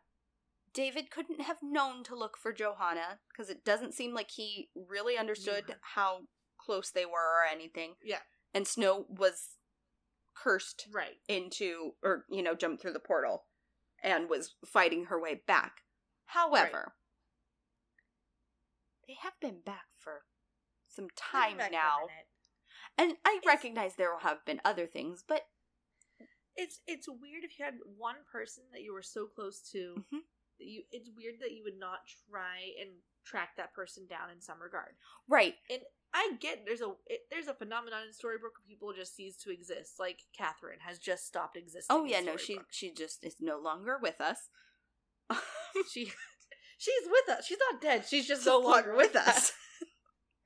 David 0.72 1.10
couldn't 1.10 1.40
have 1.40 1.59
known 1.62 2.05
to 2.05 2.14
look 2.14 2.36
for 2.36 2.52
Johanna 2.52 3.18
because 3.30 3.48
it 3.51 3.64
doesn't 3.64 3.94
seem 3.94 4.14
like 4.14 4.30
he 4.30 4.68
really 4.74 5.16
understood 5.16 5.64
her. 5.68 5.76
how 5.94 6.22
close 6.59 6.90
they 6.90 7.06
were 7.06 7.12
or 7.12 7.44
anything. 7.51 7.94
Yeah. 8.05 8.18
And 8.52 8.66
Snow 8.66 9.06
was 9.09 9.56
cursed 10.34 10.86
Right. 10.93 11.16
into, 11.28 11.93
or, 12.02 12.26
you 12.30 12.43
know, 12.43 12.55
jumped 12.55 12.82
through 12.82 12.93
the 12.93 12.98
portal 13.01 13.44
and 14.02 14.28
was 14.28 14.55
fighting 14.66 15.06
her 15.06 15.18
way 15.20 15.34
back. 15.47 15.82
However, 16.26 16.94
they 19.06 19.14
have 19.22 19.38
been 19.40 19.60
back 19.60 19.86
for 19.98 20.24
some 20.88 21.08
time 21.16 21.58
now. 21.70 22.08
And 22.98 23.16
I 23.24 23.36
It's- 23.36 23.46
recognize 23.46 23.96
there 23.96 24.12
will 24.12 24.20
have 24.20 24.44
been 24.44 24.60
other 24.64 24.86
things, 24.86 25.22
but 25.22 25.48
It's 26.58 26.80
it's 26.86 27.06
weird 27.08 27.44
if 27.44 27.58
you 27.58 27.64
had 27.66 27.78
one 27.84 28.24
person 28.32 28.64
that 28.72 28.80
you 28.82 28.92
were 28.94 29.02
so 29.02 29.26
close 29.26 29.60
to 29.72 30.04
Mhm. 30.10 30.22
that 30.58 30.64
you. 30.64 30.84
It's 30.90 31.10
weird 31.10 31.38
that 31.40 31.52
you 31.52 31.62
would 31.64 31.76
not 31.78 32.06
try 32.30 32.72
and 32.80 33.02
track 33.24 33.56
that 33.56 33.74
person 33.74 34.06
down 34.06 34.30
in 34.30 34.40
some 34.40 34.62
regard. 34.62 34.96
right. 35.28 35.58
And 35.68 35.82
I 36.14 36.32
get 36.40 36.64
there's 36.64 36.80
a 36.80 36.96
it, 37.06 37.28
there's 37.28 37.48
a 37.48 37.54
phenomenon 37.54 38.04
in 38.04 38.12
Storybrooke 38.14 38.56
where 38.56 38.66
people 38.66 38.90
just 38.94 39.14
cease 39.14 39.36
to 39.38 39.50
exist. 39.50 39.98
Like 39.98 40.22
Kathryn 40.32 40.80
has 40.80 40.98
just 40.98 41.26
stopped 41.26 41.58
existing. 41.58 41.94
Oh 41.94 42.04
yeah, 42.04 42.20
no, 42.20 42.38
she 42.38 42.58
she 42.70 42.90
just 42.90 43.22
is 43.22 43.38
no 43.38 43.58
longer 43.58 43.98
with 43.98 44.18
us. 44.20 44.48
she 45.92 46.10
she's 46.76 47.06
with 47.06 47.36
us. 47.36 47.46
She's 47.46 47.58
not 47.70 47.80
dead. 47.80 48.04
She's 48.08 48.26
just 48.26 48.46
no 48.46 48.58
longer 48.58 48.94
with 48.94 49.16
us. 49.16 49.52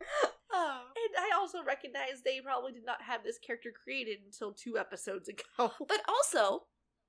oh. 0.52 0.80
And 0.96 1.24
I 1.24 1.36
also 1.36 1.58
recognize 1.66 2.22
they 2.24 2.40
probably 2.40 2.72
did 2.72 2.86
not 2.86 3.02
have 3.02 3.24
this 3.24 3.38
character 3.38 3.70
created 3.84 4.18
until 4.24 4.52
two 4.52 4.78
episodes 4.78 5.28
ago. 5.28 5.72
But 5.88 6.00
also, 6.08 6.64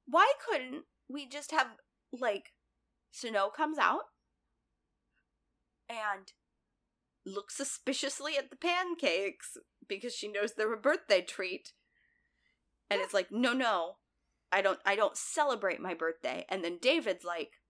why 0.05 0.31
couldn't 0.49 0.83
we 1.09 1.27
just 1.27 1.51
have 1.51 1.67
like 2.11 2.53
Snow 3.11 3.49
comes 3.49 3.77
out 3.77 4.03
and 5.89 6.31
looks 7.25 7.55
suspiciously 7.55 8.37
at 8.37 8.49
the 8.49 8.55
pancakes 8.55 9.57
because 9.87 10.15
she 10.15 10.31
knows 10.31 10.53
they're 10.53 10.73
a 10.73 10.77
birthday 10.77 11.21
treat. 11.21 11.73
And 12.89 13.01
it's 13.01 13.13
like, 13.13 13.31
"No, 13.31 13.53
no. 13.53 13.97
I 14.51 14.61
don't 14.61 14.79
I 14.85 14.95
don't 14.95 15.17
celebrate 15.17 15.79
my 15.79 15.93
birthday." 15.93 16.45
And 16.49 16.63
then 16.63 16.77
David's 16.81 17.23
like, 17.23 17.60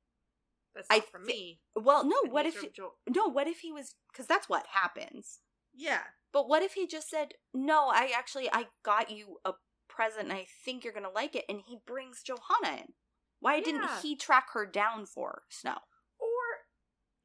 That's 0.73 0.87
I 0.89 0.99
for 1.01 1.19
thi- 1.19 1.25
me. 1.25 1.61
"Well, 1.75 2.03
no, 2.05 2.21
what 2.29 2.45
if 2.45 2.63
no, 3.09 3.27
what 3.27 3.47
if 3.47 3.59
he 3.59 3.71
was 3.71 3.95
cuz 4.13 4.25
that's 4.27 4.47
what 4.49 4.67
happens. 4.67 5.41
yeah. 5.73 6.03
But 6.33 6.47
what 6.47 6.63
if 6.63 6.73
he 6.75 6.87
just 6.87 7.09
said, 7.09 7.33
"No, 7.53 7.89
I 7.89 8.07
actually 8.15 8.49
I 8.51 8.69
got 8.83 9.09
you 9.11 9.41
a 9.43 9.53
present 9.89 10.29
and 10.29 10.33
I 10.33 10.45
think 10.45 10.83
you're 10.83 10.93
to 10.93 11.09
like 11.09 11.35
it." 11.35 11.45
And 11.49 11.61
he 11.61 11.77
brings 11.85 12.23
Johanna 12.23 12.77
in. 12.83 12.93
Why 13.39 13.55
Yeah. 13.55 13.63
didn't 13.65 13.99
he 14.01 14.15
track 14.15 14.51
her 14.51 14.65
down 14.65 15.05
for 15.05 15.43
Snow? 15.49 15.79
Or 16.19 16.67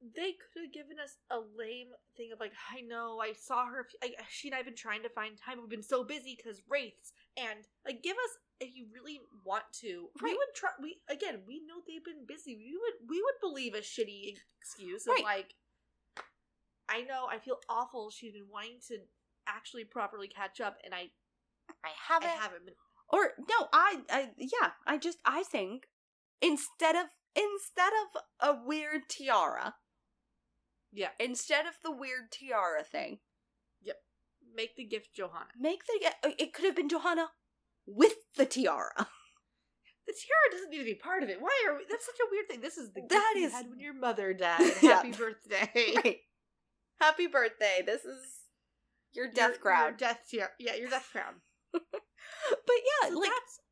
they 0.00 0.32
could 0.32 0.62
have 0.64 0.72
given 0.72 0.98
us 0.98 1.18
a 1.30 1.38
lame 1.38 1.92
thing 2.16 2.32
of 2.32 2.40
like, 2.40 2.52
I 2.70 2.80
know, 2.80 3.20
I 3.20 3.32
saw 3.32 3.66
her. 3.66 3.88
I, 4.02 4.14
she 4.28 4.48
and 4.48 4.54
I've 4.56 4.64
been 4.64 4.74
trying 4.74 5.02
to 5.04 5.08
find 5.08 5.36
time. 5.38 5.60
We've 5.60 5.68
been 5.68 5.82
so 5.82 6.02
busy 6.04 6.34
because 6.36 6.62
wraiths, 6.68 7.12
and 7.36 7.60
like, 7.86 8.02
give 8.02 8.16
us 8.16 8.30
if 8.60 8.74
you 8.74 8.86
really 8.94 9.20
want 9.44 9.64
to. 9.80 10.08
We 10.22 10.30
would 10.32 10.54
try. 10.54 10.70
We 10.82 10.98
again, 11.08 11.40
we 11.46 11.60
know 11.66 11.76
they've 11.86 12.04
been 12.04 12.26
busy. 12.26 12.56
We 12.56 12.76
would 12.80 13.08
we 13.10 13.20
would 13.22 13.40
believe 13.40 13.74
a 13.74 13.80
shitty 13.80 14.36
excuse 14.60 15.06
of 15.06 15.12
Right. 15.14 15.24
like, 15.24 15.54
I 16.88 17.02
know, 17.02 17.26
I 17.30 17.38
feel 17.38 17.58
awful. 17.68 18.10
She's 18.10 18.32
been 18.32 18.48
wanting 18.50 18.78
to 18.88 18.98
actually 19.46 19.84
properly 19.84 20.28
catch 20.28 20.60
up, 20.60 20.78
and 20.84 20.94
I 20.94 21.10
I 21.68 21.88
I 21.88 21.90
haven't. 22.08 22.30
i 22.30 22.32
haven't 22.42 22.64
been. 22.66 22.74
Or 23.08 23.32
no, 23.38 23.68
I, 23.72 24.00
I 24.10 24.30
yeah, 24.36 24.70
I 24.86 24.98
just 24.98 25.18
I 25.24 25.42
think 25.44 25.84
instead 26.42 26.96
of 26.96 27.06
instead 27.36 27.92
of 27.92 28.22
a 28.40 28.64
weird 28.66 29.02
tiara, 29.08 29.74
Yeah, 30.92 31.10
instead 31.20 31.66
of 31.66 31.74
the 31.84 31.92
weird 31.92 32.32
tiara 32.32 32.82
thing, 32.82 33.18
make 34.56 34.76
the 34.76 34.84
gift 34.84 35.14
Johanna. 35.14 35.46
make 35.58 35.82
the 35.86 36.06
uh, 36.24 36.30
it 36.38 36.52
could 36.54 36.64
have 36.64 36.76
been 36.76 36.88
Johanna 36.88 37.28
with 37.86 38.14
the 38.36 38.46
tiara. 38.46 39.08
The 40.08 40.12
tiara 40.12 40.52
doesn't 40.52 40.70
need 40.70 40.78
to 40.78 40.84
be 40.84 40.94
part 40.94 41.24
of 41.24 41.28
it. 41.30 41.40
Why 41.40 41.50
are 41.66 41.74
we? 41.76 41.82
That's 41.90 42.06
such 42.06 42.14
a 42.24 42.30
weird 42.30 42.46
thing. 42.48 42.60
This 42.60 42.76
is 42.76 42.92
the 42.92 43.00
gift 43.00 43.10
That 43.10 43.34
you 43.36 43.50
had 43.50 43.68
when 43.68 43.80
your 43.80 43.92
mother 43.92 44.32
died. 44.32 44.60
Yeah. 44.80 44.94
Happy 45.02 45.10
birthday. 45.10 45.68
right. 46.04 46.18
Happy 47.00 47.26
birthday. 47.26 47.82
This 47.84 48.04
is 48.04 48.22
your 49.12 49.28
death 49.32 49.54
Your- 49.54 49.58
crown. 49.58 49.88
Your 49.88 49.96
death 49.96 50.20
tiara. 50.30 50.50
Yeah, 50.60 50.76
your 50.76 50.88
death 50.90 51.08
crown. 51.10 51.34
but 51.72 51.82
yeah, 53.02 53.10
So 53.10 53.18
like 53.18 53.30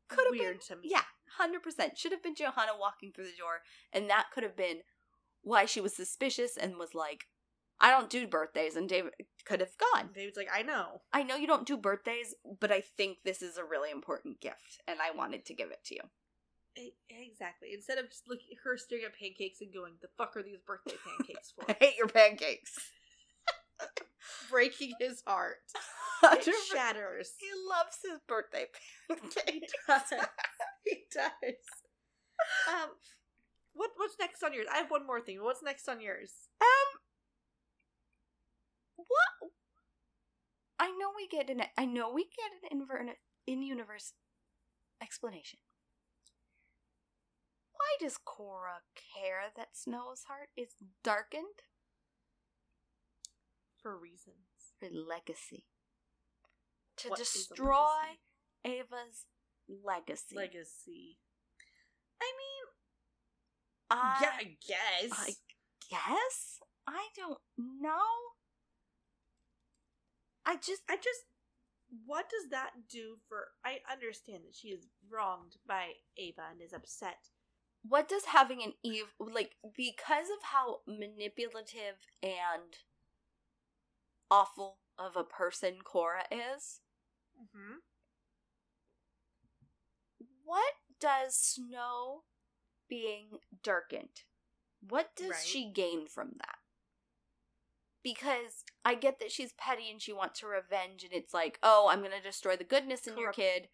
could 0.09 0.25
have 0.25 0.31
weird 0.37 0.59
been, 0.59 0.75
to 0.75 0.81
me. 0.81 0.89
Yeah, 0.91 1.03
hundred 1.37 1.63
percent 1.63 1.97
should 1.97 2.11
have 2.11 2.21
been 2.21 2.35
Johanna 2.35 2.73
walking 2.77 3.13
through 3.13 3.25
the 3.31 3.37
door, 3.39 3.61
and 3.93 4.09
that 4.09 4.25
could 4.33 4.43
have 4.43 4.57
been 4.57 4.79
why 5.41 5.63
she 5.65 5.79
was 5.79 5.95
suspicious 5.95 6.57
and 6.57 6.75
was 6.75 6.93
like, 6.93 7.27
"I 7.79 7.91
don't 7.91 8.09
do 8.09 8.27
birthdays," 8.27 8.75
and 8.75 8.87
David 8.89 9.13
could 9.45 9.59
have 9.59 9.77
gone. 9.77 10.09
David's 10.13 10.37
like, 10.37 10.49
I 10.53 10.63
know. 10.63 11.01
I 11.13 11.23
know 11.23 11.35
you 11.35 11.47
don't 11.47 11.67
do 11.67 11.77
birthdays, 11.77 12.33
but 12.59 12.71
I 12.71 12.81
think 12.81 13.19
this 13.23 13.41
is 13.41 13.57
a 13.57 13.63
really 13.63 13.91
important 13.91 14.41
gift, 14.41 14.81
and 14.87 14.99
I 15.01 15.15
wanted 15.15 15.45
to 15.45 15.53
give 15.53 15.71
it 15.71 15.83
to 15.85 15.95
you. 15.95 16.01
Exactly. 17.09 17.69
Instead 17.73 17.97
of 17.97 18.09
just 18.09 18.27
looking 18.27 18.57
her 18.63 18.77
staring 18.77 19.05
at 19.05 19.17
pancakes 19.17 19.61
and 19.61 19.73
going, 19.73 19.93
"The 20.01 20.09
fuck 20.17 20.35
are 20.35 20.43
these 20.43 20.59
birthday 20.65 20.97
pancakes 21.17 21.51
for?" 21.51 21.65
I 21.69 21.75
hate 21.79 21.97
your 21.97 22.07
pancakes. 22.07 22.75
Breaking 24.49 24.93
his 24.99 25.21
heart. 25.25 25.57
It 26.23 26.55
shatters. 26.73 27.33
He 27.39 27.47
loves 27.69 27.99
his 28.01 28.19
birthday 28.27 28.65
pancakes. 29.07 29.43
He 29.47 29.59
does. 29.87 30.01
he 30.83 31.03
does. 31.13 31.61
Um, 32.67 32.89
what 33.73 33.91
what's 33.97 34.15
next 34.19 34.41
on 34.43 34.53
yours? 34.53 34.65
I 34.71 34.77
have 34.77 34.89
one 34.89 35.05
more 35.05 35.21
thing. 35.21 35.43
What's 35.43 35.61
next 35.61 35.87
on 35.87 36.01
yours? 36.01 36.31
Um, 36.61 36.94
what? 38.95 39.51
I 40.79 40.87
know 40.87 41.11
we 41.15 41.27
get 41.27 41.49
an. 41.49 41.63
I 41.77 41.85
know 41.85 42.11
we 42.11 42.23
get 42.25 42.71
an 42.71 42.79
inver- 42.81 43.13
in 43.47 43.61
universe 43.61 44.13
explanation. 45.01 45.59
Why 47.73 47.95
does 47.99 48.17
Cora 48.17 48.81
care 49.13 49.51
that 49.55 49.69
Snow's 49.73 50.23
heart 50.27 50.49
is 50.57 50.75
darkened? 51.03 51.63
For 53.81 53.97
reasons. 53.97 54.73
For 54.79 54.89
legacy. 54.91 55.65
To 56.97 57.09
What 57.09 57.19
destroy 57.19 58.17
Ava's 58.63 59.25
legacy. 59.67 60.35
Legacy. 60.35 61.17
I 62.21 62.31
mean, 62.31 62.65
I, 63.91 64.17
yeah, 64.21 64.31
I 64.39 64.57
guess. 64.67 65.11
I 65.11 65.33
guess. 65.89 66.59
I 66.87 67.07
don't 67.15 67.39
know. 67.57 67.99
I 70.45 70.55
just 70.55 70.81
I 70.89 70.95
just 70.97 71.25
what 72.05 72.29
does 72.29 72.49
that 72.51 72.71
do 72.89 73.17
for 73.27 73.47
I 73.63 73.79
understand 73.91 74.43
that 74.45 74.55
she 74.55 74.69
is 74.69 74.87
wronged 75.09 75.57
by 75.67 75.93
Ava 76.17 76.41
and 76.51 76.61
is 76.61 76.73
upset. 76.73 77.29
what 77.87 78.09
does 78.09 78.25
having 78.25 78.63
an 78.63 78.73
Eve 78.83 79.13
like 79.19 79.55
because 79.77 80.27
of 80.29 80.41
how 80.51 80.79
manipulative 80.87 81.97
and 82.23 82.77
awful 84.31 84.79
of 84.97 85.15
a 85.15 85.23
person 85.23 85.77
Cora 85.83 86.23
is? 86.31 86.81
Mm-hmm. 87.39 87.75
What 90.43 90.73
does 90.99 91.35
Snow 91.37 92.23
being 92.89 93.39
darkened? 93.63 94.23
What 94.81 95.15
does 95.15 95.29
Right. 95.31 95.43
she 95.45 95.71
gain 95.71 96.07
from 96.07 96.33
that? 96.37 96.57
Because 98.05 98.63
I 98.85 98.93
get 98.93 99.17
that 99.19 99.31
she's 99.31 99.53
petty 99.53 99.89
and 99.89 99.99
she 99.99 100.13
wants 100.13 100.41
her 100.41 100.47
revenge, 100.49 101.03
and 101.03 101.11
it's 101.11 101.33
like, 101.33 101.57
oh, 101.63 101.89
I'm 101.91 102.03
gonna 102.03 102.21
destroy 102.23 102.55
the 102.55 102.63
goodness 102.63 103.07
in 103.07 103.17
your 103.17 103.31
kid 103.31 103.67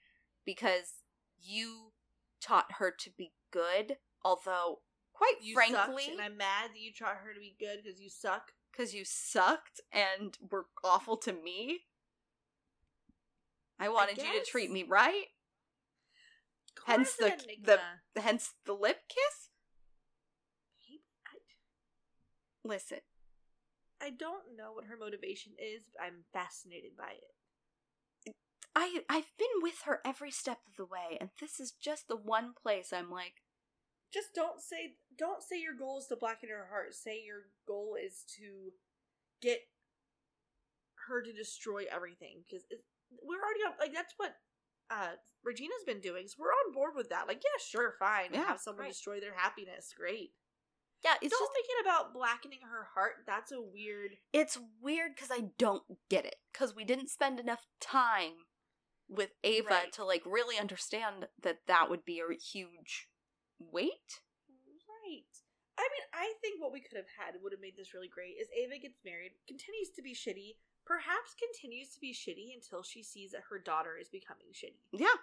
because 0.46 1.02
you 1.44 1.92
taught 2.40 2.74
her 2.80 2.96
to 2.98 3.10
be 3.18 3.34
good. 3.52 3.98
Although, 4.24 4.80
quite 5.14 5.36
You 5.42 5.54
frankly, 5.54 6.06
and 6.10 6.22
I'm 6.22 6.38
mad 6.38 6.70
that 6.74 6.80
you 6.80 6.94
taught 6.98 7.18
her 7.26 7.34
to 7.34 7.40
be 7.42 7.58
good 7.60 7.84
because 7.84 8.00
you 8.00 8.10
suck. 8.10 8.54
because 8.72 8.94
you 8.94 9.04
sucked 9.04 9.82
and 9.92 10.38
were 10.50 10.68
awful 10.82 11.18
to 11.18 11.34
me. 11.34 11.82
I 13.78 13.90
wanted 13.90 14.18
you 14.18 14.32
to 14.40 14.46
treat 14.50 14.72
me 14.72 14.84
right. 14.84 15.26
Hence 16.86 17.18
an 17.20 17.34
the- 17.64 18.22
Hence 18.22 18.54
the 18.64 18.74
lip 18.74 19.02
kiss. 19.10 19.50
Listen, 22.64 23.00
I 24.02 24.10
don't 24.10 24.58
know 24.58 24.74
what 24.74 24.86
her 24.86 24.98
motivation 24.98 25.54
is, 25.60 25.88
but 25.94 26.04
I'm 26.04 26.26
fascinated 26.34 26.98
by 26.98 27.12
it. 27.12 27.32
I 28.76 29.02
I've 29.10 29.32
been 29.38 29.62
with 29.62 29.82
her 29.86 30.00
every 30.06 30.32
step 30.32 30.60
of 30.68 30.76
the 30.78 30.86
way, 30.86 31.18
and 31.20 31.30
this 31.40 31.60
is 31.60 31.72
just 31.72 32.08
the 32.08 32.16
one 32.16 32.54
place 32.54 32.94
I'm 32.94 33.12
like, 33.12 33.44
Just 34.14 34.34
don't 34.36 34.62
say 34.62 34.96
don't 35.18 35.44
say 35.44 35.62
your 35.62 35.76
goal 35.76 36.00
is 36.00 36.08
to 36.08 36.18
blacken 36.18 36.50
her 36.50 36.68
heart. 36.70 36.94
Say 36.96 37.24
your 37.26 37.48
goal 37.68 37.98
is 38.02 38.26
to 38.38 38.74
get 39.42 39.62
her 41.08 41.22
to 41.22 41.34
destroy 41.34 41.86
everything 41.92 42.44
because 42.48 42.64
we're 43.24 43.42
already 43.42 43.62
on 43.66 43.74
like 43.80 43.94
that's 43.94 44.14
what 44.18 44.36
uh 44.90 45.16
Regina's 45.44 45.84
been 45.86 46.02
doing. 46.02 46.28
So 46.28 46.38
we're 46.40 46.48
on 46.68 46.74
board 46.74 46.94
with 46.96 47.10
that. 47.10 47.28
Like, 47.28 47.42
yeah, 47.44 47.60
sure, 47.66 47.96
fine. 48.00 48.30
Yeah, 48.34 48.46
have 48.46 48.60
someone 48.60 48.86
right. 48.86 48.92
destroy 48.92 49.20
their 49.20 49.36
happiness. 49.36 49.94
Great. 49.98 50.32
Yeah, 51.04 51.16
it's 51.22 51.32
don't 51.32 51.42
just 51.42 51.52
thinking 51.54 51.76
about 51.84 52.14
blackening 52.14 52.60
her 52.70 52.88
heart. 52.94 53.24
That's 53.26 53.52
a 53.52 53.62
weird. 53.62 54.12
it's 54.34 54.58
weird 54.82 55.16
because 55.16 55.30
I 55.32 55.50
don't 55.58 55.84
get 56.10 56.26
it 56.26 56.36
because 56.54 56.76
we 56.76 56.84
didn't 56.86 57.10
spend 57.10 57.40
enough 57.40 57.66
time 57.80 58.46
with 59.10 59.32
Ava 59.44 59.68
Right. 59.70 59.94
to 59.94 60.06
like 60.06 60.24
really 60.26 60.58
understand 60.58 61.28
that 61.42 61.60
that 61.68 61.90
would 61.90 62.06
be 62.06 62.20
a 62.20 62.34
huge 62.34 63.08
weight. 63.60 64.22
Right. 64.48 65.26
I 65.78 65.84
mean, 65.84 66.06
I 66.14 66.34
think 66.42 66.62
what 66.62 66.72
we 66.72 66.80
could 66.82 66.96
have 66.98 67.10
had 67.18 67.42
would 67.42 67.52
have 67.52 67.60
made 67.62 67.76
this 67.76 67.94
really 67.94 68.08
great 68.08 68.38
is 68.40 68.48
Ava 68.56 68.78
gets 68.80 69.00
married, 69.04 69.32
continues 69.48 69.90
to 69.96 70.02
be 70.04 70.14
shitty, 70.14 70.58
perhaps 70.86 71.34
continues 71.34 71.90
to 71.90 72.00
be 72.00 72.14
shitty 72.14 72.54
until 72.54 72.84
she 72.84 73.02
sees 73.04 73.32
that 73.32 73.42
her 73.50 73.58
daughter 73.60 73.98
is 74.00 74.08
becoming 74.08 74.48
shitty. 74.54 74.80
Yeah. 74.94 75.18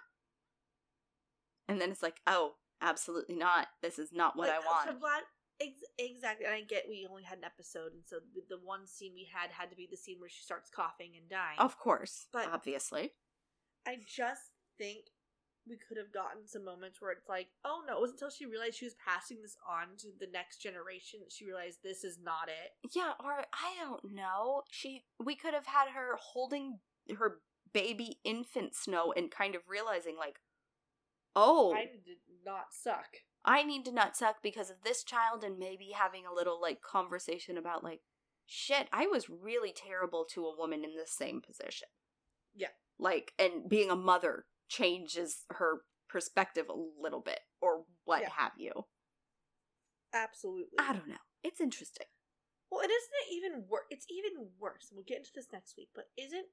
And 1.67 1.79
then 1.79 1.91
it's 1.91 2.03
like, 2.03 2.19
oh, 2.27 2.53
absolutely 2.81 3.35
not. 3.35 3.67
This 3.81 3.99
is 3.99 4.09
not 4.11 4.35
what 4.35 4.49
Like, 4.49 4.57
I 4.57 4.65
want. 4.65 4.99
Vlad, 5.01 5.21
ex- 5.61 5.83
exactly. 5.97 6.45
And 6.45 6.55
I 6.55 6.61
get 6.61 6.85
we 6.87 7.07
only 7.09 7.23
had 7.23 7.37
an 7.39 7.43
episode, 7.43 7.93
and 7.93 8.03
so 8.05 8.17
the, 8.33 8.41
the 8.55 8.61
one 8.63 8.87
scene 8.87 9.13
we 9.13 9.27
had 9.31 9.51
had 9.51 9.69
to 9.69 9.75
be 9.75 9.87
the 9.89 9.97
scene 9.97 10.19
where 10.19 10.29
she 10.29 10.41
starts 10.43 10.69
coughing 10.69 11.11
and 11.17 11.29
dying. 11.29 11.57
Of 11.59 11.77
course, 11.77 12.27
But- 12.31 12.47
obviously. 12.51 13.13
I 13.87 13.95
just 14.05 14.51
think 14.77 15.05
we 15.67 15.77
could 15.77 15.97
have 15.97 16.11
gotten 16.11 16.47
some 16.47 16.65
moments 16.65 17.01
where 17.01 17.11
it's 17.11 17.29
like, 17.29 17.47
oh 17.63 17.81
no, 17.87 17.97
it 17.97 18.01
wasn't 18.01 18.17
until 18.21 18.29
she 18.29 18.45
realized 18.45 18.75
she 18.75 18.85
was 18.85 18.95
passing 18.95 19.37
this 19.41 19.55
on 19.67 19.95
to 19.99 20.07
the 20.19 20.27
next 20.31 20.57
generation 20.61 21.19
that 21.21 21.31
she 21.31 21.45
realized 21.45 21.79
this 21.83 22.03
is 22.03 22.17
not 22.21 22.49
it. 22.49 22.91
Yeah, 22.95 23.13
or 23.23 23.31
I 23.53 23.75
don't 23.83 24.13
know. 24.13 24.63
She 24.71 25.05
we 25.23 25.35
could 25.35 25.53
have 25.53 25.67
had 25.67 25.89
her 25.95 26.17
holding 26.19 26.79
her 27.17 27.39
baby 27.71 28.19
infant 28.23 28.75
Snow 28.75 29.13
and 29.15 29.29
kind 29.31 29.55
of 29.55 29.61
realizing 29.67 30.17
like, 30.17 30.39
oh, 31.35 31.73
I 31.73 31.85
did 31.85 32.17
not 32.45 32.67
suck. 32.71 33.17
I 33.45 33.63
need 33.63 33.85
to 33.85 33.91
not 33.91 34.17
suck 34.17 34.37
because 34.43 34.69
of 34.69 34.77
this 34.83 35.03
child 35.03 35.43
and 35.43 35.57
maybe 35.57 35.91
having 35.93 36.23
a 36.25 36.33
little 36.33 36.59
like 36.61 36.81
conversation 36.81 37.57
about 37.57 37.83
like 37.83 38.01
shit, 38.45 38.87
I 38.91 39.07
was 39.07 39.29
really 39.29 39.71
terrible 39.73 40.25
to 40.33 40.45
a 40.45 40.57
woman 40.57 40.83
in 40.83 40.95
the 40.95 41.05
same 41.07 41.41
position. 41.41 41.87
Yeah. 42.53 42.69
Like 42.97 43.31
and 43.39 43.69
being 43.69 43.89
a 43.89 43.95
mother 43.95 44.45
changes 44.67 45.45
her 45.51 45.81
perspective 46.09 46.65
a 46.69 47.01
little 47.01 47.21
bit 47.21 47.39
or 47.61 47.83
what 48.03 48.21
Yeah. 48.21 48.29
have 48.35 48.53
you. 48.57 48.71
Absolutely. 50.13 50.79
I 50.79 50.93
don't 50.93 51.07
know. 51.07 51.15
It's 51.43 51.61
interesting. 51.61 52.07
Well, 52.71 52.81
and 52.81 52.91
isn't 52.91 53.35
even 53.35 53.65
worse? 53.67 53.85
It's 53.89 54.05
even 54.09 54.49
worse. 54.59 54.89
We'll 54.91 55.05
get 55.07 55.17
into 55.17 55.31
this 55.33 55.47
next 55.53 55.75
week, 55.77 55.89
but 55.95 56.05
isn't 56.17 56.45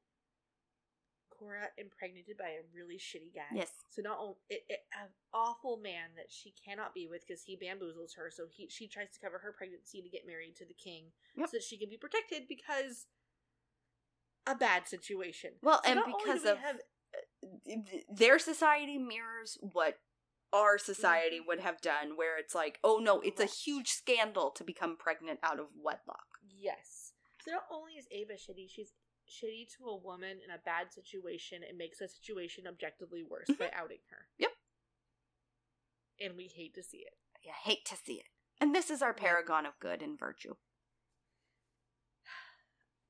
Cora 1.38 1.68
impregnated 1.78 2.36
by 2.38 2.48
a 2.56 2.62
really 2.74 2.96
shitty 2.98 3.34
guy. 3.34 3.48
Yes. 3.54 3.70
So 3.90 4.02
not 4.02 4.18
only 4.20 4.36
it, 4.48 4.62
it, 4.68 4.80
an 4.92 5.08
awful 5.34 5.76
man 5.78 6.10
that 6.16 6.26
she 6.30 6.52
cannot 6.64 6.94
be 6.94 7.06
with 7.06 7.24
because 7.26 7.42
he 7.42 7.56
bamboozles 7.56 8.16
her. 8.16 8.30
So 8.30 8.44
he 8.50 8.68
she 8.68 8.88
tries 8.88 9.10
to 9.12 9.20
cover 9.20 9.38
her 9.38 9.52
pregnancy 9.56 10.02
to 10.02 10.08
get 10.08 10.26
married 10.26 10.56
to 10.56 10.64
the 10.64 10.74
king 10.74 11.12
Yep. 11.36 11.48
so 11.50 11.56
that 11.56 11.62
she 11.64 11.76
can 11.78 11.88
be 11.90 11.96
protected 11.96 12.48
because 12.48 13.06
a 14.46 14.54
bad 14.54 14.86
situation. 14.88 15.50
Well, 15.62 15.80
So 15.84 15.90
and 15.90 16.00
because 16.06 16.42
we 16.44 16.50
of 16.50 16.58
have 16.58 16.76
their 18.10 18.38
society 18.38 18.98
mirrors 18.98 19.58
what 19.60 19.98
our 20.52 20.78
society 20.78 21.36
Mm-hmm. 21.38 21.48
would 21.48 21.60
have 21.60 21.80
done, 21.80 22.16
where 22.16 22.38
it's 22.38 22.54
like, 22.54 22.78
oh 22.84 22.98
no, 23.02 23.20
it's 23.20 23.40
a 23.40 23.46
huge 23.46 23.88
scandal 23.90 24.50
to 24.52 24.64
become 24.64 24.96
pregnant 24.96 25.40
out 25.42 25.58
of 25.58 25.66
wedlock. 25.76 26.38
yes. 26.48 27.12
So 27.44 27.52
not 27.52 27.62
only 27.70 27.92
is 27.92 28.06
Ava 28.10 28.32
shitty, 28.34 28.68
she's 28.68 28.92
shitty 29.28 29.66
to 29.76 29.86
a 29.86 29.96
woman 29.96 30.38
in 30.44 30.50
a 30.54 30.62
bad 30.64 30.92
situation 30.92 31.62
and 31.68 31.76
makes 31.78 31.98
the 31.98 32.08
situation 32.08 32.64
objectively 32.66 33.22
worse 33.28 33.48
by 33.58 33.70
outing 33.74 33.98
her. 34.10 34.26
Mm-hmm. 34.34 34.42
Yep. 34.42 34.50
And 36.20 36.36
we 36.36 36.48
hate 36.54 36.74
to 36.74 36.82
see 36.82 36.98
it. 36.98 37.14
I 37.46 37.52
hate 37.68 37.84
to 37.86 37.96
see 37.96 38.14
it. 38.14 38.26
And 38.60 38.74
this 38.74 38.90
is 38.90 39.02
our 39.02 39.12
paragon 39.12 39.66
of 39.66 39.78
good 39.80 40.00
and 40.02 40.18
virtue. 40.18 40.54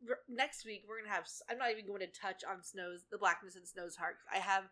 Next 0.29 0.65
week 0.65 0.83
we're 0.89 1.01
gonna 1.03 1.15
have 1.15 1.27
I'm 1.51 1.59
not 1.59 1.71
even 1.71 1.87
going 1.87 2.01
to 2.01 2.07
touch 2.21 2.43
on 2.49 2.63
snow's 2.63 3.05
the 3.11 3.19
blackness 3.19 3.57
in 3.57 3.65
snow's 3.67 3.97
heart 3.97 4.17
i 4.33 4.39
have 4.39 4.65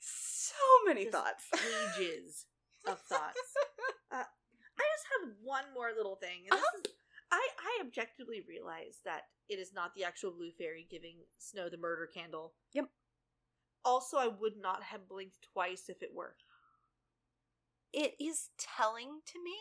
So 0.00 0.54
many 0.86 1.06
thoughts. 1.06 1.44
pages 1.52 2.46
of 2.86 3.00
thoughts 3.00 3.40
uh, 4.12 4.24
i 4.28 4.82
just 4.94 5.06
have 5.22 5.30
one 5.42 5.64
more 5.72 5.90
little 5.96 6.16
thing 6.16 6.44
and 6.50 6.58
this 6.58 6.64
Uh-huh. 6.64 6.80
is 6.84 6.92
i 7.32 7.48
i 7.58 7.80
objectively 7.86 8.42
realize 8.46 8.98
that 9.04 9.22
it 9.48 9.58
is 9.58 9.72
not 9.74 9.94
the 9.94 10.04
actual 10.04 10.30
blue 10.32 10.50
fairy 10.56 10.86
giving 10.90 11.16
snow 11.38 11.68
the 11.68 11.76
murder 11.76 12.08
candle 12.12 12.54
Yep. 12.72 12.86
also 13.84 14.16
i 14.18 14.26
would 14.28 14.56
not 14.60 14.82
have 14.84 15.08
blinked 15.08 15.36
twice 15.52 15.84
if 15.88 16.02
it 16.02 16.10
were 16.14 16.36
it 17.92 18.14
is 18.20 18.50
telling 18.58 19.20
to 19.26 19.42
me 19.42 19.56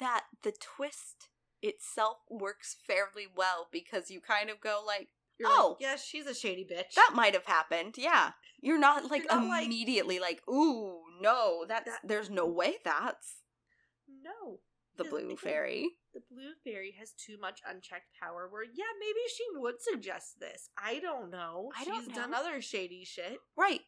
that 0.00 0.24
the 0.42 0.52
twist 0.52 1.28
itself 1.62 2.18
works 2.30 2.76
fairly 2.86 3.26
well 3.36 3.68
because 3.70 4.10
you 4.10 4.20
kind 4.20 4.50
of 4.50 4.60
go 4.60 4.82
like, 4.86 5.08
You're 5.38 5.48
Oh. 5.52 5.68
like, 5.70 5.76
yes 5.80 6.04
she's 6.04 6.26
a 6.26 6.34
shady 6.34 6.64
bitch 6.64 6.94
that 6.96 7.12
might 7.14 7.34
have 7.34 7.46
happened. 7.46 7.96
Yeah. 7.98 8.32
You're 8.60 8.78
not 8.78 9.10
like 9.10 9.24
not 9.28 9.44
like- 9.46 9.66
immediately 9.66 10.18
like, 10.18 10.40
ooh, 10.48 11.02
no, 11.20 11.64
that's 11.68 11.90
That- 11.90 12.00
there's 12.08 12.30
no 12.30 12.46
way 12.46 12.78
that's 12.84 13.42
no 14.08 14.60
the 14.96 15.04
blue 15.04 15.36
fairy. 15.36 15.90
the 16.14 16.20
blue 16.30 16.52
fairy 16.64 16.94
has 16.98 17.12
too 17.12 17.36
much 17.40 17.60
unchecked 17.68 18.08
power 18.20 18.48
where 18.50 18.62
yeah 18.64 18.92
maybe 19.00 19.18
she 19.34 19.44
would 19.56 19.80
suggest 19.80 20.38
this 20.40 20.68
i 20.82 20.98
don't 21.00 21.30
know 21.30 21.70
I 21.76 21.84
she's 21.84 22.06
don't 22.06 22.14
done 22.14 22.30
know. 22.30 22.38
other 22.38 22.60
shady 22.62 23.04
shit 23.04 23.38
Right. 23.56 23.80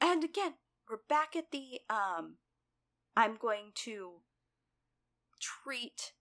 And 0.00 0.22
again, 0.22 0.54
we're 0.90 0.98
back 1.08 1.34
at 1.34 1.50
the 1.52 1.80
um 1.88 2.36
I'm 3.16 3.36
going 3.40 3.72
to 3.86 4.20
treat 5.40 6.12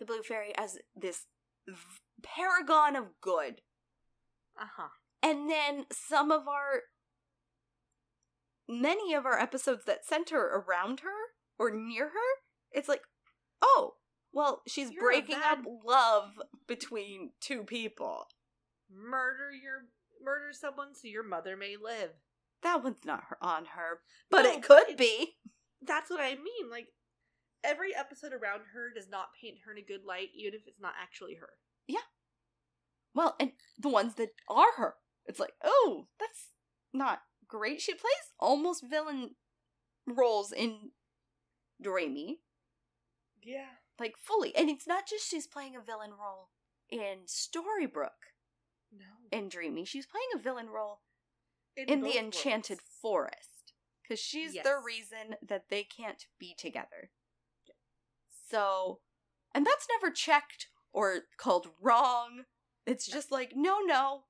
the 0.00 0.04
blue 0.04 0.22
fairy 0.22 0.52
as 0.56 0.78
this 0.96 1.26
paragon 2.22 2.96
of 2.96 3.20
good. 3.20 3.60
uh-huh 4.60 4.88
And 5.22 5.48
then 5.48 5.86
some 5.92 6.32
of 6.32 6.48
our 6.48 6.82
many 8.68 9.14
of 9.14 9.24
our 9.26 9.38
episodes 9.38 9.84
that 9.86 10.04
center 10.04 10.40
around 10.40 11.00
her 11.00 11.34
or 11.58 11.70
near 11.70 12.08
her, 12.10 12.30
it's 12.72 12.88
like, 12.88 13.02
oh, 13.62 13.94
well, 14.32 14.62
she's 14.68 14.90
You're 14.90 15.02
breaking 15.02 15.38
bad- 15.38 15.58
up 15.60 15.64
love 15.84 16.40
between 16.66 17.30
two 17.40 17.64
people. 17.64 18.26
murder 18.90 19.50
your 19.52 19.86
murder 20.22 20.52
someone 20.52 20.94
so 20.94 21.06
your 21.08 21.22
mother 21.22 21.56
may 21.56 21.76
live 21.82 22.10
That 22.62 22.82
one's 22.82 23.04
not 23.04 23.24
her, 23.28 23.38
on 23.40 23.64
her, 23.76 24.00
but 24.30 24.42
No, 24.42 24.52
it 24.52 24.62
could 24.62 24.96
be. 24.96 25.36
that's 25.82 26.10
what 26.10 26.20
i 26.20 26.30
mean 26.34 26.70
like 26.70 26.88
every 27.62 27.94
episode 27.94 28.32
around 28.32 28.62
her 28.74 28.90
does 28.94 29.08
not 29.08 29.28
paint 29.40 29.58
her 29.64 29.72
in 29.72 29.78
a 29.78 29.82
good 29.82 30.04
light 30.04 30.28
even 30.34 30.54
if 30.54 30.66
it's 30.66 30.80
not 30.80 30.94
actually 31.00 31.34
her 31.36 31.50
Yeah. 31.86 32.00
Well, 33.14 33.34
and 33.40 33.52
the 33.78 33.88
ones 33.88 34.14
that 34.14 34.30
are 34.48 34.72
her, 34.76 34.94
it's 35.26 35.40
like, 35.40 35.54
oh, 35.64 36.06
that's 36.20 36.48
not 36.92 37.20
great. 37.48 37.80
She 37.80 37.94
plays 37.94 38.32
almost 38.38 38.84
villain 38.88 39.30
roles 40.06 40.52
in 40.52 40.90
Dreamy, 41.82 42.40
yeah 43.42 43.76
like 43.98 44.16
fully. 44.16 44.54
And 44.54 44.70
it's 44.70 44.86
not 44.86 45.06
just 45.08 45.28
she's 45.28 45.46
playing 45.46 45.74
a 45.76 45.80
villain 45.80 46.10
role 46.10 46.50
in 46.90 47.26
Storybrooke 47.26 48.32
no 48.92 49.04
in 49.36 49.48
Dreamy, 49.48 49.84
she's 49.84 50.06
playing 50.06 50.28
a 50.34 50.38
villain 50.38 50.68
role 50.68 51.00
in 51.76 52.00
both 52.00 52.12
the 52.12 52.18
Enchanted 52.18 52.78
worlds. 52.78 52.98
Forest. 53.00 53.72
Because 54.02 54.20
she's 54.20 54.54
the 54.54 54.80
reason 54.84 55.36
that 55.46 55.64
they 55.68 55.82
can't 55.84 56.26
be 56.38 56.54
together. 56.56 57.10
So, 58.50 59.00
and 59.54 59.66
that's 59.66 59.86
never 60.00 60.10
checked 60.10 60.68
or 60.94 61.20
called 61.36 61.68
wrong. 61.82 62.44
It's 62.86 63.06
just 63.06 63.30
like, 63.30 63.52
no, 63.54 63.80
no. 63.84 64.22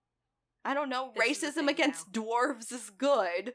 I 0.64 0.74
don't 0.74 0.88
know. 0.88 1.12
This 1.14 1.44
Racism 1.44 1.68
against 1.68 2.10
dwarves 2.10 2.72
is 2.72 2.90
good. 2.90 3.54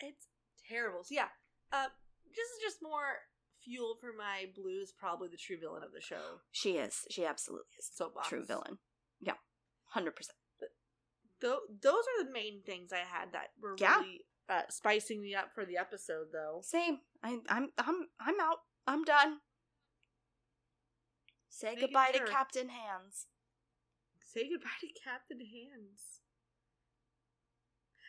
it's 0.00 0.26
terrible 0.68 1.04
so 1.04 1.14
yeah 1.14 1.28
uh 1.72 1.86
this 2.28 2.46
is 2.48 2.62
just 2.62 2.82
more 2.82 3.20
fuel 3.64 3.96
for 4.00 4.10
my 4.16 4.46
blues 4.54 4.88
is 4.88 4.94
probably 4.98 5.28
the 5.28 5.36
true 5.36 5.58
villain 5.58 5.82
of 5.82 5.92
the 5.92 6.00
show 6.00 6.40
She 6.50 6.72
is. 6.78 7.06
She 7.10 7.24
absolutely 7.24 7.76
is. 7.78 7.90
soapbox 7.94 8.28
True 8.28 8.44
villain. 8.44 8.78
Yeah. 9.20 9.34
100%. 9.96 10.08
Tho- 11.40 11.60
those 11.82 12.04
are 12.20 12.24
the 12.24 12.32
main 12.32 12.62
things 12.64 12.92
I 12.92 12.98
had 12.98 13.32
that 13.32 13.48
were 13.60 13.74
Yeah. 13.78 13.98
really 13.98 14.20
uh, 14.48 14.62
spicing 14.70 15.20
me 15.20 15.34
up 15.34 15.52
for 15.54 15.64
the 15.64 15.76
episode, 15.76 16.26
though. 16.32 16.60
Same. 16.62 16.98
I, 17.22 17.38
I'm, 17.48 17.70
I'm, 17.78 18.08
I'm 18.20 18.40
out. 18.40 18.58
I'm 18.86 19.04
done. 19.04 19.38
Say 21.48 21.68
Making 21.74 21.80
goodbye 21.88 22.10
sure. 22.14 22.26
to 22.26 22.32
Captain 22.32 22.68
Hands. 22.68 23.26
Say 24.20 24.48
goodbye 24.50 24.70
to 24.80 24.88
Captain 25.04 25.38
Hands. 25.38 26.20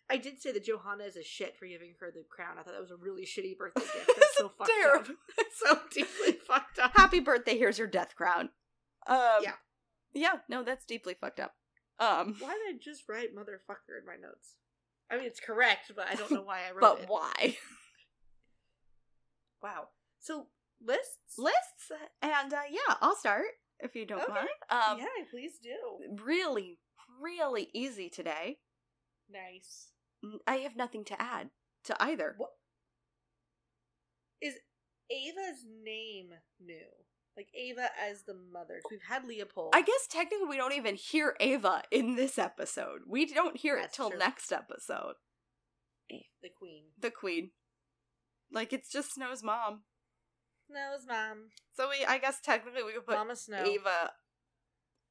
I 0.10 0.18
did 0.18 0.42
say 0.42 0.52
that 0.52 0.66
Johanna 0.66 1.06
is 1.06 1.16
a 1.16 1.24
shit 1.24 1.58
for 1.58 1.66
giving 1.66 1.94
her 2.00 2.12
the 2.12 2.24
crown. 2.30 2.58
I 2.60 2.64
thought 2.64 2.74
that 2.74 2.82
was 2.82 2.92
a 2.92 2.96
really 2.98 3.24
shitty 3.26 3.58
birthday 3.58 3.82
gift. 3.82 4.08
That's 4.18 4.38
so 4.38 4.50
fucked 4.58 4.70
Terrible. 4.82 5.06
up. 5.12 5.16
It's 5.38 5.60
so 5.60 5.80
deeply 5.92 6.34
fucked 6.48 6.80
up. 6.80 6.92
happy 6.96 7.20
birthday 7.20 7.58
here's 7.58 7.78
your 7.80 7.88
death 7.88 8.16
crown 8.16 8.50
um 9.08 9.40
Yeah. 9.42 9.54
yeah 10.14 10.34
no 10.50 10.64
that's 10.64 10.86
deeply 10.86 11.16
fucked 11.20 11.40
up 11.40 11.54
um 12.00 12.36
Why 12.40 12.50
did 12.54 12.76
I 12.76 12.78
just 12.82 13.08
write 13.08 13.36
motherfucker 13.36 13.98
in 14.00 14.06
my 14.06 14.16
notes? 14.22 14.56
I 15.12 15.18
mean, 15.18 15.26
it's 15.26 15.40
correct, 15.40 15.92
but 15.96 16.08
I 16.10 16.16
don't 16.16 16.32
know 16.32 16.42
why 16.44 16.62
I 16.68 16.72
wrote 16.72 16.82
but 16.82 17.00
it. 17.02 17.10
why 17.10 17.58
Wow. 19.62 19.88
So 20.20 20.48
lists? 20.86 21.38
lists 21.38 21.92
and 22.22 22.54
uh 22.54 22.58
yeah 22.70 22.96
i'll 23.02 23.16
start 23.16 23.46
if 23.80 23.96
you 23.96 24.06
don't 24.06 24.22
Okay. 24.22 24.34
mind 24.34 24.48
um 24.70 25.00
yeah, 25.00 25.06
please 25.32 25.54
do. 25.62 25.78
really 26.24 26.78
really 27.22 27.70
easy 27.74 28.10
today 28.10 28.58
Nice. 29.32 29.88
I 30.48 30.58
have 30.58 30.76
nothing 30.76 31.04
to 31.06 31.22
add 31.22 31.50
to 31.86 31.95
either 32.02 32.36
What 32.38 32.52
is 34.41 34.56
Ava's 35.12 35.66
name 35.84 36.30
new? 36.60 36.88
Like 37.36 37.48
Ava 37.56 37.90
as 38.10 38.24
the 38.24 38.36
mother. 38.36 38.80
We've 38.91 39.02
had 39.10 39.26
Leopold. 39.26 39.72
i 39.74 39.82
guess 39.82 40.08
technically 40.10 40.48
we 40.48 40.58
don't 40.58 40.74
even 40.74 40.95
hear 40.95 41.36
ava 41.40 41.82
in 41.91 42.16
this 42.16 42.38
episode 42.38 43.02
we 43.08 43.26
don't 43.26 43.58
hear 43.58 43.76
it 43.78 43.82
That's 43.84 43.95
till 43.98 44.10
true. 44.12 44.20
next 44.20 44.52
episode 44.52 45.16
eh, 46.12 46.18
the 46.44 46.50
queen. 46.58 46.84
the 47.00 47.10
queen 47.12 47.52
like 48.52 48.72
it's 48.72 48.90
just 48.91 49.14
snow's 49.16 49.41
mom 49.44 49.82
Snow's 50.70 51.06
mom. 51.08 51.50
so 51.76 51.90
we 51.90 52.06
i 52.06 52.18
guess 52.20 52.40
technically 52.40 52.84
we 52.84 52.94
could 52.94 53.06
put 53.06 53.16
Mama 53.16 53.36
Snow. 53.36 53.64
Ava 53.66 54.12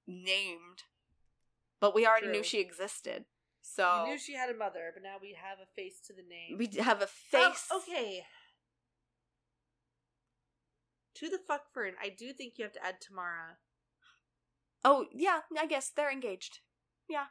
named, 0.06 0.82
but 1.80 1.94
we 1.94 2.06
already 2.06 2.26
knew 2.28 2.42
she 2.42 2.58
existed. 2.60 3.24
So 3.62 4.02
We 4.04 4.10
knew 4.10 4.18
she 4.18 4.34
had 4.34 4.50
a 4.50 4.56
mother, 4.56 4.90
but 4.92 5.02
now 5.02 5.16
we 5.20 5.36
have 5.40 5.58
a 5.62 5.66
face 5.74 6.00
to 6.06 6.12
the 6.12 6.22
name. 6.22 6.58
we 6.58 6.66
have 6.82 6.98
a 7.00 7.04
Um, 7.04 7.08
face. 7.08 7.68
okay. 7.72 8.26
To 11.16 11.28
the 11.28 11.38
fuck 11.38 11.72
fern, 11.72 11.94
I 12.02 12.08
do 12.08 12.32
think 12.32 12.54
you 12.58 12.64
have 12.64 12.72
to 12.72 12.84
add 12.84 13.00
Tamara, 13.00 13.58
Oh 14.84 15.06
yeah, 15.12 15.42
I 15.56 15.66
guess 15.66 15.90
they're 15.90 16.10
engaged. 16.10 16.58
Yeah. 17.08 17.26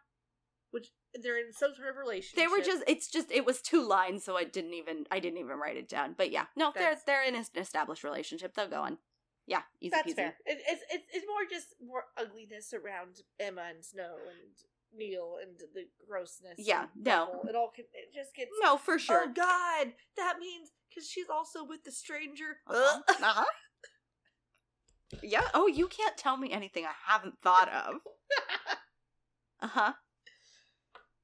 Which 0.70 0.88
they're 1.14 1.38
in 1.38 1.52
some 1.52 1.76
sort 1.76 1.90
of 1.90 1.98
relationship. 1.98 2.38
They 2.38 2.48
were 2.48 2.64
just. 2.64 2.84
It's 2.88 3.10
just. 3.12 3.30
It 3.30 3.45
was 3.45 3.62
two 3.62 3.86
lines, 3.86 4.24
so 4.24 4.38
I 4.38 4.45
didn't 4.45 4.74
even. 4.74 5.06
I 5.12 5.20
didn't 5.20 5.40
even 5.40 5.58
write 5.60 5.76
it 5.76 5.90
down. 5.90 6.14
But 6.18 6.32
yeah, 6.32 6.45
no, 6.56 6.72
they're 6.74 6.95
they're 7.06 7.26
in 7.26 7.36
an 7.36 7.44
established 7.58 8.06
relationship. 8.06 8.53
They'll 8.56 8.70
go 8.70 8.82
on. 8.84 8.99
Yeah, 9.48 9.64
easy 9.82 9.90
That's 9.90 10.10
peasy. 10.14 10.16
fair. 10.16 10.38
It, 10.45 10.60
it's 10.66 10.84
it's 10.90 11.03
it's 11.12 11.26
more 11.28 11.44
just 11.49 11.76
more 11.86 12.06
ugliness 12.16 12.74
around 12.74 13.18
Emma 13.38 13.64
and 13.70 13.84
Snow 13.84 14.16
and 14.30 14.56
Neal 14.95 15.38
and 15.41 15.57
the 15.73 15.85
grossness. 16.07 16.55
Yeah, 16.57 16.88
no. 16.95 17.41
It 17.47 17.55
all 17.55 17.72
it 17.77 18.13
just 18.13 18.35
gets. 18.35 18.51
No, 18.61 18.77
for 18.77 18.99
sure. 18.99 19.26
Oh 19.27 19.34
God, 19.34 19.93
that 20.18 20.39
means 20.39 20.72
because 20.89 21.07
she's 21.09 21.30
also 21.30 21.63
with 21.63 21.84
the 21.84 21.91
stranger. 21.91 22.57
Uh-huh. 22.68 23.01
uh-huh. 23.07 23.45
Yeah. 25.22 25.43
Oh, 25.53 25.68
you 25.68 25.89
can't 25.89 26.15
tell 26.15 26.38
me 26.38 26.51
anything 26.53 26.85
I 26.85 26.95
haven't 27.05 27.35
thought 27.41 27.69
of. 27.69 27.95
Uh 29.61 29.68
huh. 29.68 29.93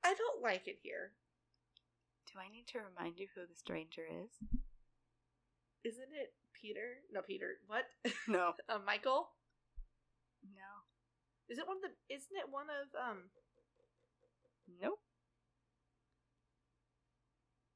I 0.03 0.13
don't 0.13 0.43
like 0.43 0.67
it 0.67 0.77
here. 0.83 1.13
Do 2.31 2.37
I 2.37 2.53
need 2.53 2.67
to 2.67 2.79
remind 2.85 3.17
you 3.17 3.25
who 3.33 3.41
the 3.41 3.55
stranger 3.57 4.03
is? 4.05 4.29
Isn't 5.83 6.13
it 6.13 6.33
Peter? 6.53 7.01
No, 7.11 7.21
Peter. 7.21 7.57
What? 7.65 7.85
No. 8.27 8.53
uh, 8.69 8.77
Michael? 8.85 9.29
No. 10.45 10.85
Is 11.49 11.57
it 11.57 11.67
one 11.67 11.77
of 11.77 11.83
the? 11.83 12.13
Isn't 12.13 12.37
it 12.37 12.51
one 12.51 12.67
of 12.69 12.93
um? 12.93 13.31
Nope. 14.81 14.99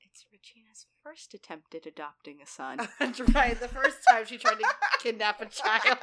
It's 0.02 0.26
Regina's 0.32 0.86
first 1.04 1.34
attempt 1.34 1.74
at 1.76 1.86
adopting 1.86 2.42
a 2.42 2.46
son. 2.48 2.80
That's 3.00 3.20
right. 3.34 3.60
The 3.60 3.68
first 3.68 3.98
time 4.10 4.26
she 4.26 4.38
tried 4.38 4.60
to 4.60 4.66
kidnap 5.00 5.42
a 5.42 5.46
child. 5.46 5.98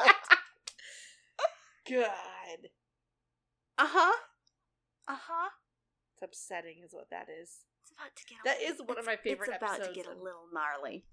God, 1.91 2.69
Uh 3.79 3.87
huh. 3.89 4.17
Uh 5.09 5.17
huh. 5.29 5.49
it's 6.15 6.23
upsetting, 6.23 6.77
is 6.85 6.93
what 6.93 7.09
that 7.11 7.29
is. 7.29 7.65
It's 7.83 7.93
about 7.93 8.15
to 8.17 8.25
get. 8.27 8.39
a 8.39 8.43
That 8.45 8.59
little- 8.61 8.75
is 8.83 8.89
one 8.89 8.99
of 8.99 9.07
my 9.07 9.17
favorite 9.17 9.51
episodes. 9.53 9.79
It's 9.79 9.87
about 9.89 9.95
to 9.95 10.01
get 10.01 10.07
a 10.07 10.23
little 10.23 10.47
gnarly. 10.53 11.05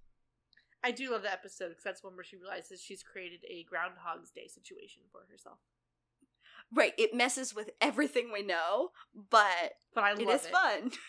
I 0.83 0.91
do 0.91 1.09
love 1.11 1.23
that 1.23 1.33
episode 1.33 1.69
because 1.69 1.83
that's 1.83 2.03
one 2.03 2.15
where 2.15 2.23
she 2.23 2.35
realizes 2.35 2.79
she's 2.81 3.01
created 3.03 3.39
a 3.49 3.63
Groundhog's 3.63 4.29
Day 4.31 4.47
situation 4.47 5.01
for 5.11 5.21
herself. 5.31 5.57
Right. 6.73 6.93
It 6.97 7.13
messes 7.13 7.53
with 7.55 7.69
everything 7.81 8.31
we 8.33 8.41
know, 8.43 8.89
but 9.29 9.73
But 9.93 10.03
I 10.03 10.11
it 10.13 10.19
love 10.25 10.35
is 10.41 10.47
fun. 10.47 10.91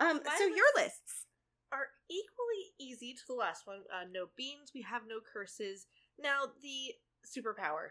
Um. 0.00 0.20
My 0.24 0.36
so 0.38 0.44
your 0.46 0.64
lists. 0.76 1.26
are 1.72 1.88
equally 2.08 2.70
easy 2.78 3.14
to 3.14 3.22
the 3.26 3.34
last 3.34 3.66
one. 3.66 3.78
Uh, 3.92 4.04
no 4.10 4.26
beans. 4.36 4.70
We 4.74 4.82
have 4.82 5.02
no 5.08 5.16
curses. 5.20 5.86
Now 6.18 6.42
the 6.62 6.94
superpower. 7.26 7.90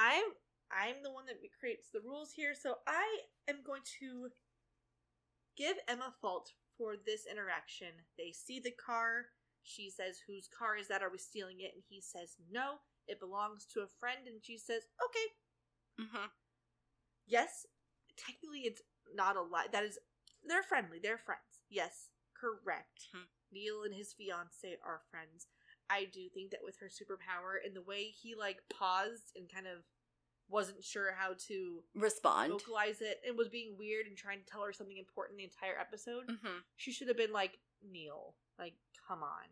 I'm 0.00 0.24
I'm 0.72 1.02
the 1.02 1.12
one 1.12 1.26
that 1.26 1.36
creates 1.60 1.88
the 1.92 2.00
rules 2.00 2.32
here, 2.32 2.54
so 2.54 2.76
I 2.86 3.04
am 3.48 3.56
going 3.64 3.82
to 4.00 4.28
give 5.56 5.76
Emma 5.86 6.12
fault 6.20 6.52
for 6.78 6.94
this 7.04 7.26
interaction. 7.30 7.88
They 8.16 8.32
see 8.32 8.58
the 8.60 8.72
car. 8.72 9.26
She 9.62 9.90
says, 9.90 10.20
"Whose 10.26 10.48
car 10.48 10.76
is 10.76 10.88
that? 10.88 11.02
Are 11.02 11.10
we 11.10 11.18
stealing 11.18 11.60
it?" 11.60 11.72
And 11.74 11.82
he 11.88 12.00
says, 12.00 12.36
"No, 12.50 12.76
it 13.08 13.20
belongs 13.20 13.66
to 13.74 13.80
a 13.80 13.86
friend." 14.00 14.26
And 14.26 14.44
she 14.44 14.58
says, 14.58 14.82
"Okay, 15.04 16.04
Mm-hmm. 16.06 16.26
yes, 17.26 17.66
technically 18.16 18.60
it's 18.60 18.82
not 19.14 19.36
a 19.36 19.42
lie. 19.42 19.66
That 19.72 19.84
is, 19.84 19.98
they're 20.46 20.62
friendly. 20.62 20.98
They're 21.02 21.18
friends. 21.18 21.62
Yes, 21.70 22.10
correct. 22.38 23.08
Hmm. 23.12 23.26
Neal 23.52 23.82
and 23.84 23.94
his 23.94 24.12
fiance 24.12 24.76
are 24.84 25.00
friends. 25.10 25.46
I 25.90 26.04
do 26.04 26.28
think 26.32 26.50
that 26.50 26.60
with 26.62 26.76
her 26.80 26.86
superpower 26.86 27.56
and 27.64 27.74
the 27.74 27.82
way 27.82 28.04
he 28.04 28.34
like 28.34 28.58
paused 28.68 29.32
and 29.34 29.50
kind 29.52 29.66
of 29.66 29.84
wasn't 30.50 30.84
sure 30.84 31.12
how 31.16 31.32
to 31.48 31.82
Respond. 31.94 32.52
vocalize 32.52 33.00
it 33.00 33.20
and 33.26 33.36
was 33.36 33.48
being 33.48 33.76
weird 33.78 34.06
and 34.06 34.16
trying 34.16 34.38
to 34.40 34.46
tell 34.46 34.62
her 34.62 34.72
something 34.72 34.96
important 34.98 35.38
the 35.38 35.44
entire 35.44 35.78
episode, 35.80 36.26
Mm-hmm. 36.28 36.58
she 36.76 36.92
should 36.92 37.08
have 37.08 37.16
been 37.16 37.32
like, 37.32 37.58
Neal, 37.82 38.34
like, 38.58 38.74
come 39.08 39.22
on. 39.22 39.48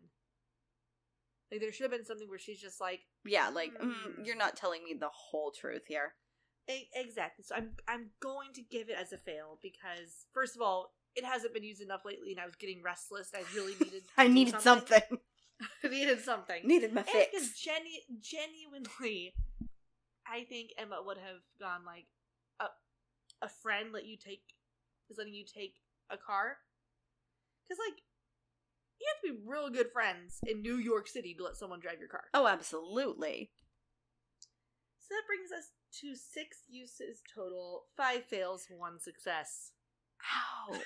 Like 1.51 1.61
there 1.61 1.71
should 1.71 1.83
have 1.83 1.91
been 1.91 2.05
something 2.05 2.27
where 2.29 2.39
she's 2.39 2.59
just 2.61 2.81
like, 2.81 3.01
Yeah. 3.25 3.49
Like 3.49 3.71
mm, 3.73 3.93
Hmm. 3.93 4.23
you're 4.23 4.35
not 4.35 4.55
telling 4.55 4.83
me 4.83 4.93
the 4.99 5.09
whole 5.09 5.51
truth 5.51 5.83
here. 5.87 6.13
E- 6.69 6.89
exactly. 6.93 7.43
So 7.47 7.55
I'm 7.55 7.71
I'm 7.87 8.09
going 8.19 8.53
to 8.55 8.61
give 8.61 8.89
it 8.89 8.97
as 8.99 9.13
a 9.13 9.17
fail 9.17 9.57
because 9.61 10.25
first 10.33 10.55
of 10.55 10.61
all, 10.61 10.93
it 11.15 11.23
hasn't 11.25 11.53
been 11.53 11.63
used 11.63 11.81
enough 11.81 12.01
lately, 12.05 12.31
and 12.31 12.39
I 12.39 12.45
was 12.45 12.55
getting 12.55 12.83
restless. 12.83 13.31
And 13.33 13.43
I 13.45 13.55
really 13.55 13.73
needed. 13.81 14.03
I 14.17 14.27
needed 14.27 14.59
something. 14.61 15.01
I 15.83 15.87
needed 15.87 16.21
something. 16.23 16.67
needed 16.67 16.93
my 16.93 17.03
fix. 17.03 17.31
because 17.31 17.49
genu- 17.57 18.19
genuinely, 18.21 19.33
I 20.27 20.43
think 20.43 20.71
Emma 20.77 20.99
would 21.03 21.17
have 21.17 21.41
gone 21.59 21.81
like 21.85 22.05
a 22.59 22.65
a 23.45 23.49
friend 23.49 23.89
let 23.93 24.05
you 24.05 24.17
take 24.17 24.43
is 25.09 25.17
letting 25.17 25.33
you 25.33 25.45
take 25.45 25.75
a 26.09 26.17
car 26.17 26.57
because 27.67 27.79
like 27.87 27.99
you 28.99 29.07
have 29.13 29.21
to 29.21 29.37
be 29.37 29.49
real 29.49 29.69
good 29.69 29.91
friends 29.91 30.39
in 30.45 30.61
New 30.61 30.77
York 30.77 31.07
City 31.07 31.35
to 31.37 31.43
let 31.43 31.55
someone 31.55 31.79
drive 31.79 31.99
your 31.99 32.09
car. 32.09 32.23
Oh, 32.33 32.47
absolutely. 32.47 33.51
So 34.99 35.15
that 35.15 35.27
brings 35.27 35.51
us 35.51 35.71
to 36.01 36.15
six 36.15 36.63
uses 36.67 37.21
total, 37.33 37.83
five 37.95 38.25
fails, 38.25 38.65
one 38.75 38.99
success. 38.99 39.71
Ow. 40.69 40.75
Ow. 40.75 40.79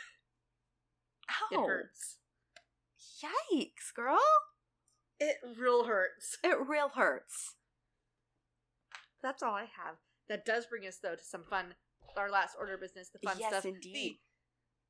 It 1.51 1.67
hurts. 1.67 2.17
Yikes, 3.23 3.93
girl. 3.95 4.19
It 5.19 5.37
real 5.59 5.85
hurts. 5.85 6.37
It 6.43 6.57
real 6.67 6.89
hurts. 6.89 7.55
That's 9.21 9.43
all 9.43 9.53
I 9.53 9.61
have. 9.61 9.95
That 10.29 10.45
does 10.45 10.65
bring 10.65 10.87
us 10.87 10.97
though 11.01 11.15
to 11.15 11.23
some 11.23 11.43
fun. 11.43 11.75
Our 12.17 12.29
last 12.29 12.55
order 12.59 12.73
of 12.73 12.81
business, 12.81 13.09
the 13.09 13.19
fun 13.19 13.37
yes, 13.39 13.51
stuff. 13.51 13.65
indeed. 13.65 14.17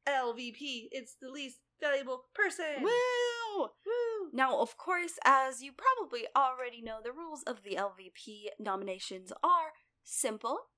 The 0.05 0.11
LVP. 0.11 0.87
It's 0.91 1.15
the 1.21 1.29
least 1.29 1.59
valuable 1.81 2.25
person. 2.33 2.83
Woo! 2.83 3.61
Woo! 3.85 4.29
Now, 4.31 4.59
of 4.59 4.77
course, 4.77 5.19
as 5.25 5.61
you 5.61 5.71
probably 5.73 6.25
already 6.35 6.81
know, 6.81 6.99
the 7.03 7.11
rules 7.11 7.43
of 7.43 7.63
the 7.63 7.75
LVP 7.75 8.49
nominations 8.59 9.33
are 9.43 9.73
simple, 10.03 10.69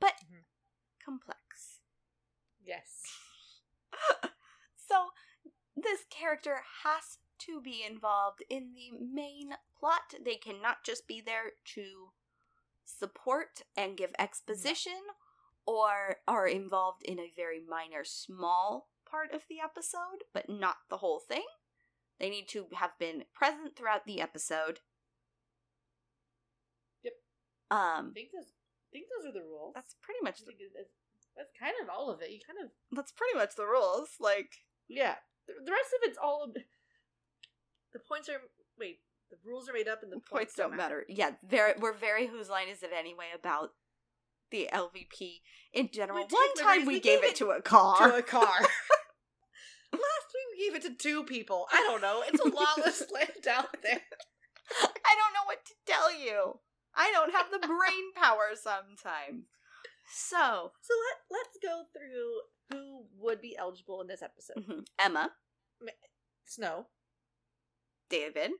but 0.00 0.14
Mhm. 0.30 0.44
complex. 1.04 1.80
Yes. 2.60 3.02
So, 4.76 5.12
this 5.74 6.04
character 6.10 6.62
has 6.82 7.18
to 7.38 7.60
be 7.60 7.82
involved 7.82 8.42
in 8.50 8.74
the 8.74 8.90
main 8.92 9.56
plot. 9.78 10.14
They 10.20 10.36
cannot 10.36 10.84
just 10.84 11.06
be 11.08 11.20
there 11.22 11.52
to 11.74 12.12
support 12.84 13.62
and 13.76 13.96
give 13.96 14.14
exposition 14.18 15.00
or 15.66 16.20
are 16.28 16.46
involved 16.46 17.02
in 17.02 17.18
a 17.18 17.32
very 17.34 17.60
minor, 17.60 18.04
small 18.04 18.90
part 19.14 19.32
of 19.32 19.42
the 19.48 19.60
episode, 19.62 20.24
but 20.32 20.48
not 20.48 20.76
the 20.90 20.98
whole 20.98 21.20
thing. 21.20 21.44
They 22.18 22.30
need 22.30 22.48
to 22.48 22.66
have 22.74 22.98
been 22.98 23.24
present 23.34 23.76
throughout 23.76 24.06
the 24.06 24.20
episode. 24.20 24.80
Yep. 27.04 27.12
Um, 27.70 28.10
I 28.10 28.12
think 28.14 28.28
those. 28.32 28.50
I 28.50 28.90
think 28.92 29.06
those 29.10 29.28
are 29.30 29.32
the 29.34 29.42
rules. 29.46 29.72
that's 29.74 29.94
pretty 30.02 30.20
much 30.22 30.40
I 30.42 30.46
think 30.46 30.60
it- 30.60 30.76
it's- 30.78 30.94
that's 31.36 31.50
kind 31.58 31.74
of 31.82 31.88
all 31.88 32.10
of 32.10 32.22
it. 32.22 32.30
You 32.30 32.38
kind 32.46 32.58
of 32.64 32.70
that's 32.92 33.10
pretty 33.10 33.36
much 33.36 33.56
the 33.56 33.66
rules. 33.66 34.10
Like, 34.20 34.52
yeah. 34.88 35.16
The, 35.46 35.54
the 35.64 35.72
rest 35.72 35.90
of 35.92 36.08
it's 36.08 36.18
all. 36.18 36.44
of- 36.44 36.54
The 37.92 37.98
points 37.98 38.28
are 38.28 38.40
wait. 38.78 39.00
The 39.30 39.36
rules 39.44 39.68
are 39.68 39.72
made 39.72 39.88
up, 39.88 40.02
and 40.04 40.12
the 40.12 40.16
the 40.16 40.22
points 40.22 40.54
don't 40.54 40.76
matter. 40.76 41.04
Yeah, 41.08 41.32
very 41.42 41.72
we're 41.78 41.92
very 41.92 42.26
whose 42.28 42.48
line 42.48 42.68
is 42.68 42.82
it 42.84 42.90
anyway 42.96 43.26
about 43.34 43.70
the 44.52 44.68
LVP 44.72 45.40
in 45.72 45.88
general. 45.90 46.24
One 46.28 46.54
time 46.54 46.82
we, 46.86 46.94
We 46.94 47.00
gave 47.00 47.20
gave 47.22 47.24
it 47.24 47.30
it 47.30 47.36
to 47.36 47.50
a 47.50 47.60
car. 47.62 48.10
to 48.10 48.16
a 48.18 48.22
car. 48.22 48.58
Last 49.96 50.28
week 50.34 50.46
we 50.52 50.64
gave 50.64 50.74
it 50.76 50.82
to 50.88 50.94
two 50.94 51.24
people. 51.24 51.66
I 51.72 51.82
don't 51.88 52.00
know. 52.02 52.22
It's 52.26 52.40
a 52.40 52.48
lawless 52.48 53.02
land 53.12 53.46
out 53.50 53.74
there. 53.82 54.00
I 54.80 55.14
don't 55.16 55.34
know 55.34 55.44
what 55.46 55.64
to 55.64 55.74
tell 55.86 56.12
you. 56.14 56.58
I 56.94 57.10
don't 57.12 57.32
have 57.34 57.46
the 57.50 57.66
brain 57.66 58.12
power 58.16 58.50
sometimes. 58.54 59.44
So, 60.12 60.72
So 60.80 60.94
let 60.94 61.38
let's 61.38 61.58
go 61.62 61.84
through 61.92 62.40
who 62.70 63.04
would 63.18 63.40
be 63.40 63.56
eligible 63.58 64.00
in 64.00 64.06
this 64.06 64.22
episode. 64.22 64.56
mhm, 64.66 64.84
Emma, 64.98 65.30
Snow, 66.44 66.86
David, 68.08 68.52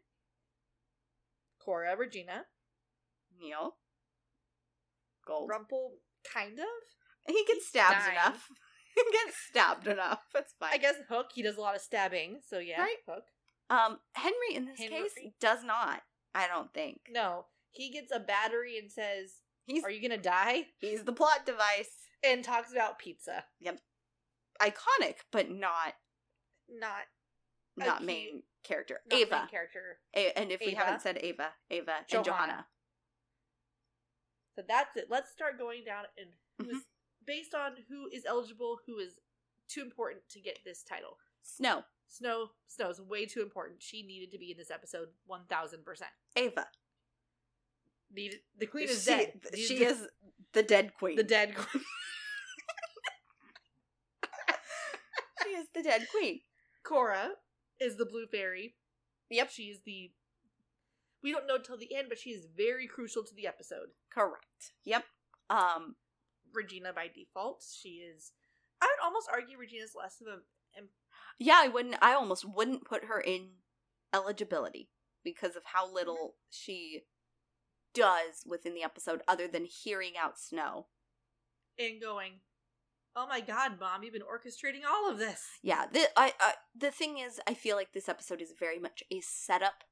Cora, 1.58 1.96
Regina, 1.96 2.44
Neal, 3.40 3.76
Gold. 5.26 5.48
Rumple, 5.48 5.94
kind 6.32 6.58
of. 6.58 6.66
he 7.26 7.44
gets 7.46 7.68
stabbed 7.68 8.10
enough. 8.10 8.46
he 8.96 9.02
gets 9.24 9.36
stabbed 9.48 9.86
enough. 9.86 10.20
That's 10.32 10.54
fine. 10.58 10.70
I 10.72 10.78
guess 10.78 10.94
Hook. 11.08 11.30
He 11.34 11.42
does 11.42 11.56
a 11.56 11.60
lot 11.60 11.74
of 11.74 11.80
stabbing, 11.82 12.40
so 12.48 12.58
yeah, 12.58 12.80
Right. 12.80 12.96
Hook. 13.08 13.24
Um, 13.70 13.98
Henry 14.14 14.54
in 14.54 14.66
this 14.66 14.78
Henry. 14.78 15.02
case 15.02 15.12
does 15.40 15.64
not. 15.64 16.02
I 16.34 16.46
don't 16.48 16.72
think 16.74 17.00
No, 17.10 17.46
he 17.70 17.90
gets 17.90 18.12
a 18.12 18.20
battery 18.20 18.78
and 18.78 18.90
says, 18.90 19.34
he's 19.66 19.84
"Are 19.84 19.90
you 19.90 20.02
gonna 20.02 20.20
die?" 20.20 20.66
he's 20.80 21.04
the 21.04 21.12
plot 21.12 21.46
device. 21.46 21.90
And 22.22 22.42
talks 22.42 22.72
about 22.72 22.98
pizza. 22.98 23.44
Yep. 23.60 23.80
Iconic, 24.62 25.16
but 25.30 25.50
not 25.50 25.94
Not 26.68 27.02
not 27.76 27.98
key- 28.00 28.04
main 28.06 28.42
character. 28.62 29.00
not 29.10 29.18
Ava. 29.20 29.38
main 29.40 29.48
character. 29.48 29.98
A- 30.14 30.32
and 30.38 30.50
if 30.50 30.60
we 30.60 30.72
haven't 30.72 31.02
said 31.02 31.18
Ava, 31.20 31.52
Ava 31.70 31.92
and 31.98 32.06
Johanna. 32.08 32.24
Johanna. 32.24 32.66
So 34.56 34.62
that's 34.66 34.96
it. 34.96 35.06
Let's 35.10 35.30
start 35.32 35.58
going 35.58 35.84
down 35.84 36.04
and 36.16 36.28
who's 36.58 36.68
Mm-hmm. 36.68 36.78
Based 37.26 37.54
on 37.54 37.72
who 37.88 38.08
is 38.12 38.24
eligible, 38.26 38.78
who 38.86 38.98
is 38.98 39.14
too 39.68 39.82
important 39.82 40.22
to 40.30 40.40
get 40.40 40.58
this 40.64 40.82
title. 40.82 41.18
Snow, 41.42 41.82
Snow, 42.08 42.48
Snow's 42.66 43.00
way 43.00 43.26
too 43.26 43.42
important. 43.42 43.82
She 43.82 44.02
needed 44.02 44.32
to 44.32 44.38
be 44.38 44.50
in 44.50 44.56
this 44.56 44.70
episode, 44.70 45.08
one 45.26 45.42
thousand 45.48 45.84
percent. 45.84 46.10
Ava. 46.36 46.66
Needed 48.14 48.40
the 48.58 48.66
queen 48.66 48.88
is 48.88 49.02
she, 49.02 49.10
dead. 49.10 49.32
She 49.54 49.84
is 49.84 50.06
the 50.52 50.62
dead 50.62 50.92
queen. 50.98 51.16
the 51.16 51.22
dead 51.22 51.54
queen. 51.54 51.82
she 55.42 55.48
is 55.50 55.66
the 55.74 55.82
dead 55.82 56.06
queen. 56.10 56.40
Cora 56.84 57.30
is 57.80 57.96
the 57.96 58.06
blue 58.06 58.26
fairy. 58.26 58.74
Yep. 59.30 59.50
She 59.50 59.64
is 59.64 59.80
the. 59.84 60.12
We 61.22 61.32
don't 61.32 61.46
know 61.46 61.58
till 61.58 61.78
the 61.78 61.94
end, 61.94 62.08
but 62.08 62.18
she 62.18 62.30
is 62.30 62.46
very 62.56 62.86
crucial 62.86 63.24
to 63.24 63.34
the 63.34 63.46
episode. 63.46 63.88
Correct. 64.12 64.72
Yep. 64.84 65.04
Um, 65.48 65.96
Regina 66.54 66.92
by 66.92 67.08
default. 67.14 67.64
She 67.80 68.00
is. 68.00 68.32
I 68.80 68.86
would 68.86 69.04
almost 69.04 69.28
argue 69.32 69.58
Regina's 69.58 69.94
less 69.96 70.20
of 70.20 70.26
a. 70.26 70.78
em- 70.78 70.88
Yeah, 71.38 71.60
I 71.62 71.68
wouldn't. 71.68 71.96
I 72.00 72.14
almost 72.14 72.44
wouldn't 72.44 72.84
put 72.84 73.04
her 73.06 73.20
in 73.20 73.50
eligibility 74.12 74.90
because 75.24 75.56
of 75.56 75.62
how 75.64 75.92
little 75.92 76.14
mm-hmm. 76.16 76.50
she 76.50 77.02
does 77.94 78.44
within 78.46 78.74
the 78.74 78.82
episode, 78.82 79.22
other 79.26 79.48
than 79.48 79.64
hearing 79.64 80.12
out 80.20 80.38
Snow. 80.38 80.86
and 81.78 82.00
going, 82.00 82.40
"Oh 83.16 83.26
my 83.26 83.40
God, 83.40 83.80
mom, 83.80 84.02
you've 84.02 84.12
been 84.12 84.22
orchestrating 84.22 84.84
all 84.88 85.10
of 85.10 85.18
this." 85.18 85.42
Yeah, 85.62 85.86
the 85.90 86.08
I, 86.16 86.34
I 86.40 86.54
the 86.76 86.90
thing 86.90 87.18
is, 87.18 87.40
I 87.48 87.54
feel 87.54 87.76
like 87.76 87.92
this 87.92 88.08
episode 88.08 88.40
is 88.42 88.52
very 88.58 88.78
much 88.78 89.02
a 89.10 89.20
setup 89.20 89.84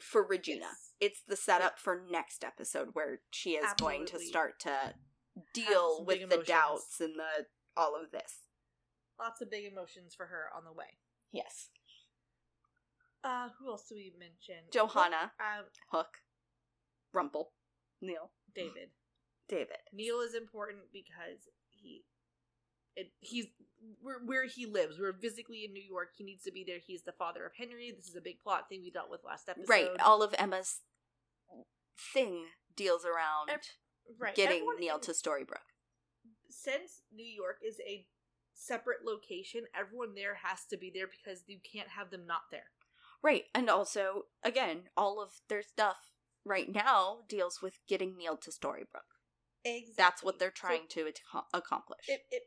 for 0.00 0.26
Regina. 0.26 0.60
Yes. 0.62 0.92
It's 1.00 1.22
the 1.26 1.36
setup 1.36 1.78
for 1.78 2.02
next 2.10 2.44
episode 2.44 2.88
where 2.92 3.20
she 3.30 3.52
is 3.52 3.66
going 3.78 4.06
to 4.06 4.18
start 4.18 4.58
to 4.60 4.94
deal 5.54 6.04
with 6.04 6.18
the 6.18 6.24
emotions. 6.24 6.46
doubts 6.48 7.00
and 7.00 7.14
the 7.18 7.46
all 7.76 7.94
of 8.00 8.10
this. 8.10 8.40
Lots 9.18 9.40
of 9.40 9.50
big 9.50 9.70
emotions 9.70 10.14
for 10.14 10.26
her 10.26 10.44
on 10.56 10.64
the 10.64 10.72
way. 10.72 10.98
Yes, 11.32 11.68
Uh, 13.24 13.48
who 13.58 13.68
else 13.70 13.88
do 13.88 13.94
we 13.96 14.12
mention? 14.18 14.64
Johanna, 14.72 15.32
Um, 15.40 15.64
Hook, 15.90 16.18
Rumple, 17.12 17.52
Neal, 18.00 18.30
David. 18.54 18.90
David. 19.48 19.78
Neal 19.92 20.20
is 20.20 20.34
important 20.34 20.92
because 20.92 21.48
he, 21.70 22.04
it, 22.94 23.12
he's 23.20 23.46
where 24.00 24.20
where 24.24 24.46
he 24.46 24.64
lives. 24.66 24.98
We're 24.98 25.12
physically 25.12 25.64
in 25.64 25.72
New 25.72 25.82
York. 25.82 26.10
He 26.16 26.24
needs 26.24 26.44
to 26.44 26.52
be 26.52 26.64
there. 26.64 26.78
He's 26.84 27.02
the 27.02 27.12
father 27.12 27.44
of 27.44 27.52
Henry. 27.58 27.92
This 27.96 28.08
is 28.08 28.16
a 28.16 28.20
big 28.20 28.38
plot 28.40 28.68
thing 28.68 28.82
we 28.82 28.90
dealt 28.90 29.10
with 29.10 29.24
last 29.24 29.48
episode. 29.48 29.68
Right, 29.68 29.88
all 30.00 30.22
of 30.22 30.34
Emma's 30.38 30.80
thing 32.12 32.46
deals 32.76 33.04
around 33.04 33.50
right. 34.18 34.34
getting 34.34 34.56
Everyone 34.58 34.80
Neal 34.80 34.94
in- 34.96 35.00
to 35.02 35.12
Storybrooke. 35.12 35.70
since 36.50 37.02
New 37.14 37.26
York 37.26 37.58
is 37.66 37.78
a 37.86 38.06
separate 38.54 39.04
location, 39.04 39.62
everyone 39.78 40.14
there 40.14 40.36
has 40.42 40.64
to 40.70 40.76
be 40.76 40.90
there 40.94 41.06
because 41.08 41.42
you 41.46 41.58
can't 41.70 41.88
have 41.88 42.10
them 42.10 42.26
not 42.26 42.42
there. 42.50 42.70
Right, 43.22 43.44
and 43.54 43.68
also, 43.68 44.24
again, 44.42 44.84
all 44.96 45.20
of 45.22 45.30
their 45.48 45.62
stuff 45.62 45.96
right 46.44 46.72
now 46.72 47.18
deals 47.28 47.60
with 47.60 47.78
getting 47.88 48.16
Neal 48.16 48.36
to 48.38 48.50
Storybrooke. 48.50 49.12
Exactly. 49.64 49.94
That's 49.96 50.22
what 50.22 50.38
they're 50.38 50.50
trying 50.50 50.86
to 50.90 51.08
ac- 51.08 51.20
accomplish. 51.52 52.04
it, 52.08 52.20
it 52.30 52.42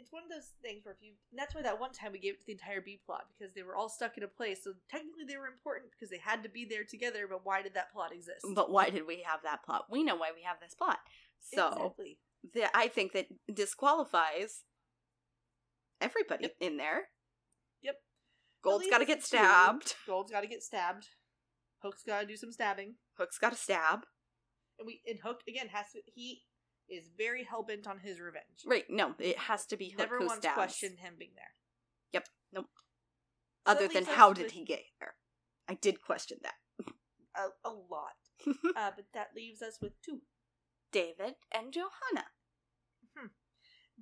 it's 0.00 0.10
one 0.12 0.22
of 0.24 0.30
those 0.30 0.50
things 0.62 0.84
where 0.84 0.94
if 0.94 1.02
you 1.02 1.12
and 1.30 1.38
that's 1.38 1.54
why 1.54 1.62
that 1.62 1.78
one 1.78 1.92
time 1.92 2.12
we 2.12 2.18
gave 2.18 2.34
it 2.34 2.40
to 2.40 2.46
the 2.46 2.52
entire 2.52 2.80
B 2.80 2.98
plot 3.04 3.24
because 3.28 3.52
they 3.54 3.62
were 3.62 3.76
all 3.76 3.88
stuck 3.88 4.16
in 4.16 4.22
a 4.24 4.28
place. 4.28 4.64
So 4.64 4.72
technically 4.90 5.24
they 5.28 5.36
were 5.36 5.46
important 5.46 5.92
because 5.92 6.10
they 6.10 6.18
had 6.18 6.42
to 6.42 6.48
be 6.48 6.64
there 6.64 6.84
together. 6.84 7.26
But 7.28 7.44
why 7.44 7.62
did 7.62 7.74
that 7.74 7.92
plot 7.92 8.12
exist? 8.12 8.44
but 8.54 8.70
why 8.70 8.88
did 8.90 9.06
we 9.06 9.22
have 9.26 9.40
that 9.44 9.62
plot? 9.64 9.84
We 9.90 10.02
know 10.02 10.16
why 10.16 10.30
we 10.34 10.42
have 10.42 10.56
this 10.60 10.74
plot. 10.74 10.98
So 11.38 11.68
exactly. 11.68 12.18
the, 12.54 12.76
I 12.76 12.88
think 12.88 13.12
that 13.12 13.26
disqualifies 13.52 14.64
everybody 16.00 16.44
Yep. 16.44 16.54
in 16.60 16.76
there. 16.76 17.08
Yep. 17.82 17.96
Gold's 18.64 18.86
got 18.88 18.98
to 18.98 19.04
get 19.04 19.22
stabbed. 19.22 19.94
Gold's 20.06 20.32
got 20.32 20.40
to 20.42 20.46
get 20.46 20.62
stabbed. 20.62 21.06
Hook's 21.82 22.02
got 22.06 22.20
to 22.20 22.26
do 22.26 22.36
some 22.36 22.52
stabbing, 22.52 22.96
Hook's 23.14 23.38
got 23.38 23.52
to 23.52 23.58
stab. 23.58 24.00
and 24.78 24.86
we 24.86 25.00
and 25.06 25.18
Hook 25.24 25.40
again 25.48 25.68
has 25.68 25.86
to. 25.92 26.00
He 26.14 26.42
is 26.90 27.08
very 27.16 27.44
hell 27.44 27.62
bent 27.62 27.86
on 27.86 27.98
his 27.98 28.20
revenge. 28.20 28.64
Right, 28.66 28.84
no, 28.88 29.14
it 29.18 29.38
has 29.38 29.66
to 29.66 29.76
be 29.76 29.94
Never 29.96 30.18
once 30.20 30.38
stabs. 30.38 30.54
questioned 30.54 30.98
him 30.98 31.14
being 31.18 31.32
there. 31.36 31.52
Yep. 32.12 32.28
Nope. 32.52 32.66
So 33.66 33.72
Other 33.72 33.88
than 33.88 34.04
how 34.04 34.32
did 34.32 34.44
with- 34.44 34.52
he 34.52 34.64
get 34.64 34.80
there? 35.00 35.14
I 35.68 35.74
did 35.74 36.02
question 36.02 36.38
that. 36.42 36.54
A, 37.36 37.68
a 37.68 37.70
lot. 37.70 38.16
uh, 38.76 38.90
but 38.96 39.04
that 39.14 39.28
leaves 39.36 39.62
us 39.62 39.78
with 39.80 39.92
two. 40.02 40.20
David 40.92 41.36
and 41.54 41.72
Johanna. 41.72 42.24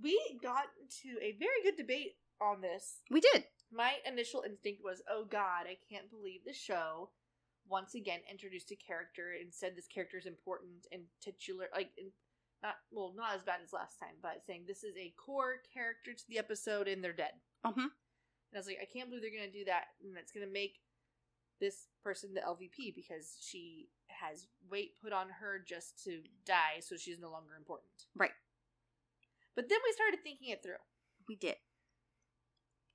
We 0.00 0.18
got 0.42 0.66
into 0.80 1.18
a 1.20 1.36
very 1.38 1.60
good 1.64 1.76
debate 1.76 2.12
on 2.40 2.60
this 2.60 3.00
We 3.10 3.20
did. 3.20 3.44
my 3.72 3.94
initial 4.06 4.44
instinct 4.46 4.80
was, 4.84 5.02
oh 5.10 5.24
god, 5.28 5.66
I 5.66 5.76
can't 5.92 6.08
believe 6.08 6.42
the 6.46 6.52
show 6.52 7.10
once 7.68 7.94
again 7.96 8.20
introduced 8.30 8.70
a 8.70 8.76
character 8.76 9.34
and 9.38 9.52
said 9.52 9.72
this 9.76 9.88
character 9.88 10.16
is 10.16 10.24
important 10.26 10.86
and 10.92 11.02
titular, 11.20 11.66
like, 11.74 11.90
in, 11.98 12.12
not, 12.62 12.76
well, 12.90 13.12
not 13.16 13.36
as 13.36 13.42
bad 13.42 13.60
as 13.62 13.72
last 13.72 13.98
time, 13.98 14.16
but 14.22 14.42
saying 14.46 14.64
this 14.66 14.84
is 14.84 14.96
a 14.96 15.14
core 15.16 15.56
character 15.72 16.12
to 16.12 16.24
the 16.28 16.38
episode 16.38 16.88
and 16.88 17.02
they're 17.02 17.12
dead. 17.12 17.32
Huh. 17.64 17.72
And 17.76 17.90
I 18.54 18.58
was 18.58 18.66
like, 18.66 18.78
I 18.80 18.86
can't 18.86 19.08
believe 19.08 19.22
they're 19.22 19.30
going 19.30 19.50
to 19.50 19.58
do 19.58 19.64
that 19.66 19.94
and 20.02 20.14
going 20.14 20.46
to 20.46 20.52
make 20.52 20.80
this 21.60 21.88
person 22.02 22.34
the 22.34 22.40
LVP 22.40 22.94
because 22.94 23.36
she 23.40 23.88
has 24.08 24.46
weight 24.70 24.92
put 25.02 25.12
on 25.12 25.26
her 25.40 25.62
just 25.64 26.02
to 26.04 26.22
die, 26.46 26.80
so 26.80 26.96
she's 26.96 27.20
no 27.20 27.30
longer 27.30 27.54
important. 27.56 27.90
Right. 28.16 28.32
But 29.54 29.68
then 29.68 29.78
we 29.84 29.92
started 29.92 30.20
thinking 30.22 30.50
it 30.50 30.62
through. 30.62 30.80
We 31.28 31.36
did. 31.36 31.56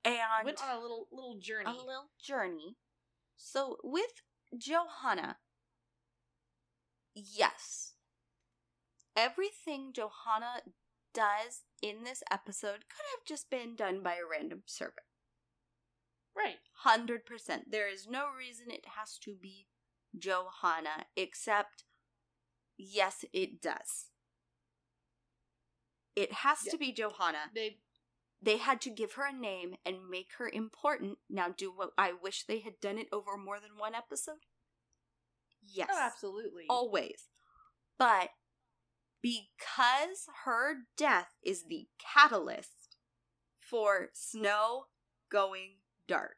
And 0.04 0.16
Went 0.44 0.62
on 0.62 0.76
a 0.76 0.80
little 0.80 1.08
little 1.12 1.38
journey. 1.38 1.66
a 1.66 1.72
little 1.72 2.10
journey. 2.20 2.76
So 3.36 3.78
with 3.82 4.22
Johanna, 4.56 5.36
yes, 7.14 7.93
everything 9.16 9.92
Johanna 9.92 10.62
does 11.12 11.62
in 11.82 12.04
this 12.04 12.22
episode 12.30 12.84
could 12.88 13.06
have 13.16 13.24
just 13.26 13.50
been 13.50 13.76
done 13.76 14.02
by 14.02 14.14
a 14.14 14.26
random 14.30 14.62
servant. 14.66 15.06
right. 16.36 16.56
Hundred 16.78 17.24
percent. 17.24 17.70
There 17.70 17.88
is 17.88 18.06
no 18.08 18.26
reason 18.36 18.66
it 18.70 18.84
has 18.96 19.16
to 19.18 19.34
be 19.40 19.68
Johanna, 20.18 21.06
except 21.16 21.84
yes, 22.76 23.24
it 23.32 23.60
does. 23.62 24.06
It 26.16 26.32
has 26.32 26.64
Yeah. 26.64 26.72
to 26.72 26.78
be 26.78 26.92
Johanna 26.92 27.50
They 27.54 27.80
they 28.42 28.58
had 28.58 28.80
to 28.82 28.90
give 28.90 29.12
her 29.14 29.24
a 29.24 29.32
name 29.32 29.74
and 29.86 30.10
make 30.10 30.32
her 30.36 30.48
important. 30.50 31.18
Now, 31.30 31.48
do 31.48 31.72
what 31.72 31.92
I 31.96 32.12
wish 32.12 32.44
they 32.44 32.58
had 32.58 32.78
done 32.78 32.98
it 32.98 33.08
over 33.10 33.38
more 33.38 33.58
than 33.58 33.78
one 33.78 33.94
episode? 33.94 34.44
Yes. 35.62 35.88
Oh, 35.90 35.98
absolutely. 35.98 36.66
Always. 36.68 37.28
But 37.96 38.30
because 39.24 40.28
her 40.44 40.74
death 40.98 41.30
is 41.42 41.64
the 41.64 41.86
catalyst 41.98 42.96
for 43.58 44.10
Snow 44.12 44.84
going 45.32 45.76
dark, 46.06 46.36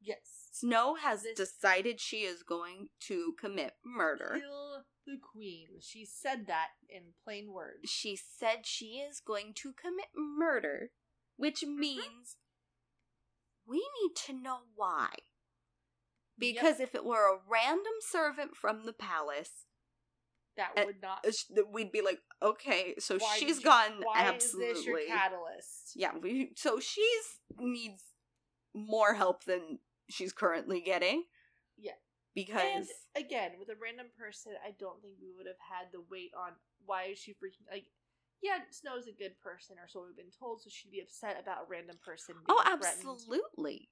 yes. 0.00 0.48
Snow 0.52 0.96
has 0.96 1.22
This- 1.22 1.36
decided 1.36 2.00
she 2.00 2.22
is 2.24 2.42
going 2.42 2.88
to 3.02 3.34
commit 3.38 3.74
murder. 3.84 4.38
Kill 4.40 4.84
the 5.06 5.18
queen. 5.32 5.68
She 5.80 6.04
said 6.04 6.46
that 6.48 6.70
in 6.88 7.12
plain 7.22 7.52
words. 7.52 7.88
She 7.88 8.16
said 8.16 8.66
she 8.66 8.98
is 8.98 9.20
going 9.20 9.54
to 9.54 9.72
commit 9.72 10.08
murder, 10.16 10.90
which 11.36 11.60
Mm-hmm. 11.60 11.78
means 11.78 12.36
we 13.64 13.76
need 14.02 14.16
to 14.26 14.32
know 14.32 14.62
why. 14.74 15.10
Because 16.38 16.80
if 16.80 16.94
it 16.96 17.04
were 17.04 17.32
a 17.32 17.38
random 17.48 17.94
servant 18.00 18.56
from 18.56 18.86
the 18.86 18.92
palace, 18.92 19.65
That 20.56 20.70
uh, 20.76 20.82
would 20.86 21.02
not. 21.02 21.26
we'd 21.72 21.92
be 21.92 22.00
like, 22.00 22.18
okay, 22.42 22.94
so 22.98 23.18
Why 23.18 23.36
she's 23.38 23.58
you- 23.58 23.64
gone 23.64 24.00
Why 24.02 24.20
absolutely. 24.20 24.70
is 24.70 24.76
this 24.78 24.86
your 24.86 25.00
catalyst? 25.06 25.92
yeah, 25.94 26.12
we, 26.20 26.52
so 26.56 26.80
she's 26.80 27.40
needs 27.58 28.02
more 28.74 29.14
help 29.14 29.44
than 29.44 29.78
she's 30.08 30.32
currently 30.32 30.80
getting. 30.80 31.24
Yeah. 31.78 31.92
Because 32.34 32.88
And 33.14 33.24
again, 33.24 33.52
with 33.58 33.68
a 33.70 33.80
random 33.80 34.06
person, 34.18 34.52
I 34.64 34.72
don't 34.78 35.00
think 35.02 35.16
we 35.20 35.32
would 35.36 35.46
have 35.46 35.60
had 35.60 35.88
the 35.92 36.04
weight 36.10 36.32
on 36.38 36.52
why 36.84 37.04
is 37.12 37.18
she 37.18 37.32
freaking 37.32 37.64
like. 37.70 37.84
Yeah, 38.42 38.58
Snow's 38.70 39.08
a 39.08 39.12
good 39.12 39.40
person, 39.42 39.76
or 39.80 39.88
so 39.88 40.04
we've 40.04 40.16
been 40.16 40.34
told. 40.38 40.60
So 40.60 40.68
she'd 40.70 40.90
be 40.92 41.00
upset 41.00 41.40
about 41.40 41.64
a 41.64 41.70
random 41.70 41.96
person. 42.04 42.34
Being 42.34 42.44
oh, 42.50 42.62
threatened. 42.62 42.84
absolutely. 43.08 43.88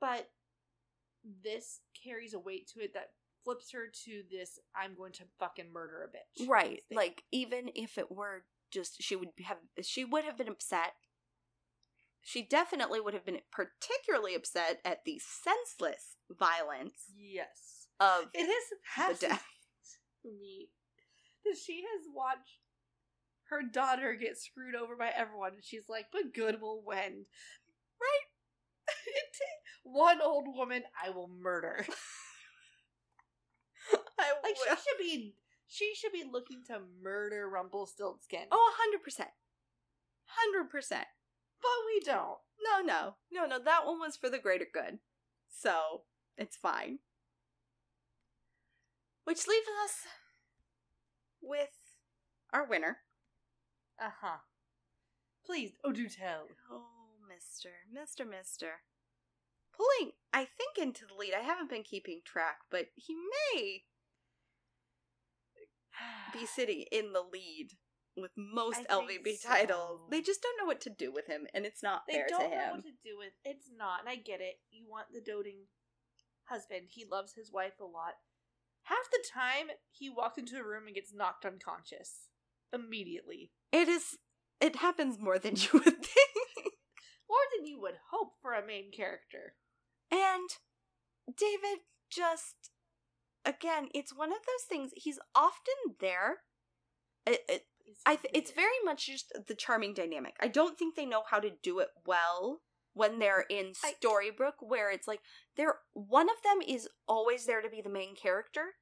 But 0.00 0.28
this 1.44 1.80
carries 2.02 2.34
a 2.34 2.40
weight 2.40 2.68
to 2.74 2.80
it 2.80 2.94
that 2.94 3.10
flips 3.46 3.70
her 3.72 3.86
to 4.04 4.22
this: 4.30 4.58
"I'm 4.74 4.96
going 4.96 5.12
to 5.12 5.24
fucking 5.38 5.72
murder 5.72 6.02
a 6.02 6.08
bitch." 6.08 6.48
Right. 6.48 6.82
thing. 6.88 6.96
Like 6.96 7.22
even 7.30 7.70
if 7.74 7.96
it 7.96 8.10
were 8.10 8.44
just 8.70 9.02
she 9.02 9.14
would 9.14 9.30
have 9.44 9.58
she 9.82 10.04
would 10.04 10.24
have 10.24 10.36
been 10.36 10.48
upset. 10.48 10.94
She 12.22 12.42
definitely 12.42 13.00
would 13.00 13.14
have 13.14 13.24
been 13.24 13.38
particularly 13.52 14.34
upset 14.34 14.80
at 14.84 15.04
the 15.04 15.20
senseless 15.20 16.16
violence 16.28 17.12
yes, 17.16 17.86
of 18.00 18.24
it 18.34 18.40
is 18.40 18.68
the 18.68 18.76
fascinating 18.96 19.28
death. 19.28 19.44
me 20.24 20.68
that 21.44 21.56
she 21.56 21.82
has 21.82 22.02
watched 22.12 22.58
her 23.48 23.62
daughter 23.62 24.14
get 24.14 24.36
screwed 24.36 24.74
over 24.74 24.96
by 24.96 25.10
everyone, 25.16 25.52
and 25.54 25.64
she's 25.64 25.88
like, 25.88 26.06
"But 26.12 26.34
good 26.34 26.60
will 26.60 26.82
win." 26.84 27.26
Right? 28.00 28.26
One 29.84 30.20
old 30.20 30.46
woman, 30.48 30.82
I 31.00 31.10
will 31.10 31.28
murder. 31.28 31.86
I 34.18 34.32
Like 34.42 34.56
she 34.56 34.70
should 34.70 34.98
be, 34.98 35.34
she 35.66 35.94
should 35.94 36.12
be 36.12 36.24
looking 36.30 36.62
to 36.68 36.80
murder 37.02 37.48
Rumpelstiltskin. 37.48 38.46
Oh, 38.52 38.74
hundred 38.78 39.02
percent, 39.02 39.30
hundred 40.26 40.70
percent. 40.70 41.06
but 41.60 41.68
we 41.86 42.00
don't. 42.00 42.38
No, 42.62 42.80
no, 42.84 43.14
no, 43.30 43.46
no. 43.46 43.62
That 43.62 43.86
one 43.86 43.98
was 43.98 44.16
for 44.16 44.30
the 44.30 44.38
greater 44.38 44.66
good, 44.72 44.98
so 45.48 46.02
it's 46.38 46.56
fine. 46.56 46.98
Which 49.24 49.46
leaves 49.46 49.66
us 49.84 50.06
with 51.42 51.74
our 52.52 52.64
winner, 52.66 52.98
Uh 54.00 54.10
huh. 54.20 54.38
Please, 55.44 55.72
oh, 55.84 55.92
do 55.92 56.08
tell. 56.08 56.48
Oh, 56.70 56.86
Mister, 57.28 57.70
Mister, 57.92 58.24
Mister. 58.24 58.80
Pulling, 59.76 60.12
I 60.32 60.44
think, 60.46 60.78
into 60.78 61.04
the 61.06 61.14
lead. 61.14 61.34
I 61.34 61.40
haven't 61.42 61.68
been 61.70 61.82
keeping 61.82 62.20
track, 62.24 62.60
but 62.70 62.86
he 62.94 63.14
may 63.14 63.84
be 66.32 66.46
sitting 66.46 66.84
in 66.92 67.12
the 67.12 67.22
lead 67.32 67.68
with 68.16 68.30
most 68.36 68.80
I 68.88 68.94
LVP 68.94 69.42
titles. 69.44 70.02
They 70.10 70.22
just 70.22 70.42
don't 70.42 70.56
know 70.58 70.66
what 70.66 70.80
to 70.82 70.90
do 70.90 71.12
with 71.12 71.26
him, 71.26 71.46
and 71.54 71.66
it's 71.66 71.82
not 71.82 72.02
They 72.08 72.14
fair 72.14 72.26
don't 72.28 72.50
know 72.50 72.72
what 72.72 72.84
to 72.84 72.90
do 73.04 73.18
with. 73.18 73.32
It's 73.44 73.68
not, 73.76 74.00
and 74.00 74.08
I 74.08 74.16
get 74.16 74.40
it. 74.40 74.54
You 74.70 74.86
want 74.88 75.06
the 75.12 75.20
doting 75.20 75.66
husband. 76.44 76.88
He 76.90 77.04
loves 77.10 77.34
his 77.34 77.52
wife 77.52 77.78
a 77.80 77.84
lot. 77.84 78.14
Half 78.84 79.10
the 79.10 79.24
time, 79.32 79.66
he 79.90 80.08
walks 80.08 80.38
into 80.38 80.58
a 80.58 80.64
room 80.64 80.86
and 80.86 80.94
gets 80.94 81.12
knocked 81.12 81.44
unconscious 81.44 82.28
immediately, 82.72 83.52
It 83.72 83.88
is. 83.88 84.16
It 84.60 84.76
happens 84.76 85.18
more 85.18 85.38
than 85.38 85.56
you 85.56 85.68
would 85.72 85.84
think. 85.84 86.72
more 87.28 87.44
than 87.56 87.66
you 87.66 87.80
would 87.80 87.96
hope 88.10 88.32
for 88.40 88.54
a 88.54 88.66
main 88.66 88.90
character. 88.90 89.54
And 90.10 90.48
David 91.36 91.80
just 92.10 92.70
again, 93.46 93.88
it's 93.94 94.14
one 94.14 94.30
of 94.32 94.38
those 94.38 94.64
things. 94.68 94.90
He's 94.96 95.18
often 95.34 95.74
there. 96.00 96.38
It, 97.26 97.40
it, 97.48 97.62
I 98.04 98.16
th- 98.16 98.32
it's 98.34 98.50
very 98.50 98.78
much 98.84 99.06
just 99.06 99.32
the 99.46 99.54
charming 99.54 99.94
dynamic. 99.94 100.34
I 100.40 100.48
don't 100.48 100.78
think 100.78 100.94
they 100.96 101.06
know 101.06 101.22
how 101.30 101.40
to 101.40 101.50
do 101.62 101.78
it 101.78 101.88
well 102.04 102.60
when 102.94 103.18
they're 103.18 103.44
in 103.48 103.72
I- 103.84 103.94
Storybrooke, 104.02 104.60
where 104.60 104.90
it's 104.90 105.06
like 105.08 105.20
they're 105.56 105.76
one 105.92 106.28
of 106.28 106.36
them 106.42 106.60
is 106.66 106.88
always 107.08 107.46
there 107.46 107.62
to 107.62 107.68
be 107.70 107.80
the 107.80 107.88
main 107.90 108.14
character, 108.16 108.74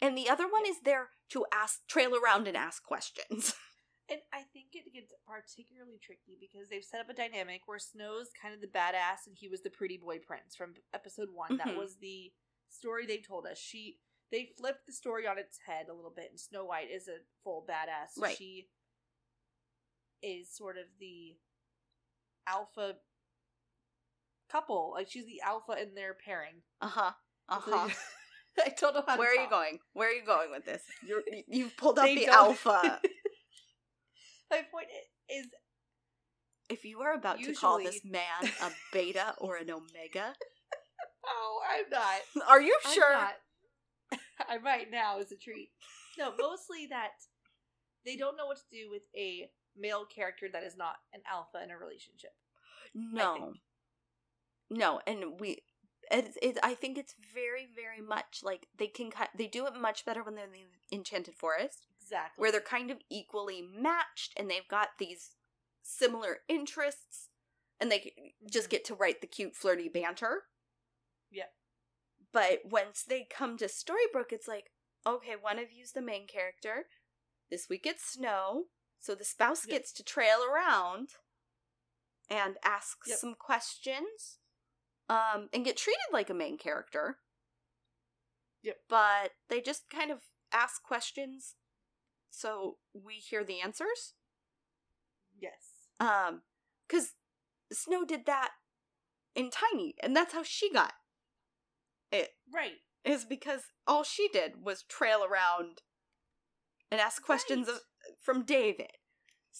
and 0.00 0.16
the 0.16 0.28
other 0.28 0.44
one 0.48 0.64
is 0.66 0.76
there 0.84 1.08
to 1.30 1.44
ask, 1.54 1.86
trail 1.88 2.12
around, 2.16 2.46
and 2.48 2.56
ask 2.56 2.82
questions. 2.84 3.54
And 4.10 4.20
I 4.34 4.42
think 4.52 4.66
it 4.74 4.92
gets 4.92 5.14
particularly 5.26 5.98
tricky 6.02 6.36
because 6.38 6.68
they've 6.68 6.84
set 6.84 7.00
up 7.00 7.08
a 7.08 7.14
dynamic 7.14 7.62
where 7.64 7.78
Snow's 7.78 8.28
kind 8.42 8.52
of 8.52 8.60
the 8.60 8.66
badass 8.66 9.24
and 9.26 9.36
he 9.38 9.48
was 9.48 9.62
the 9.62 9.70
pretty 9.70 9.96
boy 9.96 10.18
prince 10.18 10.54
from 10.54 10.74
episode 10.92 11.28
one. 11.32 11.56
That 11.56 11.68
Mhm. 11.68 11.76
was 11.78 11.96
the 11.96 12.32
story 12.68 13.06
they 13.06 13.18
told 13.18 13.46
us. 13.46 13.58
She 13.58 14.00
they 14.32 14.48
flipped 14.58 14.86
the 14.86 14.92
story 14.92 15.26
on 15.28 15.38
its 15.38 15.58
head 15.66 15.86
a 15.88 15.94
little 15.94 16.12
bit, 16.14 16.28
and 16.30 16.40
Snow 16.40 16.64
White 16.64 16.90
is 16.90 17.06
a 17.06 17.18
full 17.44 17.64
badass. 17.68 18.20
Right. 18.20 18.36
She 18.36 18.66
is 20.22 20.48
sort 20.54 20.76
of 20.78 20.84
the 20.98 21.36
alpha 22.48 22.94
couple. 24.50 24.92
Like 24.96 25.08
she's 25.10 25.26
the 25.26 25.40
alpha 25.46 25.80
in 25.80 25.94
their 25.94 26.14
pairing. 26.24 26.62
Uh 26.80 26.88
huh. 26.88 27.10
Uh 27.48 27.60
huh. 27.62 27.88
I 28.64 28.72
don't 28.78 28.94
know 28.94 29.04
how. 29.06 29.16
Where 29.18 29.30
are 29.30 29.42
you 29.42 29.48
going? 29.48 29.78
Where 29.92 30.08
are 30.08 30.12
you 30.12 30.24
going 30.24 30.50
with 30.50 30.64
this? 30.64 30.82
You're, 31.06 31.22
you've 31.48 31.76
pulled 31.76 31.98
out 31.98 32.06
the 32.06 32.26
don't- 32.26 32.34
alpha. 32.34 33.00
My 34.50 34.60
point 34.70 34.88
is 35.30 35.46
If 36.68 36.84
you 36.84 36.98
were 36.98 37.12
about 37.12 37.40
to 37.40 37.54
call 37.54 37.78
this 37.78 38.00
man 38.04 38.50
a 38.62 38.70
beta 38.92 39.34
or 39.38 39.56
an 39.56 39.70
omega, 39.70 40.34
Oh, 41.26 41.60
I'm 41.70 41.84
not. 41.90 42.48
are 42.50 42.60
you 42.60 42.76
I'm 42.84 42.94
sure? 42.94 43.16
Not. 44.48 44.54
I 44.54 44.58
might 44.58 44.90
now 44.90 45.18
as 45.18 45.32
a 45.32 45.36
treat. 45.36 45.70
No, 46.18 46.32
mostly 46.38 46.86
that 46.90 47.12
they 48.04 48.16
don't 48.16 48.36
know 48.36 48.46
what 48.46 48.58
to 48.58 48.64
do 48.70 48.90
with 48.90 49.02
a 49.16 49.50
male 49.76 50.04
character 50.04 50.48
that 50.52 50.62
is 50.64 50.76
not 50.76 50.96
an 51.14 51.20
alpha 51.30 51.62
in 51.62 51.70
a 51.70 51.78
relationship. 51.78 52.32
No, 52.94 53.54
no, 54.70 55.00
and 55.06 55.40
we. 55.40 55.62
It, 56.10 56.36
it, 56.42 56.58
I 56.62 56.74
think 56.74 56.98
it's 56.98 57.14
very, 57.32 57.68
very 57.74 58.00
much 58.06 58.40
like 58.42 58.66
they 58.78 58.88
can. 58.88 59.10
ki- 59.10 59.30
They 59.36 59.46
do 59.46 59.66
it 59.66 59.74
much 59.80 60.04
better 60.04 60.22
when 60.22 60.34
they're 60.34 60.44
in 60.46 60.50
the 60.52 60.94
Enchanted 60.96 61.34
Forest, 61.34 61.86
Exactly. 62.02 62.42
where 62.42 62.52
they're 62.52 62.60
kind 62.60 62.90
of 62.90 62.98
equally 63.08 63.62
matched, 63.62 64.34
and 64.36 64.50
they've 64.50 64.68
got 64.68 64.88
these 64.98 65.30
similar 65.82 66.38
interests, 66.48 67.28
and 67.80 67.90
they 67.90 68.12
just 68.50 68.66
Mhm. 68.66 68.70
get 68.70 68.84
to 68.86 68.94
write 68.94 69.20
the 69.20 69.26
cute, 69.26 69.56
flirty 69.56 69.88
banter. 69.88 70.44
But 72.32 72.60
once 72.64 73.02
they 73.04 73.24
come 73.30 73.58
to 73.58 73.66
Storybrooke, 73.66 74.32
it's 74.32 74.48
like, 74.48 74.70
okay, 75.06 75.34
one 75.40 75.58
of 75.58 75.70
you's 75.72 75.92
the 75.92 76.00
main 76.02 76.26
character. 76.26 76.86
This 77.50 77.68
week 77.68 77.84
it's 77.84 78.04
Snow, 78.12 78.64
so 79.00 79.14
the 79.14 79.24
spouse 79.24 79.66
Yep. 79.66 79.70
gets 79.70 79.92
to 79.92 80.02
trail 80.02 80.42
around 80.42 81.10
and 82.30 82.56
ask 82.64 82.98
Yep. 83.06 83.18
some 83.18 83.34
questions, 83.34 84.38
um, 85.08 85.50
and 85.52 85.64
get 85.64 85.76
treated 85.76 86.00
like 86.10 86.30
a 86.30 86.34
main 86.34 86.56
character. 86.56 87.18
Yep. 88.62 88.84
But 88.88 89.32
they 89.48 89.60
just 89.60 89.90
kind 89.90 90.10
of 90.10 90.22
ask 90.52 90.82
questions, 90.82 91.56
so 92.30 92.78
we 92.94 93.14
hear 93.16 93.44
the 93.44 93.60
answers. 93.60 94.14
yes. 95.34 95.88
Um, 95.98 96.42
because 96.86 97.14
Snow 97.72 98.04
did 98.04 98.26
that 98.26 98.52
in 99.34 99.50
Tiny, 99.50 99.94
and 100.00 100.14
that's 100.16 100.32
how 100.32 100.42
she 100.42 100.70
got 100.72 100.94
it. 102.12 102.30
Right. 102.52 102.78
Is 103.04 103.24
because 103.24 103.62
all 103.86 104.04
she 104.04 104.28
did 104.28 104.62
was 104.62 104.84
trail 104.84 105.24
around 105.24 105.82
and 106.90 107.00
ask 107.00 107.22
questions 107.22 107.66
Right. 107.66 107.76
of, 107.76 107.82
from 108.20 108.44
David. 108.44 108.92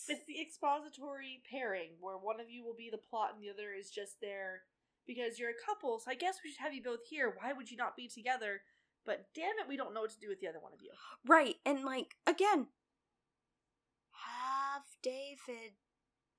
It's 0.09 0.25
the 0.27 0.41
expository 0.41 1.43
pairing 1.51 1.91
where 2.01 2.17
one 2.17 2.41
of 2.41 2.49
you 2.49 2.65
will 2.65 2.77
be 2.77 2.89
the 2.91 2.99
plot 2.99 3.31
and 3.35 3.43
the 3.43 3.51
other 3.51 3.73
is 3.73 3.91
just 3.91 4.21
there 4.21 4.63
because 5.07 5.39
you're 5.39 5.51
a 5.51 5.67
couple. 5.67 5.99
So 5.99 6.11
I 6.11 6.15
guess 6.15 6.39
we 6.45 6.51
should 6.51 6.63
have 6.63 6.73
you 6.73 6.83
both 6.83 7.01
here. 7.09 7.35
Why 7.41 7.53
would 7.53 7.71
you 7.71 7.77
not 7.77 7.97
be 7.97 8.09
together? 8.09 8.63
But 9.05 9.27
damn 9.35 9.59
it, 9.59 9.69
we 9.69 9.77
don't 9.77 9.93
know 9.93 10.03
what 10.03 10.13
to 10.13 10.21
do 10.21 10.29
with 10.29 10.41
the 10.41 10.49
other 10.49 10.61
one 10.61 10.73
of 10.73 10.81
you. 10.81 10.91
Right, 11.27 11.57
and 11.67 11.85
like 11.85 12.15
again, 12.27 12.69
have 14.13 14.83
David 15.03 15.73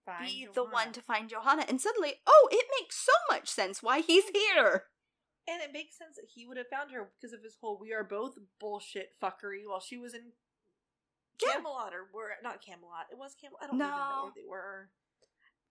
Find 0.06 0.26
be 0.26 0.48
the 0.54 0.64
one 0.64 0.92
to 0.94 1.02
find 1.02 1.30
Johanna, 1.30 1.66
and 1.68 1.80
suddenly, 1.80 2.16
oh, 2.28 2.50
it 2.52 2.66
makes 2.82 2.96
so 2.98 3.12
much 3.30 3.50
sense 3.50 3.84
why 3.84 4.00
he's 4.02 4.26
here. 4.34 4.86
And 5.48 5.62
it 5.62 5.74
makes 5.74 5.98
sense 5.98 6.16
that 6.16 6.30
he 6.34 6.46
would 6.46 6.58
have 6.58 6.68
found 6.70 6.92
her 6.92 7.10
because 7.20 7.34
of 7.34 7.44
his 7.44 7.58
whole 7.60 7.78
"we 7.80 7.92
are 7.94 8.04
both 8.04 8.36
bullshit" 8.60 9.10
fuckery 9.22 9.64
while 9.68 9.82
she 9.82 9.98
was 9.98 10.14
in 10.14 10.32
Yeah. 11.42 11.54
Camelot 11.54 11.94
or 11.94 12.10
were 12.14 12.32
not 12.42 12.62
Camelot. 12.62 13.08
It 13.12 13.18
was 13.18 13.36
Camelot. 13.36 13.64
I 13.64 13.68
don't 13.68 13.76
even 13.76 13.88
know 13.90 14.22
where 14.24 14.32
they 14.36 14.48
were. 14.48 14.90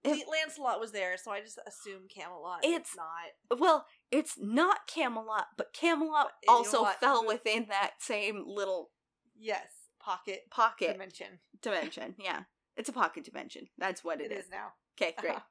It- 0.04 0.26
Lancelot 0.28 0.80
was 0.80 0.90
there, 0.92 1.16
so 1.16 1.30
I 1.30 1.40
just 1.40 1.58
assume 1.66 2.08
Camelot. 2.08 2.64
It's- 2.64 2.80
It's, 2.80 2.96
not. 2.96 3.58
Well, 3.58 3.86
it's 4.10 4.36
not 4.38 4.86
Camelot, 4.88 5.46
but 5.56 5.72
Camelot 5.72 6.32
But 6.44 6.52
also 6.52 6.84
fell 6.84 7.24
within 7.24 7.66
that 7.68 8.02
same 8.02 8.44
little 8.46 8.90
Yes, 9.38 9.72
pocket 10.00 10.50
pocket 10.50 10.92
dimension. 10.92 11.40
dimension. 11.60 12.16
Yeah, 12.18 12.44
it's 12.76 12.88
a 12.88 12.92
pocket 12.92 13.24
dimension. 13.24 13.68
That's 13.78 14.02
what 14.04 14.20
It 14.20 14.32
is 14.32 14.50
now. 14.50 14.74
Okay, 15.00 15.14
great. 15.18 15.38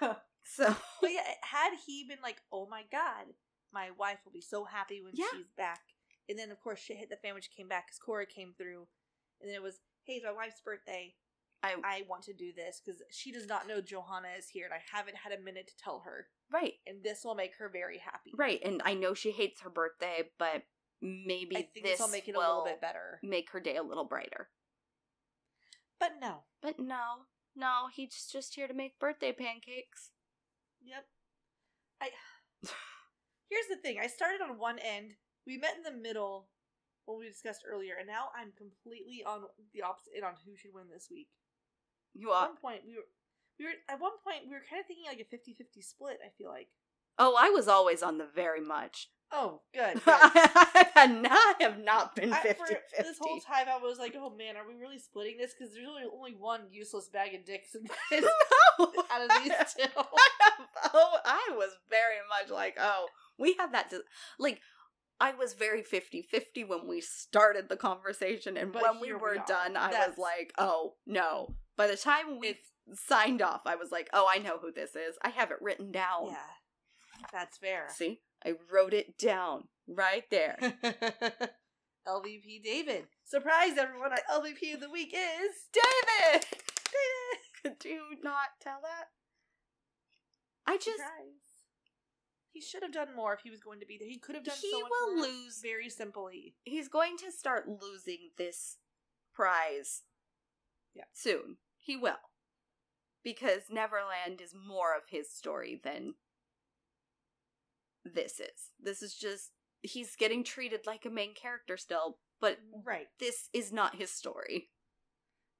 Uh, 0.00 0.16
So 0.44 0.74
but 1.00 1.10
yeah, 1.12 1.22
had 1.42 1.70
he 1.86 2.04
been 2.08 2.18
like, 2.22 2.42
"Oh 2.52 2.66
my 2.70 2.82
god, 2.90 3.34
my 3.72 3.90
wife 3.98 4.18
will 4.24 4.32
be 4.32 4.40
so 4.40 4.64
happy 4.64 5.00
when 5.00 5.12
Yeah. 5.14 5.26
she's 5.32 5.50
back," 5.56 5.80
and 6.28 6.38
then 6.38 6.50
of 6.50 6.60
course 6.60 6.80
shit 6.80 6.96
hit 6.98 7.10
the 7.10 7.16
fan 7.16 7.34
when 7.34 7.42
she 7.42 7.50
came 7.56 7.68
back 7.68 7.86
because 7.86 7.98
Cora 7.98 8.26
came 8.26 8.54
through, 8.56 8.86
and 9.40 9.48
then 9.48 9.54
it 9.56 9.62
was, 9.62 9.80
"Hey, 10.04 10.14
it's 10.14 10.24
my 10.24 10.32
wife's 10.32 10.60
birthday. 10.60 11.14
I 11.62 11.76
I 11.84 12.02
want 12.08 12.24
to 12.24 12.32
do 12.34 12.52
this 12.52 12.80
because 12.84 13.02
she 13.10 13.30
does 13.32 13.46
not 13.46 13.66
know 13.68 13.80
Johanna 13.80 14.28
is 14.36 14.48
here, 14.48 14.64
and 14.64 14.74
I 14.74 14.82
haven't 14.92 15.16
had 15.16 15.32
a 15.32 15.40
minute 15.40 15.68
to 15.68 15.76
tell 15.76 16.00
her, 16.00 16.28
right, 16.50 16.74
and 16.86 17.02
this 17.04 17.24
will 17.24 17.34
make 17.36 17.56
her 17.56 17.68
very 17.68 17.98
happy." 17.98 18.32
right, 18.36 18.60
and 18.64 18.82
I 18.84 18.94
know 18.94 19.14
she 19.14 19.30
hates 19.30 19.60
her 19.62 19.70
birthday, 19.70 20.30
but 20.38 20.64
maybe 21.00 21.56
I 21.56 21.62
think 21.62 21.86
this 21.86 21.98
this 21.98 22.00
will 22.00 22.08
make 22.08 22.28
it 22.28 22.34
a 22.34 22.38
little 22.38 22.64
bit 22.64 22.80
better. 22.80 23.20
make 23.22 23.50
her 23.50 23.60
day 23.60 23.76
a 23.76 23.82
little 23.82 24.04
brighter. 24.04 24.50
But 25.98 26.14
no. 26.20 26.42
But 26.60 26.78
no, 26.80 27.26
no, 27.54 27.88
he's 27.92 28.26
just 28.26 28.54
here 28.56 28.66
to 28.66 28.74
make 28.74 28.98
birthday 28.98 29.32
pancakes. 29.32 30.10
Yep. 30.84 31.04
I. 32.00 32.10
Here's 33.50 33.70
the 33.70 33.80
thing. 33.80 33.98
I 34.00 34.06
started 34.06 34.40
on 34.42 34.58
one 34.58 34.78
end. 34.78 35.14
We 35.46 35.58
met 35.58 35.76
in 35.76 35.82
the 35.82 35.94
middle 35.94 36.48
when 37.06 37.18
we 37.18 37.28
discussed 37.28 37.64
earlier, 37.66 37.94
and 37.98 38.06
now 38.06 38.30
I'm 38.34 38.54
completely 38.54 39.24
on 39.26 39.46
the 39.74 39.82
opposite 39.82 40.14
end 40.16 40.24
on 40.24 40.38
who 40.46 40.56
should 40.56 40.74
win 40.74 40.86
this 40.92 41.08
week. 41.10 41.28
You 42.14 42.30
are. 42.30 42.44
At 42.44 42.58
one 42.58 42.62
point, 42.62 42.82
we 42.86 42.96
were. 42.96 43.08
We 43.58 43.66
were 43.68 43.78
at 43.86 44.00
one 44.00 44.16
point 44.24 44.48
we 44.48 44.56
were 44.56 44.64
kind 44.64 44.80
of 44.80 44.88
thinking 44.88 45.06
like 45.06 45.22
a 45.22 45.28
50-50 45.28 45.84
split. 45.84 46.18
I 46.24 46.30
feel 46.34 46.48
like. 46.48 46.72
Oh, 47.18 47.36
I 47.38 47.50
was 47.50 47.68
always 47.68 48.02
on 48.02 48.18
the 48.18 48.26
very 48.34 48.60
much. 48.60 49.08
Oh, 49.34 49.62
good. 49.74 49.94
good. 50.04 50.86
and 50.94 51.26
I 51.30 51.54
have 51.60 51.78
not 51.78 52.14
been 52.14 52.32
I- 52.32 52.40
50 52.40 52.62
this 52.98 53.16
whole 53.18 53.40
time, 53.40 53.66
I 53.70 53.78
was 53.78 53.98
like, 53.98 54.14
"Oh 54.16 54.28
man, 54.36 54.56
are 54.58 54.66
we 54.68 54.74
really 54.74 54.98
splitting 54.98 55.38
this?" 55.38 55.54
Because 55.58 55.72
there's 55.74 55.88
only 55.88 56.02
only 56.12 56.32
one 56.38 56.62
useless 56.70 57.08
bag 57.08 57.34
of 57.34 57.44
dicks 57.46 57.74
in 57.74 57.84
this, 58.10 58.22
no! 58.78 58.92
out 59.10 59.22
of 59.22 59.42
these 59.42 59.52
two. 59.78 60.02
oh, 60.94 61.16
I 61.24 61.48
was 61.56 61.70
very 61.88 62.16
much 62.28 62.50
like, 62.50 62.76
oh, 62.78 63.06
we 63.38 63.54
had 63.58 63.72
that. 63.72 63.88
Dis- 63.90 64.00
like, 64.38 64.60
I 65.20 65.32
was 65.32 65.54
very 65.54 65.82
50 65.82 66.22
50 66.22 66.64
when 66.64 66.86
we 66.86 67.00
started 67.00 67.68
the 67.70 67.76
conversation. 67.76 68.56
And 68.58 68.72
But 68.72 68.82
when 68.82 69.00
we 69.00 69.12
we 69.12 69.18
were 69.18 69.38
are. 69.38 69.44
done, 69.46 69.76
I 69.76 69.88
was 70.08 70.18
like, 70.18 70.52
oh, 70.58 70.94
no. 71.06 71.54
By 71.76 71.86
the 71.86 71.96
time 71.96 72.38
we 72.38 72.48
It's- 72.48 73.00
signed 73.00 73.40
off, 73.40 73.62
I 73.64 73.76
was 73.76 73.90
like, 73.90 74.10
oh, 74.12 74.28
I 74.30 74.38
know 74.38 74.58
who 74.58 74.72
this 74.72 74.94
is. 74.94 75.16
I 75.22 75.30
have 75.30 75.50
it 75.50 75.58
written 75.62 75.90
down. 75.92 76.26
Yeah, 76.26 76.36
that's 77.32 77.58
fair. 77.58 77.86
See, 77.90 78.20
I 78.44 78.54
wrote 78.72 78.94
it 78.94 79.18
down 79.18 79.64
right 79.86 80.24
there. 80.30 80.56
LVP 82.08 82.62
David. 82.64 83.04
Surprise, 83.24 83.78
everyone! 83.78 84.10
Our 84.12 84.40
LVP 84.40 84.74
of 84.74 84.80
the 84.80 84.90
week 84.90 85.14
is 85.14 85.68
David! 85.72 86.44
David. 86.44 87.42
Could 87.62 87.88
you 87.88 88.02
not 88.22 88.58
tell 88.60 88.80
that? 88.82 89.08
I 90.66 90.76
just. 90.76 90.96
Surprise. 90.98 91.52
He 92.52 92.60
should 92.60 92.82
have 92.82 92.92
done 92.92 93.16
more 93.16 93.32
if 93.32 93.40
he 93.42 93.50
was 93.50 93.60
going 93.60 93.80
to 93.80 93.86
be 93.86 93.96
there. 93.98 94.08
He 94.08 94.18
could 94.18 94.34
have 94.34 94.44
done. 94.44 94.56
He 94.60 94.70
so 94.70 94.78
will 94.78 95.16
more 95.16 95.24
lose- 95.26 95.60
very 95.62 95.88
simply. 95.88 96.54
He's 96.64 96.88
going 96.88 97.16
to 97.18 97.32
start 97.32 97.66
losing 97.66 98.30
this 98.36 98.76
prize. 99.32 100.02
Yeah. 100.94 101.04
Soon. 101.14 101.56
He 101.78 101.96
will. 101.96 102.20
Because 103.24 103.62
Neverland 103.70 104.40
is 104.42 104.54
more 104.54 104.94
of 104.94 105.04
his 105.08 105.30
story 105.32 105.80
than 105.82 106.14
this 108.04 108.40
is. 108.40 108.70
This 108.80 109.02
is 109.02 109.14
just. 109.14 109.50
He's 109.82 110.14
getting 110.16 110.44
treated 110.44 110.86
like 110.86 111.04
a 111.04 111.10
main 111.10 111.34
character 111.34 111.76
still, 111.76 112.18
but 112.40 112.58
Right. 112.84 113.08
this 113.18 113.48
is 113.52 113.72
not 113.72 113.96
his 113.96 114.10
story. 114.12 114.70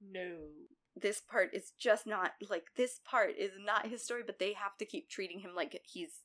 No. 0.00 0.48
this 0.96 1.20
part 1.20 1.54
is 1.54 1.70
just 1.78 2.06
not 2.06 2.32
like 2.50 2.64
this 2.76 2.98
part 3.04 3.30
is 3.38 3.52
not 3.58 3.86
his 3.86 4.02
story 4.04 4.22
but 4.26 4.38
they 4.38 4.52
have 4.52 4.76
to 4.76 4.84
keep 4.84 5.08
treating 5.08 5.38
him 5.40 5.54
like 5.54 5.80
he's 5.84 6.22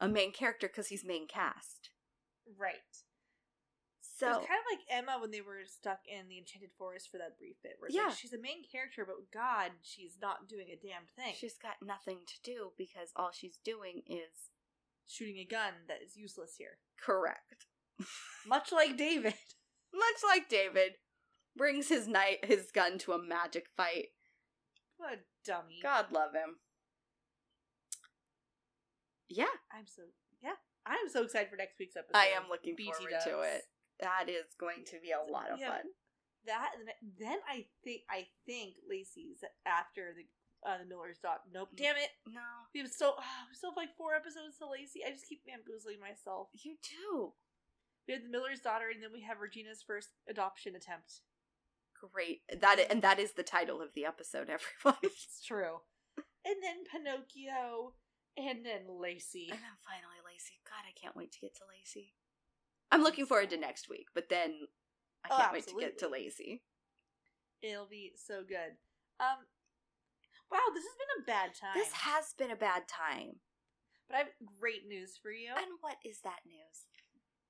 a 0.00 0.06
main 0.06 0.30
character 0.32 0.68
because 0.68 0.88
he's 0.88 1.02
main 1.04 1.26
cast 1.26 1.90
Right. 2.56 2.76
so 4.00 4.28
it's 4.28 4.46
kind 4.46 4.60
of 4.60 4.66
like 4.70 4.80
Emma 4.88 5.18
when 5.20 5.30
they 5.32 5.40
were 5.40 5.62
stuck 5.66 6.00
in 6.06 6.28
the 6.28 6.38
Enchanted 6.38 6.70
Forest 6.78 7.10
for 7.10 7.18
that 7.18 7.36
brief 7.38 7.56
bit. 7.62 7.76
Where 7.80 7.90
Yeah. 7.90 8.08
like, 8.08 8.16
she's 8.18 8.32
a 8.34 8.38
main 8.38 8.62
character, 8.70 9.04
but 9.04 9.16
God, 9.32 9.72
she's 9.82 10.18
not 10.20 10.46
doing 10.48 10.68
a 10.70 10.76
damn 10.76 11.06
thing. 11.16 11.34
she's 11.34 11.58
got 11.58 11.82
nothing 11.82 12.18
to 12.26 12.40
do 12.42 12.72
because 12.78 13.10
all 13.16 13.32
she's 13.32 13.56
doing 13.56 14.02
is 14.06 14.50
shooting 15.06 15.36
a 15.38 15.44
gun 15.44 15.72
that 15.88 15.98
is 16.04 16.16
useless 16.16 16.54
here. 16.58 16.78
correct 17.02 17.66
Much 18.46 18.72
like 18.72 18.96
David. 18.96 19.34
much 19.94 20.20
like 20.28 20.48
david 20.48 20.92
brings 21.56 21.88
his 21.88 22.08
knight 22.08 22.44
his 22.44 22.70
gun 22.72 22.98
to 22.98 23.12
a 23.12 23.22
magic 23.22 23.66
fight 23.76 24.06
What 24.96 25.12
a 25.12 25.16
dummy. 25.46 25.78
god 25.82 26.06
love 26.10 26.32
him 26.34 26.56
yeah 29.28 29.54
I'm 29.72 29.86
so 29.86 30.02
yeah. 30.42 30.58
I'm 30.86 31.08
so 31.08 31.22
excited 31.22 31.48
for 31.48 31.56
next 31.56 31.78
week's 31.78 31.96
episode. 31.96 32.18
i 32.18 32.26
am 32.36 32.44
looking 32.50 32.74
BT 32.76 32.92
forward 32.92 33.12
to 33.24 33.40
it 33.42 33.62
that 34.00 34.28
is 34.28 34.52
going 34.58 34.84
to 34.86 34.96
be 35.00 35.12
a 35.12 35.32
lot 35.32 35.50
of 35.50 35.58
Yeah. 35.60 35.68
fun 35.70 35.86
That 36.46 36.70
then- 36.84 37.14
then 37.18 37.38
I 37.48 37.66
think 37.84 38.02
I 38.10 38.26
think 38.46 38.74
Lacey's 38.88 39.44
after 39.64 40.12
the 40.16 40.26
uh, 40.66 40.78
the 40.78 40.86
Miller's 40.88 41.18
dot. 41.18 41.42
Nope. 41.52 41.70
Damn 41.76 41.96
it. 41.96 42.10
no 42.26 42.40
We 42.72 42.80
have 42.80 42.90
still 42.90 43.14
oh, 43.18 43.42
we 43.50 43.54
still 43.54 43.70
have 43.70 43.76
like 43.76 43.96
four 43.96 44.14
episodes 44.14 44.56
to 44.58 44.66
Lacey. 44.68 45.00
I 45.06 45.10
just 45.10 45.28
keep 45.28 45.42
bamboozling 45.46 46.00
myself. 46.00 46.48
you 46.54 46.76
do 46.82 47.32
We 48.08 48.14
have 48.14 48.22
the 48.22 48.28
Miller's 48.30 48.60
daughter, 48.60 48.86
and 48.92 49.02
then 49.02 49.10
we 49.12 49.22
have 49.22 49.40
Regina's 49.40 49.82
first 49.86 50.10
adoption 50.28 50.74
attempt. 50.74 51.20
great 52.12 52.42
that 52.60 52.78
and 52.90 53.00
that 53.02 53.18
is 53.18 53.32
the 53.32 53.42
title 53.42 53.80
of 53.80 53.94
the 53.94 54.04
episode 54.04 54.48
everyone 54.52 54.98
It's 55.02 55.42
true. 55.44 55.80
And 56.44 56.56
then 56.62 56.84
Pinocchio, 56.90 57.94
and 58.36 58.64
then 58.64 58.82
Lacey. 59.00 59.48
and 59.50 59.58
then 59.60 59.78
finally 59.84 60.20
lacey 60.26 60.60
god 60.68 60.84
i 60.88 60.92
can't 61.00 61.16
wait 61.16 61.32
to 61.32 61.40
get 61.40 61.54
to 61.54 61.62
lacey 61.70 62.12
i'm 62.92 63.02
looking 63.02 63.24
forward 63.24 63.48
to 63.50 63.56
next 63.56 63.88
week 63.88 64.06
but 64.14 64.28
then 64.28 64.66
i 65.24 65.28
Oh, 65.30 65.36
can't 65.38 65.52
wait 65.52 65.66
to 65.68 65.74
get 65.78 65.98
to 66.00 66.08
lacey 66.08 66.62
It'll 67.62 67.86
be 67.88 68.12
so 68.16 68.42
good. 68.46 68.76
Um, 69.20 69.40
wow, 70.54 70.72
this 70.74 70.84
has 70.84 70.96
been 70.96 71.14
a 71.22 71.26
bad 71.26 71.50
time. 71.54 71.74
this 71.74 71.92
has 71.92 72.24
been 72.38 72.50
a 72.50 72.56
bad 72.56 72.86
time 72.88 73.40
but 74.08 74.14
I 74.16 74.18
have 74.18 74.28
great 74.60 74.86
news 74.88 75.18
for 75.20 75.30
you. 75.30 75.50
and 75.56 75.66
what 75.80 75.96
is 76.04 76.20
that 76.24 76.40
news 76.46 76.86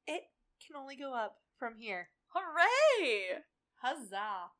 It 0.06 0.22
can 0.64 0.76
only 0.76 0.96
go 0.96 1.12
up 1.14 1.36
from 1.58 1.74
here. 1.76 2.08
hooray 2.28 3.42
Huzzah! 3.82 4.50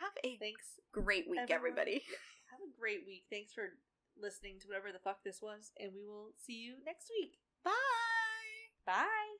have 0.00 0.12
a 0.24 0.36
Thanks. 0.38 0.78
great 0.92 1.28
week 1.28 1.40
everyone. 1.40 1.58
everybody 1.58 2.02
Have 2.50 2.60
a 2.66 2.80
great 2.80 3.06
week. 3.06 3.24
Thanks 3.30 3.52
for 3.52 3.68
listening 4.20 4.58
to 4.60 4.66
whatever 4.68 4.90
the 4.90 4.98
fuck 4.98 5.22
this 5.24 5.40
was, 5.40 5.70
and 5.78 5.92
we 5.94 6.04
will 6.04 6.32
see 6.36 6.54
you 6.60 6.74
next 6.84 7.08
week. 7.16 7.38
bye 7.64 7.72
Bye. 8.84 9.39